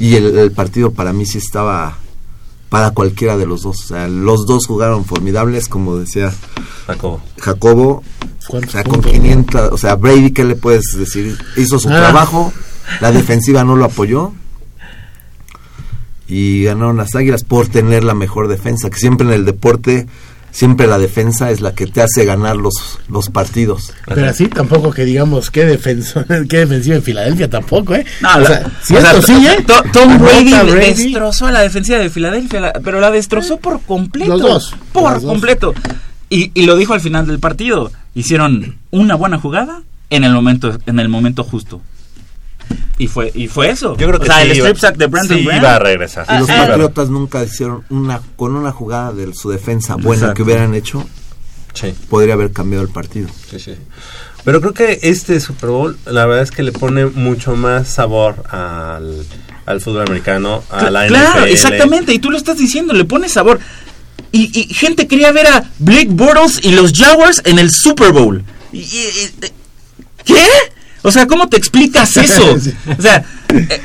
y 0.00 0.14
el, 0.14 0.36
el 0.38 0.50
partido 0.52 0.92
para 0.92 1.12
mí 1.12 1.24
sí 1.26 1.38
estaba 1.38 1.96
para 2.72 2.92
cualquiera 2.92 3.36
de 3.36 3.44
los 3.44 3.60
dos. 3.64 3.80
O 3.84 3.86
sea, 3.88 4.08
los 4.08 4.46
dos 4.46 4.66
jugaron 4.66 5.04
formidables, 5.04 5.68
como 5.68 5.98
decía 5.98 6.32
Jacobo. 6.86 7.20
Jacobo, 7.38 7.90
o 7.92 8.02
¿Cuántos 8.48 8.72
sea, 8.72 8.82
con 8.82 8.94
puntos? 8.94 9.12
500, 9.12 9.72
o 9.72 9.76
sea, 9.76 9.94
Brady, 9.96 10.30
¿qué 10.30 10.42
le 10.42 10.56
puedes 10.56 10.84
decir? 10.96 11.36
Hizo 11.58 11.78
su 11.78 11.90
Ah. 11.90 11.96
trabajo, 11.96 12.50
la 13.02 13.12
defensiva 13.12 13.62
no 13.62 13.76
lo 13.76 13.84
apoyó 13.84 14.32
y 16.26 16.64
ganaron 16.64 16.96
las 16.96 17.14
Águilas 17.14 17.44
por 17.44 17.68
tener 17.68 18.04
la 18.04 18.14
mejor 18.14 18.48
defensa, 18.48 18.88
que 18.88 18.96
siempre 18.96 19.26
en 19.26 19.34
el 19.34 19.44
deporte, 19.44 20.06
siempre 20.52 20.86
la 20.86 20.98
defensa 20.98 21.50
es 21.50 21.60
la 21.60 21.74
que 21.74 21.86
te 21.88 22.00
hace 22.02 22.24
ganar 22.24 22.54
los, 22.56 23.00
los 23.08 23.28
partidos. 23.30 23.92
Pero 24.06 24.26
así 24.28 24.46
tampoco 24.46 24.92
que 24.92 25.04
digamos 25.04 25.50
qué 25.50 25.64
defensa, 25.64 26.24
qué 26.48 26.58
defensiva 26.58 26.94
en 26.96 27.02
Filadelfia 27.02 27.50
tampoco, 27.50 27.94
¿eh? 27.96 28.06
No, 28.20 28.36
o 28.36 28.38
la- 28.40 28.46
sea, 28.46 28.70
si 28.84 28.94
o 28.96 29.00
sea, 29.00 29.20
sigue, 29.22 29.62
To- 29.62 29.82
Tom 29.92 30.18
Brady, 30.18 30.50
Brady. 30.70 31.04
destrozó 31.04 31.46
a 31.46 31.52
la 31.52 31.60
defensiva 31.62 31.98
de 31.98 32.08
Filadelfia, 32.10 32.60
la- 32.60 32.72
pero 32.84 33.00
la 33.00 33.10
destrozó 33.10 33.56
por 33.56 33.80
completo. 33.82 34.30
Los 34.32 34.40
dos, 34.42 34.74
Por 34.92 35.12
los 35.14 35.22
dos. 35.22 35.30
completo. 35.32 35.74
Y, 36.30 36.50
y 36.54 36.66
lo 36.66 36.76
dijo 36.76 36.94
al 36.94 37.00
final 37.00 37.26
del 37.26 37.38
partido. 37.40 37.90
Hicieron 38.14 38.76
una 38.90 39.14
buena 39.16 39.38
jugada 39.38 39.82
en 40.10 40.24
el 40.24 40.32
momento, 40.32 40.78
en 40.86 40.98
el 41.00 41.08
momento 41.08 41.44
justo. 41.44 41.80
Y 42.98 43.06
fue, 43.08 43.30
y 43.34 43.48
fue 43.48 43.70
eso. 43.70 43.96
Yo 43.96 44.06
creo 44.08 44.18
que 44.20 44.24
o 44.24 44.26
sea, 44.32 44.42
sí 44.42 44.50
el 44.50 44.56
iba- 44.56 44.66
strip 44.68 44.78
sack 44.80 44.96
de 44.96 45.06
Brandon 45.06 45.38
sí 45.38 45.44
iba 45.44 45.74
a 45.74 45.78
regresar. 45.78 46.26
Y 46.30 46.38
los 46.38 46.46
Sí, 46.46 46.52
iba 46.52 46.64
a- 46.64 46.66
Patriotas 46.68 47.08
nunca 47.10 47.42
hicieron 47.44 47.84
una, 47.90 48.20
con 48.36 48.54
una 48.56 48.72
jugada 48.72 49.12
de 49.12 49.32
su 49.34 49.50
defensa 49.50 49.94
buena 49.96 50.22
Exacto. 50.22 50.34
que 50.34 50.42
hubieran 50.42 50.74
hecho, 50.74 51.06
Sí. 51.74 51.94
podría 52.08 52.34
haber 52.34 52.52
cambiado 52.52 52.84
el 52.84 52.90
partido. 52.90 53.28
Sí, 53.50 53.58
sí. 53.58 53.74
Pero 54.44 54.60
creo 54.60 54.74
que 54.74 54.98
este 55.02 55.38
Super 55.40 55.70
Bowl, 55.70 55.96
la 56.04 56.26
verdad 56.26 56.42
es 56.42 56.50
que 56.50 56.62
le 56.64 56.72
pone 56.72 57.06
mucho 57.06 57.54
más 57.54 57.86
sabor 57.88 58.42
al, 58.50 59.24
al 59.66 59.80
fútbol 59.80 60.02
americano, 60.02 60.64
a 60.68 60.90
la 60.90 61.06
Claro, 61.06 61.40
NFL. 61.42 61.52
exactamente, 61.52 62.12
y 62.12 62.18
tú 62.18 62.30
lo 62.30 62.36
estás 62.36 62.58
diciendo, 62.58 62.92
le 62.92 63.04
pones 63.04 63.32
sabor. 63.32 63.60
Y, 64.32 64.50
y 64.58 64.72
gente 64.74 65.06
quería 65.06 65.30
ver 65.30 65.46
a 65.46 65.70
Blake 65.78 66.08
Bortles 66.10 66.58
y 66.64 66.72
los 66.72 66.92
Jaguars 66.92 67.40
en 67.44 67.58
el 67.58 67.68
Super 67.70 68.12
Bowl. 68.12 68.42
Y- 68.72 68.78
y- 68.78 68.82
y- 69.46 69.52
¿Qué? 70.24 70.46
O 71.02 71.10
sea, 71.10 71.26
¿cómo 71.26 71.48
te 71.48 71.56
explicas 71.56 72.16
eso? 72.16 72.56
O 72.98 73.02
sea, 73.02 73.24
eh, 73.48 73.80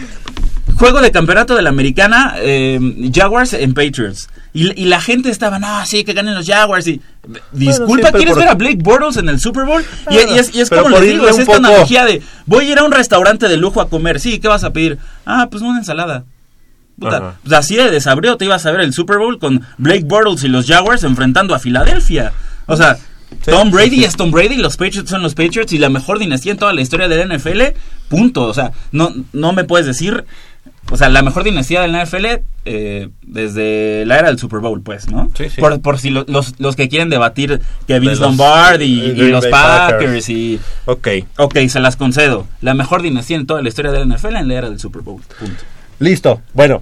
juego 0.75 1.01
de 1.01 1.11
campeonato 1.11 1.55
de 1.55 1.61
la 1.63 1.69
americana, 1.69 2.35
eh, 2.39 2.79
Jaguars 3.13 3.53
en 3.53 3.73
Patriots. 3.73 4.29
Y, 4.53 4.79
y 4.81 4.85
la 4.85 5.01
gente 5.01 5.29
estaba, 5.29 5.59
no, 5.59 5.85
sí, 5.85 6.03
que 6.03 6.13
ganen 6.13 6.33
los 6.35 6.45
Jaguars. 6.47 6.87
Y, 6.87 7.01
disculpa, 7.51 8.11
¿quieres 8.11 8.33
por- 8.33 8.39
ver 8.43 8.49
a 8.49 8.55
Blake 8.55 8.79
Bortles 8.81 9.17
en 9.17 9.29
el 9.29 9.39
Super 9.39 9.65
Bowl? 9.65 9.83
Y- 10.09 10.15
Claro, 10.15 10.35
y, 10.35 10.39
es, 10.39 10.55
y 10.55 10.61
es 10.61 10.69
pero 10.69 10.83
como 10.83 10.99
les 10.99 11.11
digo, 11.13 11.27
es 11.27 11.37
esta 11.37 11.45
poco- 11.45 11.57
analogía 11.57 12.05
de, 12.05 12.21
voy 12.45 12.65
a 12.67 12.71
ir 12.71 12.79
a 12.79 12.83
un 12.83 12.91
restaurante 12.91 13.47
de 13.47 13.57
lujo 13.57 13.81
a 13.81 13.89
comer. 13.89 14.19
Sí, 14.19 14.39
¿qué 14.39 14.47
vas 14.47 14.63
a 14.63 14.71
pedir? 14.71 14.97
Ah, 15.25 15.47
pues 15.51 15.61
una 15.63 15.79
ensalada. 15.79 16.23
Puta, 16.99 17.17
Ajá. 17.17 17.35
pues 17.43 17.53
así 17.53 17.75
de 17.75 17.91
desabrió 17.91 18.37
te 18.37 18.45
ibas 18.45 18.65
a 18.65 18.71
ver 18.71 18.81
el 18.81 18.91
Super 18.93 19.19
Bowl 19.19 19.37
con 19.37 19.61
Blake 19.77 20.05
Bortles 20.05 20.43
y 20.43 20.47
los 20.47 20.65
Jaguars 20.65 21.03
enfrentando 21.03 21.53
a 21.53 21.59
Filadelfia. 21.59 22.33
O 22.65 22.75
sea, 22.75 22.97
Tom 23.45 23.71
Brady 23.71 24.03
es 24.03 24.15
Tom 24.15 24.31
Brady, 24.31 24.55
los 24.57 24.77
Patriots 24.77 25.09
son 25.09 25.21
los 25.21 25.33
Patriots 25.35 25.71
y 25.73 25.77
la 25.77 25.89
mejor 25.89 26.19
dinastía 26.19 26.51
en 26.53 26.57
toda 26.57 26.73
la 26.73 26.81
historia 26.81 27.07
de 27.07 27.25
la 27.25 27.37
NFL, 27.37 27.61
punto. 28.09 28.43
O 28.43 28.53
sea, 28.53 28.71
no, 28.91 29.13
no 29.33 29.53
me 29.53 29.63
puedes 29.63 29.85
decir, 29.85 30.25
o 30.91 30.97
sea, 30.97 31.09
la 31.09 31.21
mejor 31.21 31.43
dinastía 31.43 31.81
de 31.81 31.87
la 31.89 32.03
NFL 32.05 32.25
eh, 32.65 33.09
desde 33.21 34.05
la 34.05 34.17
era 34.19 34.27
del 34.29 34.39
Super 34.39 34.59
Bowl, 34.59 34.81
pues, 34.81 35.09
¿no? 35.09 35.29
Sí, 35.37 35.49
sí. 35.49 35.59
Por, 35.61 35.81
por 35.81 35.99
si 35.99 36.09
lo- 36.09 36.25
los, 36.27 36.55
los 36.59 36.75
que 36.75 36.89
quieren 36.89 37.09
debatir 37.09 37.61
que 37.87 37.99
Vince 37.99 38.21
Lombard 38.21 38.81
y, 38.81 39.13
los 39.29 39.45
Packers. 39.47 40.29
y... 40.29 40.59
Ok, 40.85 41.07
Ok, 41.37 41.57
se 41.69 41.79
las 41.79 41.95
concedo. 41.95 42.47
La 42.61 42.73
mejor 42.73 43.01
dinastía 43.01 43.37
en 43.37 43.45
toda 43.45 43.61
la 43.61 43.69
historia 43.69 43.91
de 43.91 44.05
la 44.05 44.15
NFL 44.17 44.35
en 44.35 44.47
la 44.47 44.53
era 44.55 44.69
del 44.69 44.79
Super 44.79 45.01
Bowl, 45.01 45.21
punto. 45.39 45.63
listo. 45.99 46.41
Bueno, 46.53 46.81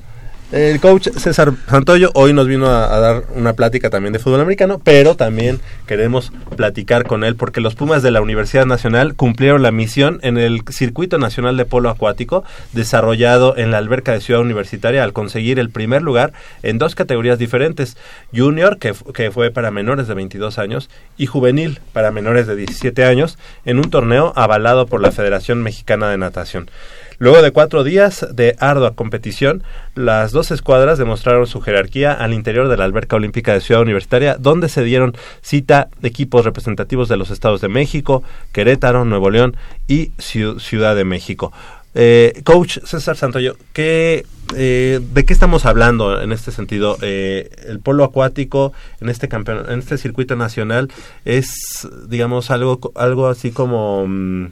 el 0.52 0.80
coach 0.80 1.10
César 1.18 1.54
Santoyo 1.68 2.12
hoy 2.14 2.32
nos 2.32 2.48
vino 2.48 2.68
a, 2.68 3.00
dar 3.00 3.24
una 3.36 3.54
plática 3.54 3.89
también 3.89 4.14
de 4.14 4.20
fútbol 4.20 4.41
americano, 4.41 4.80
pero 4.84 5.16
también 5.16 5.60
queremos 5.88 6.32
platicar 6.56 7.06
con 7.06 7.24
él 7.24 7.36
porque 7.36 7.62
los 7.62 7.76
Pumas 7.76 8.04
de 8.04 8.12
la 8.12 8.22
Universidad 8.22 8.66
Nacional 8.66 9.16
cumplieron 9.16 9.64
la 9.64 9.72
misión 9.72 10.20
en 10.22 10.38
el 10.38 10.62
Circuito 10.70 11.18
Nacional 11.18 11.58
de 11.58 11.66
Polo 11.66 11.89
Acuático 11.89 12.43
desarrollado 12.74 13.58
en 13.58 13.72
la 13.72 13.80
alberca 13.80 14.12
de 14.12 14.22
Ciudad 14.22 14.41
Universitaria 14.41 15.04
al 15.04 15.14
conseguir 15.14 15.60
el 15.60 15.72
primer 15.72 16.02
lugar 16.02 16.34
en 16.64 16.78
dos 16.78 16.96
categorías 16.96 17.39
diferentes, 17.39 17.98
junior, 18.34 18.78
que, 18.78 18.93
que 19.14 19.32
fue 19.32 19.52
para 19.52 19.72
menores 19.72 20.08
de 20.08 20.14
22 20.14 20.60
años, 20.60 20.89
y 21.18 21.26
juvenil, 21.26 21.80
para 21.91 22.12
menores 22.12 22.48
de 22.48 22.56
17 22.56 23.04
años, 23.04 23.38
en 23.66 23.80
un 23.80 23.89
torneo 23.89 24.32
avalado 24.36 24.86
por 24.86 25.02
la 25.02 25.12
Federación 25.12 25.64
Mexicana 25.64 26.10
de 26.10 26.18
Natación. 26.18 26.70
Luego 27.18 27.41
de 27.41 27.51
cuatro 27.51 27.84
días 27.84 28.26
de 28.34 28.55
ardua 28.59 28.95
competición, 28.95 29.63
las 29.95 30.32
dos 30.32 30.51
escuadras 30.51 30.97
demostraron 30.97 31.47
su 31.47 31.61
jerarquía 31.61 32.11
al 32.13 32.34
interior 32.34 32.68
de 32.68 32.78
la 32.78 32.84
alberca 32.84 33.16
olímpica 33.16 33.53
de 33.53 33.61
Ciudad 33.61 33.82
Universitaria, 33.82 34.36
donde 34.38 34.70
se 34.70 34.84
dieron 34.84 35.16
cita 35.41 35.88
equipos 36.03 36.43
representativos 36.45 37.07
de 37.07 37.18
los 37.18 37.30
estados 37.32 37.61
de 37.61 37.70
México, 37.70 38.24
Querétaro, 38.51 39.05
Nuevo 39.05 39.30
León 39.30 39.55
y 39.88 40.07
Ciu- 40.18 40.59
Ciudad 40.59 40.95
de 40.95 41.05
México. 41.05 41.53
Eh, 41.97 42.41
coach 42.43 42.80
César 42.84 43.16
Santoyo, 43.16 43.55
¿qué, 43.72 44.26
eh, 44.53 44.99
¿de 45.13 45.24
qué 45.24 45.32
estamos 45.32 45.66
hablando 45.66 46.22
en 46.22 46.34
este 46.34 46.51
sentido? 46.51 46.97
Eh, 47.01 47.49
el 47.70 47.80
polo 47.80 48.03
acuático 48.03 48.74
en 48.99 49.07
este 49.07 49.30
campeón, 49.30 49.63
en 49.70 49.80
este 49.80 49.97
circuito 49.97 50.36
nacional 50.36 50.89
es, 51.24 51.88
digamos, 52.09 52.51
algo, 52.51 52.91
algo 52.95 53.30
así 53.30 53.51
como 53.51 54.05
mm, 54.07 54.47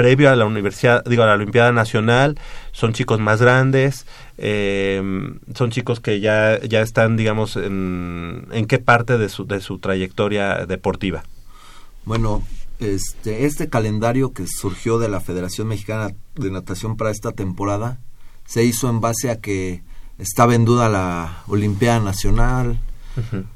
previo 0.00 0.30
a 0.30 0.34
la 0.34 0.46
universidad, 0.46 1.04
digo, 1.04 1.24
a 1.24 1.26
la 1.26 1.34
Olimpiada 1.34 1.72
Nacional, 1.72 2.38
son 2.72 2.94
chicos 2.94 3.20
más 3.20 3.42
grandes, 3.42 4.06
eh, 4.38 5.02
son 5.54 5.70
chicos 5.70 6.00
que 6.00 6.20
ya, 6.20 6.58
ya 6.62 6.80
están, 6.80 7.18
digamos, 7.18 7.56
en, 7.56 8.48
en 8.50 8.64
qué 8.64 8.78
parte 8.78 9.18
de 9.18 9.28
su, 9.28 9.46
de 9.46 9.60
su 9.60 9.78
trayectoria 9.78 10.64
deportiva. 10.64 11.22
Bueno, 12.06 12.42
este, 12.78 13.44
este 13.44 13.68
calendario 13.68 14.32
que 14.32 14.46
surgió 14.46 14.98
de 14.98 15.10
la 15.10 15.20
Federación 15.20 15.68
Mexicana 15.68 16.14
de 16.34 16.50
Natación 16.50 16.96
para 16.96 17.10
esta 17.10 17.32
temporada 17.32 17.98
se 18.46 18.64
hizo 18.64 18.88
en 18.88 19.02
base 19.02 19.30
a 19.30 19.38
que 19.38 19.82
estaba 20.16 20.54
en 20.54 20.64
duda 20.64 20.88
la 20.88 21.42
Olimpiada 21.46 22.00
Nacional, 22.00 22.80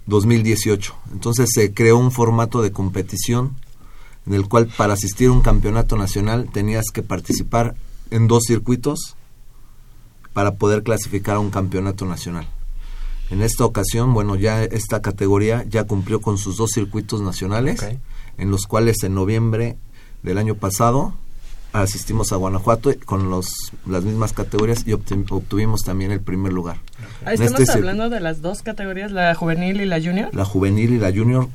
2018. 0.04 0.94
Entonces 1.10 1.48
se 1.54 1.72
creó 1.72 1.96
un 1.96 2.10
formato 2.10 2.60
de 2.60 2.70
competición 2.70 3.56
en 4.26 4.34
el 4.34 4.48
cual 4.48 4.66
para 4.66 4.94
asistir 4.94 5.28
a 5.28 5.32
un 5.32 5.42
campeonato 5.42 5.96
nacional 5.96 6.48
tenías 6.52 6.86
que 6.92 7.02
participar 7.02 7.74
en 8.10 8.26
dos 8.28 8.44
circuitos 8.46 9.16
para 10.32 10.54
poder 10.56 10.82
clasificar 10.82 11.36
a 11.36 11.40
un 11.40 11.50
campeonato 11.50 12.06
nacional. 12.06 12.46
En 13.30 13.42
esta 13.42 13.64
ocasión, 13.64 14.12
bueno, 14.12 14.36
ya 14.36 14.62
esta 14.64 15.00
categoría 15.00 15.64
ya 15.68 15.84
cumplió 15.84 16.20
con 16.20 16.38
sus 16.38 16.56
dos 16.56 16.72
circuitos 16.72 17.20
nacionales, 17.20 17.84
en 18.36 18.50
los 18.50 18.66
cuales 18.66 19.02
en 19.02 19.14
noviembre 19.14 19.76
del 20.22 20.38
año 20.38 20.54
pasado 20.56 21.14
asistimos 21.72 22.32
a 22.32 22.36
Guanajuato 22.36 22.92
con 23.04 23.30
los, 23.30 23.46
las 23.86 24.04
mismas 24.04 24.32
categorías 24.32 24.86
y 24.86 24.92
obtuvimos 24.92 25.82
también 25.82 26.12
el 26.12 26.20
primer 26.20 26.52
lugar. 26.52 26.78
Ahí 27.24 27.36
En 27.36 27.42
estamos 27.42 27.60
este 27.60 27.78
hablando 27.78 28.10
de 28.10 28.20
las 28.20 28.42
dos 28.42 28.62
categorías, 28.62 29.10
la 29.10 29.34
juvenil 29.34 29.80
y 29.80 29.86
la 29.86 30.00
junior. 30.00 30.34
la 30.34 30.44
juvenil 30.44 30.92
y 30.92 30.98
la 30.98 31.10
junior 31.10 31.48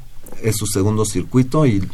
es 0.43 0.57
su 0.57 0.67
segundo 0.67 1.05
circuito 1.05 1.65
y 1.65 1.87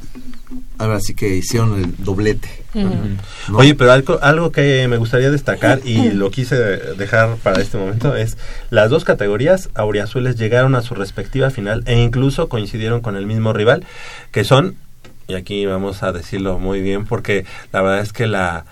ahora 0.78 1.00
sí 1.00 1.16
que 1.16 1.36
hicieron 1.36 1.82
el 1.82 1.96
doblete. 2.04 2.50
¿no? 2.74 3.58
Oye, 3.58 3.74
pero 3.76 3.91
algo, 3.91 4.20
algo 4.22 4.52
que 4.52 4.88
me 4.88 4.98
gustaría 4.98 5.32
destacar 5.32 5.80
y 5.86 6.12
lo 6.12 6.30
quise 6.30 6.56
dejar 6.56 7.38
para 7.38 7.62
este 7.62 7.78
momento 7.78 8.16
es 8.16 8.38
las 8.70 8.89
dos 8.89 9.06
categorías 9.06 9.70
auriazules 9.76 10.36
llegaron 10.36 10.76
a 10.76 10.82
su 10.82 10.93
respectiva 10.93 11.50
final 11.50 11.84
e 11.86 12.02
incluso 12.02 12.50
coincidieron 12.50 13.02
con 13.02 13.16
el 13.16 13.26
mismo 13.26 13.54
rival, 13.54 13.86
que 14.32 14.43
son, 14.43 14.76
y 15.28 15.36
aquí 15.36 15.66
vamos 15.66 16.04
a 16.04 16.12
decirlo 16.12 16.60
muy 16.60 16.82
bien 16.82 17.06
porque 17.06 17.46
la 17.72 17.82
verdad 17.82 18.02
es 18.02 18.14
que 18.14 18.28
la... 18.28 18.66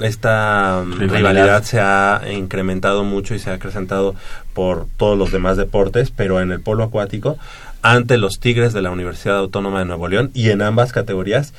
esta 0.00 0.82
mm, 0.86 0.92
Rivalidad. 0.92 1.18
rivalidad 1.18 1.62
se 1.64 1.80
ha 1.80 2.22
incrementado 2.32 3.04
mucho 3.04 3.34
y 3.34 3.38
se 3.38 3.50
ha 3.50 3.54
acrecentado 3.54 4.14
por 4.54 4.86
todos 4.96 5.18
los 5.18 5.32
demás 5.32 5.56
deportes, 5.56 6.12
pero 6.14 6.40
en 6.40 6.52
el 6.52 6.60
polo 6.60 6.84
acuático, 6.84 7.38
ante 7.82 8.16
los 8.16 8.38
Tigres 8.38 8.72
de 8.72 8.82
la 8.82 8.90
Universidad 8.90 9.38
Autónoma 9.38 9.80
de 9.80 9.84
Nuevo 9.84 10.08
León 10.08 10.30
y 10.34 10.50
en 10.50 10.62
ambas 10.62 10.92
categorías 10.92 11.52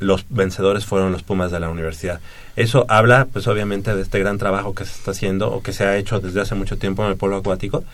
los 0.00 0.24
vencedores 0.28 0.84
fueron 0.86 1.12
los 1.12 1.22
Pumas 1.22 1.52
de 1.52 1.60
la 1.60 1.68
universidad. 1.70 2.20
Eso 2.56 2.84
habla, 2.88 3.28
pues 3.32 3.46
obviamente, 3.46 3.94
de 3.94 4.02
este 4.02 4.18
gran 4.18 4.36
trabajo 4.38 4.74
que 4.74 4.84
se 4.84 4.92
está 4.92 5.12
haciendo 5.12 5.50
o 5.52 5.62
que 5.62 5.72
se 5.72 5.84
ha 5.84 5.96
hecho 5.96 6.18
desde 6.20 6.40
hace 6.40 6.54
mucho 6.54 6.76
tiempo 6.78 7.04
en 7.04 7.10
el 7.10 7.16
polo 7.16 7.36
acuático. 7.36 7.84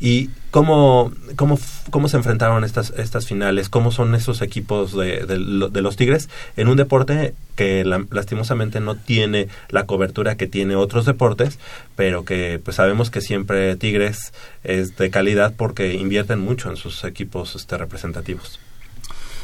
Y 0.00 0.30
cómo, 0.50 1.12
cómo, 1.36 1.58
cómo 1.90 2.08
se 2.08 2.16
enfrentaron 2.16 2.64
estas, 2.64 2.90
estas 2.96 3.26
finales, 3.26 3.68
cómo 3.68 3.92
son 3.92 4.14
esos 4.14 4.42
equipos 4.42 4.96
de, 4.96 5.26
de 5.26 5.38
lo- 5.38 5.68
de 5.68 5.80
los 5.82 5.96
Tigres 5.96 6.28
en 6.56 6.68
un 6.68 6.76
deporte 6.76 7.34
que 7.56 7.84
la- 7.84 8.04
lastimosamente 8.10 8.80
no 8.80 8.94
tiene 8.96 9.48
la 9.68 9.84
cobertura 9.86 10.36
que 10.36 10.46
tiene 10.46 10.76
otros 10.76 11.04
deportes, 11.04 11.58
pero 11.94 12.24
que 12.24 12.58
pues 12.64 12.76
sabemos 12.76 13.10
que 13.10 13.20
siempre 13.20 13.76
Tigres 13.76 14.32
es 14.64 14.96
de 14.96 15.10
calidad 15.10 15.52
porque 15.56 15.94
invierten 15.94 16.40
mucho 16.40 16.70
en 16.70 16.76
sus 16.76 17.04
equipos 17.04 17.54
este, 17.54 17.76
representativos. 17.78 18.58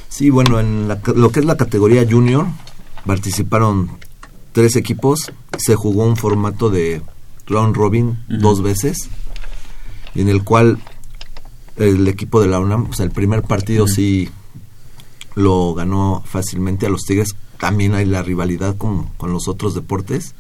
Sí, 0.09 0.31
bueno, 0.31 0.59
en 0.61 0.89
la 0.89 1.01
lo 1.15 1.31
que 1.31 1.41
es 1.41 1.47
la 1.47 1.57
categoría 1.57 2.07
junior 2.09 2.47
participaron 3.05 3.91
tres 4.53 4.77
equipos, 4.77 5.33
se 5.59 5.75
jugó 5.75 6.05
un 6.05 6.17
formato 6.17 6.71
de 6.71 7.03
round 7.47 7.77
robin 7.77 8.19
dos 8.29 8.63
veces, 8.63 9.09
y 10.15 10.23
en 10.23 10.29
el 10.29 10.43
cual 10.45 10.79
el 11.77 12.09
equipo 12.09 12.41
de 12.41 12.49
la 12.49 12.59
UNAM, 12.59 12.89
o 12.91 12.93
sea, 12.95 13.05
el 13.05 13.13
primer 13.13 13.43
partido 13.43 13.87
sí 13.87 14.31
lo 15.35 15.75
ganó 15.75 16.23
fácilmente 16.27 16.87
a 16.87 16.89
los 16.89 17.03
Tigres, 17.03 17.37
también 17.59 17.95
hay 17.95 18.07
la 18.07 18.23
rivalidad 18.23 18.77
con, 18.77 19.05
con 19.19 19.33
los 19.33 19.47
otros 19.49 19.75
deportes, 19.75 20.35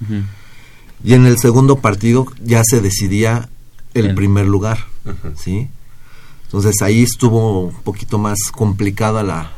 y 1.04 1.12
en 1.12 1.26
el 1.26 1.38
segundo 1.38 1.76
partido 1.76 2.26
ya 2.42 2.62
se 2.64 2.80
decidía 2.80 3.50
el 3.94 4.06
El- 4.06 4.14
primer 4.14 4.46
lugar, 4.46 4.78
¿sí? 5.36 5.68
Entonces 6.46 6.80
ahí 6.82 7.02
estuvo 7.02 7.60
un 7.66 7.74
poquito 7.82 8.18
más 8.18 8.38
complicada 8.52 9.22
la 9.22 9.50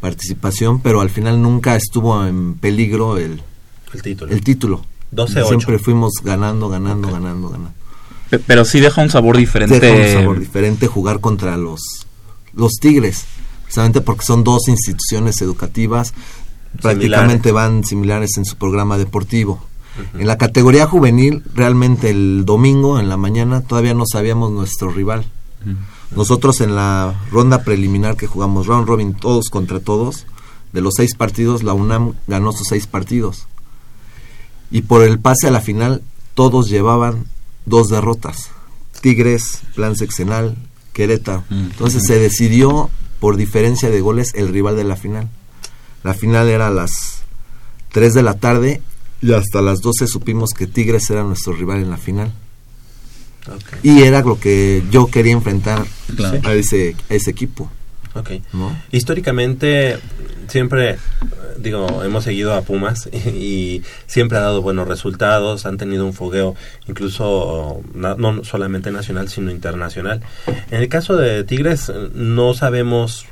participación, 0.00 0.80
pero 0.80 1.00
al 1.00 1.10
final 1.10 1.40
nunca 1.40 1.76
estuvo 1.76 2.24
en 2.26 2.54
peligro 2.54 3.16
el, 3.16 3.40
El 3.92 4.02
título. 4.02 4.32
el 4.32 4.42
título. 4.42 4.84
12-8. 5.14 5.46
Siempre 5.48 5.78
fuimos 5.78 6.12
ganando, 6.22 6.68
ganando, 6.68 7.10
ganando, 7.10 7.48
ganando. 7.48 7.70
Pe- 8.28 8.40
Pero 8.40 8.64
sí 8.64 8.80
deja 8.80 9.02
un 9.02 9.10
sabor 9.10 9.36
diferente. 9.36 9.78
Deja 9.80 9.94
un 10.16 10.22
sabor 10.22 10.40
diferente 10.40 10.86
jugar 10.88 11.20
contra 11.20 11.56
los, 11.56 11.80
los 12.54 12.72
Tigres, 12.80 13.24
precisamente 13.62 14.00
porque 14.00 14.24
son 14.24 14.42
dos 14.44 14.68
instituciones 14.68 15.40
educativas, 15.40 16.12
prácticamente 16.82 17.52
van 17.52 17.84
similares 17.84 18.36
en 18.36 18.44
su 18.44 18.56
programa 18.56 18.98
deportivo. 18.98 19.64
En 20.18 20.26
la 20.26 20.36
categoría 20.38 20.86
juvenil, 20.88 21.44
realmente 21.54 22.10
el 22.10 22.42
domingo 22.44 22.98
en 22.98 23.08
la 23.08 23.16
mañana 23.16 23.60
todavía 23.60 23.94
no 23.94 24.02
sabíamos 24.10 24.50
nuestro 24.50 24.90
rival. 24.90 25.24
Nosotros 26.14 26.60
en 26.60 26.74
la 26.74 27.14
ronda 27.30 27.64
preliminar 27.64 28.16
que 28.16 28.26
jugamos 28.26 28.66
round 28.66 28.86
robin 28.86 29.14
todos 29.14 29.48
contra 29.50 29.80
todos, 29.80 30.26
de 30.72 30.80
los 30.80 30.94
seis 30.96 31.14
partidos, 31.14 31.62
la 31.62 31.72
UNAM 31.72 32.14
ganó 32.26 32.52
sus 32.52 32.68
seis 32.68 32.86
partidos. 32.86 33.46
Y 34.70 34.82
por 34.82 35.02
el 35.02 35.20
pase 35.20 35.48
a 35.48 35.50
la 35.52 35.60
final, 35.60 36.02
todos 36.34 36.68
llevaban 36.68 37.26
dos 37.64 37.88
derrotas. 37.88 38.50
Tigres, 39.00 39.60
Plan 39.74 39.96
Sexenal, 39.96 40.56
Querétaro. 40.92 41.44
Entonces 41.50 42.02
se 42.06 42.18
decidió 42.18 42.90
por 43.20 43.36
diferencia 43.36 43.90
de 43.90 44.00
goles 44.00 44.32
el 44.34 44.48
rival 44.48 44.76
de 44.76 44.84
la 44.84 44.96
final. 44.96 45.28
La 46.02 46.14
final 46.14 46.48
era 46.48 46.66
a 46.66 46.70
las 46.70 47.22
3 47.92 48.12
de 48.12 48.22
la 48.22 48.34
tarde 48.34 48.82
y 49.22 49.32
hasta 49.32 49.62
las 49.62 49.80
12 49.80 50.06
supimos 50.06 50.50
que 50.50 50.66
Tigres 50.66 51.08
era 51.08 51.22
nuestro 51.22 51.52
rival 51.52 51.78
en 51.78 51.90
la 51.90 51.96
final. 51.96 52.34
Y 53.82 54.02
era 54.02 54.20
lo 54.22 54.38
que 54.40 54.82
yo 54.90 55.06
quería 55.08 55.32
enfrentar 55.32 55.84
Claro. 56.16 56.40
a, 56.44 56.52
ese, 56.54 56.96
a 57.10 57.14
ese 57.14 57.30
equipo. 57.30 57.70
Históricamente, 58.92 59.98
siempre, 60.48 60.98
digo, 61.58 62.02
hemos 62.04 62.24
seguido 62.24 62.54
a 62.54 62.62
Pumas 62.62 63.08
y, 63.12 63.16
y 63.28 63.82
siempre 64.06 64.38
ha 64.38 64.42
dado 64.42 64.62
buenos 64.62 64.86
resultados, 64.86 65.66
han 65.66 65.78
tenido 65.78 66.06
un 66.06 66.12
fogueo 66.14 66.54
incluso 66.88 67.80
na- 67.92 68.14
no 68.14 68.44
solamente 68.44 68.90
nacional, 68.92 69.28
sino 69.28 69.50
internacional. 69.50 70.20
En 70.70 70.80
el 70.80 70.88
caso 70.88 71.16
de 71.16 71.42
Tigres, 71.44 71.92
no 72.14 72.54
sabemos 72.54 73.26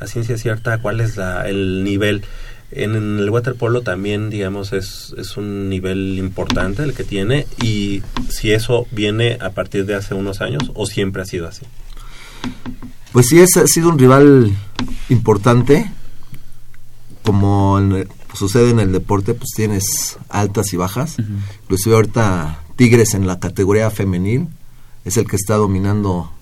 a 0.00 0.06
ciencia 0.08 0.36
cierta 0.36 0.78
cuál 0.78 1.00
es 1.00 1.16
la, 1.16 1.48
el 1.48 1.84
nivel. 1.84 2.24
En 2.76 2.94
el 2.96 3.30
waterpolo 3.30 3.82
también, 3.82 4.30
digamos, 4.30 4.72
es, 4.72 5.14
es 5.16 5.36
un 5.36 5.68
nivel 5.68 6.18
importante 6.18 6.82
el 6.82 6.92
que 6.92 7.04
tiene 7.04 7.46
y 7.62 8.02
si 8.30 8.50
eso 8.50 8.86
viene 8.90 9.38
a 9.40 9.50
partir 9.50 9.86
de 9.86 9.94
hace 9.94 10.14
unos 10.14 10.40
años 10.40 10.72
o 10.74 10.84
siempre 10.86 11.22
ha 11.22 11.24
sido 11.24 11.46
así. 11.46 11.64
Pues 13.12 13.28
sí, 13.28 13.38
es, 13.40 13.56
ha 13.56 13.66
sido 13.68 13.90
un 13.90 13.98
rival 13.98 14.52
importante. 15.08 15.88
Como 17.22 17.78
en 17.78 17.92
el- 17.92 18.08
sucede 18.34 18.70
en 18.70 18.80
el 18.80 18.92
deporte, 18.92 19.34
pues 19.34 19.50
tienes 19.54 20.18
altas 20.28 20.72
y 20.72 20.76
bajas. 20.76 21.16
Inclusive 21.62 21.94
ahorita 21.94 22.60
Tigres 22.76 23.14
en 23.14 23.26
la 23.26 23.38
categoría 23.38 23.88
femenil 23.90 24.48
es 25.04 25.16
el 25.16 25.26
que 25.28 25.36
está 25.36 25.54
dominando 25.54 26.32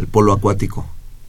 el 0.00 0.06
polo 0.08 0.32
acuático 0.32 0.86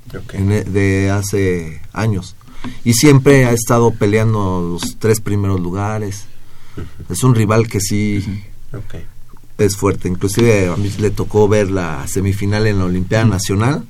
Ok. 0.10 0.34
en 0.34 0.52
e- 0.52 0.64
de 0.64 1.12
hace 1.12 1.82
años. 1.94 2.36
Y 2.84 2.94
siempre 2.94 3.46
ha 3.46 3.52
estado 3.52 3.92
peleando 3.92 4.62
los 4.80 4.98
tres 5.00 5.20
primeros 5.22 5.60
lugares. 5.60 6.26
Es 7.10 7.24
un 7.24 7.36
rival 7.36 7.68
que 7.68 7.80
sí 7.80 8.44
es 9.58 9.78
fuerte. 9.78 10.08
Inclusive 10.08 10.68
a 10.70 10.76
mí 10.78 10.92
le 10.98 11.12
tocó 11.12 11.48
ver 11.48 11.70
la 11.72 12.06
semifinal 12.08 12.66
en 12.68 12.80
la 12.80 12.86
Olimpiada 12.86 13.26
Nacional 13.26 13.84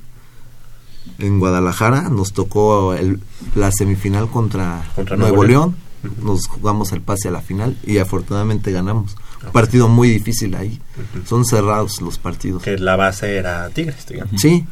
en 1.20 1.40
Guadalajara. 1.40 2.10
Nos 2.10 2.34
tocó 2.34 2.94
el- 2.94 3.20
la 3.56 3.72
semifinal 3.72 4.30
contra, 4.30 4.84
Contra 4.96 5.16
Nuevo, 5.18 5.44
León. 5.44 5.76
León. 6.04 6.16
Nos 6.22 6.48
jugamos 6.48 6.92
el 6.92 7.02
pase 7.02 7.30
a 7.30 7.32
la 7.32 7.42
final 7.42 7.78
y 7.84 7.98
afortunadamente 8.00 8.72
ganamos. 8.74 9.16
Un 9.46 9.52
partido 9.52 9.88
muy 9.88 10.10
difícil 10.10 10.54
ahí. 10.56 10.82
Son 11.26 11.46
cerrados 11.46 12.02
los 12.02 12.18
partidos. 12.18 12.64
Que 12.64 12.78
la 12.78 12.96
base 12.98 13.38
era 13.38 13.70
Tigres, 13.70 14.06
digamos. 14.08 14.40
Sí. 14.42 14.66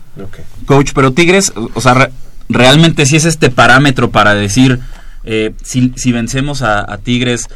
Coach, 0.66 0.92
pero 0.94 1.14
Tigres, 1.14 1.54
o 1.74 1.80
sea, 1.80 2.12
realmente 2.54 3.06
sí 3.06 3.16
es 3.16 3.26
este 3.26 3.50
parámetro 3.50 4.12
para 4.12 4.34
decir 4.36 4.80
eh, 5.24 5.54
si, 5.64 5.94
si 5.96 6.12
vencemos 6.12 6.62
a, 6.62 6.92
a 6.92 6.98
Tigres, 6.98 7.48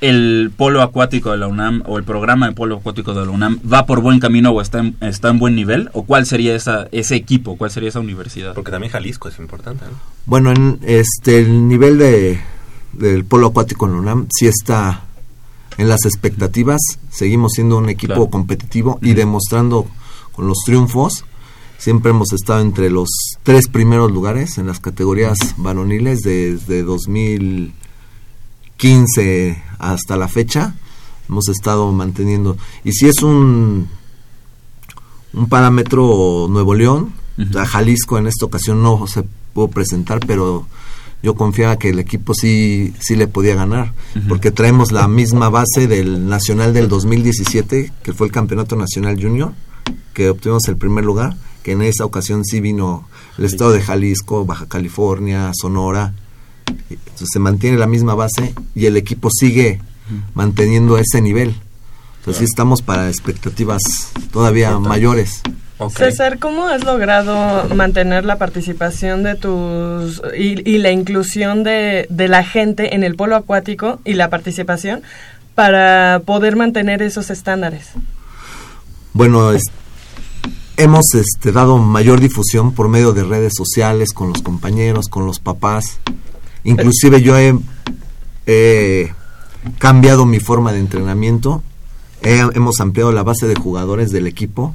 el 0.00 0.52
polo 0.56 0.80
acuático 0.82 1.32
de 1.32 1.38
la 1.38 1.48
UNAM 1.48 1.82
o 1.86 1.98
el 1.98 2.04
programa 2.04 2.46
de 2.46 2.52
polo 2.52 2.76
acuático 2.76 3.14
de 3.14 3.26
la 3.26 3.32
UNAM 3.32 3.58
va 3.70 3.84
por 3.84 4.00
buen 4.00 4.20
camino 4.20 4.50
o 4.52 4.60
está 4.60 4.78
en, 4.78 4.96
está 5.00 5.28
en 5.30 5.40
buen 5.40 5.56
nivel 5.56 5.90
o 5.92 6.04
cuál 6.04 6.24
sería 6.26 6.54
esa, 6.54 6.86
ese 6.92 7.16
equipo, 7.16 7.56
cuál 7.56 7.70
sería 7.72 7.88
esa 7.88 7.98
universidad. 7.98 8.54
Porque 8.54 8.70
también 8.70 8.92
Jalisco 8.92 9.28
es 9.28 9.38
importante, 9.40 9.84
¿no? 9.90 9.98
Bueno, 10.26 10.52
en 10.52 10.78
este 10.82 11.38
el 11.40 11.66
nivel 11.66 11.98
de 11.98 12.40
del 12.92 13.24
polo 13.24 13.48
acuático 13.48 13.86
en 13.86 13.92
la 13.92 13.98
UNAM 13.98 14.28
sí 14.32 14.46
está 14.46 15.02
en 15.78 15.88
las 15.88 16.04
expectativas. 16.04 16.80
Seguimos 17.10 17.52
siendo 17.54 17.76
un 17.78 17.88
equipo 17.88 18.14
Claro. 18.14 18.30
competitivo 18.30 18.98
y 19.02 19.14
demostrando 19.14 19.86
con 20.32 20.46
los 20.46 20.58
triunfos. 20.64 21.24
Siempre 21.78 22.10
hemos 22.10 22.32
estado 22.32 22.60
entre 22.60 22.90
los 22.90 23.08
tres 23.42 23.68
primeros 23.68 24.12
lugares 24.12 24.58
en 24.58 24.66
las 24.66 24.80
categorías 24.80 25.38
varoniles 25.56 26.20
desde 26.20 26.82
2015 26.82 29.62
hasta 29.78 30.16
la 30.16 30.28
fecha. 30.28 30.74
Hemos 31.28 31.48
estado 31.48 31.90
manteniendo. 31.92 32.56
Y 32.84 32.92
sí 32.92 33.06
es 33.06 33.22
un 33.22 33.88
un 35.32 35.48
parámetro 35.48 36.46
Nuevo 36.48 36.74
León, 36.74 37.12
o 37.38 37.52
sea, 37.52 37.66
Jalisco 37.66 38.18
en 38.18 38.26
esta 38.26 38.46
ocasión 38.46 38.82
no 38.82 39.06
se 39.06 39.24
pudo 39.52 39.68
presentar, 39.68 40.20
pero 40.26 40.66
yo 41.22 41.34
confiaba 41.34 41.78
que 41.78 41.90
el 41.90 41.98
equipo 41.98 42.34
sí, 42.34 42.94
sí 42.98 43.16
le 43.16 43.28
podía 43.28 43.54
ganar, 43.54 43.92
porque 44.28 44.50
traemos 44.50 44.92
la 44.92 45.08
misma 45.08 45.48
base 45.48 45.86
del 45.86 46.28
Nacional 46.28 46.72
del 46.72 46.88
2017, 46.88 47.92
que 48.02 48.12
fue 48.12 48.26
el 48.26 48.32
Campeonato 48.32 48.76
Nacional 48.76 49.20
Junior, 49.20 49.52
que 50.14 50.30
obtuvimos 50.30 50.66
el 50.68 50.76
primer 50.76 51.04
lugar, 51.04 51.36
que 51.68 51.72
en 51.72 51.82
esa 51.82 52.06
ocasión 52.06 52.46
sí 52.46 52.60
vino 52.62 53.06
el 53.36 53.44
estado 53.44 53.72
de 53.72 53.82
Jalisco, 53.82 54.46
Baja 54.46 54.64
California, 54.66 55.50
Sonora, 55.52 56.14
entonces 56.88 57.28
se 57.30 57.38
mantiene 57.38 57.76
la 57.76 57.86
misma 57.86 58.14
base 58.14 58.54
y 58.74 58.86
el 58.86 58.96
equipo 58.96 59.28
sigue 59.30 59.82
manteniendo 60.32 60.96
ese 60.96 61.20
nivel. 61.20 61.54
Entonces 62.20 62.38
sí 62.38 62.44
estamos 62.44 62.80
para 62.80 63.08
expectativas 63.08 63.82
todavía 64.32 64.78
mayores. 64.78 65.42
César, 65.94 66.38
¿cómo 66.38 66.66
has 66.68 66.84
logrado 66.84 67.68
mantener 67.74 68.24
la 68.24 68.38
participación 68.38 69.22
de 69.22 69.34
tus 69.34 70.22
y, 70.36 70.68
y 70.68 70.78
la 70.78 70.90
inclusión 70.90 71.64
de, 71.64 72.06
de 72.08 72.28
la 72.28 72.44
gente 72.44 72.94
en 72.94 73.04
el 73.04 73.14
polo 73.14 73.36
acuático 73.36 74.00
y 74.06 74.14
la 74.14 74.30
participación 74.30 75.02
para 75.54 76.22
poder 76.24 76.56
mantener 76.56 77.02
esos 77.02 77.28
estándares? 77.28 77.88
Bueno, 79.12 79.52
es- 79.52 79.64
hemos 80.78 81.14
este, 81.14 81.52
dado 81.52 81.76
mayor 81.78 82.20
difusión 82.20 82.72
por 82.72 82.88
medio 82.88 83.12
de 83.12 83.24
redes 83.24 83.52
sociales, 83.56 84.12
con 84.12 84.28
los 84.32 84.40
compañeros, 84.42 85.08
con 85.08 85.26
los 85.26 85.40
papás. 85.40 85.98
Inclusive 86.64 87.20
yo 87.20 87.36
he, 87.38 89.12
cambiado 89.78 90.24
mi 90.24 90.40
forma 90.40 90.72
de 90.72 90.78
entrenamiento. 90.78 91.62
He- 92.22 92.48
hemos 92.54 92.80
ampliado 92.80 93.12
la 93.12 93.22
base 93.22 93.46
de 93.46 93.54
jugadores 93.56 94.10
del 94.10 94.26
equipo. 94.26 94.74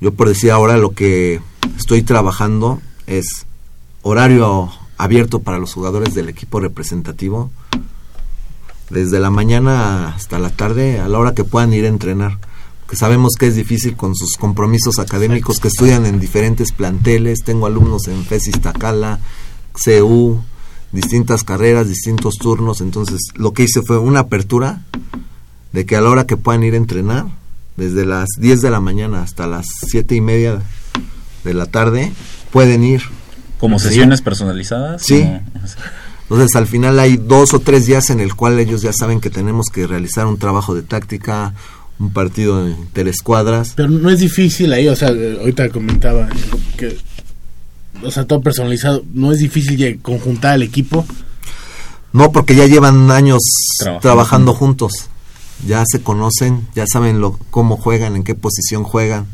Yo 0.00 0.14
por 0.14 0.28
decir 0.28 0.50
ahora 0.52 0.76
lo 0.78 0.92
que 0.92 1.40
estoy 1.76 2.02
trabajando 2.02 2.80
es 3.06 3.46
horario 4.02 4.70
abierto 4.96 5.40
para 5.40 5.58
los 5.58 5.74
jugadores 5.74 6.14
del 6.14 6.28
equipo 6.28 6.60
representativo. 6.60 7.50
Desde 8.90 9.20
la 9.20 9.30
mañana 9.30 10.14
hasta 10.14 10.38
la 10.38 10.50
tarde, 10.50 11.00
a 11.00 11.08
la 11.08 11.18
hora 11.18 11.34
que 11.34 11.44
puedan 11.44 11.72
ir 11.74 11.84
a 11.84 11.88
entrenar 11.88 12.38
que 12.88 12.96
sabemos 12.96 13.34
que 13.38 13.46
es 13.48 13.54
difícil 13.54 13.96
con 13.96 14.14
sus 14.16 14.36
compromisos 14.36 14.98
académicos 14.98 15.58
que 15.60 15.68
estudian 15.68 16.06
en 16.06 16.18
diferentes 16.20 16.72
planteles. 16.72 17.40
Tengo 17.44 17.66
alumnos 17.66 18.08
en 18.08 18.24
FESIS 18.24 18.60
Tacala, 18.60 19.18
CU, 19.72 20.40
distintas 20.92 21.44
carreras, 21.44 21.88
distintos 21.88 22.34
turnos. 22.36 22.80
Entonces, 22.80 23.20
lo 23.34 23.52
que 23.52 23.64
hice 23.64 23.82
fue 23.82 23.98
una 23.98 24.20
apertura 24.20 24.84
de 25.72 25.84
que 25.84 25.96
a 25.96 26.00
la 26.00 26.08
hora 26.08 26.26
que 26.26 26.36
puedan 26.38 26.64
ir 26.64 26.74
a 26.74 26.78
entrenar, 26.78 27.26
desde 27.76 28.06
las 28.06 28.28
10 28.38 28.62
de 28.62 28.70
la 28.70 28.80
mañana 28.80 29.22
hasta 29.22 29.46
las 29.46 29.66
7 29.86 30.14
y 30.14 30.20
media 30.20 30.62
de 31.44 31.54
la 31.54 31.66
tarde, 31.66 32.12
pueden 32.50 32.84
ir. 32.84 33.02
Como 33.60 33.78
Sí. 33.78 33.88
sesiones 33.88 34.22
personalizadas. 34.22 35.02
Sí. 35.02 35.28
Entonces 36.22 36.56
al 36.56 36.66
final 36.66 36.98
hay 37.00 37.16
dos 37.16 37.54
o 37.54 37.60
tres 37.60 37.86
días 37.86 38.10
en 38.10 38.20
el 38.20 38.34
cual 38.34 38.58
ellos 38.58 38.82
ya 38.82 38.92
saben 38.92 39.20
que 39.20 39.30
tenemos 39.30 39.66
que 39.72 39.86
realizar 39.86 40.26
un 40.26 40.38
trabajo 40.38 40.74
de 40.74 40.82
táctica, 40.82 41.54
un 41.98 42.10
partido 42.10 42.68
interescuadras. 42.68 43.72
Pero 43.76 43.88
no 43.90 44.10
es 44.10 44.20
difícil 44.20 44.72
ahí, 44.72 44.88
o 44.88 44.96
sea, 44.96 45.08
ahorita 45.08 45.68
comentaba 45.70 46.28
que, 46.76 46.96
o 48.02 48.10
sea, 48.10 48.24
todo 48.24 48.40
personalizado, 48.40 49.04
no 49.12 49.32
es 49.32 49.38
difícil 49.38 50.00
conjuntar 50.00 50.54
al 50.54 50.62
equipo. 50.62 51.04
No, 52.12 52.32
porque 52.32 52.54
ya 52.54 52.66
llevan 52.66 53.10
años 53.10 53.40
Trabajando. 53.78 54.00
trabajando, 54.00 54.54
juntos. 54.54 54.92
Ya 55.66 55.82
se 55.86 56.00
conocen, 56.00 56.68
ya 56.74 56.84
saben 56.86 57.20
lo, 57.20 57.38
cómo 57.50 57.76
juegan, 57.76 58.16
en 58.16 58.22
qué 58.22 58.34
posición 58.34 58.84
juegan. 58.84 59.26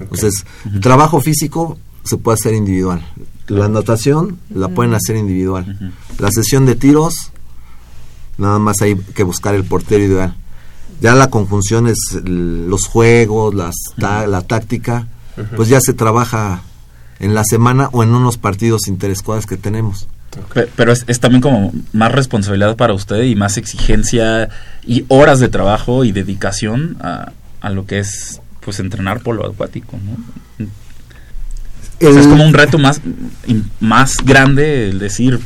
Entonces, 0.00 0.44
el 0.72 0.80
trabajo 0.80 1.20
físico 1.20 1.78
se 2.02 2.16
puede 2.16 2.34
hacer 2.34 2.54
individual. 2.54 3.06
La 3.46 3.68
natación 3.68 4.38
la 4.50 4.68
pueden 4.68 4.94
hacer 4.94 5.16
individual. 5.16 5.94
La 6.18 6.30
sesión 6.30 6.66
de 6.66 6.74
tiros, 6.74 7.30
nada 8.38 8.58
más 8.58 8.80
hay 8.80 8.96
que 8.96 9.22
buscar 9.22 9.54
el 9.54 9.64
portero 9.64 10.02
ideal. 10.02 10.34
Ya 11.00 11.14
la 11.14 11.28
conjunción 11.30 11.86
es 11.86 11.98
los 12.24 12.86
juegos, 12.86 13.54
las 13.54 13.74
ta- 13.98 14.26
la 14.26 14.42
táctica, 14.42 15.06
pues 15.56 15.68
ya 15.68 15.80
se 15.80 15.92
trabaja 15.92 16.62
en 17.20 17.34
la 17.34 17.44
semana 17.44 17.88
o 17.92 18.02
en 18.02 18.10
unos 18.14 18.38
partidos 18.38 18.86
interescuadras 18.88 19.46
que 19.46 19.56
tenemos. 19.56 20.06
Pe- 20.52 20.68
Pero 20.76 20.92
es, 20.92 21.04
es 21.06 21.20
también 21.20 21.42
como 21.42 21.72
más 21.92 22.10
responsabilidad 22.12 22.76
para 22.76 22.92
usted 22.94 23.22
y 23.22 23.34
más 23.36 23.56
exigencia 23.56 24.48
y 24.86 25.04
horas 25.08 25.40
de 25.40 25.48
trabajo 25.48 26.04
y 26.04 26.12
dedicación 26.12 26.96
a, 27.00 27.32
a 27.60 27.70
lo 27.70 27.86
que 27.86 27.98
es 28.00 28.40
pues 28.60 28.80
entrenar 28.80 29.20
polo 29.20 29.46
acuático, 29.46 29.98
¿no? 30.04 30.66
O 32.08 32.12
sea, 32.12 32.20
es 32.20 32.26
como 32.26 32.44
un 32.44 32.52
reto 32.54 32.78
más, 32.78 33.00
más 33.80 34.16
grande 34.24 34.88
el 34.88 34.98
decir, 34.98 35.38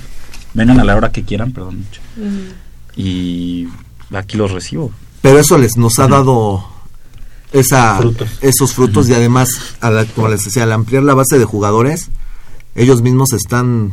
vengan 0.54 0.80
a 0.80 0.84
la 0.84 0.96
hora 0.96 1.12
que 1.12 1.22
quieran, 1.24 1.52
perdón, 1.52 1.84
y 2.96 3.68
aquí 4.12 4.36
los 4.36 4.50
recibo. 4.50 4.92
Pero 5.22 5.38
eso 5.38 5.58
les 5.58 5.76
nos 5.76 5.98
ha 5.98 6.06
dado 6.08 6.64
esa 7.52 7.96
Frutos. 7.98 8.28
esos 8.42 8.74
frutos 8.74 9.08
y 9.08 9.14
además 9.14 9.48
a 9.80 9.90
la- 9.90 10.04
como 10.04 10.28
les 10.28 10.44
decía 10.44 10.64
al 10.64 10.72
ampliar 10.72 11.02
la 11.02 11.14
base 11.14 11.38
de 11.38 11.44
jugadores 11.44 12.08
ellos 12.74 13.00
mismos 13.02 13.32
están 13.32 13.92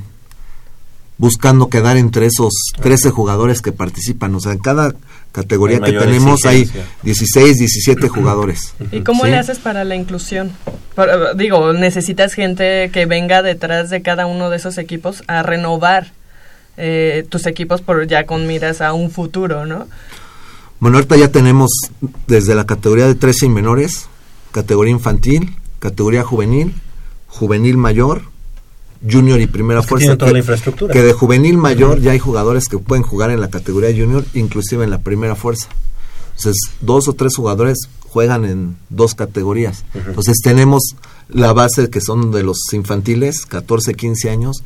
buscando 1.17 1.69
quedar 1.69 1.95
entre 1.95 2.26
esos 2.26 2.51
13 2.82 3.09
jugadores 3.11 3.61
que 3.61 3.71
participan 3.71 4.36
o 4.36 4.39
sea 4.41 4.51
en 4.51 4.57
cada 4.59 4.93
categoría 5.32 5.80
que 5.80 5.93
tenemos 5.93 6.45
hay 6.45 6.61
exigencia. 6.63 6.91
16 7.03 7.57
17 7.57 8.09
jugadores 8.09 8.73
¿Y 8.91 9.01
cómo 9.01 9.23
¿Sí? 9.23 9.32
le 9.32 9.38
haces 9.38 9.59
para 9.59 9.86
la 9.86 9.95
inclusión? 9.95 10.51
Para- 10.93 11.34
digo, 11.34 11.71
necesitas 11.73 12.34
gente 12.34 12.89
que 12.91 13.05
venga 13.05 13.41
detrás 13.41 13.89
de 13.89 14.01
cada 14.01 14.26
uno 14.28 14.49
de 14.49 14.57
esos 14.57 14.78
equipos 14.78 15.23
a 15.28 15.43
renovar 15.43 16.11
eh, 16.78 17.26
tus 17.30 17.45
equipos 17.45 17.82
por 17.82 18.05
ya 18.07 18.26
con 18.26 18.47
miras 18.47 18.82
a 18.82 18.91
un 18.93 19.09
futuro, 19.11 19.65
¿no? 19.65 19.88
Bueno, 20.80 20.97
ahorita 20.97 21.15
ya 21.17 21.32
tenemos 21.32 21.69
desde 22.28 22.53
la 22.55 22.65
categoría 22.65 23.07
de 23.07 23.15
13 23.15 23.45
y 23.47 23.49
menores, 23.49 24.07
categoría 24.51 24.91
infantil, 24.91 25.55
categoría 25.80 26.23
juvenil, 26.23 26.73
juvenil 27.28 27.78
mayor, 27.78 28.23
junior 29.09 29.39
y 29.39 29.47
primera 29.47 29.80
Es 29.80 29.86
que 29.86 29.89
fuerza. 29.89 30.17
toda 30.17 30.32
la 30.32 30.39
infraestructura. 30.39 30.93
Que 30.93 31.01
de 31.01 31.13
juvenil 31.13 31.57
mayor 31.57 32.01
ya 32.01 32.11
hay 32.11 32.19
jugadores 32.19 32.67
que 32.67 32.78
pueden 32.78 33.03
jugar 33.03 33.30
en 33.32 33.41
la 33.41 33.49
categoría 33.49 33.89
junior, 33.91 34.26
inclusive 34.34 34.84
en 34.84 34.89
la 34.89 34.99
primera 34.99 35.36
fuerza. 35.36 35.67
Entonces, 36.38 36.57
dos 36.82 37.07
o 37.07 37.13
tres 37.13 37.36
jugadores 37.36 37.78
juegan 38.09 38.45
en 38.45 38.78
dos 38.89 39.15
categorías. 39.15 39.86
Entonces, 39.93 40.38
tenemos 40.43 40.95
la 41.30 41.53
base 41.53 41.89
que 41.89 42.01
son 42.01 42.32
de 42.32 42.43
los 42.43 42.57
infantiles, 42.73 43.45
14, 43.45 43.93
15 43.93 44.30
años, 44.30 44.63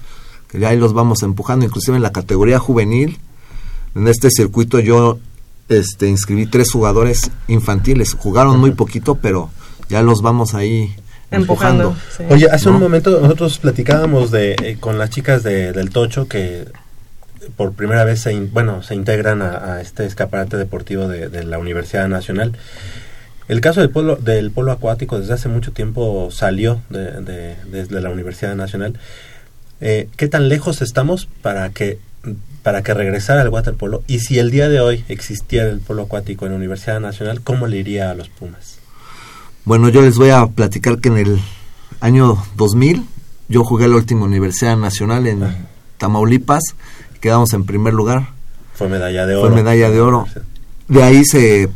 que 0.47 0.59
ya 0.59 0.69
ahí 0.69 0.77
los 0.77 0.93
vamos 0.93 1.21
empujando, 1.23 1.65
inclusive 1.65 1.97
en 1.97 2.03
la 2.03 2.11
categoría 2.11 2.59
juvenil. 2.59 3.19
En 3.95 4.07
este 4.07 4.29
circuito 4.31 4.79
yo 4.79 5.19
este, 5.69 6.07
inscribí 6.07 6.45
tres 6.45 6.71
jugadores 6.71 7.31
infantiles. 7.47 8.13
Jugaron 8.13 8.59
muy 8.59 8.71
poquito, 8.71 9.15
pero 9.15 9.49
ya 9.89 10.01
los 10.01 10.21
vamos 10.21 10.53
ahí 10.53 10.95
empujando. 11.31 11.95
Oye, 12.29 12.47
hace 12.51 12.69
un 12.69 12.79
momento 12.79 13.19
nosotros 13.21 13.59
platicábamos 13.59 14.31
de 14.31 14.53
eh, 14.63 14.77
con 14.79 14.97
las 14.97 15.09
chicas 15.11 15.43
de, 15.43 15.71
del 15.71 15.89
Tocho 15.91 16.27
que 16.27 16.65
por 17.55 17.73
primera 17.73 18.03
vez 18.03 18.21
se, 18.21 18.33
in- 18.33 18.49
bueno, 18.51 18.83
se 18.83 18.95
integran 18.95 19.41
a, 19.41 19.75
a 19.75 19.81
este 19.81 20.05
escaparate 20.05 20.57
deportivo 20.57 21.07
de, 21.07 21.29
de 21.29 21.43
la 21.43 21.57
Universidad 21.57 22.07
Nacional. 22.07 22.57
El 23.47 23.61
caso 23.61 23.79
del 23.79 23.89
polo, 23.89 24.15
del 24.17 24.51
polo 24.51 24.71
acuático 24.71 25.19
desde 25.19 25.33
hace 25.33 25.49
mucho 25.49 25.71
tiempo 25.71 26.29
salió 26.31 26.81
de, 26.89 27.21
de- 27.21 27.55
desde 27.71 28.01
la 28.01 28.09
Universidad 28.11 28.55
Nacional. 28.55 28.93
Eh, 29.81 30.09
¿Qué 30.17 30.27
tan 30.27 30.49
lejos 30.49 30.81
estamos 30.81 31.27
para 31.41 31.69
que 31.69 31.97
para 32.63 32.83
que 32.83 32.93
regresara 32.93 33.41
el 33.41 33.49
waterpolo? 33.49 34.03
Y 34.07 34.19
si 34.19 34.39
el 34.39 34.51
día 34.51 34.69
de 34.69 34.79
hoy 34.81 35.03
existiera 35.07 35.69
el 35.69 35.79
polo 35.79 36.03
acuático 36.03 36.45
en 36.45 36.51
la 36.51 36.57
Universidad 36.57 36.99
Nacional, 36.99 37.41
¿cómo 37.41 37.67
le 37.67 37.77
iría 37.77 38.11
a 38.11 38.13
los 38.13 38.29
Pumas? 38.29 38.77
Bueno, 39.65 39.89
yo 39.89 40.01
les 40.01 40.17
voy 40.17 40.29
a 40.29 40.45
platicar 40.47 40.99
que 40.99 41.09
en 41.09 41.17
el 41.17 41.39
año 42.01 42.37
2000 42.55 43.05
yo 43.47 43.63
jugué 43.63 43.87
la 43.87 43.95
última 43.95 44.25
Universidad 44.25 44.77
Nacional 44.77 45.27
en 45.27 45.43
Tamaulipas, 45.97 46.61
quedamos 47.19 47.53
en 47.53 47.65
primer 47.65 47.93
lugar, 47.93 48.29
Fue 48.73 48.87
medalla 48.87 49.25
de 49.25 49.35
oro. 49.35 49.47
fue 49.47 49.55
medalla 49.55 49.89
de 49.89 50.01
oro. 50.01 50.27
De 50.87 51.03
ahí 51.03 51.23
se 51.25 51.69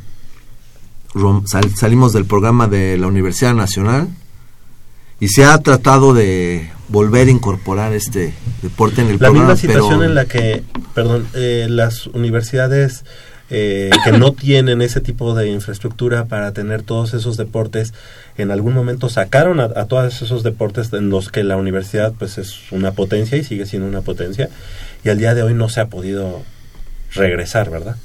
sal- 1.45 1.75
salimos 1.75 2.13
del 2.13 2.25
programa 2.25 2.67
de 2.67 2.97
la 2.97 3.07
Universidad 3.07 3.53
Nacional 3.53 4.07
y 5.24 5.30
se 5.30 5.45
ha 5.45 5.57
tratado 5.59 6.13
de 6.13 6.69
volver 6.89 7.30
a 7.30 7.32
incorporar 7.32 7.93
este 7.93 8.34
deporte 8.61 8.99
en 8.99 9.07
el 9.07 9.13
la 9.13 9.19
programa, 9.19 9.53
misma 9.53 9.55
situación 9.55 9.99
pero 9.99 10.03
en 10.03 10.15
la 10.15 10.26
que, 10.26 10.63
perdón, 10.93 11.26
eh, 11.34 11.67
las 11.69 12.07
universidades 12.07 13.05
eh, 13.49 13.89
que 14.03 14.11
no 14.11 14.34
tienen 14.34 14.82
ese 14.82 14.99
tipo 14.99 15.34
de 15.34 15.49
infraestructura 15.49 16.26
para 16.26 16.51
tener 16.51 16.82
todos 16.82 17.13
esos 17.13 17.38
deportes, 17.38 17.93
en 18.38 18.51
algún 18.51 18.74
momento 18.74 19.07
sacaron 19.07 19.61
a, 19.61 19.69
a 19.78 19.86
todos 19.86 20.21
esos 20.21 20.43
deportes 20.43 20.91
en 20.91 21.09
los 21.09 21.30
que 21.30 21.45
la 21.45 21.55
universidad 21.55 22.11
pues 22.19 22.38
es 22.38 22.69
una 22.74 22.91
potencia 22.91 23.38
y 23.38 23.45
sigue 23.45 23.65
siendo 23.65 23.88
una 23.88 24.01
potencia 24.01 24.49
y 25.05 25.09
al 25.09 25.19
día 25.19 25.34
de 25.36 25.43
hoy 25.43 25.53
no 25.53 25.69
se 25.69 25.80
ha 25.80 25.88
podido 25.88 26.43
regresar, 27.13 27.69
¿verdad? 27.69 27.95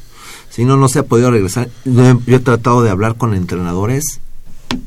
si 0.50 0.64
no, 0.64 0.76
no 0.76 0.88
se 0.88 1.00
ha 1.00 1.02
podido 1.02 1.32
regresar. 1.32 1.68
Yo 1.84 2.20
he 2.28 2.38
tratado 2.38 2.84
de 2.84 2.90
hablar 2.90 3.16
con 3.16 3.34
entrenadores 3.34 4.20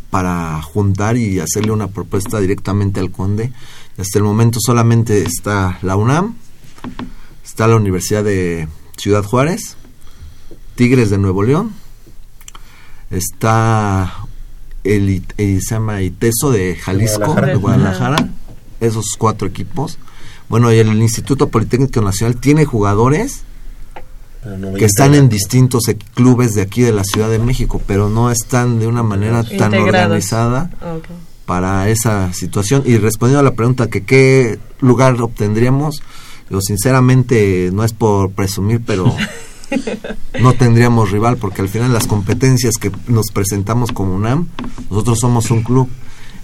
para 0.09 0.61
juntar 0.61 1.17
y 1.17 1.39
hacerle 1.39 1.71
una 1.71 1.87
propuesta 1.87 2.39
directamente 2.39 2.99
al 2.99 3.11
conde. 3.11 3.51
Hasta 3.97 4.17
el 4.19 4.23
momento 4.23 4.59
solamente 4.61 5.23
está 5.23 5.77
la 5.81 5.95
UNAM, 5.95 6.35
está 7.43 7.67
la 7.67 7.75
Universidad 7.75 8.23
de 8.23 8.67
Ciudad 8.97 9.23
Juárez, 9.23 9.77
Tigres 10.75 11.09
de 11.09 11.17
Nuevo 11.17 11.43
León, 11.43 11.71
está 13.09 14.13
el, 14.83 15.09
I- 15.09 15.23
eh, 15.37 15.59
se 15.61 15.75
llama 15.75 16.01
ITESO 16.01 16.51
de 16.51 16.75
Jalisco, 16.75 17.17
Guadalajara. 17.19 17.47
de 17.47 17.55
Guadalajara, 17.55 18.29
esos 18.79 19.05
cuatro 19.17 19.47
equipos. 19.47 19.97
Bueno, 20.49 20.71
y 20.73 20.79
el 20.79 20.89
Instituto 21.01 21.49
Politécnico 21.49 22.01
Nacional 22.01 22.37
tiene 22.37 22.65
jugadores 22.65 23.43
que 24.77 24.85
están 24.85 25.13
en 25.13 25.29
distintos 25.29 25.87
e- 25.87 25.95
clubes 25.95 26.53
de 26.55 26.61
aquí 26.61 26.81
de 26.81 26.91
la 26.91 27.03
Ciudad 27.03 27.29
de 27.29 27.39
México, 27.39 27.81
pero 27.85 28.09
no 28.09 28.31
están 28.31 28.79
de 28.79 28.87
una 28.87 29.03
manera 29.03 29.43
tan 29.43 29.73
Integrados. 29.73 29.85
organizada 29.85 30.71
para 31.45 31.89
esa 31.89 32.33
situación. 32.33 32.83
Y 32.85 32.97
respondiendo 32.97 33.39
a 33.39 33.43
la 33.43 33.55
pregunta 33.55 33.89
que 33.89 34.03
qué 34.03 34.59
lugar 34.79 35.21
obtendríamos, 35.21 36.01
yo 36.49 36.61
sinceramente 36.61 37.69
no 37.71 37.83
es 37.83 37.93
por 37.93 38.31
presumir, 38.31 38.81
pero 38.85 39.15
no 40.41 40.53
tendríamos 40.53 41.11
rival 41.11 41.37
porque 41.37 41.61
al 41.61 41.69
final 41.69 41.93
las 41.93 42.07
competencias 42.07 42.75
que 42.75 42.91
nos 43.07 43.27
presentamos 43.31 43.91
como 43.91 44.15
UNAM, 44.15 44.47
nosotros 44.89 45.19
somos 45.19 45.51
un 45.51 45.63
club 45.63 45.89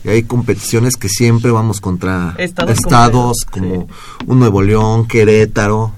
y 0.04 0.10
hay 0.10 0.24
competiciones 0.24 0.96
que 0.96 1.10
siempre 1.10 1.52
vamos 1.52 1.82
contra 1.82 2.36
Estados 2.38 3.38
como 3.50 3.88
un 4.26 4.40
Nuevo 4.40 4.62
León, 4.62 5.08
Querétaro, 5.08 5.94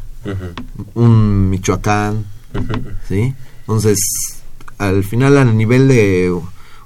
Un 0.93 1.49
Michoacán. 1.49 2.25
¿sí? 3.07 3.33
Entonces, 3.61 3.97
al 4.77 5.03
final 5.03 5.37
a 5.37 5.45
nivel 5.45 5.87
de 5.87 6.33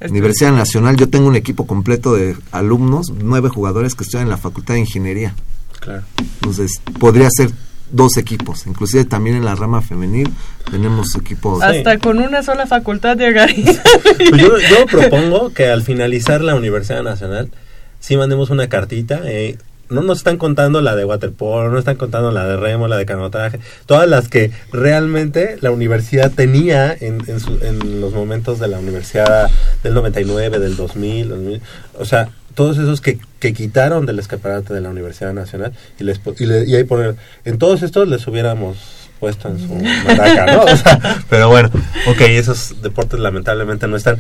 Universidad 0.10 0.52
Nacional, 0.52 0.98
yo 0.98 1.10
tengo 1.10 1.28
un 1.28 1.36
equipo 1.36 1.66
completo 1.66 2.14
de 2.14 2.36
alumnos, 2.52 3.14
nueve 3.18 3.50
jugadores 3.50 3.96
que 3.96 4.04
estudian 4.04 4.28
en 4.28 4.32
la 4.32 4.38
Facultad 4.38 4.74
de 4.76 4.82
Ingeniería. 4.82 5.34
Claro. 5.80 6.04
Entonces, 6.18 6.82
podría 7.00 7.30
ser 7.30 7.52
dos 7.92 8.18
equipos. 8.18 8.68
Inclusive 8.68 9.06
también 9.06 9.36
en 9.38 9.46
la 9.46 9.56
rama 9.56 9.82
femenil 9.82 10.30
tenemos 10.70 11.16
equipos... 11.16 11.62
Hasta 11.62 12.00
con 12.00 12.20
una 12.20 12.44
sola 12.44 12.66
facultad 12.68 13.18
llegaría. 13.18 13.82
Pues 14.04 14.42
yo, 14.42 14.58
yo 14.58 14.86
propongo 14.88 15.54
que 15.54 15.68
al 15.68 15.84
finalizar 15.84 16.42
la 16.42 16.56
Universidad 16.56 17.04
Nacional, 17.04 17.52
sí 18.00 18.18
mandemos 18.18 18.50
una 18.50 18.68
cartita. 18.68 19.22
eh, 19.26 19.58
no 19.90 20.02
nos 20.02 20.20
están 20.20 20.38
contando 20.38 20.82
la 20.82 20.96
de 20.96 21.06
waterpolo, 21.06 21.70
no 21.70 21.78
están 21.78 21.96
contando 21.98 22.32
la 22.32 22.46
de 22.48 22.58
remo, 22.58 22.88
la 22.88 22.98
de 22.98 23.06
canotaje, 23.06 23.60
todas 23.86 24.08
las 24.08 24.28
que 24.30 24.52
realmente 24.72 25.58
la 25.62 25.72
universidad 25.72 26.32
tenía 26.32 26.92
en, 27.00 27.22
en, 27.28 27.40
su- 27.40 27.60
en 27.62 28.02
los 28.02 28.14
momentos 28.14 28.60
de 28.60 28.68
la 28.68 28.80
universidad 28.80 29.50
del 29.84 29.94
99, 29.94 30.60
del 30.60 30.76
2000, 30.76 31.30
2000, 31.30 31.62
o 32.00 32.06
sea, 32.06 32.30
todos 32.56 32.78
esos 32.78 33.02
que, 33.02 33.18
que 33.40 33.54
quitaron 33.54 34.06
del 34.06 34.20
escaparate 34.20 34.74
de 34.74 34.82
la 34.82 34.90
Universidad 34.90 35.34
Nacional 35.34 35.74
y, 36.00 36.04
les, 36.04 36.20
y, 36.40 36.46
le- 36.46 36.66
y 36.66 36.76
ahí 36.76 36.84
poner, 36.84 37.16
en 37.46 37.58
todos 37.58 37.82
estos 37.84 38.08
les 38.08 38.26
hubiéramos 38.28 38.78
puesto 39.20 39.48
en 39.48 39.60
su 39.60 39.74
maraca, 40.08 40.46
¿no? 40.54 40.64
O 40.64 40.76
sea, 40.78 41.00
pero 41.30 41.50
bueno, 41.50 41.70
ok, 42.08 42.22
esos 42.22 42.82
deportes 42.82 43.20
lamentablemente 43.20 43.88
no 43.88 43.96
están. 43.96 44.18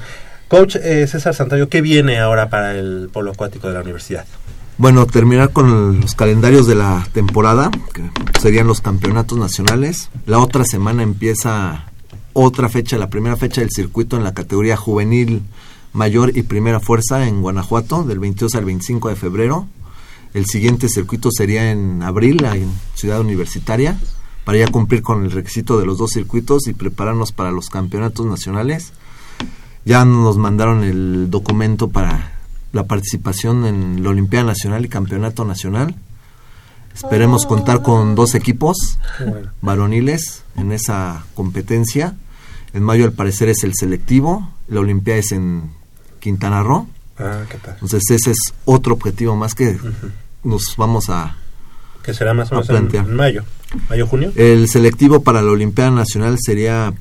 Coach 0.48 0.76
eh, 0.76 1.08
César 1.08 1.34
Santoyo, 1.34 1.68
¿qué 1.70 1.82
viene 1.82 2.20
ahora 2.20 2.50
para 2.50 2.76
el 2.78 3.10
polo 3.12 3.32
acuático 3.32 3.68
de 3.68 3.74
la 3.74 3.82
universidad? 3.82 4.26
Bueno, 4.80 5.06
terminar 5.06 5.52
con 5.52 6.02
los 6.02 6.16
calendarios 6.16 6.66
de 6.66 6.74
la 6.74 7.08
temporada, 7.14 7.70
que 7.94 8.10
serían 8.40 8.66
los 8.66 8.82
campeonatos 8.82 9.38
nacionales. 9.38 10.10
La 10.26 10.40
otra 10.40 10.66
semana 10.66 11.04
empieza 11.04 11.92
otra 12.34 12.70
fecha, 12.70 12.98
la 12.98 13.10
primera 13.10 13.38
fecha 13.38 13.62
del 13.62 13.70
circuito 13.70 14.18
en 14.18 14.24
la 14.24 14.34
categoría 14.34 14.76
juvenil 14.76 15.44
mayor 15.94 16.36
y 16.36 16.42
primera 16.42 16.80
fuerza 16.80 17.28
en 17.28 17.44
Guanajuato, 17.44 18.04
del 18.04 18.18
22 18.18 18.56
al 18.56 18.66
25 18.66 19.10
de 19.10 19.16
febrero. 19.16 19.68
El 20.34 20.48
siguiente 20.48 20.90
circuito 20.90 21.30
sería 21.32 21.72
en 21.72 22.02
abril, 22.02 22.44
en 22.44 22.72
Ciudad 22.96 23.22
Universitaria, 23.22 24.00
para 24.44 24.58
ya 24.58 24.68
cumplir 24.68 25.04
con 25.04 25.24
el 25.24 25.32
requisito 25.32 25.80
de 25.80 25.86
los 25.86 26.00
dos 26.00 26.12
circuitos 26.12 26.68
y 26.68 26.74
prepararnos 26.74 27.32
para 27.32 27.52
los 27.52 27.70
campeonatos 27.70 28.26
nacionales. 28.26 28.94
Ya 29.86 30.04
nos 30.04 30.38
mandaron 30.38 30.84
el 30.84 31.30
documento 31.30 31.90
para 31.90 32.33
la 32.74 32.84
participación 32.84 33.66
en 33.66 34.04
la 34.04 34.10
Olimpiada 34.10 34.48
Nacional 34.48 34.84
y 34.84 34.90
Campeonato 34.90 35.46
Nacional. 35.46 35.96
Esperemos 36.94 37.46
contar 37.46 37.82
con 37.82 38.16
dos 38.16 38.36
equipos 38.36 39.00
bueno. 39.20 39.52
varoniles 39.62 40.44
en 40.58 40.72
esa 40.72 41.24
competencia. 41.36 42.16
En 42.74 42.84
mayo 42.84 43.06
al 43.06 43.14
parecer 43.14 43.50
es 43.50 43.64
el 43.64 43.74
selectivo, 43.76 44.52
la 44.68 44.80
Olimpiada 44.82 45.20
es 45.20 45.32
en 45.32 45.72
Quintana 46.20 46.64
Roo. 46.64 46.88
Ah, 47.18 47.44
qué 47.50 47.58
tal. 47.60 47.76
Entonces 47.76 48.10
ese 48.10 48.32
es 48.32 48.54
otro 48.66 48.96
objetivo 48.96 49.36
más 49.36 49.54
que 49.54 49.78
nos 50.44 50.76
vamos 50.76 51.10
a... 51.10 51.38
Que 52.04 52.14
será 52.14 52.34
más 52.34 52.52
o 52.52 52.56
menos 52.56 52.68
plantear. 52.68 53.06
en 53.06 53.16
mayo. 53.16 53.44
¿Mayo, 53.90 54.08
junio? 54.08 54.32
El 54.36 54.68
selectivo 54.68 55.22
para 55.22 55.42
la 55.42 55.52
Olimpiada 55.52 55.92
Nacional 55.92 56.38
sería 56.40 56.94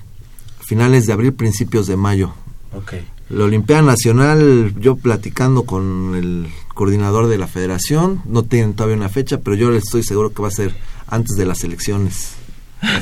finales 0.60 1.06
de 1.06 1.14
abril, 1.14 1.32
principios 1.32 1.86
de 1.86 1.96
mayo. 1.96 2.34
Ok. 2.74 2.94
La 3.28 3.44
Olimpiada 3.44 3.82
Nacional, 3.82 4.74
yo 4.78 4.96
platicando 4.96 5.62
con 5.64 6.14
el 6.14 6.48
coordinador 6.74 7.28
de 7.28 7.38
la 7.38 7.46
federación, 7.46 8.20
no 8.26 8.42
tienen 8.42 8.74
todavía 8.74 8.96
una 8.96 9.08
fecha, 9.08 9.38
pero 9.40 9.56
yo 9.56 9.72
estoy 9.74 10.02
seguro 10.02 10.32
que 10.32 10.42
va 10.42 10.48
a 10.48 10.52
ser 10.52 10.74
antes 11.06 11.36
de 11.36 11.46
las 11.46 11.64
elecciones. 11.64 12.34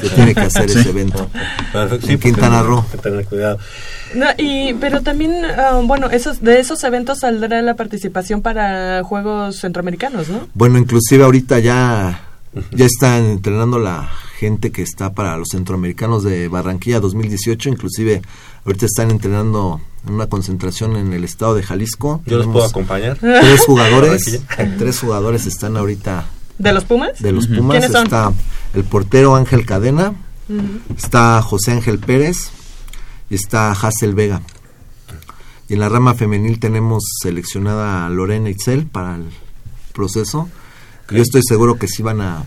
Se 0.03 0.11
tiene 0.11 0.35
que 0.35 0.41
hacer 0.43 0.69
Sí. 0.71 0.79
ese 0.79 0.91
evento. 0.91 1.29
Perfecto, 1.73 2.07
sí, 2.07 2.13
en 2.13 2.19
Quintana 2.21 2.61
hay 2.61 2.67
Roo. 2.67 2.85
que 2.93 2.99
tener 2.99 3.25
cuidado. 3.25 3.59
No, 4.15 4.27
y, 4.37 4.75
pero 4.75 5.01
también, 5.03 5.33
ah, 5.45 5.81
bueno, 5.85 6.11
esos, 6.11 6.41
de 6.43 6.61
esos 6.61 6.85
eventos 6.85 7.21
saldrá 7.21 7.63
la 7.63 7.75
participación 7.77 8.43
para 8.43 9.03
Juegos 9.05 9.57
Centroamericanos, 9.57 10.29
¿no? 10.29 10.49
Bueno, 10.55 10.79
inclusive 10.79 11.25
ahorita 11.25 11.61
ya, 11.61 12.29
ya 12.73 12.85
están 12.85 13.25
entrenando 13.25 13.79
la 13.79 14.11
gente 14.39 14.71
que 14.71 14.83
está 14.83 15.13
para 15.15 15.37
los 15.39 15.49
centroamericanos 15.51 16.25
de 16.25 16.49
Barranquilla 16.49 17.01
2018, 17.01 17.69
inclusive 17.71 18.23
ahorita 18.65 18.87
están 18.87 19.11
entrenando 19.11 19.81
en 20.07 20.15
una 20.15 20.29
concentración 20.29 20.97
en 20.97 21.13
el 21.13 21.25
estado 21.25 21.55
de 21.55 21.63
Jalisco. 21.63 22.23
Yo 22.27 22.39
los 22.39 22.47
puedo 22.47 22.65
acompañar. 22.65 23.19
Tres 23.19 23.61
jugadores, 23.67 24.41
tres 24.79 24.99
jugadores 24.99 25.47
están 25.47 25.77
ahorita 25.77 26.27
¿De 26.59 26.73
los 26.73 26.85
Pumas? 26.85 27.21
de 27.21 27.33
los 27.33 27.47
Pumas. 27.47 27.79
¿Quiénes 27.79 27.93
son? 27.93 28.05
Está 28.05 28.33
el 28.75 28.85
portero 28.85 29.35
Ángel 29.35 29.65
Cadena, 29.67 30.15
está 30.97 31.41
José 31.43 31.73
Ángel 31.73 31.99
Pérez 31.99 32.51
y 33.31 33.35
está 33.35 33.73
Hassel 33.73 34.15
Vega. 34.15 34.43
Y 35.69 35.75
en 35.75 35.81
la 35.81 35.89
rama 35.89 36.15
femenil 36.15 36.59
tenemos 36.59 37.05
seleccionada 37.23 38.05
a 38.05 38.11
Lorena 38.11 38.51
Itzel 38.51 38.87
para 38.87 39.15
el 39.15 39.31
proceso. 39.93 40.49
Yo 41.11 41.23
estoy 41.23 41.43
seguro 41.45 41.79
que 41.79 41.89
sí 41.89 42.03
van 42.03 42.21
a, 42.21 42.45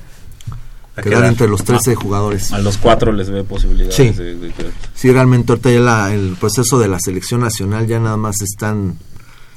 quedar, 1.02 1.20
quedar. 1.20 1.26
entre 1.26 1.48
los 1.48 1.64
13 1.64 1.94
Ah, 1.94 1.96
jugadores. 1.96 2.52
A 2.52 2.60
los 2.60 2.78
cuatro 2.78 3.12
les 3.12 3.30
ve 3.30 3.44
posibilidades 3.44 3.96
Sí. 3.96 4.10
de, 4.12 4.36
de 4.36 4.54
Sí, 4.94 5.12
realmente 5.12 5.52
ahorita 5.54 5.72
ya 5.72 5.80
la- 5.80 6.14
el 6.14 6.36
proceso 6.40 6.78
de 6.80 6.88
la 6.88 7.00
selección 7.00 7.42
nacional 7.42 7.88
ya 7.88 8.00
nada 8.00 8.18
más 8.18 8.42
están 8.42 8.98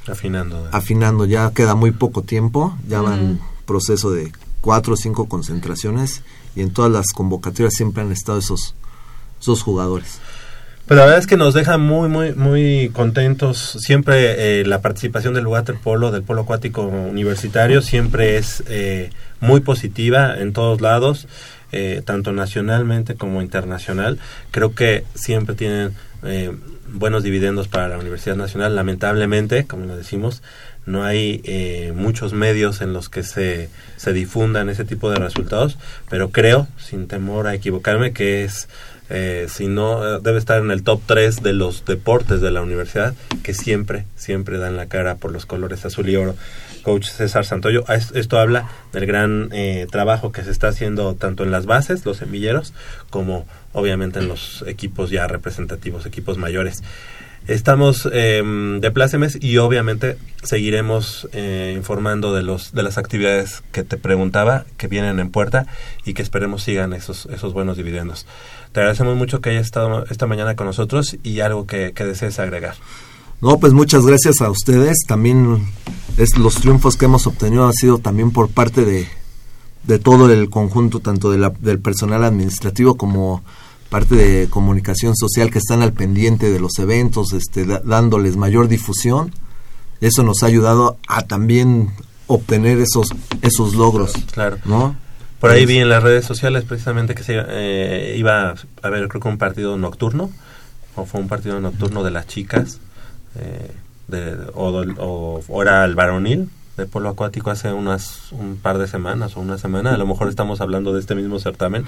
Afinando. 0.07 0.67
afinando, 0.71 1.25
ya 1.25 1.51
queda 1.51 1.75
muy 1.75 1.91
poco 1.91 2.23
tiempo, 2.23 2.77
ya 2.87 3.01
van 3.01 3.39
proceso 3.65 4.11
de 4.11 4.31
cuatro 4.61 4.93
o 4.93 4.97
cinco 4.97 5.27
concentraciones 5.27 6.21
y 6.55 6.61
en 6.61 6.71
todas 6.71 6.91
las 6.91 7.07
convocatorias 7.13 7.73
siempre 7.75 8.01
han 8.03 8.11
estado 8.11 8.39
esos, 8.39 8.73
esos 9.41 9.61
jugadores. 9.61 10.19
Pues 10.87 10.97
la 10.97 11.03
verdad 11.03 11.19
es 11.19 11.27
que 11.27 11.35
nos 11.35 11.53
deja 11.53 11.77
muy, 11.77 12.07
muy, 12.07 12.33
muy 12.33 12.89
contentos. 12.93 13.75
Siempre 13.77 14.61
eh, 14.61 14.65
la 14.65 14.79
participación 14.79 15.33
del 15.33 15.45
waterpolo, 15.45 16.11
del 16.11 16.23
polo 16.23 16.43
acuático 16.43 16.83
universitario, 16.83 17.81
siempre 17.81 18.37
es 18.37 18.63
eh, 18.69 19.09
muy 19.41 19.59
positiva 19.59 20.39
en 20.39 20.53
todos 20.53 20.79
lados, 20.79 21.27
eh, 21.73 22.01
tanto 22.05 22.31
nacionalmente 22.31 23.15
como 23.15 23.41
internacional. 23.41 24.17
Creo 24.51 24.75
que 24.75 25.03
siempre 25.13 25.55
tienen 25.55 25.93
eh, 26.23 26.53
buenos 26.93 27.21
dividendos 27.21 27.67
para 27.67 27.89
la 27.89 27.97
Universidad 27.97 28.37
Nacional. 28.37 28.73
Lamentablemente, 28.73 29.65
como 29.65 29.87
lo 29.87 29.97
decimos, 29.97 30.41
no 30.85 31.03
hay 31.03 31.41
eh, 31.43 31.91
muchos 31.95 32.31
medios 32.31 32.79
en 32.79 32.93
los 32.93 33.09
que 33.09 33.23
se, 33.23 33.69
se 33.97 34.13
difundan 34.13 34.69
ese 34.69 34.85
tipo 34.85 35.09
de 35.09 35.17
resultados, 35.17 35.77
pero 36.09 36.29
creo, 36.29 36.67
sin 36.77 37.07
temor 37.07 37.47
a 37.47 37.53
equivocarme, 37.53 38.13
que 38.13 38.45
es 38.45 38.69
eh, 39.09 39.47
si 39.49 39.67
no, 39.67 40.17
eh, 40.17 40.19
debe 40.21 40.39
estar 40.39 40.59
en 40.59 40.71
el 40.71 40.83
top 40.83 41.01
3 41.05 41.41
de 41.41 41.53
los 41.53 41.85
deportes 41.85 42.41
de 42.41 42.51
la 42.51 42.61
universidad, 42.61 43.13
que 43.43 43.53
siempre, 43.53 44.05
siempre 44.15 44.57
dan 44.57 44.77
la 44.77 44.87
cara 44.87 45.15
por 45.15 45.31
los 45.31 45.45
colores 45.45 45.85
azul 45.85 46.09
y 46.09 46.15
oro. 46.15 46.35
Coach 46.87 47.07
César 47.07 47.43
Santoyo, 47.43 47.83
esto 47.89 48.39
habla 48.39 48.69
del 48.93 49.05
gran 49.05 49.49
eh, 49.51 49.87
trabajo 49.91 50.31
que 50.31 50.45
se 50.45 50.51
está 50.51 50.69
haciendo 50.69 51.15
tanto 51.15 51.43
en 51.43 51.51
las 51.51 51.65
bases, 51.65 52.05
los 52.05 52.15
semilleros, 52.15 52.73
como 53.09 53.45
obviamente 53.73 54.19
en 54.19 54.29
los 54.29 54.63
equipos 54.67 55.09
ya 55.09 55.27
representativos, 55.27 56.05
equipos 56.05 56.37
mayores. 56.37 56.83
Estamos 57.47 58.07
eh, 58.11 58.41
de 58.79 58.91
plácemes 58.91 59.37
y 59.41 59.57
obviamente 59.57 60.17
seguiremos 60.43 61.29
eh, 61.31 61.73
informando 61.77 62.33
de 62.33 62.43
los 62.43 62.73
de 62.73 62.83
las 62.83 62.97
actividades 62.97 63.63
que 63.71 63.83
te 63.83 63.97
preguntaba 63.97 64.65
que 64.77 64.87
vienen 64.87 65.19
en 65.19 65.29
puerta 65.29 65.65
y 66.03 66.13
que 66.13 66.21
esperemos 66.21 66.63
sigan 66.63 66.91
esos 66.91 67.25
esos 67.27 67.53
buenos 67.53 67.77
dividendos. 67.77 68.25
Te 68.71 68.79
agradecemos 68.81 69.15
mucho 69.15 69.41
que 69.41 69.49
hayas 69.51 69.65
estado 69.65 70.05
esta 70.09 70.27
mañana 70.27 70.55
con 70.55 70.67
nosotros 70.67 71.17
y 71.23 71.39
algo 71.39 71.65
que, 71.65 71.93
que 71.93 72.05
desees 72.05 72.39
agregar. 72.39 72.75
No, 73.41 73.59
pues 73.59 73.73
muchas 73.73 74.05
gracias 74.05 74.41
a 74.41 74.49
ustedes. 74.49 74.97
También 75.07 75.67
es 76.17 76.37
los 76.37 76.55
triunfos 76.55 76.97
que 76.97 77.05
hemos 77.05 77.27
obtenido 77.27 77.65
han 77.65 77.73
sido 77.73 77.97
también 77.99 78.31
por 78.31 78.49
parte 78.49 78.83
de, 78.85 79.07
de 79.83 79.99
todo 79.99 80.31
el 80.31 80.49
conjunto, 80.49 80.99
tanto 80.99 81.31
de 81.31 81.37
la- 81.37 81.49
del 81.59 81.79
personal 81.79 82.23
administrativo 82.23 82.97
como 82.97 83.43
parte 83.89 84.15
de 84.15 84.49
comunicación 84.49 85.15
social 85.15 85.49
que 85.49 85.59
están 85.59 85.81
al 85.81 85.93
pendiente 85.93 86.51
de 86.51 86.59
los 86.59 86.77
eventos, 86.79 87.31
este, 87.33 87.65
da- 87.65 87.81
dándoles 87.85 88.35
mayor 88.37 88.67
difusión. 88.67 89.31
Eso 90.01 90.23
nos 90.23 90.43
ha 90.43 90.47
ayudado 90.47 90.97
a 91.07 91.21
también 91.23 91.91
obtener 92.27 92.79
esos 92.79 93.07
esos 93.41 93.75
logros, 93.75 94.11
Claro. 94.33 94.57
¿no? 94.65 94.95
Por 95.39 95.51
ahí 95.51 95.65
vi 95.65 95.77
en 95.77 95.89
las 95.89 96.01
redes 96.03 96.25
sociales 96.25 96.63
precisamente 96.63 97.13
que 97.15 97.23
se 97.23 97.35
eh, 97.47 98.15
iba 98.17 98.49
a 98.49 98.55
haber 98.81 99.07
creo 99.07 99.21
que 99.21 99.27
un 99.27 99.37
partido 99.37 99.77
nocturno, 99.77 100.31
o 100.95 101.05
fue 101.05 101.19
un 101.21 101.27
partido 101.27 101.59
nocturno 101.59 102.03
de 102.03 102.11
las 102.11 102.25
chicas, 102.27 102.79
eh, 103.39 103.71
de, 104.07 104.35
o, 104.55 104.79
del- 104.79 104.95
o- 104.99 105.43
o 105.47 105.61
era 105.61 105.85
el 105.85 105.93
varonil 105.95 106.49
de 106.77 106.85
polo 106.85 107.09
acuático 107.09 107.49
hace 107.51 107.71
unas 107.73 108.31
un 108.31 108.57
par 108.57 108.77
de 108.77 108.87
semanas 108.87 109.35
o 109.35 109.39
una 109.41 109.57
semana, 109.57 109.93
a 109.93 109.97
lo 109.97 110.05
mejor 110.07 110.29
estamos 110.29 110.61
hablando 110.61 110.93
de 110.93 110.99
este 111.01 111.13
mismo 111.15 111.39
certamen, 111.39 111.85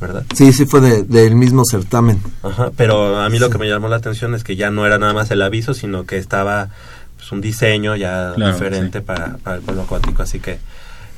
¿verdad? 0.00 0.24
Sí, 0.34 0.52
sí 0.52 0.66
fue 0.66 0.80
de- 0.80 1.02
del 1.04 1.34
mismo 1.36 1.64
certamen. 1.64 2.20
Ajá, 2.42 2.70
pero 2.76 3.20
a 3.20 3.28
mí 3.28 3.38
lo 3.38 3.50
que 3.50 3.58
me 3.58 3.68
llamó 3.68 3.88
la 3.88 3.96
atención 3.96 4.34
es 4.34 4.42
que 4.42 4.56
ya 4.56 4.70
no 4.70 4.84
era 4.86 4.98
nada 4.98 5.12
más 5.12 5.30
el 5.30 5.42
aviso, 5.42 5.74
sino 5.74 6.06
que 6.06 6.16
estaba 6.18 6.70
pues, 7.16 7.30
un 7.30 7.40
diseño 7.40 7.94
ya 7.96 8.32
Claro, 8.34 8.52
diferente 8.52 9.00
para, 9.00 9.36
para 9.38 9.56
el 9.56 9.62
polo 9.62 9.82
acuático, 9.82 10.22
así 10.22 10.40
que 10.40 10.58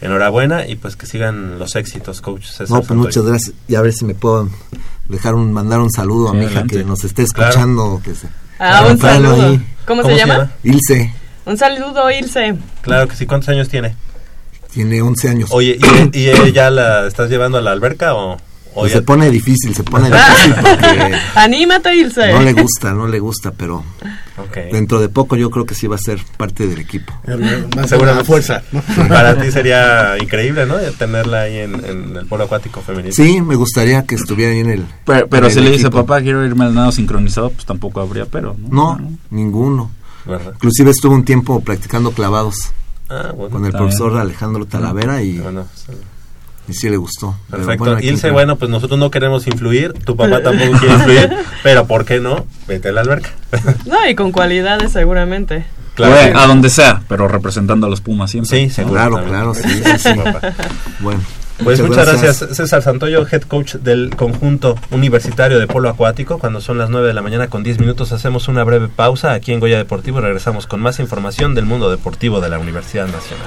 enhorabuena 0.01 0.67
y 0.67 0.77
pues 0.77 0.97
que 0.97 1.07
sigan 1.07 1.59
los 1.59 1.75
éxitos, 1.77 2.21
coach 2.21 2.45
César 2.47 2.71
No, 2.71 2.83
pues 2.83 2.97
muchas 2.99 3.25
gracias. 3.25 3.55
Y 3.69 3.75
a 3.77 3.81
ver 3.81 3.93
si 3.93 4.05
me 4.05 4.15
puedo 4.15 4.49
dejar 5.09 5.35
un 5.35 5.53
mandar 5.53 5.81
un 5.81 5.91
saludo 5.91 6.29
a 6.31 6.35
mi 6.35 6.45
hija 6.47 6.65
que 6.65 6.85
nos 6.85 7.05
esté 7.05 7.25
Claro. 7.27 7.51
escuchando, 7.51 8.01
que 8.05 8.15
se 8.15 8.29
Ah, 8.59 8.87
un 8.91 8.99
saludo. 8.99 9.43
ahí. 9.43 9.67
¿Cómo, 9.87 10.03
se 10.03 10.17
llama? 10.17 10.51
Ilse 10.65 11.13
Un 11.45 11.57
saludo, 11.59 12.11
Ilse. 12.11 12.57
Claro 12.83 13.07
que 13.09 13.15
sí, 13.17 13.27
¿cuántos 13.27 13.49
años 13.51 13.69
tiene? 13.69 13.95
tiene 14.73 15.01
11 15.01 15.29
años. 15.31 15.49
Oye, 15.53 15.79
¿y, 16.13 16.19
y 16.19 16.29
ella 16.29 16.69
la 16.71 17.07
estás 17.07 17.31
llevando 17.31 17.57
a 17.57 17.63
la 17.63 17.73
alberca 17.73 18.15
o, 18.15 18.37
o 18.77 18.81
Pues 18.81 18.93
ya- 18.93 18.99
se 18.99 19.03
pone 19.05 19.31
difícil, 19.31 19.75
se 19.75 19.83
pone 19.83 20.11
difícil 20.11 20.55
porque 20.55 21.15
Anímate, 21.35 21.97
Ilse. 21.97 22.31
no 22.33 22.43
le 22.43 22.53
gusta, 22.53 22.93
no 22.93 23.07
le 23.09 23.19
gusta, 23.19 23.51
pero 23.53 23.83
dentro 24.71 25.01
de 25.01 25.09
poco 25.09 25.35
yo 25.37 25.51
creo 25.51 25.65
que 25.65 25.75
sí 25.75 25.87
va 25.87 25.97
a 25.97 25.99
ser 25.99 26.21
parte 26.37 26.67
del 26.67 26.79
equipo. 26.81 27.13
Más 27.75 27.89
Seguramente. 27.89 28.03
una 28.21 28.25
fuerza. 28.25 28.63
¿no? 28.73 28.83
Para 29.09 29.41
ti 29.41 29.51
sería 29.51 30.17
increíble, 30.21 30.67
¿no? 30.67 30.77
Tenerla 30.99 31.43
ahí 31.43 31.59
en, 31.59 31.75
en 31.85 32.17
el 32.17 32.27
polo 32.27 32.45
acuático 32.45 32.81
femenino. 32.83 33.15
Sí, 33.15 33.41
me 33.41 33.57
gustaría 33.57 34.05
que 34.05 34.15
estuviera 34.15 34.53
ahí 34.53 34.61
en 34.61 34.71
el 34.71 34.85
Pero, 35.05 35.27
pero 35.29 35.47
en 35.47 35.53
si 35.53 35.59
el 35.59 35.65
le 35.65 35.71
dice, 35.73 35.87
equipo. 35.87 36.05
papá, 36.05 36.21
quiero 36.21 36.45
irme 36.45 36.65
al 36.67 36.75
nado 36.75 36.93
sincronizado, 36.93 37.51
pues 37.51 37.65
tampoco 37.65 38.01
habría 38.01 38.27
pero. 38.27 38.55
¿no? 38.59 38.99
No, 38.99 39.11
ninguno. 39.31 39.91
¿Verdad? 40.27 40.53
Inclusive 40.55 40.91
estuve 40.91 41.15
un 41.15 41.25
tiempo 41.25 41.61
practicando 41.61 42.11
clavados 42.13 42.57
Ah, 43.09 43.33
bueno. 43.35 43.51
con 43.55 43.65
el 43.65 43.73
profesor 43.73 44.11
bien. 44.11 44.23
Alejandro 44.23 44.67
Talavera 44.67 45.23
y, 45.23 45.39
Bueno, 45.39 45.65
sí. 45.75 45.93
Y 46.69 46.75
sí 46.75 46.89
le 46.89 46.97
gustó. 46.97 47.37
Perfecto. 47.51 47.85
bueno, 47.85 48.01
Ilse, 48.01 48.31
bueno, 48.31 48.57
pues 48.57 48.71
nosotros 48.71 48.99
no 48.99 49.11
queremos 49.11 49.47
influir, 49.47 49.93
tu 49.93 50.17
papá 50.17 50.43
tampoco 50.43 50.79
quiere 50.79 50.95
influir, 50.95 51.31
pero 51.63 51.87
¿por 51.87 52.05
qué 52.05 52.21
no? 52.21 52.47
Vete 52.67 52.89
a 52.89 52.93
la 52.93 53.01
alberca. 53.03 53.31
No, 53.87 54.07
y 54.09 54.15
con 54.15 54.33
cualidades 54.33 54.93
seguramente. 54.93 55.65
Bueno, 55.97 56.39
a 56.39 56.47
donde 56.47 56.69
sea, 56.69 57.03
pero 57.09 57.27
representando 57.29 57.87
a 57.87 57.91
los 57.91 58.01
Pumas 58.01 58.31
siempre. 58.31 58.59
Sí, 58.59 58.71
seguro. 58.71 58.95
Claro, 58.95 59.25
claro, 59.25 59.55
sí, 59.55 59.63
sí, 59.69 59.99
sí. 59.99 60.15
Papá. 60.25 60.53
Bueno, 61.01 61.21
Pues 61.65 61.81
muchas, 61.81 62.07
gracias. 62.07 62.45
César 62.55 62.83
Santoyo, 62.83 63.27
head 63.27 63.43
coach 63.43 63.77
del 63.77 64.15
conjunto 64.15 64.77
universitario 64.91 65.59
de 65.59 65.67
polo 65.67 65.89
acuático. 65.89 66.39
Cuando 66.39 66.61
son 66.61 66.77
las 66.77 66.91
9 66.91 67.09
de 67.09 67.15
la 67.15 67.23
mañana 67.23 67.49
con 67.49 67.63
10 67.63 67.79
minutos 67.79 68.13
hacemos 68.13 68.49
una 68.49 68.63
breve 68.63 68.89
pausa 68.89 69.33
aquí 69.33 69.53
en 69.53 69.61
Goya 69.61 69.79
Deportivo 69.79 70.19
y 70.19 70.23
regresamos 70.23 70.67
con 70.67 70.81
más 70.81 70.99
información 71.01 71.55
del 71.55 71.65
mundo 71.65 71.91
deportivo 71.91 72.41
de 72.43 72.51
la 72.51 72.59
Universidad 72.59 73.07
Nacional. 73.07 73.47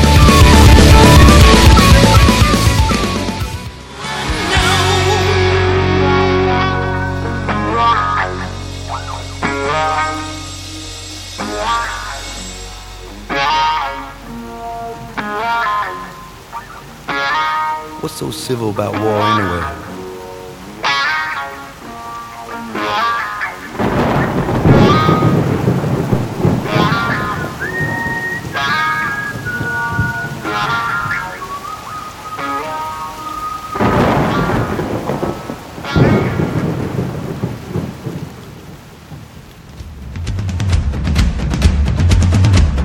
So 18.21 18.29
civil 18.29 18.69
about 18.69 18.93
war 18.93 19.19
anyway? 19.33 19.63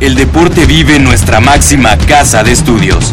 El 0.01 0.14
deporte 0.14 0.64
vive 0.64 0.97
en 0.97 1.05
nuestra 1.05 1.41
máxima 1.41 1.99
casa 1.99 2.43
de 2.43 2.53
estudios. 2.53 3.12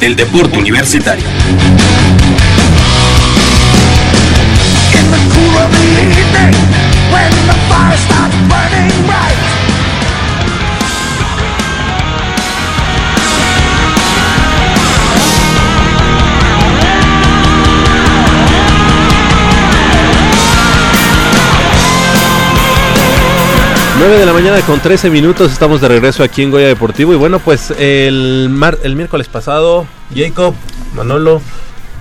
del 0.00 0.16
deporte 0.16 0.56
universitario. 0.56 1.26
9 24.00 24.18
de 24.18 24.24
la 24.24 24.32
mañana 24.32 24.62
con 24.62 24.80
13 24.80 25.10
minutos, 25.10 25.52
estamos 25.52 25.82
de 25.82 25.88
regreso 25.88 26.22
aquí 26.22 26.40
en 26.40 26.50
Goya 26.50 26.68
Deportivo 26.68 27.12
y 27.12 27.16
bueno, 27.16 27.38
pues 27.38 27.70
el, 27.78 28.48
mar, 28.48 28.78
el 28.82 28.96
miércoles 28.96 29.28
pasado, 29.28 29.86
Jacob, 30.14 30.54
Manolo, 30.94 31.42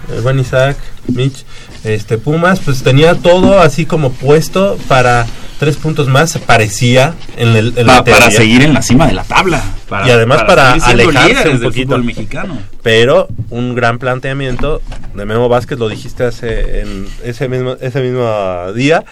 eh, 0.07 0.19
Juan 0.23 0.39
Isaac, 0.39 0.77
Mitch, 1.09 1.43
este 1.83 2.17
Pumas, 2.17 2.59
pues 2.59 2.83
tenía 2.83 3.15
todo 3.15 3.59
así 3.59 3.85
como 3.85 4.11
puesto 4.11 4.77
para 4.87 5.25
tres 5.59 5.75
puntos 5.75 6.07
más 6.07 6.37
parecía 6.37 7.15
en 7.35 7.49
el 7.49 7.73
en 7.77 7.85
la 7.87 8.03
Pa- 8.03 8.11
para 8.11 8.31
seguir 8.31 8.61
en 8.63 8.73
la 8.73 8.81
cima 8.81 9.07
de 9.07 9.13
la 9.13 9.23
tabla. 9.23 9.61
Para- 9.89 10.07
y 10.07 10.11
además 10.11 10.43
para, 10.43 10.79
siendo 10.79 11.03
alejarse 11.09 11.49
un 11.49 11.59
del 11.59 11.67
poquito 11.69 11.87
fútbol 11.87 12.03
mexicano. 12.05 12.57
Pero 12.81 13.27
un 13.49 13.75
gran 13.75 13.99
planteamiento 13.99 14.81
de 15.15 15.25
Memo 15.25 15.49
Vázquez, 15.49 15.77
lo 15.79 15.89
dijiste 15.89 16.23
hace 16.23 16.81
en 16.81 17.07
ese 17.23 17.49
mismo 17.49 17.75
ese 17.81 18.01
mismo 18.01 18.71
día. 18.73 19.03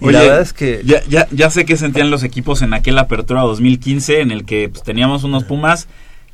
Y 0.00 0.10
la 0.10 0.20
verdad 0.20 0.40
es 0.42 0.52
que 0.52 0.82
ya, 0.84 1.02
ya, 1.08 1.26
ya 1.30 1.50
sé 1.50 1.64
que 1.64 1.76
sentían 1.76 2.10
los 2.10 2.22
equipos 2.22 2.62
en 2.62 2.74
aquella 2.74 3.00
apertura 3.00 3.40
2015 3.42 4.20
en 4.20 4.30
el 4.30 4.44
que 4.44 4.68
pues, 4.68 4.82
teníamos 4.84 5.24
unos 5.24 5.44
Pumas 5.44 5.88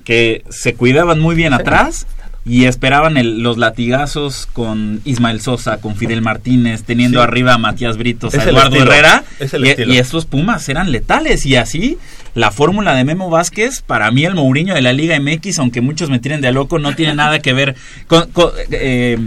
que 0.05 0.43
se 0.51 0.75
cuidaban 0.75 1.21
muy 1.21 1.35
bien 1.37 1.53
atrás 1.55 2.07
y 2.45 2.65
esperaban 2.65 3.17
el- 3.17 3.41
los 3.43 3.57
latigazos 3.59 4.47
con 4.53 5.01
Ismael 5.05 5.41
Sosa, 5.41 5.79
con 5.79 5.95
Fidel 5.97 6.23
Martínez, 6.23 6.83
teniendo 6.83 7.21
Sí. 7.21 7.25
arriba 7.25 7.55
a 7.55 7.59
Matías 7.59 7.97
Britos, 7.97 8.35
a 8.35 8.39
Es 8.39 8.47
Eduardo 8.47 8.75
estilo, 8.77 8.93
Herrera. 8.93 9.25
es 9.39 9.55
y, 9.55 9.93
y 9.93 9.99
estos 9.99 10.27
Pumas 10.27 10.69
eran 10.69 10.91
letales 10.91 11.47
y 11.47 11.55
así 11.57 11.99
la 12.35 12.51
fórmula 12.51 12.95
de 12.95 13.05
Memo 13.05 13.31
Vázquez, 13.31 13.83
para 13.83 14.11
mí 14.11 14.25
el 14.25 14.35
Mourinho 14.35 14.75
de 14.75 14.83
la 14.83 14.93
Liga 14.93 15.15
MX, 15.21 15.59
aunque 15.59 15.81
muchos 15.83 16.11
me 16.11 16.19
tiren 16.19 16.41
de 16.41 16.49
a 16.49 16.53
loco, 16.53 16.79
no 16.79 16.95
tiene 16.97 17.15
nada 17.15 17.39
que 17.41 17.53
ver 17.53 17.77
con... 18.09 18.31
con, 18.31 18.51
eh, 18.71 19.19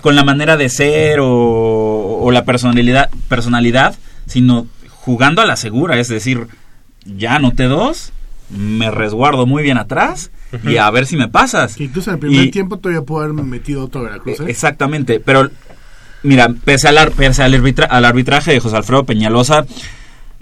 con 0.00 0.16
la 0.16 0.22
manera 0.24 0.58
de 0.58 0.68
ser 0.68 1.18
o, 1.20 2.18
o 2.20 2.30
la 2.30 2.44
personalidad, 2.44 3.08
personalidad, 3.28 3.94
sino 4.26 4.66
jugando 4.90 5.40
a 5.40 5.46
la 5.46 5.56
segura, 5.56 5.98
es 5.98 6.08
decir, 6.08 6.46
ya 7.06 7.36
anoté 7.36 7.64
dos, 7.64 8.12
me 8.50 8.90
resguardo 8.90 9.46
muy 9.46 9.62
bien 9.62 9.78
atrás 9.78 10.30
y 10.64 10.76
a 10.76 10.90
ver 10.90 11.06
si 11.06 11.16
me 11.16 11.28
pasas. 11.28 11.76
Que 11.76 11.84
incluso 11.84 12.10
en 12.10 12.14
el 12.14 12.20
primer 12.20 12.44
Y- 12.46 12.50
tiempo 12.50 12.78
todavía 12.78 13.02
pudo 13.02 13.22
haber 13.22 13.32
metido 13.34 13.84
otro 13.84 14.02
Veracruz. 14.02 14.40
¿eh? 14.40 14.44
Exactamente, 14.48 15.18
pero 15.20 15.50
mira, 16.22 16.48
pese 16.64 16.88
al, 16.88 17.10
pese 17.12 17.42
al, 17.42 17.54
arbitra- 17.54 17.88
al 17.88 18.04
arbitraje 18.04 18.52
de 18.52 18.60
José 18.60 18.76
Alfredo 18.76 19.04
Peñalosa, 19.04 19.66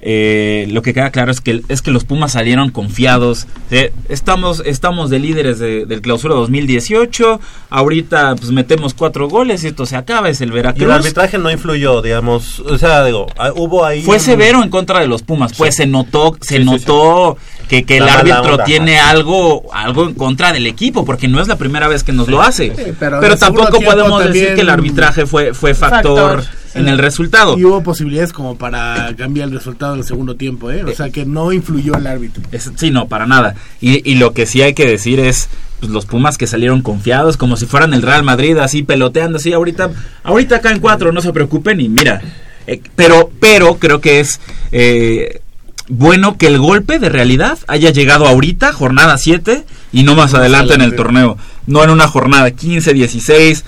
eh, 0.04 0.66
lo 0.70 0.82
que 0.82 0.92
queda 0.94 1.10
claro 1.10 1.30
es 1.30 1.40
que, 1.40 1.62
es 1.68 1.80
que 1.80 1.92
los 1.92 2.04
Pumas 2.04 2.32
salieron 2.32 2.70
confiados. 2.70 3.46
Eh, 3.70 3.92
estamos, 4.08 4.62
estamos 4.66 5.10
de 5.10 5.20
líderes 5.20 5.58
de- 5.60 5.86
del 5.86 6.00
clausura 6.02 6.34
2018. 6.34 7.40
Ahorita 7.70 8.34
pues 8.36 8.50
metemos 8.50 8.94
cuatro 8.94 9.28
goles 9.28 9.62
y 9.64 9.68
esto 9.68 9.86
se 9.86 9.96
acaba. 9.96 10.28
Es 10.28 10.40
el 10.40 10.48
y 10.50 10.52
Veracruz. 10.52 10.84
el 10.84 10.90
arbitraje 10.90 11.38
no 11.38 11.50
influyó, 11.50 12.02
digamos, 12.02 12.60
o 12.60 12.76
sea, 12.78 13.04
digo, 13.04 13.26
ah, 13.38 13.52
hubo 13.54 13.84
ahí 13.84 14.02
Fue 14.02 14.16
un- 14.16 14.20
severo 14.20 14.62
en 14.62 14.70
contra 14.70 15.00
de 15.00 15.06
los 15.06 15.22
Pumas, 15.22 15.52
pues 15.56 15.76
se 15.76 15.86
notó, 15.86 16.36
se 16.40 16.56
Sí, 16.56 16.58
sí, 16.58 16.64
notó 16.64 17.36
que, 17.68 17.84
que 17.84 17.98
el 17.98 18.08
árbitro 18.08 18.52
onda, 18.52 18.64
tiene 18.64 18.98
ajá. 18.98 19.10
algo, 19.10 19.64
algo 19.72 20.04
en 20.08 20.14
contra 20.14 20.52
del 20.52 20.66
equipo, 20.66 21.04
porque 21.04 21.28
no 21.28 21.40
es 21.40 21.48
la 21.48 21.56
primera 21.56 21.86
vez 21.88 22.02
que 22.02 22.12
nos 22.12 22.28
lo 22.28 22.42
hace. 22.42 22.72
pero 22.98 23.36
tampoco 23.38 23.80
podemos 23.80 24.24
decir 24.24 24.54
que 24.54 24.60
el 24.62 24.68
arbitraje 24.68 25.26
fue, 25.26 25.54
fue 25.54 25.74
factor, 25.74 26.42
Factor. 26.42 26.61
En 26.74 26.88
el 26.88 26.98
resultado. 26.98 27.58
Y 27.58 27.64
hubo 27.64 27.82
posibilidades 27.82 28.32
como 28.32 28.56
para 28.56 29.14
cambiar 29.16 29.48
el 29.48 29.54
resultado 29.54 29.94
del 29.94 30.04
segundo 30.04 30.36
tiempo, 30.36 30.70
¿eh? 30.70 30.84
O 30.84 30.92
sea 30.94 31.10
que 31.10 31.24
no 31.26 31.52
influyó 31.52 31.94
el 31.96 32.06
árbitro. 32.06 32.42
Es- 32.52 32.70
sí, 32.76 32.90
no, 32.90 33.08
para 33.08 33.26
nada. 33.26 33.54
Y, 33.80 34.08
y 34.10 34.14
lo 34.16 34.32
que 34.32 34.46
sí 34.46 34.62
hay 34.62 34.74
que 34.74 34.86
decir 34.86 35.20
es 35.20 35.48
pues, 35.80 35.90
los 35.92 36.06
Pumas 36.06 36.38
que 36.38 36.46
salieron 36.46 36.82
confiados, 36.82 37.36
como 37.36 37.56
si 37.56 37.66
fueran 37.66 37.92
el 37.94 38.02
Real 38.02 38.22
Madrid, 38.22 38.56
así 38.58 38.82
peloteando, 38.82 39.38
así 39.38 39.52
ahorita, 39.52 39.90
ahorita 40.24 40.56
acá 40.56 40.70
en 40.70 40.80
cuatro, 40.80 41.12
no 41.12 41.20
se 41.20 41.32
preocupen 41.32 41.80
y 41.80 41.88
mira. 41.88 42.20
eh, 42.66 42.80
pero, 42.96 43.30
pero 43.40 43.76
creo 43.78 44.00
que 44.00 44.20
es 44.20 44.40
eh, 44.70 45.40
bueno 45.88 46.38
que 46.38 46.46
el 46.46 46.58
golpe 46.58 46.98
de 46.98 47.08
realidad 47.08 47.58
haya 47.66 47.90
llegado 47.90 48.26
ahorita, 48.26 48.72
jornada 48.72 49.18
7, 49.18 49.64
y 49.92 50.04
no 50.04 50.14
más 50.14 50.32
adelante 50.34 50.74
en 50.74 50.80
el 50.80 50.94
torneo. 50.96 51.36
No 51.66 51.84
en 51.84 51.90
una 51.90 52.08
jornada 52.08 52.50
15, 52.50 52.92
16, 52.94 53.64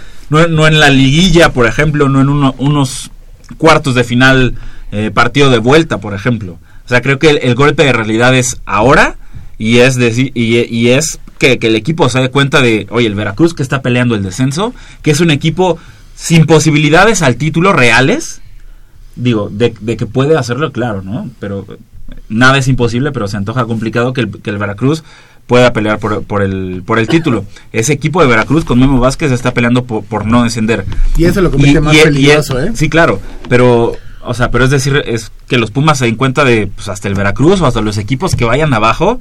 no, 0.48 0.66
en- 0.66 0.80
la 0.80 0.90
liguilla, 0.90 1.52
por 1.52 1.66
ejemplo, 1.66 2.08
no 2.08 2.20
en 2.20 2.28
uno- 2.28 2.54
unos 2.58 3.10
cuartos 3.58 3.94
de 3.94 4.04
final, 4.04 4.54
eh, 4.92 5.10
partido 5.12 5.50
de 5.50 5.58
vuelta, 5.58 5.98
por 5.98 6.14
ejemplo. 6.14 6.58
O 6.84 6.88
sea, 6.88 7.00
creo 7.00 7.18
que 7.18 7.30
el, 7.30 7.54
golpe 7.54 7.84
de 7.84 7.92
realidad 7.92 8.34
es 8.34 8.60
ahora 8.66 9.16
y 9.58 9.78
es 9.78 9.96
decir 9.96 10.32
y, 10.34 10.88
es 10.88 11.18
que, 11.38 11.58
el 11.60 11.76
equipo 11.76 12.08
se 12.08 12.20
dé 12.20 12.30
cuenta 12.30 12.60
de, 12.60 12.86
oye, 12.90 13.06
el 13.06 13.14
Veracruz 13.14 13.54
que 13.54 13.62
está 13.62 13.80
peleando 13.80 14.14
el 14.14 14.22
descenso, 14.22 14.74
que 15.02 15.10
es 15.10 15.20
un 15.20 15.30
equipo 15.30 15.78
sin 16.14 16.46
posibilidades 16.46 17.22
al 17.22 17.36
título 17.36 17.72
reales, 17.72 18.42
digo, 19.16 19.48
de, 19.50 19.74
de 19.80 19.96
que 19.96 20.06
puede 20.06 20.36
hacerlo, 20.36 20.72
claro, 20.72 21.02
¿no? 21.02 21.30
Pero 21.40 21.66
eh, 21.70 21.76
nada 22.28 22.58
es 22.58 22.68
imposible, 22.68 23.12
pero 23.12 23.28
se 23.28 23.36
antoja 23.36 23.64
complicado 23.64 24.12
que 24.12 24.20
el 24.20 24.58
Veracruz 24.58 25.04
pueda 25.46 25.72
pelear 25.72 25.98
por, 25.98 26.22
por 26.24 26.42
el, 26.42 26.82
por 26.84 26.98
el 26.98 27.08
título. 27.08 27.44
Ese 27.72 27.92
equipo 27.92 28.22
de 28.22 28.28
Veracruz 28.28 28.64
con 28.64 28.78
Memo 28.78 28.98
Vázquez 28.98 29.30
está 29.32 29.52
peleando 29.52 29.84
por, 29.84 30.04
por 30.04 30.26
no 30.26 30.42
descender. 30.44 30.84
Y 31.16 31.24
eso 31.24 31.40
lo 31.40 31.50
convierte 31.50 31.80
más 31.80 31.96
peligroso, 31.96 32.60
¿eh? 32.62 32.72
Sí, 32.74 32.88
claro, 32.88 33.20
pero 33.48 33.96
o 34.26 34.34
sea, 34.34 34.50
pero 34.50 34.64
es 34.64 34.70
decir, 34.70 35.02
es 35.06 35.30
que 35.48 35.58
los 35.58 35.70
Pumas 35.70 35.98
se 35.98 36.06
den 36.06 36.16
cuenta 36.16 36.44
de 36.44 36.66
pues, 36.66 36.88
hasta 36.88 37.08
el 37.08 37.14
Veracruz 37.14 37.60
o 37.60 37.66
hasta 37.66 37.80
los 37.82 37.98
equipos 37.98 38.34
que 38.34 38.44
vayan 38.44 38.72
abajo, 38.72 39.20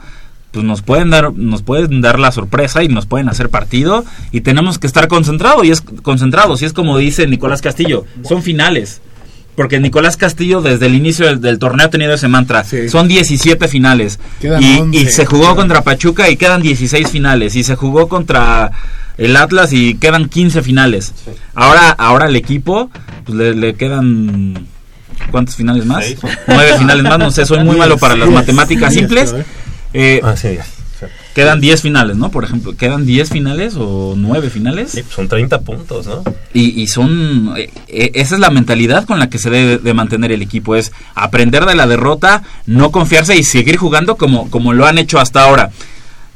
pues 0.51 0.63
nos 0.65 0.81
pueden 0.81 1.09
dar 1.09 1.33
nos 1.33 1.63
pueden 1.63 2.01
dar 2.01 2.19
la 2.19 2.31
sorpresa 2.31 2.83
y 2.83 2.87
nos 2.87 3.05
pueden 3.05 3.27
hacer 3.27 3.49
partido 3.49 4.05
y 4.31 4.41
tenemos 4.41 4.77
que 4.77 4.87
estar 4.87 5.07
concentrados 5.07 5.65
y 5.65 5.71
es 5.71 5.81
concentrados 5.81 6.61
y 6.61 6.65
es 6.65 6.73
como 6.73 6.97
dice 6.97 7.27
Nicolás 7.27 7.61
Castillo, 7.61 8.05
son 8.23 8.43
finales. 8.43 9.01
Porque 9.55 9.79
Nicolás 9.79 10.17
Castillo 10.17 10.61
desde 10.61 10.87
el 10.87 10.95
inicio 10.95 11.27
del, 11.27 11.39
del 11.39 11.59
torneo 11.59 11.85
ha 11.87 11.89
tenido 11.89 12.13
ese 12.13 12.27
mantra. 12.27 12.63
Son 12.89 13.07
17 13.07 13.67
finales. 13.67 14.19
Y, 14.41 14.47
11. 14.47 14.97
y 14.97 15.05
se 15.09 15.25
jugó 15.25 15.55
contra 15.55 15.83
Pachuca 15.83 16.29
y 16.29 16.37
quedan 16.37 16.61
16 16.61 17.07
finales. 17.09 17.55
Y 17.55 17.63
se 17.63 17.75
jugó 17.75 18.07
contra 18.07 18.71
el 19.17 19.35
Atlas 19.37 19.71
y 19.73 19.95
quedan 19.95 20.27
15 20.27 20.63
finales. 20.63 21.13
Ahora, 21.53 21.89
ahora 21.91 22.27
el 22.27 22.35
equipo 22.35 22.89
pues, 23.25 23.37
le, 23.37 23.53
le 23.55 23.75
quedan... 23.75 24.67
¿Cuántos 25.31 25.55
finales 25.55 25.85
más? 25.85 26.03
Seis. 26.03 26.17
Nueve 26.47 26.77
finales 26.77 27.03
más. 27.03 27.19
No 27.19 27.31
sé, 27.31 27.45
soy 27.45 27.63
muy 27.63 27.77
malo 27.77 27.97
para 27.97 28.15
las 28.15 28.29
matemáticas 28.29 28.93
simples. 28.93 29.33
Eh, 29.93 30.19
Ah, 30.23 30.35
sí, 30.35 30.55
ya. 30.55 30.65
Quedan 31.33 31.59
10 31.59 31.81
finales, 31.81 32.15
¿no? 32.15 32.29
Por 32.29 32.43
ejemplo, 32.43 32.75
quedan 32.77 33.05
10 33.05 33.29
finales 33.29 33.73
o 33.77 34.13
9 34.15 34.49
finales. 34.51 34.91
Sí, 34.91 35.03
son 35.09 35.27
30 35.27 35.61
puntos, 35.61 36.05
¿no? 36.05 36.23
Y, 36.53 36.79
y 36.79 36.87
son 36.87 37.53
eh, 37.57 37.71
eh, 37.87 38.11
esa 38.13 38.35
es 38.35 38.41
la 38.41 38.51
mentalidad 38.51 39.05
con 39.05 39.17
la 39.17 39.29
que 39.29 39.39
se 39.39 39.49
debe 39.49 39.77
de 39.79 39.93
mantener 39.95 40.31
el 40.31 40.43
equipo 40.43 40.75
es 40.75 40.91
aprender 41.15 41.65
de 41.65 41.73
la 41.73 41.87
derrota 41.87 42.43
no 42.67 42.91
confiarse 42.91 43.35
y 43.35 43.43
seguir 43.43 43.77
jugando 43.77 44.15
como 44.17 44.51
como 44.51 44.73
lo 44.73 44.85
han 44.85 44.97
hecho 44.99 45.19
hasta 45.19 45.43
ahora 45.43 45.71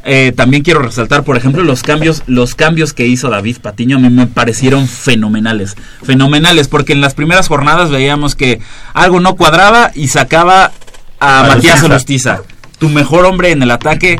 Eh, 0.09 0.31
también 0.31 0.63
quiero 0.63 0.79
resaltar 0.81 1.23
por 1.23 1.35
ejemplo 1.35 1.63
los 1.63 1.83
cambios 1.83 2.23
los 2.27 2.55
cambios 2.55 2.93
que 2.93 3.05
hizo 3.05 3.29
David 3.29 3.57
Patiño 3.61 3.97
a 3.97 3.99
mí 3.99 4.09
me 4.09 4.25
parecieron 4.25 4.87
fenomenales 4.87 5.75
fenomenales 6.01 6.69
porque 6.69 6.93
en 6.93 7.01
las 7.01 7.13
primeras 7.13 7.49
jornadas 7.49 7.89
veíamos 7.89 8.33
que 8.33 8.59
algo 8.93 9.19
no 9.19 9.35
cuadraba 9.35 9.91
y 9.93 10.07
sacaba 10.07 10.71
a, 11.19 11.39
A 11.39 11.47
Matías 11.47 11.83
Lustiza. 11.83 12.35
Alustiza 12.35 12.41
tu 12.79 12.89
mejor 12.89 13.25
hombre 13.25 13.51
en 13.51 13.61
el 13.63 13.71
ataque 13.71 14.17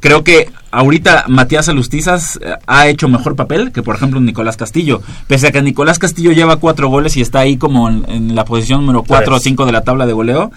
creo 0.00 0.24
que 0.24 0.50
ahorita 0.70 1.24
Matías 1.28 1.68
Alustizas 1.68 2.38
eh, 2.42 2.54
ha 2.66 2.88
hecho 2.88 3.08
mejor 3.08 3.36
papel 3.36 3.72
que 3.72 3.82
por 3.82 3.96
ejemplo 3.96 4.20
Nicolás 4.20 4.56
Castillo. 4.56 5.02
Pese 5.26 5.48
a 5.48 5.52
que 5.52 5.62
Nicolás 5.62 5.98
Castillo 5.98 6.32
lleva 6.32 6.56
cuatro 6.56 6.88
goles 6.88 7.16
y 7.16 7.20
está 7.20 7.40
ahí 7.40 7.56
como 7.56 7.88
en, 7.88 8.04
en 8.08 8.34
la 8.34 8.44
posición 8.44 8.80
número 8.80 9.02
cuatro 9.02 9.36
o 9.36 9.38
cinco 9.40 9.66
de 9.66 9.72
la 9.72 9.82
tabla 9.82 10.06
de 10.06 10.12
goleo. 10.12 10.50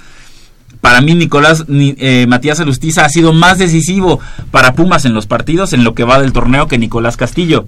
Para 0.81 1.01
mí 1.01 1.13
Nicolás 1.13 1.65
ni- 1.67 1.95
eh, 1.99 2.25
Matías 2.27 2.59
Alustiza 2.59 3.05
ha 3.05 3.09
sido 3.09 3.33
más 3.33 3.57
decisivo 3.59 4.19
para 4.49 4.73
Pumas 4.73 5.05
en 5.05 5.13
los 5.13 5.27
partidos 5.27 5.73
en 5.73 5.83
lo 5.83 5.93
que 5.93 6.03
va 6.03 6.19
del 6.19 6.33
torneo 6.33 6.67
que 6.67 6.77
Nicolás 6.79 7.17
Castillo. 7.17 7.65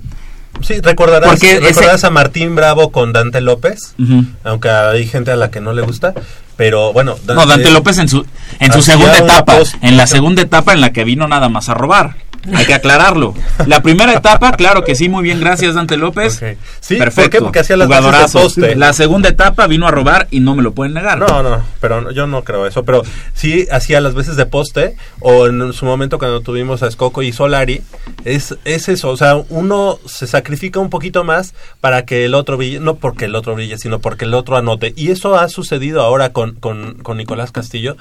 Sí, 0.61 0.75
recordarás, 0.81 1.29
Porque 1.29 1.53
ese- 1.53 1.59
recordarás 1.61 2.03
a 2.03 2.09
Martín 2.11 2.55
Bravo 2.55 2.91
con 2.91 3.11
Dante 3.13 3.41
López, 3.41 3.95
aunque 4.43 4.69
hay 4.69 5.05
gente 5.07 5.31
a 5.31 5.35
la 5.35 5.49
que 5.51 5.59
no 5.61 5.73
le 5.73 5.81
gusta, 5.81 6.13
pero 6.55 6.93
bueno. 6.93 7.15
No, 7.27 7.45
Dante 7.45 7.71
López 7.71 7.97
en 7.97 8.07
su, 8.09 8.25
en 8.59 8.71
su 8.73 8.81
segunda 8.81 9.17
etapa, 9.17 9.57
post- 9.57 9.75
en 9.81 9.97
la 9.97 10.07
segunda 10.07 10.41
etapa 10.41 10.73
en 10.73 10.81
la 10.81 10.91
que 10.91 11.03
vino 11.03 11.27
nada 11.27 11.49
más 11.49 11.69
a 11.69 11.73
robar. 11.73 12.15
Hay 12.53 12.65
que 12.65 12.73
aclararlo. 12.73 13.33
La 13.67 13.81
primera 13.81 14.13
etapa, 14.13 14.51
claro 14.53 14.83
que 14.83 14.95
sí, 14.95 15.07
muy 15.07 15.23
bien, 15.23 15.39
gracias 15.39 15.75
Dante 15.75 15.95
López. 15.97 16.41
Sí, 16.81 16.95
Perfecto. 16.97 17.21
¿por 17.21 17.29
qué? 17.29 17.39
Porque 17.39 17.59
hacía 17.59 17.77
las 17.77 17.87
Jugadorazo. 17.87 18.41
poste. 18.41 18.75
La 18.75 18.91
segunda 18.93 19.29
etapa 19.29 19.67
vino 19.67 19.87
a 19.87 19.91
robar 19.91 20.27
y 20.31 20.39
no 20.39 20.55
me 20.55 20.63
lo 20.63 20.73
pueden 20.73 20.93
negar. 20.93 21.19
No, 21.19 21.41
no, 21.41 21.63
pero 21.79 22.11
yo 22.11 22.27
no 22.27 22.43
creo 22.43 22.67
eso. 22.67 22.83
Pero 22.83 23.03
sí 23.33 23.67
hacía 23.71 24.01
las 24.01 24.13
veces 24.13 24.35
de 24.35 24.45
poste, 24.45 24.95
o 25.21 25.47
en 25.47 25.71
su 25.73 25.85
momento 25.85 26.19
cuando 26.19 26.41
tuvimos 26.41 26.83
a 26.83 26.87
Escoco 26.87 27.21
y 27.21 27.31
Solari, 27.31 27.81
es, 28.25 28.55
es 28.65 28.89
eso. 28.89 29.09
O 29.09 29.17
sea, 29.17 29.35
uno 29.49 29.99
se 30.05 30.27
sacrifica 30.27 30.79
un 30.79 30.89
poquito 30.89 31.23
más 31.23 31.53
para 31.79 32.05
que 32.05 32.25
el 32.25 32.33
otro 32.35 32.57
brille, 32.57 32.79
no 32.79 32.95
porque 32.95 33.25
el 33.25 33.35
otro 33.35 33.55
brille, 33.55 33.77
sino 33.77 33.99
porque 33.99 34.25
el 34.25 34.33
otro 34.33 34.57
anote. 34.57 34.93
Y 34.97 35.11
eso 35.11 35.35
ha 35.35 35.47
sucedido 35.49 36.01
ahora 36.01 36.29
con, 36.33 36.55
con, 36.55 36.95
con 36.95 37.17
Nicolás 37.17 37.51
Castillo. 37.51 37.95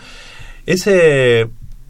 Ese 0.67 1.49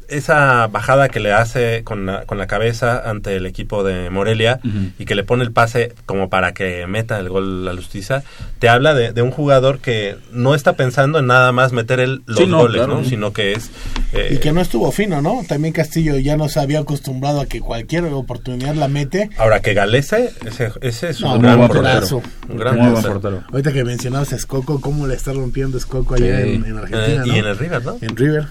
esa 0.08 0.66
bajada 0.68 1.08
que 1.08 1.20
le 1.20 1.32
hace 1.32 1.82
con 1.84 2.06
la, 2.06 2.22
con 2.24 2.38
la 2.38 2.46
cabeza 2.46 3.08
ante 3.08 3.36
el 3.36 3.46
equipo 3.46 3.84
de 3.84 4.10
Morelia 4.10 4.60
y 4.98 5.04
que 5.04 5.14
le 5.14 5.24
pone 5.24 5.42
el 5.44 5.52
pase 5.52 5.94
como 6.06 6.28
para 6.28 6.52
que 6.52 6.86
meta 6.86 7.18
el 7.18 7.28
gol 7.28 7.64
la 7.64 7.72
Lustiza, 7.72 8.22
te 8.58 8.68
habla 8.68 8.94
de, 8.94 9.12
de 9.12 9.22
un 9.22 9.30
jugador 9.30 9.78
que 9.78 10.16
no 10.32 10.54
está 10.54 10.74
pensando 10.74 11.18
en 11.18 11.26
nada 11.26 11.52
más 11.52 11.72
meter 11.72 12.00
el, 12.00 12.22
los 12.26 12.38
Sí, 12.38 12.46
no, 12.46 12.58
goles, 12.58 12.82
claro. 12.82 13.00
¿no? 13.00 13.04
sino 13.04 13.32
que 13.32 13.52
es... 13.52 13.70
eh, 14.12 14.30
Y 14.34 14.38
que 14.38 14.52
no 14.52 14.60
estuvo 14.60 14.90
fino, 14.92 15.22
¿no? 15.22 15.42
También 15.48 15.72
Castillo 15.74 16.16
ya 16.18 16.36
nos 16.36 16.56
había 16.56 16.80
acostumbrado 16.80 17.40
a 17.40 17.46
que 17.46 17.60
cualquier 17.60 18.04
oportunidad 18.04 18.74
la 18.74 18.88
mete. 18.88 19.30
Ahora 19.38 19.60
que 19.60 19.74
Galese, 19.74 20.30
ese, 20.46 20.70
ese 20.80 21.10
es 21.10 21.20
No, 21.20 21.34
un 21.34 21.42
gran 21.42 21.58
portero. 21.58 21.82
portero. 21.82 22.22
Un 22.48 22.56
gran 22.56 22.78
Muy 22.78 22.90
buen 22.90 23.02
portero. 23.04 23.42
Ahorita 23.50 23.72
que 23.72 23.84
mencionabas 23.84 24.32
a 24.32 24.36
Escoco, 24.36 24.80
cómo 24.80 25.06
le 25.06 25.14
está 25.14 25.32
rompiendo 25.32 25.78
Escoco 25.78 26.14
allá 26.14 26.42
Sí. 26.42 26.50
en, 26.54 26.64
en 26.64 26.78
Argentina, 26.78 27.22
Eh, 27.22 27.26
y 27.26 27.30
¿no? 27.30 27.36
en 27.36 27.46
el 27.46 27.58
River, 27.58 27.84
¿no? 27.84 27.98
En 28.00 28.16
River. 28.16 28.46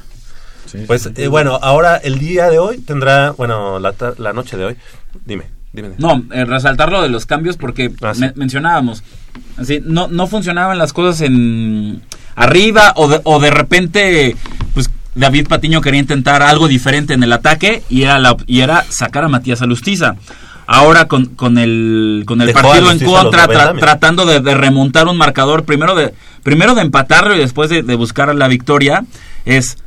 Pues 0.88 1.10
eh, 1.16 1.28
bueno, 1.28 1.60
ahora 1.62 1.98
el 1.98 2.18
día 2.20 2.50
de 2.50 2.60
hoy 2.60 2.78
tendrá, 2.80 3.32
bueno, 3.32 3.80
la, 3.80 3.94
ta- 3.94 4.14
la 4.18 4.32
noche 4.34 4.58
de 4.58 4.66
hoy. 4.66 4.76
Dime, 5.26 5.44
dime. 5.74 5.92
No, 5.98 6.24
eh, 6.32 6.46
resaltar 6.46 6.92
lo 6.92 7.02
de 7.02 7.10
los 7.10 7.26
cambios 7.26 7.58
porque 7.58 7.92
Ah, 8.02 8.14
me- 8.18 8.32
mencionábamos, 8.36 9.04
así, 9.58 9.82
no, 9.84 10.08
no 10.08 10.28
funcionaban 10.28 10.78
las 10.78 10.94
cosas 10.94 11.22
en 11.22 12.02
arriba 12.36 12.94
o 12.96 13.08
de, 13.10 13.20
o 13.24 13.40
de 13.40 13.52
repente, 13.52 14.36
pues 14.74 14.90
David 15.16 15.48
Patiño 15.50 15.82
quería 15.82 16.00
intentar 16.00 16.42
algo 16.42 16.68
diferente 16.70 17.14
en 17.14 17.24
el 17.24 17.34
ataque 17.34 17.84
y 17.90 18.04
era, 18.04 18.18
la, 18.20 18.38
y 18.48 18.62
era 18.62 18.86
sacar 18.90 19.26
a 19.26 19.28
Matías 19.28 19.62
Alustiza. 19.62 20.16
Ahora 20.68 21.10
con, 21.10 21.26
con 21.36 21.58
el, 21.58 22.24
con 22.26 22.40
el 22.40 22.48
Dejó 22.48 22.62
partido 22.62 22.92
en 22.92 23.00
contra, 23.00 23.46
90 23.48 23.54
tra- 23.54 23.60
minutos. 23.74 23.82
tratando 23.82 24.26
de, 24.26 24.40
de 24.40 24.56
remontar 24.56 25.08
un 25.10 25.18
marcador, 25.18 25.66
primero 25.66 25.96
de, 25.96 26.14
primero 26.44 26.76
de 26.76 26.82
empatarlo 26.84 27.36
y 27.36 27.40
después 27.40 27.70
de, 27.70 27.84
de 27.84 27.96
buscar 27.96 28.34
la 28.34 28.48
victoria, 28.48 29.04
es 29.44 29.78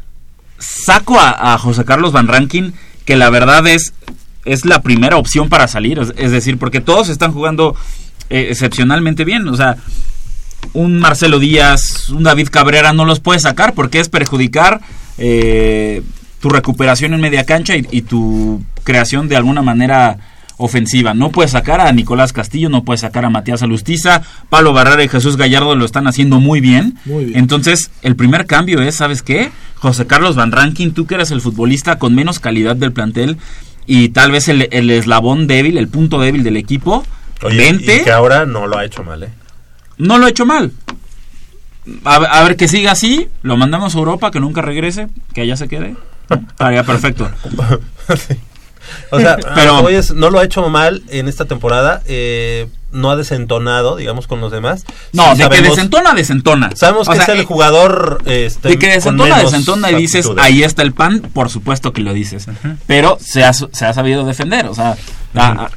saco 0.67 1.19
a, 1.19 1.55
a 1.55 1.59
José 1.59 1.85
Carlos 1.85 2.13
Van 2.13 2.29
Rankin, 2.29 2.75
que 3.05 3.17
la 3.17 3.31
verdad 3.31 3.67
es, 3.67 3.93
es 4.45 4.65
la 4.65 4.83
primera 4.83 5.17
opción 5.17 5.49
para 5.49 5.69
salir. 5.69 5.99
Es, 5.99 6.13
es 6.17 6.31
decir, 6.31 6.59
porque 6.59 6.81
todos 6.81 7.09
están 7.09 7.33
jugando 7.33 7.77
eh, 8.31 8.49
excepcionalmente 8.51 9.25
bien. 9.25 9.47
O 9.49 9.57
sea, 9.57 9.77
un 10.73 10.99
Marcelo 10.99 11.39
Díaz, 11.39 12.09
un 12.11 12.23
David 12.23 12.49
Cabrera 12.51 12.93
no 12.93 13.05
los 13.05 13.21
puedes 13.21 13.43
sacar 13.43 13.75
porque 13.75 14.01
es 14.01 14.09
perjudicar 14.09 14.81
eh, 15.19 16.03
tu 16.41 16.49
recuperación 16.49 17.15
en 17.15 17.21
media 17.21 17.45
cancha 17.45 17.77
y, 17.77 17.87
y 17.91 18.03
tu 18.03 18.63
creación 18.83 19.29
de 19.29 19.37
alguna 19.37 19.63
manera 19.63 20.19
ofensiva. 20.57 21.15
No 21.15 21.31
puedes 21.31 21.53
sacar 21.53 21.81
a 21.81 21.93
Nicolás 21.93 22.33
Castillo, 22.33 22.69
no 22.69 22.85
puedes 22.85 23.01
sacar 23.01 23.25
a 23.25 23.31
Matías 23.31 23.63
Alustiza, 23.63 24.23
Pablo 24.49 24.73
Barrera 24.73 25.03
y 25.03 25.09
Jesús 25.09 25.37
Gallardo 25.37 25.75
lo 25.75 25.85
están 25.85 26.07
haciendo 26.07 26.41
muy 26.41 26.61
bien. 26.61 26.97
Muy 27.05 27.27
bien. 27.27 27.39
Entonces, 27.39 27.91
el 28.03 28.17
primer 28.17 28.47
cambio 28.47 28.81
es, 28.81 28.95
¿sabes 28.95 29.23
qué? 29.23 29.51
José 29.85 30.07
Carlos 30.07 30.35
Van 30.35 30.51
Rankin, 30.51 30.95
tú 30.95 31.07
que 31.07 31.15
eres 31.17 31.31
el 31.31 31.41
futbolista 31.43 31.99
con 31.99 32.15
menos 32.15 32.41
calidad 32.41 32.75
del 32.75 32.93
plantel 32.93 33.37
y 33.87 34.09
tal 34.09 34.31
vez 34.33 34.49
el, 34.49 34.67
el 34.73 34.91
eslabón 34.91 35.47
débil, 35.47 35.77
el 35.77 35.89
punto 35.89 36.19
débil 36.19 36.43
del 36.43 36.57
equipo, 36.57 37.05
Oye, 37.43 37.59
vente. 37.59 37.97
y 37.99 38.05
que 38.05 38.11
ahora 38.11 38.47
no 38.47 38.67
lo 38.67 38.79
ha 38.79 38.85
hecho 38.87 39.03
mal, 39.05 39.23
¿eh? 39.25 39.29
No 39.99 40.17
lo 40.17 40.25
ha 40.27 40.31
hecho 40.31 40.47
mal. 40.47 40.73
A, 42.05 42.19
ver- 42.19 42.29
a 42.33 42.43
ver 42.45 42.57
que 42.57 42.67
siga 42.67 42.93
así, 42.93 43.29
lo 43.43 43.59
mandamos 43.59 43.95
a 43.95 43.99
Europa, 43.99 44.31
que 44.31 44.41
nunca 44.41 44.63
regrese, 44.63 45.09
que 45.35 45.43
allá 45.43 45.57
se 45.59 45.69
quede. 45.69 45.95
Estaría 46.31 46.83
perfecto. 46.85 47.31
O 49.11 49.19
sea, 49.19 49.37
Pero- 49.55 49.89
es- 49.89 50.13
no 50.15 50.29
lo 50.31 50.39
ha 50.39 50.45
hecho 50.45 50.69
mal 50.69 51.03
en 51.09 51.27
esta 51.29 51.47
temporada, 51.47 52.03
eh, 52.07 52.69
no 52.95 53.11
ha 53.11 53.17
desentonado, 53.17 53.97
digamos, 53.97 54.27
con 54.27 54.41
los 54.41 54.51
demás. 54.51 54.85
No, 55.13 55.35
Sí 55.37 55.43
de 55.43 55.49
que 55.51 55.61
desentona, 55.63 56.15
desentona. 56.15 56.71
Sabemos 56.75 57.07
O 57.09 57.11
que 57.11 57.17
sea, 57.19 57.25
es 57.27 57.29
el 57.35 57.41
eh, 57.41 57.45
jugador 57.45 58.23
este, 58.25 58.69
De 58.69 58.79
que 58.79 58.87
con 58.87 58.95
desentona, 58.95 59.37
menos 59.37 59.51
desentona 59.53 59.91
y 59.91 59.95
dices, 59.97 60.25
aptitudes. 60.27 60.45
ahí 60.45 60.63
está 60.63 60.83
el 60.83 60.93
pan, 60.95 61.21
por 61.33 61.51
supuesto 61.51 61.93
que 61.93 62.01
lo 62.01 62.15
dices. 62.15 62.47
Pero 62.87 63.19
se 63.21 63.45
ha, 63.45 63.53
se 63.53 63.85
ha 63.85 63.93
sabido 63.93 64.25
defender, 64.25 64.67
o 64.67 64.75
sea, 64.75 64.97
ha- 65.35 65.69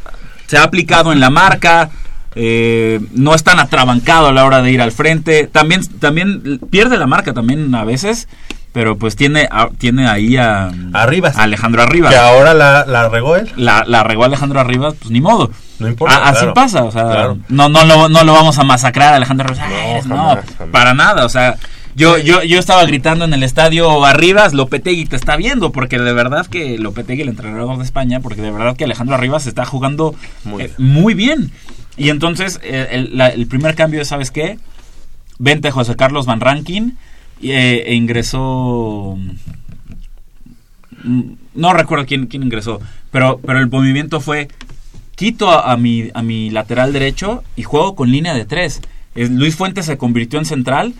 se 0.47 0.57
ha 0.57 0.63
aplicado 0.63 1.11
en 1.11 1.19
la 1.19 1.29
marca, 1.29 1.89
eh, 2.35 2.99
no 3.13 3.33
es 3.33 3.43
tan 3.43 3.59
atrabancado 3.59 4.27
a 4.27 4.31
la 4.31 4.45
hora 4.45 4.61
de 4.61 4.71
ir 4.71 4.81
al 4.81 4.91
frente. 4.91 5.47
También, 5.47 5.81
también 5.99 6.59
pierde 6.69 6.97
la 6.97 7.07
marca 7.07 7.33
también 7.33 7.73
a 7.75 7.83
veces, 7.83 8.27
pero 8.73 8.97
pues 8.97 9.15
tiene, 9.15 9.47
a- 9.51 9.69
tiene 9.77 10.07
ahí 10.07 10.37
a, 10.37 10.71
Arribas. 10.93 11.37
a 11.37 11.43
Alejandro 11.43 11.81
Arribas. 11.81 12.11
Que 12.11 12.19
ahora 12.19 12.53
la, 12.53 12.85
la 12.85 13.09
regó 13.09 13.35
él. 13.35 13.51
La, 13.55 13.83
la 13.87 14.03
regó 14.03 14.23
Alejandro 14.25 14.59
Arribas, 14.59 14.93
pues 14.99 15.09
ni 15.11 15.21
modo. 15.21 15.49
No 15.79 15.87
importa, 15.87 16.15
A- 16.17 16.29
así 16.29 16.39
claro. 16.39 16.53
pasa, 16.53 16.83
o 16.83 16.91
sea, 16.91 17.03
Claro. 17.03 17.37
no, 17.49 17.69
no, 17.69 17.85
lo, 17.85 18.09
no 18.09 18.23
lo 18.23 18.33
vamos 18.33 18.57
a 18.59 18.63
masacrar 18.63 19.13
a 19.13 19.15
Alejandro 19.17 19.47
Arribas. 19.47 19.67
No, 19.69 19.75
Ay, 19.75 20.01
no, 20.05 20.15
jamás, 20.29 20.45
jamás. 20.57 20.71
para 20.71 20.93
nada, 20.93 21.25
o 21.25 21.29
sea, 21.29 21.55
yo, 21.95 22.17
yo, 22.19 22.43
yo 22.43 22.59
estaba 22.59 22.85
gritando 22.85 23.25
en 23.25 23.33
el 23.33 23.41
estadio 23.43 24.05
Arribas, 24.05 24.53
Lopetegui 24.53 25.05
te 25.05 25.15
está 25.15 25.35
viendo, 25.35 25.71
porque 25.71 25.97
de 25.97 26.13
verdad 26.13 26.45
que 26.45 26.77
Lopetegui, 26.77 27.23
el 27.23 27.29
entrenador 27.29 27.77
de 27.77 27.83
España, 27.83 28.19
porque 28.19 28.41
de 28.41 28.51
verdad 28.51 28.75
que 28.77 28.83
Alejandro 28.83 29.15
Arribas 29.15 29.47
está 29.47 29.65
jugando 29.65 30.13
Muy 30.43 30.63
eh, 30.65 30.71
muy 30.77 31.13
bien. 31.15 31.51
Y 31.95 32.09
entonces, 32.09 32.59
eh, 32.63 32.87
el, 32.91 33.17
la- 33.17 33.29
el 33.29 33.47
primer 33.47 33.73
cambio 33.73 34.01
es, 34.01 34.07
¿sabes 34.09 34.29
qué? 34.29 34.59
Vente 35.39 35.71
José 35.71 35.95
Carlos 35.95 36.25
Van 36.27 36.39
Rankin 36.41 36.97
eh, 37.41 37.83
e 37.87 37.95
ingresó... 37.95 39.17
mm, 41.03 41.31
No 41.55 41.73
recuerdo 41.73 42.05
quién, 42.05 42.27
quién 42.27 42.43
ingresó, 42.43 42.79
pero, 43.11 43.39
pero 43.45 43.59
el 43.59 43.69
movimiento 43.69 44.19
fue 44.19 44.47
quito 45.15 45.49
a, 45.49 45.75
mi, 45.77 46.09
a 46.13 46.21
mi 46.21 46.49
lateral 46.51 46.93
derecho 46.93 47.43
y 47.55 47.63
juego 47.63 47.95
con 47.95 48.11
línea 48.11 48.33
de 48.33 48.45
tres. 48.45 48.81
Es- 49.15 49.31
Luis 49.31 49.55
Fuentes 49.55 49.85
se 49.85 49.97
convirtió 49.97 50.37
en 50.39 50.45
central 50.45 50.93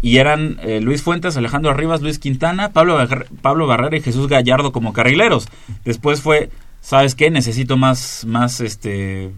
y 0.00 0.16
eran 0.16 0.58
eh, 0.62 0.80
Luis 0.80 1.02
Fuentes, 1.02 1.36
Alejandro 1.36 1.70
Arribas, 1.70 2.00
Luis 2.02 2.18
Quintana, 2.18 2.70
Pablo, 2.72 2.98
Pablo 3.42 3.66
Barrera 3.66 3.96
y 3.96 4.00
Jesús 4.02 4.26
Gallardo 4.28 4.72
como 4.72 4.92
carrileros. 4.92 5.48
Después 5.84 6.20
fue, 6.22 6.50
¿sabes 6.80 7.14
qué? 7.14 7.30
Necesito 7.30 7.76
más, 7.76 8.24
más 8.26 8.60
este, 8.60 9.30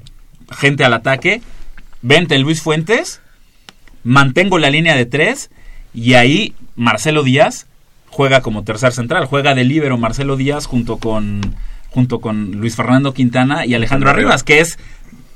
gente 0.52 0.84
al 0.84 0.94
ataque. 0.94 1.42
Vente 2.02 2.38
Luis 2.38 2.62
Fuentes, 2.62 3.20
mantengo 4.04 4.58
la 4.58 4.70
línea 4.70 4.94
de 4.94 5.06
tres 5.06 5.50
y 5.94 6.14
ahí 6.14 6.54
Marcelo 6.76 7.22
Díaz 7.22 7.66
juega 8.08 8.40
como 8.40 8.64
tercer 8.64 8.92
central, 8.92 9.26
juega 9.26 9.54
de 9.54 9.64
líbero 9.64 9.96
Marcelo 9.96 10.36
Díaz 10.36 10.66
junto 10.66 10.98
con 10.98 11.40
junto 11.90 12.20
con 12.20 12.52
Luis 12.52 12.74
Fernando 12.74 13.14
Quintana 13.14 13.66
y 13.66 13.74
Alejandro 13.74 14.10
Arribas, 14.10 14.42
que 14.42 14.58
es 14.58 14.78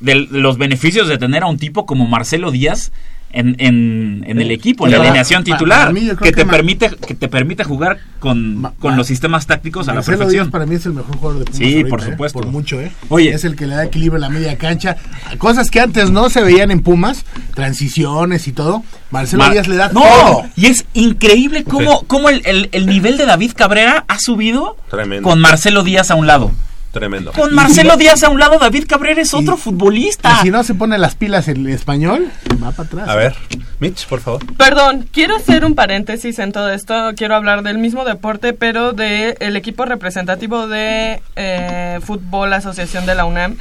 de 0.01 0.17
los 0.17 0.59
beneficios 0.59 1.07
de 1.07 1.17
tener 1.17 1.45
a 1.45 1.47
un 1.47 1.57
tipo 1.57 1.87
como 1.87 2.09
Marcelo 2.09 2.51
Díaz 2.51 2.91
en, 3.31 3.57
en, 3.59 4.25
en 4.27 4.41
el 4.41 4.51
equipo, 4.51 4.87
en 4.87 4.93
la 4.93 4.99
alineación 5.01 5.45
titular, 5.45 5.93
mí 5.93 6.09
que 6.09 6.17
que 6.17 6.33
te 6.33 6.47
permite 6.47 6.91
que 7.07 7.15
te 7.15 7.29
permite 7.29 7.63
jugar 7.65 7.99
con, 8.21 8.73
con 8.79 8.97
los 8.97 9.07
sistemas 9.07 9.47
tácticos 9.47 9.87
a 9.89 9.91
la 9.93 9.97
Marcelo 9.97 10.19
perfección. 10.19 10.47
Díaz 10.47 10.53
para 10.53 10.67
mí 10.67 10.75
es 10.77 10.87
el 10.87 10.95
mejor 10.95 11.17
jugador 11.17 11.39
de 11.41 11.45
Pumas 11.45 11.59
Sí, 11.59 11.65
ahorita, 11.77 11.89
por 11.91 12.01
¿eh? 12.01 12.05
supuesto. 12.05 12.39
Por 12.41 12.49
mucho, 12.49 12.81
¿eh? 12.81 12.91
Oye. 13.11 13.31
Es 13.31 13.45
el 13.45 13.55
que 13.57 13.67
le 13.67 13.75
da 13.75 13.85
equilibrio 13.85 14.17
en 14.17 14.23
la 14.23 14.29
media 14.31 14.57
cancha. 14.57 14.97
Cosas 15.39 15.71
que 15.71 15.81
antes 15.81 16.11
no 16.11 16.31
se 16.31 16.43
veían 16.43 16.71
en 16.71 16.81
Pumas, 16.81 17.25
transiciones 17.55 18.49
y 18.49 18.53
todo. 18.53 18.83
Marcelo 19.11 19.45
Ma- 19.45 19.51
Díaz 19.51 19.69
le 19.69 19.77
da 19.77 19.89
no, 19.89 20.01
todo. 20.03 20.43
y 20.57 20.67
es 20.67 20.85
increíble 20.95 21.65
cómo, 21.65 22.03
cómo 22.07 22.29
el, 22.31 22.43
el- 22.47 22.69
el 22.73 22.87
nivel 22.87 23.17
de 23.19 23.27
David 23.27 23.53
Cabrera 23.55 24.05
ha 24.09 24.19
subido 24.19 24.77
Tremendo. 24.91 25.29
con 25.29 25.41
Marcelo 25.41 25.83
Díaz 25.83 26.11
a 26.11 26.15
un 26.15 26.27
lado. 26.27 26.51
Tremendo. 26.93 27.33
Con 27.33 27.55
Marcelo 27.55 27.97
Díaz 27.97 28.23
a 28.23 28.31
un 28.31 28.41
lado, 28.41 28.59
David 28.59 28.85
Cabrera 28.89 29.21
es 29.21 29.35
otro 29.35 29.55
Y 29.55 29.59
futbolista. 29.59 30.41
si 30.43 30.51
no 30.51 30.65
se 30.65 30.75
pone 30.75 30.97
las 30.99 31.15
pilas 31.15 31.49
en 31.49 31.69
español, 31.69 32.31
va 32.63 32.73
para 32.73 32.87
atrás. 32.87 33.09
A 33.09 33.15
ver, 33.15 33.35
Mitch, 33.79 34.07
por 34.07 34.21
favor. 34.21 34.41
Perdón, 34.57 35.07
quiero 35.13 35.37
hacer 35.37 35.65
un 35.65 35.75
paréntesis 35.75 36.39
en 36.39 36.53
todo 36.53 36.71
esto. 36.71 37.13
Quiero 37.17 37.35
hablar 37.37 37.63
del 37.63 37.79
mismo 37.79 38.05
deporte, 38.05 38.55
pero 38.55 38.93
del 38.93 39.37
el 39.41 39.57
equipo 39.57 39.85
representativo 39.85 40.67
de 40.67 41.21
eh, 41.37 42.01
Fútbol 42.03 42.53
Asociación 42.55 43.05
de 43.05 43.15
la 43.15 43.27
UNAM. 43.27 43.57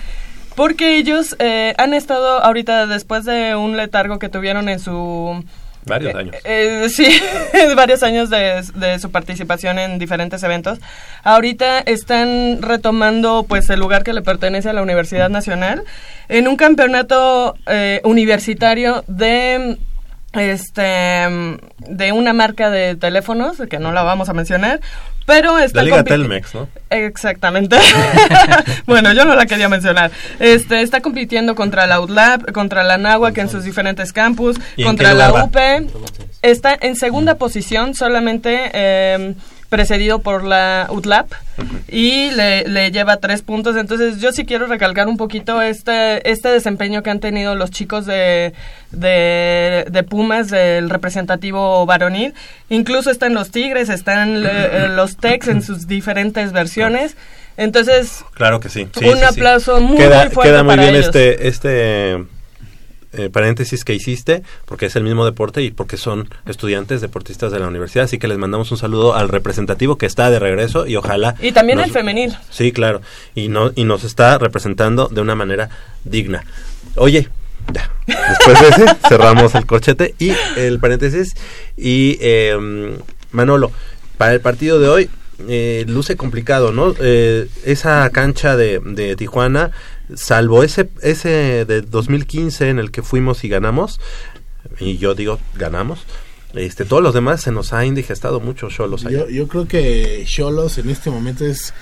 Porque 0.55 0.97
ellos 0.97 1.35
eh, 1.37 1.75
han 1.77 1.93
estado 1.93 2.43
ahorita, 2.43 2.87
después 2.87 3.25
de 3.25 3.55
un 3.55 3.77
letargo 3.77 4.19
que 4.19 4.29
tuvieron 4.29 4.69
en 4.69 4.79
su... 4.79 5.43
Varios 5.87 6.15
años. 6.15 6.35
Eh, 6.43 6.87
sí, 6.89 7.19
varios 7.75 8.03
años 8.03 8.29
de, 8.29 8.63
de 8.75 8.99
su 8.99 9.11
participación 9.11 9.79
en 9.79 9.99
diferentes 9.99 10.43
eventos. 10.43 10.79
Ahorita 11.23 11.79
están 11.79 12.61
retomando 12.61 13.45
pues 13.47 13.69
el 13.69 13.79
lugar 13.79 14.03
que 14.03 14.13
le 14.13 14.21
pertenece 14.21 14.69
a 14.69 14.73
la 14.73 14.81
Universidad 14.81 15.29
Nacional 15.29 15.83
en 16.29 16.47
un 16.47 16.55
campeonato 16.55 17.55
eh, 17.67 18.01
universitario 18.03 19.03
de 19.07 19.77
este 20.33 21.27
de 21.79 22.11
una 22.11 22.33
marca 22.33 22.69
de 22.69 22.95
teléfonos 22.95 23.57
que 23.69 23.79
no 23.79 23.91
la 23.91 24.03
vamos 24.03 24.29
a 24.29 24.33
mencionar 24.33 24.81
pero 25.27 25.59
está 25.59 25.79
La 25.79 25.83
Liga 25.83 26.03
Telmex, 26.05 26.55
¿no? 26.55 26.69
Exactamente. 26.89 27.75
bueno, 28.85 29.11
yo 29.11 29.25
no 29.25 29.35
la 29.35 29.45
quería 29.45 29.67
mencionar. 29.67 30.09
Este 30.39 30.81
está 30.81 31.01
compitiendo 31.01 31.53
contra 31.53 31.85
la 31.85 31.99
UTLAB, 31.99 32.53
contra 32.53 32.85
la 32.85 32.97
NAHUAC 32.97 33.37
en 33.39 33.49
sus 33.49 33.65
diferentes 33.65 34.13
campus, 34.13 34.55
¿Y 34.77 34.83
en 34.83 34.87
contra 34.87 35.13
la? 35.13 35.43
UP. 35.43 35.57
Está 36.41 36.77
en 36.79 36.95
segunda 36.95 37.35
posición, 37.35 37.93
solamente 37.93 38.71
eh, 38.71 39.35
precedido 39.69 40.19
por 40.19 40.43
la 40.45 40.87
UTLAP 40.89 41.31
y 41.89 42.31
le, 42.31 42.67
le 42.67 42.91
lleva 42.91 43.17
tres 43.17 43.41
puntos. 43.41 43.75
Entonces 43.75 44.19
yo 44.21 44.31
sí 44.31 44.45
quiero 44.45 44.65
recalcar 44.67 45.07
un 45.07 45.17
poquito 45.17 45.61
este, 45.61 46.29
este 46.29 46.49
desempeño 46.49 47.03
que 47.03 47.09
han 47.09 47.19
tenido 47.19 47.55
los 47.55 47.69
chicos 47.71 48.05
de, 48.05 48.53
de, 48.91 49.85
de 49.89 50.03
Pumas, 50.03 50.49
del 50.49 50.89
representativo 50.89 51.85
varonil. 51.85 52.33
Incluso 52.69 53.11
están 53.11 53.33
los 53.33 53.51
Tigres, 53.51 53.89
están 53.89 54.43
eh, 54.45 54.87
los 54.89 55.17
Tex 55.17 55.47
en 55.49 55.61
sus 55.61 55.87
diferentes 55.87 56.51
versiones. 56.53 57.17
Entonces, 57.57 58.23
Claro 58.35 58.59
que 58.59 58.69
sí. 58.69 58.87
sí, 58.97 59.05
un 59.05 59.13
sí, 59.13 59.19
sí. 59.19 59.25
aplauso 59.25 59.81
muy, 59.81 59.97
queda, 59.97 60.23
muy 60.25 60.29
fuerte 60.33 60.51
Queda 60.51 60.63
muy 60.63 60.71
para 60.75 60.83
bien 60.83 60.95
ellos. 60.95 61.07
este, 61.07 61.47
este 61.47 62.23
eh, 63.13 63.29
paréntesis 63.29 63.83
que 63.83 63.93
hiciste, 63.93 64.43
porque 64.65 64.87
es 64.87 64.95
el 64.95 65.03
mismo 65.03 65.25
deporte 65.25 65.61
y 65.63 65.71
porque 65.71 65.97
son 65.97 66.29
estudiantes 66.45 67.01
deportistas 67.01 67.51
de 67.51 67.59
la 67.59 67.67
universidad. 67.67 68.05
Así 68.05 68.17
que 68.17 68.27
les 68.27 68.37
mandamos 68.37 68.71
un 68.71 68.77
saludo 68.77 69.15
al 69.15 69.29
representativo 69.29 69.97
que 69.97 70.05
está 70.05 70.29
de 70.29 70.39
regreso 70.39 70.87
y 70.87 70.95
ojalá. 70.95 71.35
Y 71.41 71.51
también 71.51 71.79
el 71.79 71.91
femenil. 71.91 72.35
Sí, 72.49 72.71
claro. 72.71 73.01
Y, 73.35 73.49
no, 73.49 73.71
y 73.75 73.83
nos 73.83 74.03
está 74.03 74.37
representando 74.37 75.07
de 75.07 75.21
una 75.21 75.35
manera 75.35 75.69
digna. 76.03 76.43
Oye, 76.95 77.29
ya. 77.73 77.91
Después 78.05 78.59
de 78.61 78.67
ese, 78.69 78.95
cerramos 79.07 79.55
el 79.55 79.65
corchete 79.65 80.15
y 80.19 80.31
el 80.55 80.79
paréntesis. 80.79 81.35
Y 81.75 82.17
eh, 82.21 82.97
Manolo, 83.31 83.71
para 84.17 84.33
el 84.33 84.41
partido 84.41 84.79
de 84.79 84.87
hoy, 84.87 85.09
eh, 85.47 85.85
luce 85.87 86.15
complicado, 86.15 86.71
¿no? 86.71 86.95
Eh, 86.99 87.47
esa 87.63 88.09
cancha 88.09 88.57
de, 88.57 88.79
de 88.83 89.15
Tijuana, 89.15 89.71
salvo 90.15 90.63
ese, 90.63 90.89
ese 91.01 91.65
de 91.65 91.81
2015 91.81 92.69
en 92.69 92.79
el 92.79 92.91
que 92.91 93.01
fuimos 93.01 93.43
y 93.43 93.49
ganamos, 93.49 93.99
y 94.79 94.97
yo 94.97 95.15
digo 95.15 95.39
ganamos, 95.55 95.99
este, 96.53 96.85
todos 96.85 97.03
los 97.03 97.13
demás 97.13 97.41
se 97.41 97.51
nos 97.51 97.73
ha 97.73 97.85
indigestado 97.85 98.39
mucho 98.39 98.69
Cholos. 98.69 99.03
Yo, 99.03 99.29
yo 99.29 99.47
creo 99.47 99.67
que 99.67 100.23
Cholos 100.25 100.77
en 100.77 100.89
este 100.89 101.09
momento 101.09 101.45
es 101.45 101.73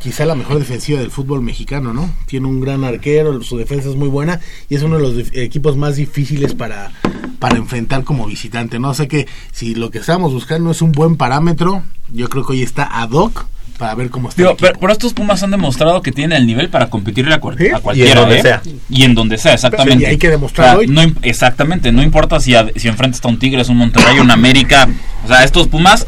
quizá 0.00 0.26
la 0.26 0.34
mejor 0.34 0.58
defensiva 0.58 1.00
del 1.00 1.10
fútbol 1.10 1.42
mexicano, 1.42 1.92
¿no? 1.92 2.12
Tiene 2.26 2.48
un 2.48 2.60
gran 2.60 2.84
arquero, 2.84 3.40
su 3.42 3.56
defensa 3.56 3.88
es 3.88 3.94
muy 3.94 4.08
buena 4.08 4.40
y 4.68 4.74
es 4.74 4.82
uno 4.82 4.96
de 4.96 5.02
los 5.02 5.28
equipos 5.34 5.76
más 5.76 5.96
difíciles 5.96 6.54
para, 6.54 6.90
para 7.38 7.56
enfrentar 7.56 8.02
como 8.02 8.26
visitante, 8.26 8.78
¿no? 8.78 8.94
sé 8.94 9.08
que 9.08 9.28
si 9.52 9.74
lo 9.74 9.90
que 9.90 9.98
estamos 9.98 10.32
buscando 10.32 10.72
es 10.72 10.82
un 10.82 10.92
buen 10.92 11.16
parámetro, 11.16 11.84
yo 12.12 12.28
creo 12.28 12.44
que 12.44 12.54
hoy 12.54 12.62
está 12.62 13.00
ad 13.00 13.10
hoc 13.10 13.46
para 13.82 13.96
ver 13.96 14.10
cómo 14.10 14.28
está. 14.28 14.40
Digo, 14.40 14.50
el 14.50 14.54
equipo. 14.54 14.66
pero, 14.68 14.78
pero 14.78 14.92
estos 14.92 15.12
Pumas 15.12 15.42
han 15.42 15.50
demostrado 15.50 16.02
que 16.02 16.12
tienen 16.12 16.38
el 16.38 16.46
nivel 16.46 16.68
para 16.68 16.88
competirle 16.88 17.34
a, 17.34 17.40
cual- 17.40 17.56
a 17.74 17.80
cualquiera. 17.80 18.10
Y 18.10 18.12
en 18.12 18.16
donde 18.20 18.38
¿eh? 18.38 18.42
sea. 18.42 18.62
Y 18.88 19.02
en 19.02 19.14
donde 19.16 19.38
sea, 19.38 19.54
exactamente. 19.54 20.04
Y 20.04 20.06
hay 20.06 20.18
que 20.18 20.30
demostrarlo 20.30 20.82
no 20.86 21.02
exactamente, 21.22 21.90
no 21.90 22.00
importa 22.00 22.38
si, 22.38 22.54
a- 22.54 22.68
si 22.76 22.86
enfrentas 22.86 23.20
a 23.24 23.26
un 23.28 23.40
Tigres, 23.40 23.68
un 23.68 23.78
Monterrey, 23.78 24.20
un 24.20 24.30
América. 24.30 24.88
O 25.24 25.28
sea, 25.28 25.42
estos 25.42 25.66
Pumas, 25.66 26.06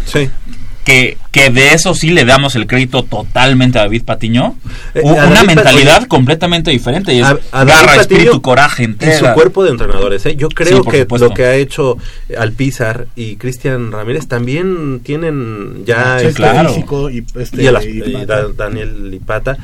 que, 0.84 1.16
que 1.30 1.48
de 1.50 1.72
eso 1.72 1.94
sí 1.94 2.10
le 2.10 2.24
damos 2.26 2.54
el 2.56 2.66
crédito 2.66 3.02
totalmente 3.04 3.78
a 3.78 3.82
David 3.82 4.04
Patiño. 4.04 4.54
Eh, 4.94 5.00
una 5.02 5.26
David 5.30 5.46
mentalidad 5.46 6.06
completamente 6.06 6.70
diferente. 6.70 7.14
Y 7.14 7.20
es 7.20 7.24
a, 7.24 7.38
a 7.52 7.64
garra, 7.64 7.86
Patiño 7.86 8.00
espíritu, 8.02 8.42
coraje, 8.42 8.84
y 9.00 9.12
su 9.18 9.24
cuerpo 9.32 9.64
de 9.64 9.70
entrenadores. 9.70 10.26
¿eh? 10.26 10.36
Yo 10.36 10.48
creo 10.50 10.82
Sí, 10.84 10.90
que 10.90 11.00
supuesto. 11.02 11.28
lo 11.28 11.34
que 11.34 11.44
ha 11.46 11.54
hecho 11.54 11.96
Alpizar 12.38 13.06
y 13.16 13.36
Cristian 13.36 13.92
Ramírez 13.92 14.28
también 14.28 15.00
tienen 15.00 15.84
ya 15.86 16.18
Sí, 16.20 16.26
este, 16.26 16.34
claro. 16.36 16.68
Físico 16.68 17.08
y, 17.10 17.24
este, 17.38 17.62
y 17.62 17.66
a 17.66 17.72
las- 17.72 17.84
y 17.86 18.02
y 18.04 18.12
Pata. 18.12 18.26
Da- 18.26 18.48
Daniel 18.56 19.10
Lipata. 19.10 19.56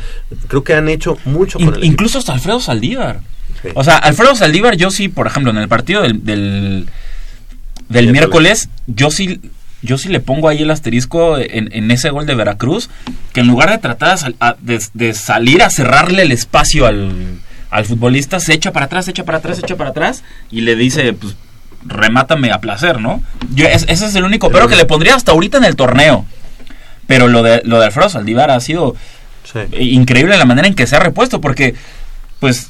Creo 0.49 0.65
que 0.65 0.73
han 0.75 0.89
hecho 0.89 1.19
mucho 1.27 1.59
con 1.59 1.69
In- 1.69 1.75
el 1.75 1.79
equipo. 1.81 1.93
incluso 1.93 2.19
hasta 2.19 2.33
Alfredo 2.33 2.61
Saldívar. 2.61 3.21
O 3.75 3.85
sea, 3.85 3.97
Alfredo 3.99 4.35
Saldívar, 4.37 4.77
yo 4.77 4.91
sí, 4.91 5.09
por 5.09 5.27
ejemplo, 5.27 5.51
en 5.51 5.59
el 5.59 5.69
partido 5.69 6.01
del, 6.03 6.25
del, 6.25 6.87
del 7.91 8.11
miércoles, 8.13 8.69
yo 8.87 9.11
sí, 9.11 9.39
yo 9.83 9.97
sí 9.99 10.09
le 10.09 10.21
pongo 10.21 10.49
ahí 10.49 10.63
el 10.63 10.71
asterisco 10.71 11.39
en, 11.39 11.69
en 11.73 11.91
ese 11.91 12.11
gol 12.11 12.27
de 12.27 12.35
Veracruz, 12.35 12.91
que 13.33 13.41
en 13.41 13.47
lugar 13.47 13.71
de 13.71 13.79
tratar 13.79 14.19
de, 14.61 15.15
salir 15.15 15.63
a 15.63 15.71
cerrarle 15.71 16.23
el 16.23 16.33
espacio 16.33 16.87
al, 16.87 17.39
al 17.71 17.85
futbolista, 17.85 18.41
se 18.41 18.53
echa 18.55 18.73
para 18.73 18.87
atrás, 18.87 19.07
se 19.07 19.13
echa 19.13 19.25
para 19.25 19.39
atrás, 19.39 19.57
se 19.57 19.63
echa 19.63 19.77
para 19.77 19.91
atrás 19.91 20.23
y 20.51 20.61
le 20.63 20.77
dice, 20.77 21.13
pues, 21.15 21.35
remátame 21.87 22.53
a 22.53 22.61
placer, 22.61 23.01
¿no? 23.01 23.23
Yo, 23.55 23.67
es- 23.67 23.87
ese 23.89 24.07
es 24.07 24.15
el 24.15 24.25
único, 24.25 24.51
pero 24.51 24.69
que 24.69 24.77
le 24.77 24.85
pondría 24.85 25.15
hasta 25.15 25.33
ahorita 25.33 25.59
en 25.59 25.65
el 25.65 25.77
torneo. 25.77 26.27
Pero 27.07 27.27
lo 27.29 27.43
de, 27.43 27.63
lo 27.65 27.79
de 27.81 27.87
Alfredo 27.87 28.09
Saldívar 28.11 28.51
ha 28.51 28.61
sido 28.61 28.95
increíble 29.79 30.37
la 30.37 30.45
manera 30.45 30.69
en 30.69 30.75
que 30.75 30.87
se 30.87 30.97
ha 30.97 31.01
repuesto, 31.01 31.41
porque, 31.41 31.75
pues, 32.39 32.69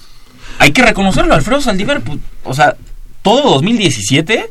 hay 0.58 0.70
que 0.72 0.82
reconocerlo, 0.82 1.34
Alfredo 1.34 1.60
Saldívar, 1.60 2.00
pues, 2.02 2.18
o 2.44 2.54
sea, 2.54 2.76
todo 3.22 3.50
2017 3.54 4.48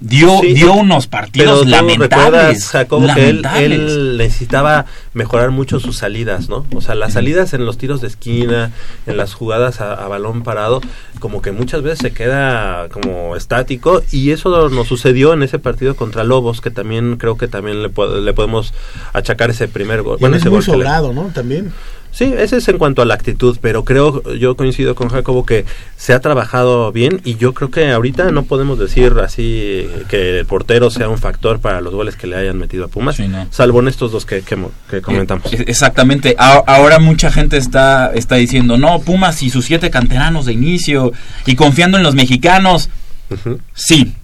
dio, 0.00 0.40
Sí, 0.40 0.54
dio 0.54 0.72
unos 0.72 1.06
partidos 1.06 1.60
Pero 1.64 1.70
lamentables. 1.70 2.24
recuerdas, 2.24 2.68
Jacobo, 2.68 3.06
que 3.14 3.28
él, 3.28 3.42
él 3.58 4.16
necesitaba 4.16 4.86
mejorar 5.14 5.50
mucho 5.50 5.78
sus 5.80 5.98
salidas, 5.98 6.48
¿no? 6.48 6.64
O 6.74 6.80
sea, 6.80 6.94
las 6.94 7.12
salidas 7.12 7.52
en 7.52 7.66
los 7.66 7.76
tiros 7.78 8.00
de 8.00 8.08
esquina, 8.08 8.72
en 9.06 9.16
las 9.16 9.34
jugadas 9.34 9.80
a, 9.80 9.92
a 9.94 10.08
balón 10.08 10.42
parado, 10.42 10.80
como 11.18 11.42
que 11.42 11.52
muchas 11.52 11.82
veces 11.82 11.98
se 11.98 12.12
queda 12.12 12.88
como 12.88 13.36
estático 13.36 14.02
y 14.10 14.30
eso 14.30 14.68
nos 14.70 14.88
sucedió 14.88 15.32
en 15.34 15.42
ese 15.42 15.58
partido 15.58 15.94
contra 15.96 16.24
Lobos, 16.24 16.60
que 16.60 16.70
también 16.70 17.16
creo 17.16 17.36
que 17.36 17.46
también 17.48 17.82
le, 17.82 17.90
le 18.22 18.32
podemos 18.32 18.72
achacar 19.12 19.50
ese 19.50 19.68
primer 19.68 20.02
gol. 20.02 20.18
Y 20.20 20.24
él 20.24 20.34
es 20.34 20.40
ese 20.40 20.48
muy 20.50 20.56
gol 20.58 20.64
que 20.64 20.70
le- 20.70 20.76
sobrado, 20.78 21.12
¿no? 21.12 21.24
También. 21.34 21.72
Sí, 22.12 22.34
ese 22.36 22.56
es 22.56 22.68
en 22.68 22.78
cuanto 22.78 23.02
a 23.02 23.04
la 23.04 23.14
actitud, 23.14 23.58
pero 23.60 23.84
creo, 23.84 24.34
yo 24.34 24.56
coincido 24.56 24.94
con 24.94 25.08
Jacobo 25.08 25.46
que 25.46 25.64
se 25.96 26.12
ha 26.12 26.20
trabajado 26.20 26.90
bien 26.92 27.20
y 27.24 27.36
yo 27.36 27.54
creo 27.54 27.70
que 27.70 27.90
ahorita 27.90 28.30
no 28.30 28.42
podemos 28.44 28.78
decir 28.78 29.14
así 29.22 29.88
que 30.08 30.40
el 30.40 30.46
portero 30.46 30.90
sea 30.90 31.08
un 31.08 31.18
factor 31.18 31.60
para 31.60 31.80
los 31.80 31.94
goles 31.94 32.16
que 32.16 32.26
le 32.26 32.36
hayan 32.36 32.58
metido 32.58 32.86
a 32.86 32.88
Pumas, 32.88 33.18
salvo 33.50 33.80
en 33.80 33.88
estos 33.88 34.12
dos 34.12 34.26
que, 34.26 34.42
que, 34.42 34.58
que 34.90 35.00
comentamos. 35.00 35.52
Exactamente. 35.52 36.34
Ahora 36.38 36.98
mucha 36.98 37.30
gente 37.30 37.56
está, 37.56 38.12
está 38.12 38.36
diciendo, 38.36 38.76
no, 38.76 39.00
Pumas 39.00 39.42
y 39.42 39.50
sus 39.50 39.64
siete 39.64 39.90
canteranos 39.90 40.46
de 40.46 40.52
inicio 40.52 41.12
y 41.46 41.54
confiando 41.54 41.96
en 41.96 42.02
los 42.02 42.14
mexicanos. 42.14 42.90
Sí, 43.74 44.14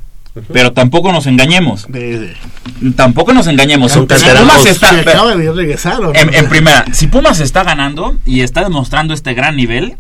pero 0.52 0.72
tampoco 0.72 1.12
nos 1.12 1.26
engañemos. 1.26 1.86
Tampoco 2.96 3.32
nos 3.32 3.46
engañemos. 3.46 3.92
Si 3.92 3.98
Pumas 4.00 4.66
está, 4.66 4.90
en, 6.14 6.34
en 6.34 6.48
primera, 6.48 6.84
si 6.92 7.06
Pumas 7.06 7.40
está 7.40 7.64
ganando 7.64 8.16
y 8.26 8.40
está 8.42 8.62
demostrando 8.62 9.14
este 9.14 9.34
gran 9.34 9.56
nivel, 9.56 9.96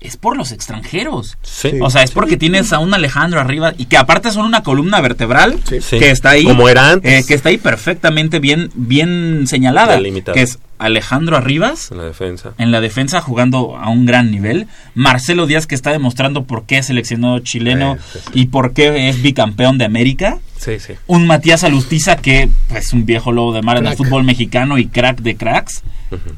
es 0.00 0.16
por 0.16 0.36
los 0.36 0.52
extranjeros. 0.52 1.36
o 1.80 1.90
sea, 1.90 2.02
es 2.02 2.10
porque 2.12 2.36
tienes 2.36 2.72
a 2.72 2.78
un 2.78 2.94
Alejandro 2.94 3.40
arriba 3.40 3.74
y 3.76 3.86
que 3.86 3.96
aparte 3.96 4.30
son 4.30 4.46
una 4.46 4.62
columna 4.62 5.00
vertebral 5.00 5.58
Sí. 5.68 5.98
que 5.98 6.10
está 6.10 6.30
ahí. 6.30 6.44
Como 6.44 6.68
era 6.68 6.90
antes. 6.92 7.24
eh, 7.24 7.26
que 7.26 7.34
está 7.34 7.48
ahí 7.48 7.58
perfectamente 7.58 8.38
bien, 8.38 8.70
bien 8.74 9.44
señalada. 9.46 9.98
Que 10.32 10.42
es 10.42 10.58
Alejandro 10.78 11.36
Arribas 11.36 11.90
En 11.90 11.98
la 11.98 12.04
defensa. 12.04 12.52
en 12.58 12.70
la 12.70 12.80
defensa 12.80 13.20
jugando 13.20 13.76
a 13.76 13.88
un 13.88 14.06
gran 14.06 14.30
nivel. 14.30 14.66
Marcelo 14.94 15.46
Díaz 15.46 15.66
que 15.66 15.74
está 15.74 15.90
demostrando 15.92 16.44
por 16.44 16.64
qué 16.66 16.78
es 16.78 16.86
seleccionado 16.86 17.38
chileno 17.40 17.96
y 18.34 18.46
por 18.46 18.72
qué 18.72 19.08
es 19.08 19.22
bicampeón 19.22 19.78
de 19.78 19.84
América. 19.84 20.38
Sí, 20.58 20.78
sí. 20.80 20.94
Un 21.06 21.26
Matías 21.26 21.64
Alustiza 21.64 22.16
que 22.16 22.48
es 22.74 22.92
un 22.92 23.06
viejo 23.06 23.32
lobo 23.32 23.52
de 23.52 23.62
mar 23.62 23.76
en 23.78 23.86
el 23.86 23.96
fútbol 23.96 24.24
mexicano 24.24 24.78
y 24.78 24.86
crack 24.86 25.20
de 25.20 25.36
cracks. 25.36 25.82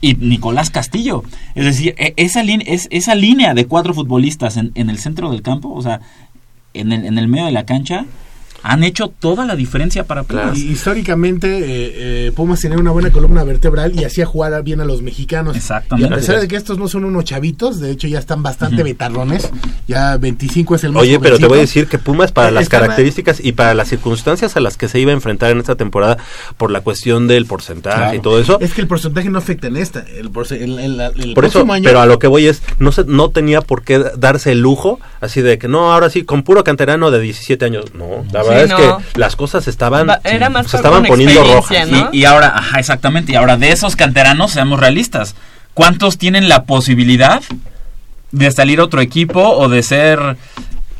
Y 0.01 0.15
Nicolás 0.15 0.70
Castillo. 0.70 1.23
Es 1.55 1.65
decir, 1.66 1.94
e- 1.98 2.15
esa, 2.16 2.43
es, 2.43 2.89
esa 2.90 3.15
línea 3.15 3.55
de 3.55 3.66
cuatro 3.66 3.93
futbolistas 3.93 4.56
en, 4.56 4.73
en 4.74 4.89
el 4.89 4.98
centro 4.98 5.31
del 5.31 5.43
campo, 5.43 5.73
o 5.73 5.82
sea, 5.82 6.01
en 6.74 6.90
el, 6.93 7.05
en 7.05 7.19
el 7.19 7.28
medio 7.28 7.44
de 7.47 7.52
la 7.52 7.66
cancha, 7.66 8.06
han 8.69 8.85
hecho 8.85 9.09
toda 9.09 9.47
la 9.47 9.57
diferencia 9.57 10.05
para 10.05 10.23
Pumas. 10.24 10.57
Y 10.59 10.69
históricamente 10.70 11.59
eh, 11.59 12.27
eh, 12.27 12.32
Pumas 12.35 12.61
tenía 12.61 12.78
una 12.78 12.90
buena 12.90 13.11
columna 13.11 13.43
vertebral 13.45 13.99
y 13.99 14.05
hacía 14.05 14.27
jugar 14.27 14.62
bien 14.62 14.81
a 14.81 14.85
los 14.85 15.03
mexicanos. 15.03 15.57
Exactamente. 15.57 16.11
Y 16.11 16.12
a 16.12 16.16
pesar 16.16 16.40
de 16.40 16.49
que 16.49 16.57
estos 16.57 16.78
no 16.78 16.89
son 16.89 17.05
unos 17.05 17.24
chavitos, 17.24 17.81
de 17.81 17.90
hecho 17.90 18.09
ya 18.09 18.19
están 18.19 18.43
bastante 18.43 18.82
vetarrones. 18.82 19.51
Ya 19.86 20.16
25 20.19 20.74
es 20.74 20.85
el 20.85 20.93
más 20.93 21.03
Oye, 21.03 21.19
pero 21.20 21.39
te 21.39 21.47
voy 21.47 21.59
a 21.59 21.61
decir 21.62 21.86
que 21.86 21.99
Pumas 21.99 22.32
para 22.32 22.49
Eh, 22.49 22.53
las 22.53 22.69
características 22.69 23.40
y 23.43 23.53
para 23.53 23.74
las 23.74 23.89
circunstancias 23.89 24.57
a 24.57 24.61
las 24.61 24.77
que 24.77 24.89
se 24.89 25.01
iba 25.01 25.12
a 25.12 25.15
enfrentar 25.15 25.51
en 25.51 25.59
esta 25.59 25.74
temporada 25.77 26.19
por 26.57 26.70
la 26.70 26.81
cuestión 26.82 27.27
del 27.28 27.47
porcentaje 27.47 27.97
Claro. 27.99 28.15
y 28.16 28.20
todo 28.20 28.39
eso, 28.40 28.59
Es 28.61 28.74
que 28.74 28.81
el 28.82 28.86
porcentaje 28.86 29.31
no 29.31 29.39
afecta 29.39 29.66
en 29.69 29.77
esta. 29.77 30.01
El, 30.01 30.31
porce- 30.31 30.62
el, 30.62 30.78
el- 30.78 31.01
el 31.01 31.35
Por 31.35 31.45
eso, 31.45 31.61
año. 31.73 31.85
pero 31.85 32.01
a 32.01 32.07
lo 32.07 32.19
que 32.19 32.27
voy 32.27 32.47
es, 32.47 32.62
no 32.78 32.93
se, 32.93 33.05
no 33.05 33.31
tenía 33.31 33.61
por 33.62 33.82
qué 33.82 33.99
darse 34.16 34.53
el 34.53 34.61
lujo, 34.61 35.01
así 35.20 35.40
de 35.40 35.59
que 35.59 35.69
no, 35.69 35.93
ahora 35.93 36.11
sí, 36.11 36.24
con 36.24 36.43
puro 36.43 36.65
canterano 36.65 37.11
de 37.11 37.20
17 37.20 37.65
años. 37.65 37.95
No, 37.95 38.24
la 38.32 38.43
Sí, 38.43 38.49
verdad 38.63 38.81
es 38.81 38.89
no. 38.89 38.99
que 39.13 39.19
las 39.19 39.37
cosas 39.37 39.69
estaban, 39.69 40.09
Va- 40.09 40.21
era 40.25 40.49
más 40.51 40.69
se 40.71 40.77
estaban 40.77 41.05
poniendo 41.05 41.43
rojas. 41.45 41.89
¿no? 41.89 42.11
Y, 42.13 42.21
y 42.21 42.25
ahora, 42.25 42.53
ajá, 42.57 42.79
exactamente. 42.81 43.33
Y 43.33 43.35
ahora 43.37 43.57
de 43.57 43.71
esos 43.73 43.97
canteranos, 43.97 44.53
seamos 44.53 44.81
realistas. 44.81 45.35
¿Cuántos 45.75 46.19
tienen 46.19 46.49
la 46.49 46.65
posibilidad 46.65 47.41
de 48.33 48.51
salir 48.51 48.81
a 48.81 48.85
otro 48.85 49.01
equipo 49.01 49.41
o 49.41 49.69
de 49.69 49.83
ser... 49.83 50.37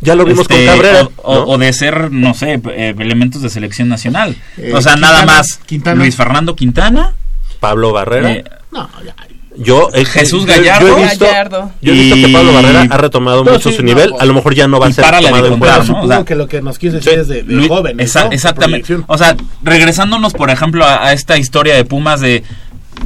Ya 0.01 0.15
lo 0.15 0.25
vimos 0.25 0.47
con 0.47 0.65
Cabrera, 0.65 1.09
O, 1.17 1.35
¿no? 1.35 1.43
o 1.47 1.59
de 1.59 1.73
ser, 1.73 2.13
no 2.13 2.33
sé, 2.33 2.61
eh, 2.71 2.95
elementos 2.99 3.43
de 3.43 3.51
selección 3.51 3.89
nacional. 3.89 4.37
Eh, 4.57 4.73
o 4.73 4.81
sea, 4.81 4.95
nada 4.97 5.27
más 5.27 5.59
Quintana. 5.67 5.97
Luis 6.01 6.15
Fernando 6.15 6.55
Quintana. 6.55 7.15
Pablo 7.59 7.93
Barrera. 7.93 8.31
eh, 8.31 8.45
No, 8.71 8.89
ya. 9.05 9.17
Yo, 9.59 9.89
eh, 9.93 10.05
Jesús 10.05 10.43
yo- 10.43 10.47
yo 10.47 10.53
he 10.53 10.57
Gallardo. 10.59 10.97
visto- 10.97 11.25
Gallardo. 11.27 11.73
Yo 11.83 11.93
he 11.93 11.97
visto 11.97 12.15
que 12.15 12.21
Y- 12.29 12.33
Pablo 12.33 12.53
Barrera 12.53 12.87
ha 12.89 12.97
retomado 12.97 13.45
No, 13.45 13.53
mucho 13.53 13.71
sí, 13.71 13.77
su 13.77 13.83
no, 13.83 13.87
nivel. 13.89 14.13
o- 14.13 14.21
A 14.21 14.25
lo 14.25 14.35
mejor 14.35 14.55
ya 14.55 14.69
no 14.69 14.79
va 14.79 14.87
a 14.87 14.91
y 14.91 14.93
ser 14.93 15.05
párale 15.05 15.27
de 15.27 15.31
tomado 15.31 15.47
en 15.47 15.53
contar, 15.53 15.69
cuenta. 15.77 15.93
¿no? 15.93 15.99
O 15.99 16.03
Supongo 16.03 16.13
sea, 16.15 16.25
que 16.25 16.35
lo 16.35 16.49
que 16.49 16.63
nos 16.63 16.79
quieres 16.79 17.05
decir 17.05 17.13
Sí, 17.15 17.21
es 17.21 17.29
de, 17.29 17.43
de 17.43 17.53
Luis- 17.55 17.69
jóvenes, 17.69 18.11
esa- 18.11 18.25
¿no? 18.25 18.33
Exactamente. 18.33 18.99
O 19.07 19.19
sea, 19.19 19.37
regresándonos, 19.63 20.33
por 20.33 20.51
ejemplo, 20.51 20.85
a, 20.85 21.07
a 21.07 21.13
esta 21.13 21.37
historia 21.39 21.75
de 21.75 21.85
Pumas 21.85 22.21
de 22.21 22.45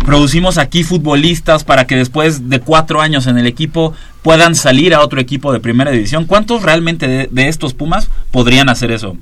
producimos 0.06 0.58
aquí 0.58 0.84
futbolistas 0.84 1.64
para 1.64 1.86
que 1.86 1.96
después 1.96 2.48
de 2.48 2.60
cuatro 2.60 3.00
años 3.00 3.26
en 3.26 3.36
el 3.38 3.46
equipo 3.46 3.92
puedan 4.22 4.54
salir 4.54 4.94
a 4.94 5.00
otro 5.00 5.20
equipo 5.20 5.52
de 5.52 5.60
primera 5.60 5.90
división. 5.90 6.24
¿Cuántos 6.24 6.62
realmente 6.62 7.06
de, 7.08 7.28
de 7.30 7.48
estos 7.48 7.74
Pumas 7.74 8.08
podrían 8.30 8.68
hacer 8.68 8.90
eso? 8.90 9.16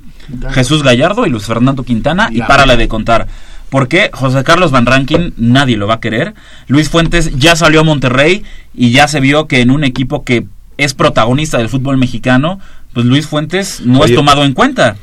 Jesús 0.51 0.81
Gallardo 0.83 1.25
y 1.25 1.29
Luis 1.29 1.43
Fernando 1.45 1.83
Quintana 1.83 2.29
y 2.31 2.37
Ya. 2.37 2.47
párale 2.47 2.77
de 2.77 2.87
contar. 2.87 3.27
Porque 3.71 4.09
José 4.11 4.43
Carlos 4.43 4.69
Van 4.69 4.85
Rankin 4.85 5.33
nadie 5.37 5.77
lo 5.77 5.87
va 5.87 5.95
a 5.95 5.99
querer. 6.01 6.33
Luis 6.67 6.89
Fuentes 6.89 7.31
ya 7.39 7.55
salió 7.55 7.79
a 7.79 7.83
Monterrey 7.83 8.43
y 8.75 8.91
ya 8.91 9.07
se 9.07 9.21
vio 9.21 9.47
que 9.47 9.61
en 9.61 9.71
un 9.71 9.85
equipo 9.85 10.25
que 10.25 10.45
es 10.75 10.93
protagonista 10.93 11.57
del 11.57 11.69
fútbol 11.69 11.95
mexicano, 11.97 12.59
pues 12.93 13.05
Luis 13.05 13.27
Fuentes 13.27 13.79
no 13.79 14.01
Oye. 14.01 14.11
es 14.11 14.17
tomado 14.17 14.43
en 14.43 14.53
cuenta. 14.53 14.97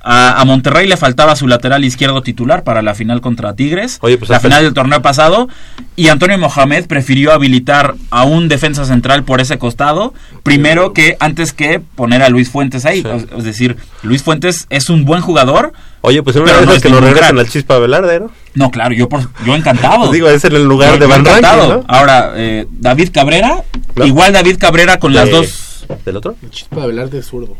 A, 0.00 0.40
a 0.40 0.44
Monterrey 0.44 0.86
le 0.86 0.96
faltaba 0.96 1.34
su 1.36 1.48
lateral 1.48 1.84
izquierdo 1.84 2.22
titular 2.22 2.62
para 2.64 2.82
la 2.82 2.94
final 2.94 3.20
contra 3.20 3.54
Tigres, 3.54 3.98
Oye, 4.00 4.16
pues 4.16 4.30
la 4.30 4.36
hasta- 4.36 4.48
final 4.48 4.62
del 4.64 4.72
torneo 4.74 5.02
pasado, 5.02 5.48
y 5.96 6.08
Antonio 6.08 6.38
Mohamed 6.38 6.86
prefirió 6.86 7.32
habilitar 7.32 7.94
a 8.10 8.22
un 8.24 8.48
defensa 8.48 8.84
central 8.84 9.24
por 9.24 9.40
ese 9.40 9.58
costado, 9.58 10.14
primero 10.44 10.92
que 10.92 11.16
antes 11.20 11.52
que 11.52 11.80
poner 11.94 12.22
a 12.22 12.28
Luis 12.28 12.48
Fuentes 12.50 12.86
ahí. 12.86 13.02
Sí. 13.02 13.08
Es, 13.08 13.26
es 13.38 13.44
decir, 13.44 13.76
Luis 14.02 14.22
Fuentes 14.22 14.66
es 14.70 14.88
un 14.88 15.04
buen 15.04 15.20
jugador. 15.20 15.72
Oye, 16.02 16.22
pues 16.22 16.36
en 16.36 16.42
una 16.42 16.52
Pero 16.52 16.66
no 16.66 16.72
es 16.72 16.82
que 16.82 16.88
nos 16.90 17.00
ningún 17.00 17.14
regresan 17.14 17.38
al 17.38 17.48
Chispa 17.48 17.78
Velarde, 17.78 18.20
¿no? 18.20 18.30
No, 18.54 18.70
claro, 18.70 18.94
yo 18.94 19.08
por, 19.08 19.20
yo 19.44 19.56
encantado. 19.56 19.98
Pues 20.02 20.12
digo, 20.12 20.28
es 20.28 20.44
en 20.44 20.54
el 20.54 20.64
lugar 20.64 20.92
Yo- 20.92 20.98
de 21.00 21.06
Van 21.06 21.24
Rankin, 21.24 21.44
encantado. 21.44 21.76
¿no? 21.78 21.84
Ahora, 21.88 22.32
eh, 22.36 22.66
David 22.70 23.10
Cabrera, 23.12 23.62
¿No? 23.96 24.06
igual 24.06 24.32
David 24.32 24.58
Cabrera 24.58 24.98
con 25.00 25.12
las 25.12 25.28
dos... 25.30 25.86
¿Del 26.04 26.16
otro? 26.16 26.36
Chispa 26.50 26.86
Velarde 26.86 27.18
es 27.18 27.26
zurdo. 27.26 27.56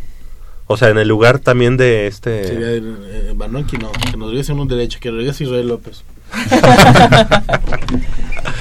O 0.69 0.77
sea, 0.77 0.89
en 0.91 0.99
el 0.99 1.09
lugar 1.09 1.39
también 1.39 1.77
de 1.77 2.07
este... 2.07 2.45
Sería 2.47 2.69
eh, 2.73 3.35
Rankin, 3.39 3.81
no. 3.81 3.91
Que 3.93 4.17
nos 4.19 4.29
regrese 4.29 4.53
un 4.53 4.69
derecho, 4.69 4.99
que 5.01 5.11
regrese 5.11 5.45
Israel 5.45 5.67
López. 5.69 6.05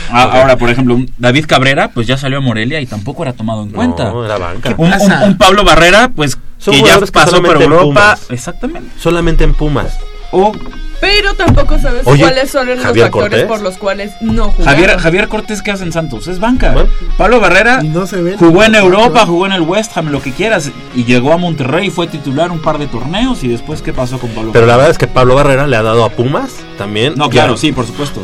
A- 0.09 0.23
Ahora, 0.41 0.57
por 0.57 0.69
ejemplo, 0.69 0.95
un 0.95 1.11
David 1.17 1.45
Cabrera, 1.47 1.89
pues 1.91 2.07
ya 2.07 2.17
salió 2.17 2.37
a 2.37 2.41
Morelia 2.41 2.79
y 2.79 2.85
tampoco 2.85 3.23
era 3.23 3.33
tomado 3.33 3.63
en 3.63 3.71
cuenta. 3.71 4.05
No, 4.05 4.23
era 4.25 4.37
banca. 4.37 4.73
Un, 4.77 4.85
un- 4.85 4.91
pasa? 4.91 5.25
un 5.25 5.37
Pablo 5.37 5.63
Barrera, 5.65 6.09
pues 6.09 6.37
Son 6.57 6.73
que 6.73 6.81
ya 6.81 6.99
que 6.99 7.11
pasó 7.11 7.43
por 7.43 7.61
Europa. 7.61 7.83
Pumas. 7.83 8.25
Exactamente. 8.31 8.89
Solamente 8.99 9.43
en 9.43 9.53
Pumas. 9.53 9.97
O 10.31 10.51
Pero 10.99 11.33
tampoco 11.35 11.77
sabes 11.79 12.01
Oye, 12.05 12.21
cuáles 12.23 12.49
son 12.51 12.67
los 12.67 12.79
Javier 12.79 13.05
factores 13.05 13.29
Cortés. 13.29 13.45
por 13.47 13.61
los 13.61 13.77
cuales 13.77 14.11
no 14.19 14.45
jugaron. 14.51 14.65
Javier, 14.65 14.97
Javier 14.99 15.27
Cortés, 15.27 15.61
¿qué 15.61 15.71
hace 15.71 15.83
en 15.83 15.91
Santos? 15.91 16.27
Es 16.27 16.39
banca. 16.39 16.71
Bueno. 16.71 16.89
Pablo 17.17 17.39
Barrera 17.39 17.81
no 17.83 18.07
se 18.07 18.21
ve. 18.21 18.35
jugó 18.37 18.63
en 18.63 18.71
no, 18.73 18.79
Europa, 18.79 19.25
jugó 19.25 19.45
en 19.45 19.51
el 19.53 19.61
West 19.61 19.95
Ham, 19.95 20.07
lo 20.09 20.21
que 20.21 20.31
quieras. 20.33 20.71
Y 20.95 21.05
llegó 21.05 21.33
a 21.33 21.37
Monterrey, 21.37 21.89
fue 21.89 22.07
titular 22.07 22.51
un 22.51 22.61
par 22.61 22.77
de 22.79 22.87
torneos. 22.87 23.43
¿Y 23.43 23.47
después 23.47 23.81
qué 23.81 23.93
pasó 23.93 24.17
con 24.19 24.31
Pablo 24.31 24.51
Pero 24.51 24.65
la 24.65 24.73
Barrera? 24.73 24.77
verdad 24.77 24.91
es 24.91 24.97
que 24.97 25.07
Pablo 25.07 25.35
Barrera 25.35 25.67
le 25.67 25.75
ha 25.77 25.83
dado 25.83 26.03
a 26.03 26.09
Pumas 26.09 26.55
también. 26.77 27.13
No, 27.15 27.25
Ya. 27.25 27.31
claro, 27.31 27.57
sí, 27.57 27.71
por 27.71 27.85
supuesto. 27.85 28.23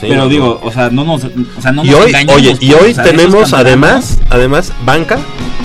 Sí, 0.00 0.06
Pero 0.08 0.22
no, 0.24 0.28
digo, 0.28 0.60
o 0.62 0.70
sea, 0.72 0.90
no 0.90 1.04
nos, 1.04 1.24
o 1.24 1.30
sea, 1.60 1.72
no 1.72 1.84
y 1.84 1.88
nos 1.90 2.00
hoy, 2.00 2.06
engañemos, 2.08 2.36
oye, 2.36 2.56
y 2.60 2.72
hoy 2.72 2.94
tenemos 2.94 3.52
además, 3.52 4.18
además 4.30 4.72
banca. 4.84 5.18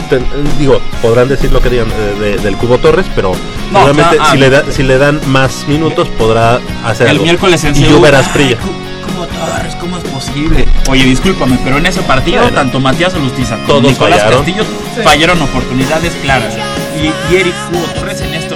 Ten- 0.10 0.26
digo, 0.60 0.80
podrán 1.02 1.30
decir 1.30 1.52
lo 1.52 1.62
que 1.62 1.70
digan 1.70 1.88
de- 2.20 2.38
del 2.40 2.56
Cubo 2.58 2.78
Torres, 2.80 3.06
pero 3.16 3.32
No, 3.72 3.86
seguramente 3.86 4.18
ah, 4.20 4.30
si, 4.32 4.38
le 4.38 4.50
da- 4.50 4.64
si 4.72 4.84
le 4.84 4.98
dan 4.98 5.20
más 5.28 5.66
minutos 5.68 6.08
podrá 6.18 6.60
hacer 6.86 7.08
El 7.08 7.12
algo. 7.14 7.24
miércoles 7.26 7.64
en 7.64 7.76
y 7.76 7.80
Seúl, 7.80 7.90
Lluver 7.94 8.16
ay, 8.16 8.22
Asprilla. 8.22 8.58
¿cómo- 8.58 8.74
¿Cómo 9.06 9.26
Torres? 9.28 9.76
¿Cómo 9.80 9.98
es 9.98 10.04
posible? 10.06 10.66
Oye, 10.90 11.04
discúlpame, 11.06 11.58
pero 11.64 11.78
en 11.78 11.86
ese 11.86 12.02
partido, 12.02 12.42
Bueno. 12.42 12.56
tanto 12.56 12.80
Matías 12.80 13.14
Alustiza 13.14 13.56
como 13.58 13.68
Todos 13.68 13.84
Nicolás 13.84 14.20
fallaron. 14.20 14.44
Castillo 14.44 14.64
fallaron 15.04 15.42
oportunidades 15.42 16.14
claras. 16.24 16.54
Y, 16.98 17.34
y 17.34 17.38
Eric 17.38 17.54
Hugo 17.72 17.86
Torres 18.00 18.22
en 18.22 18.34
ese 18.34 18.53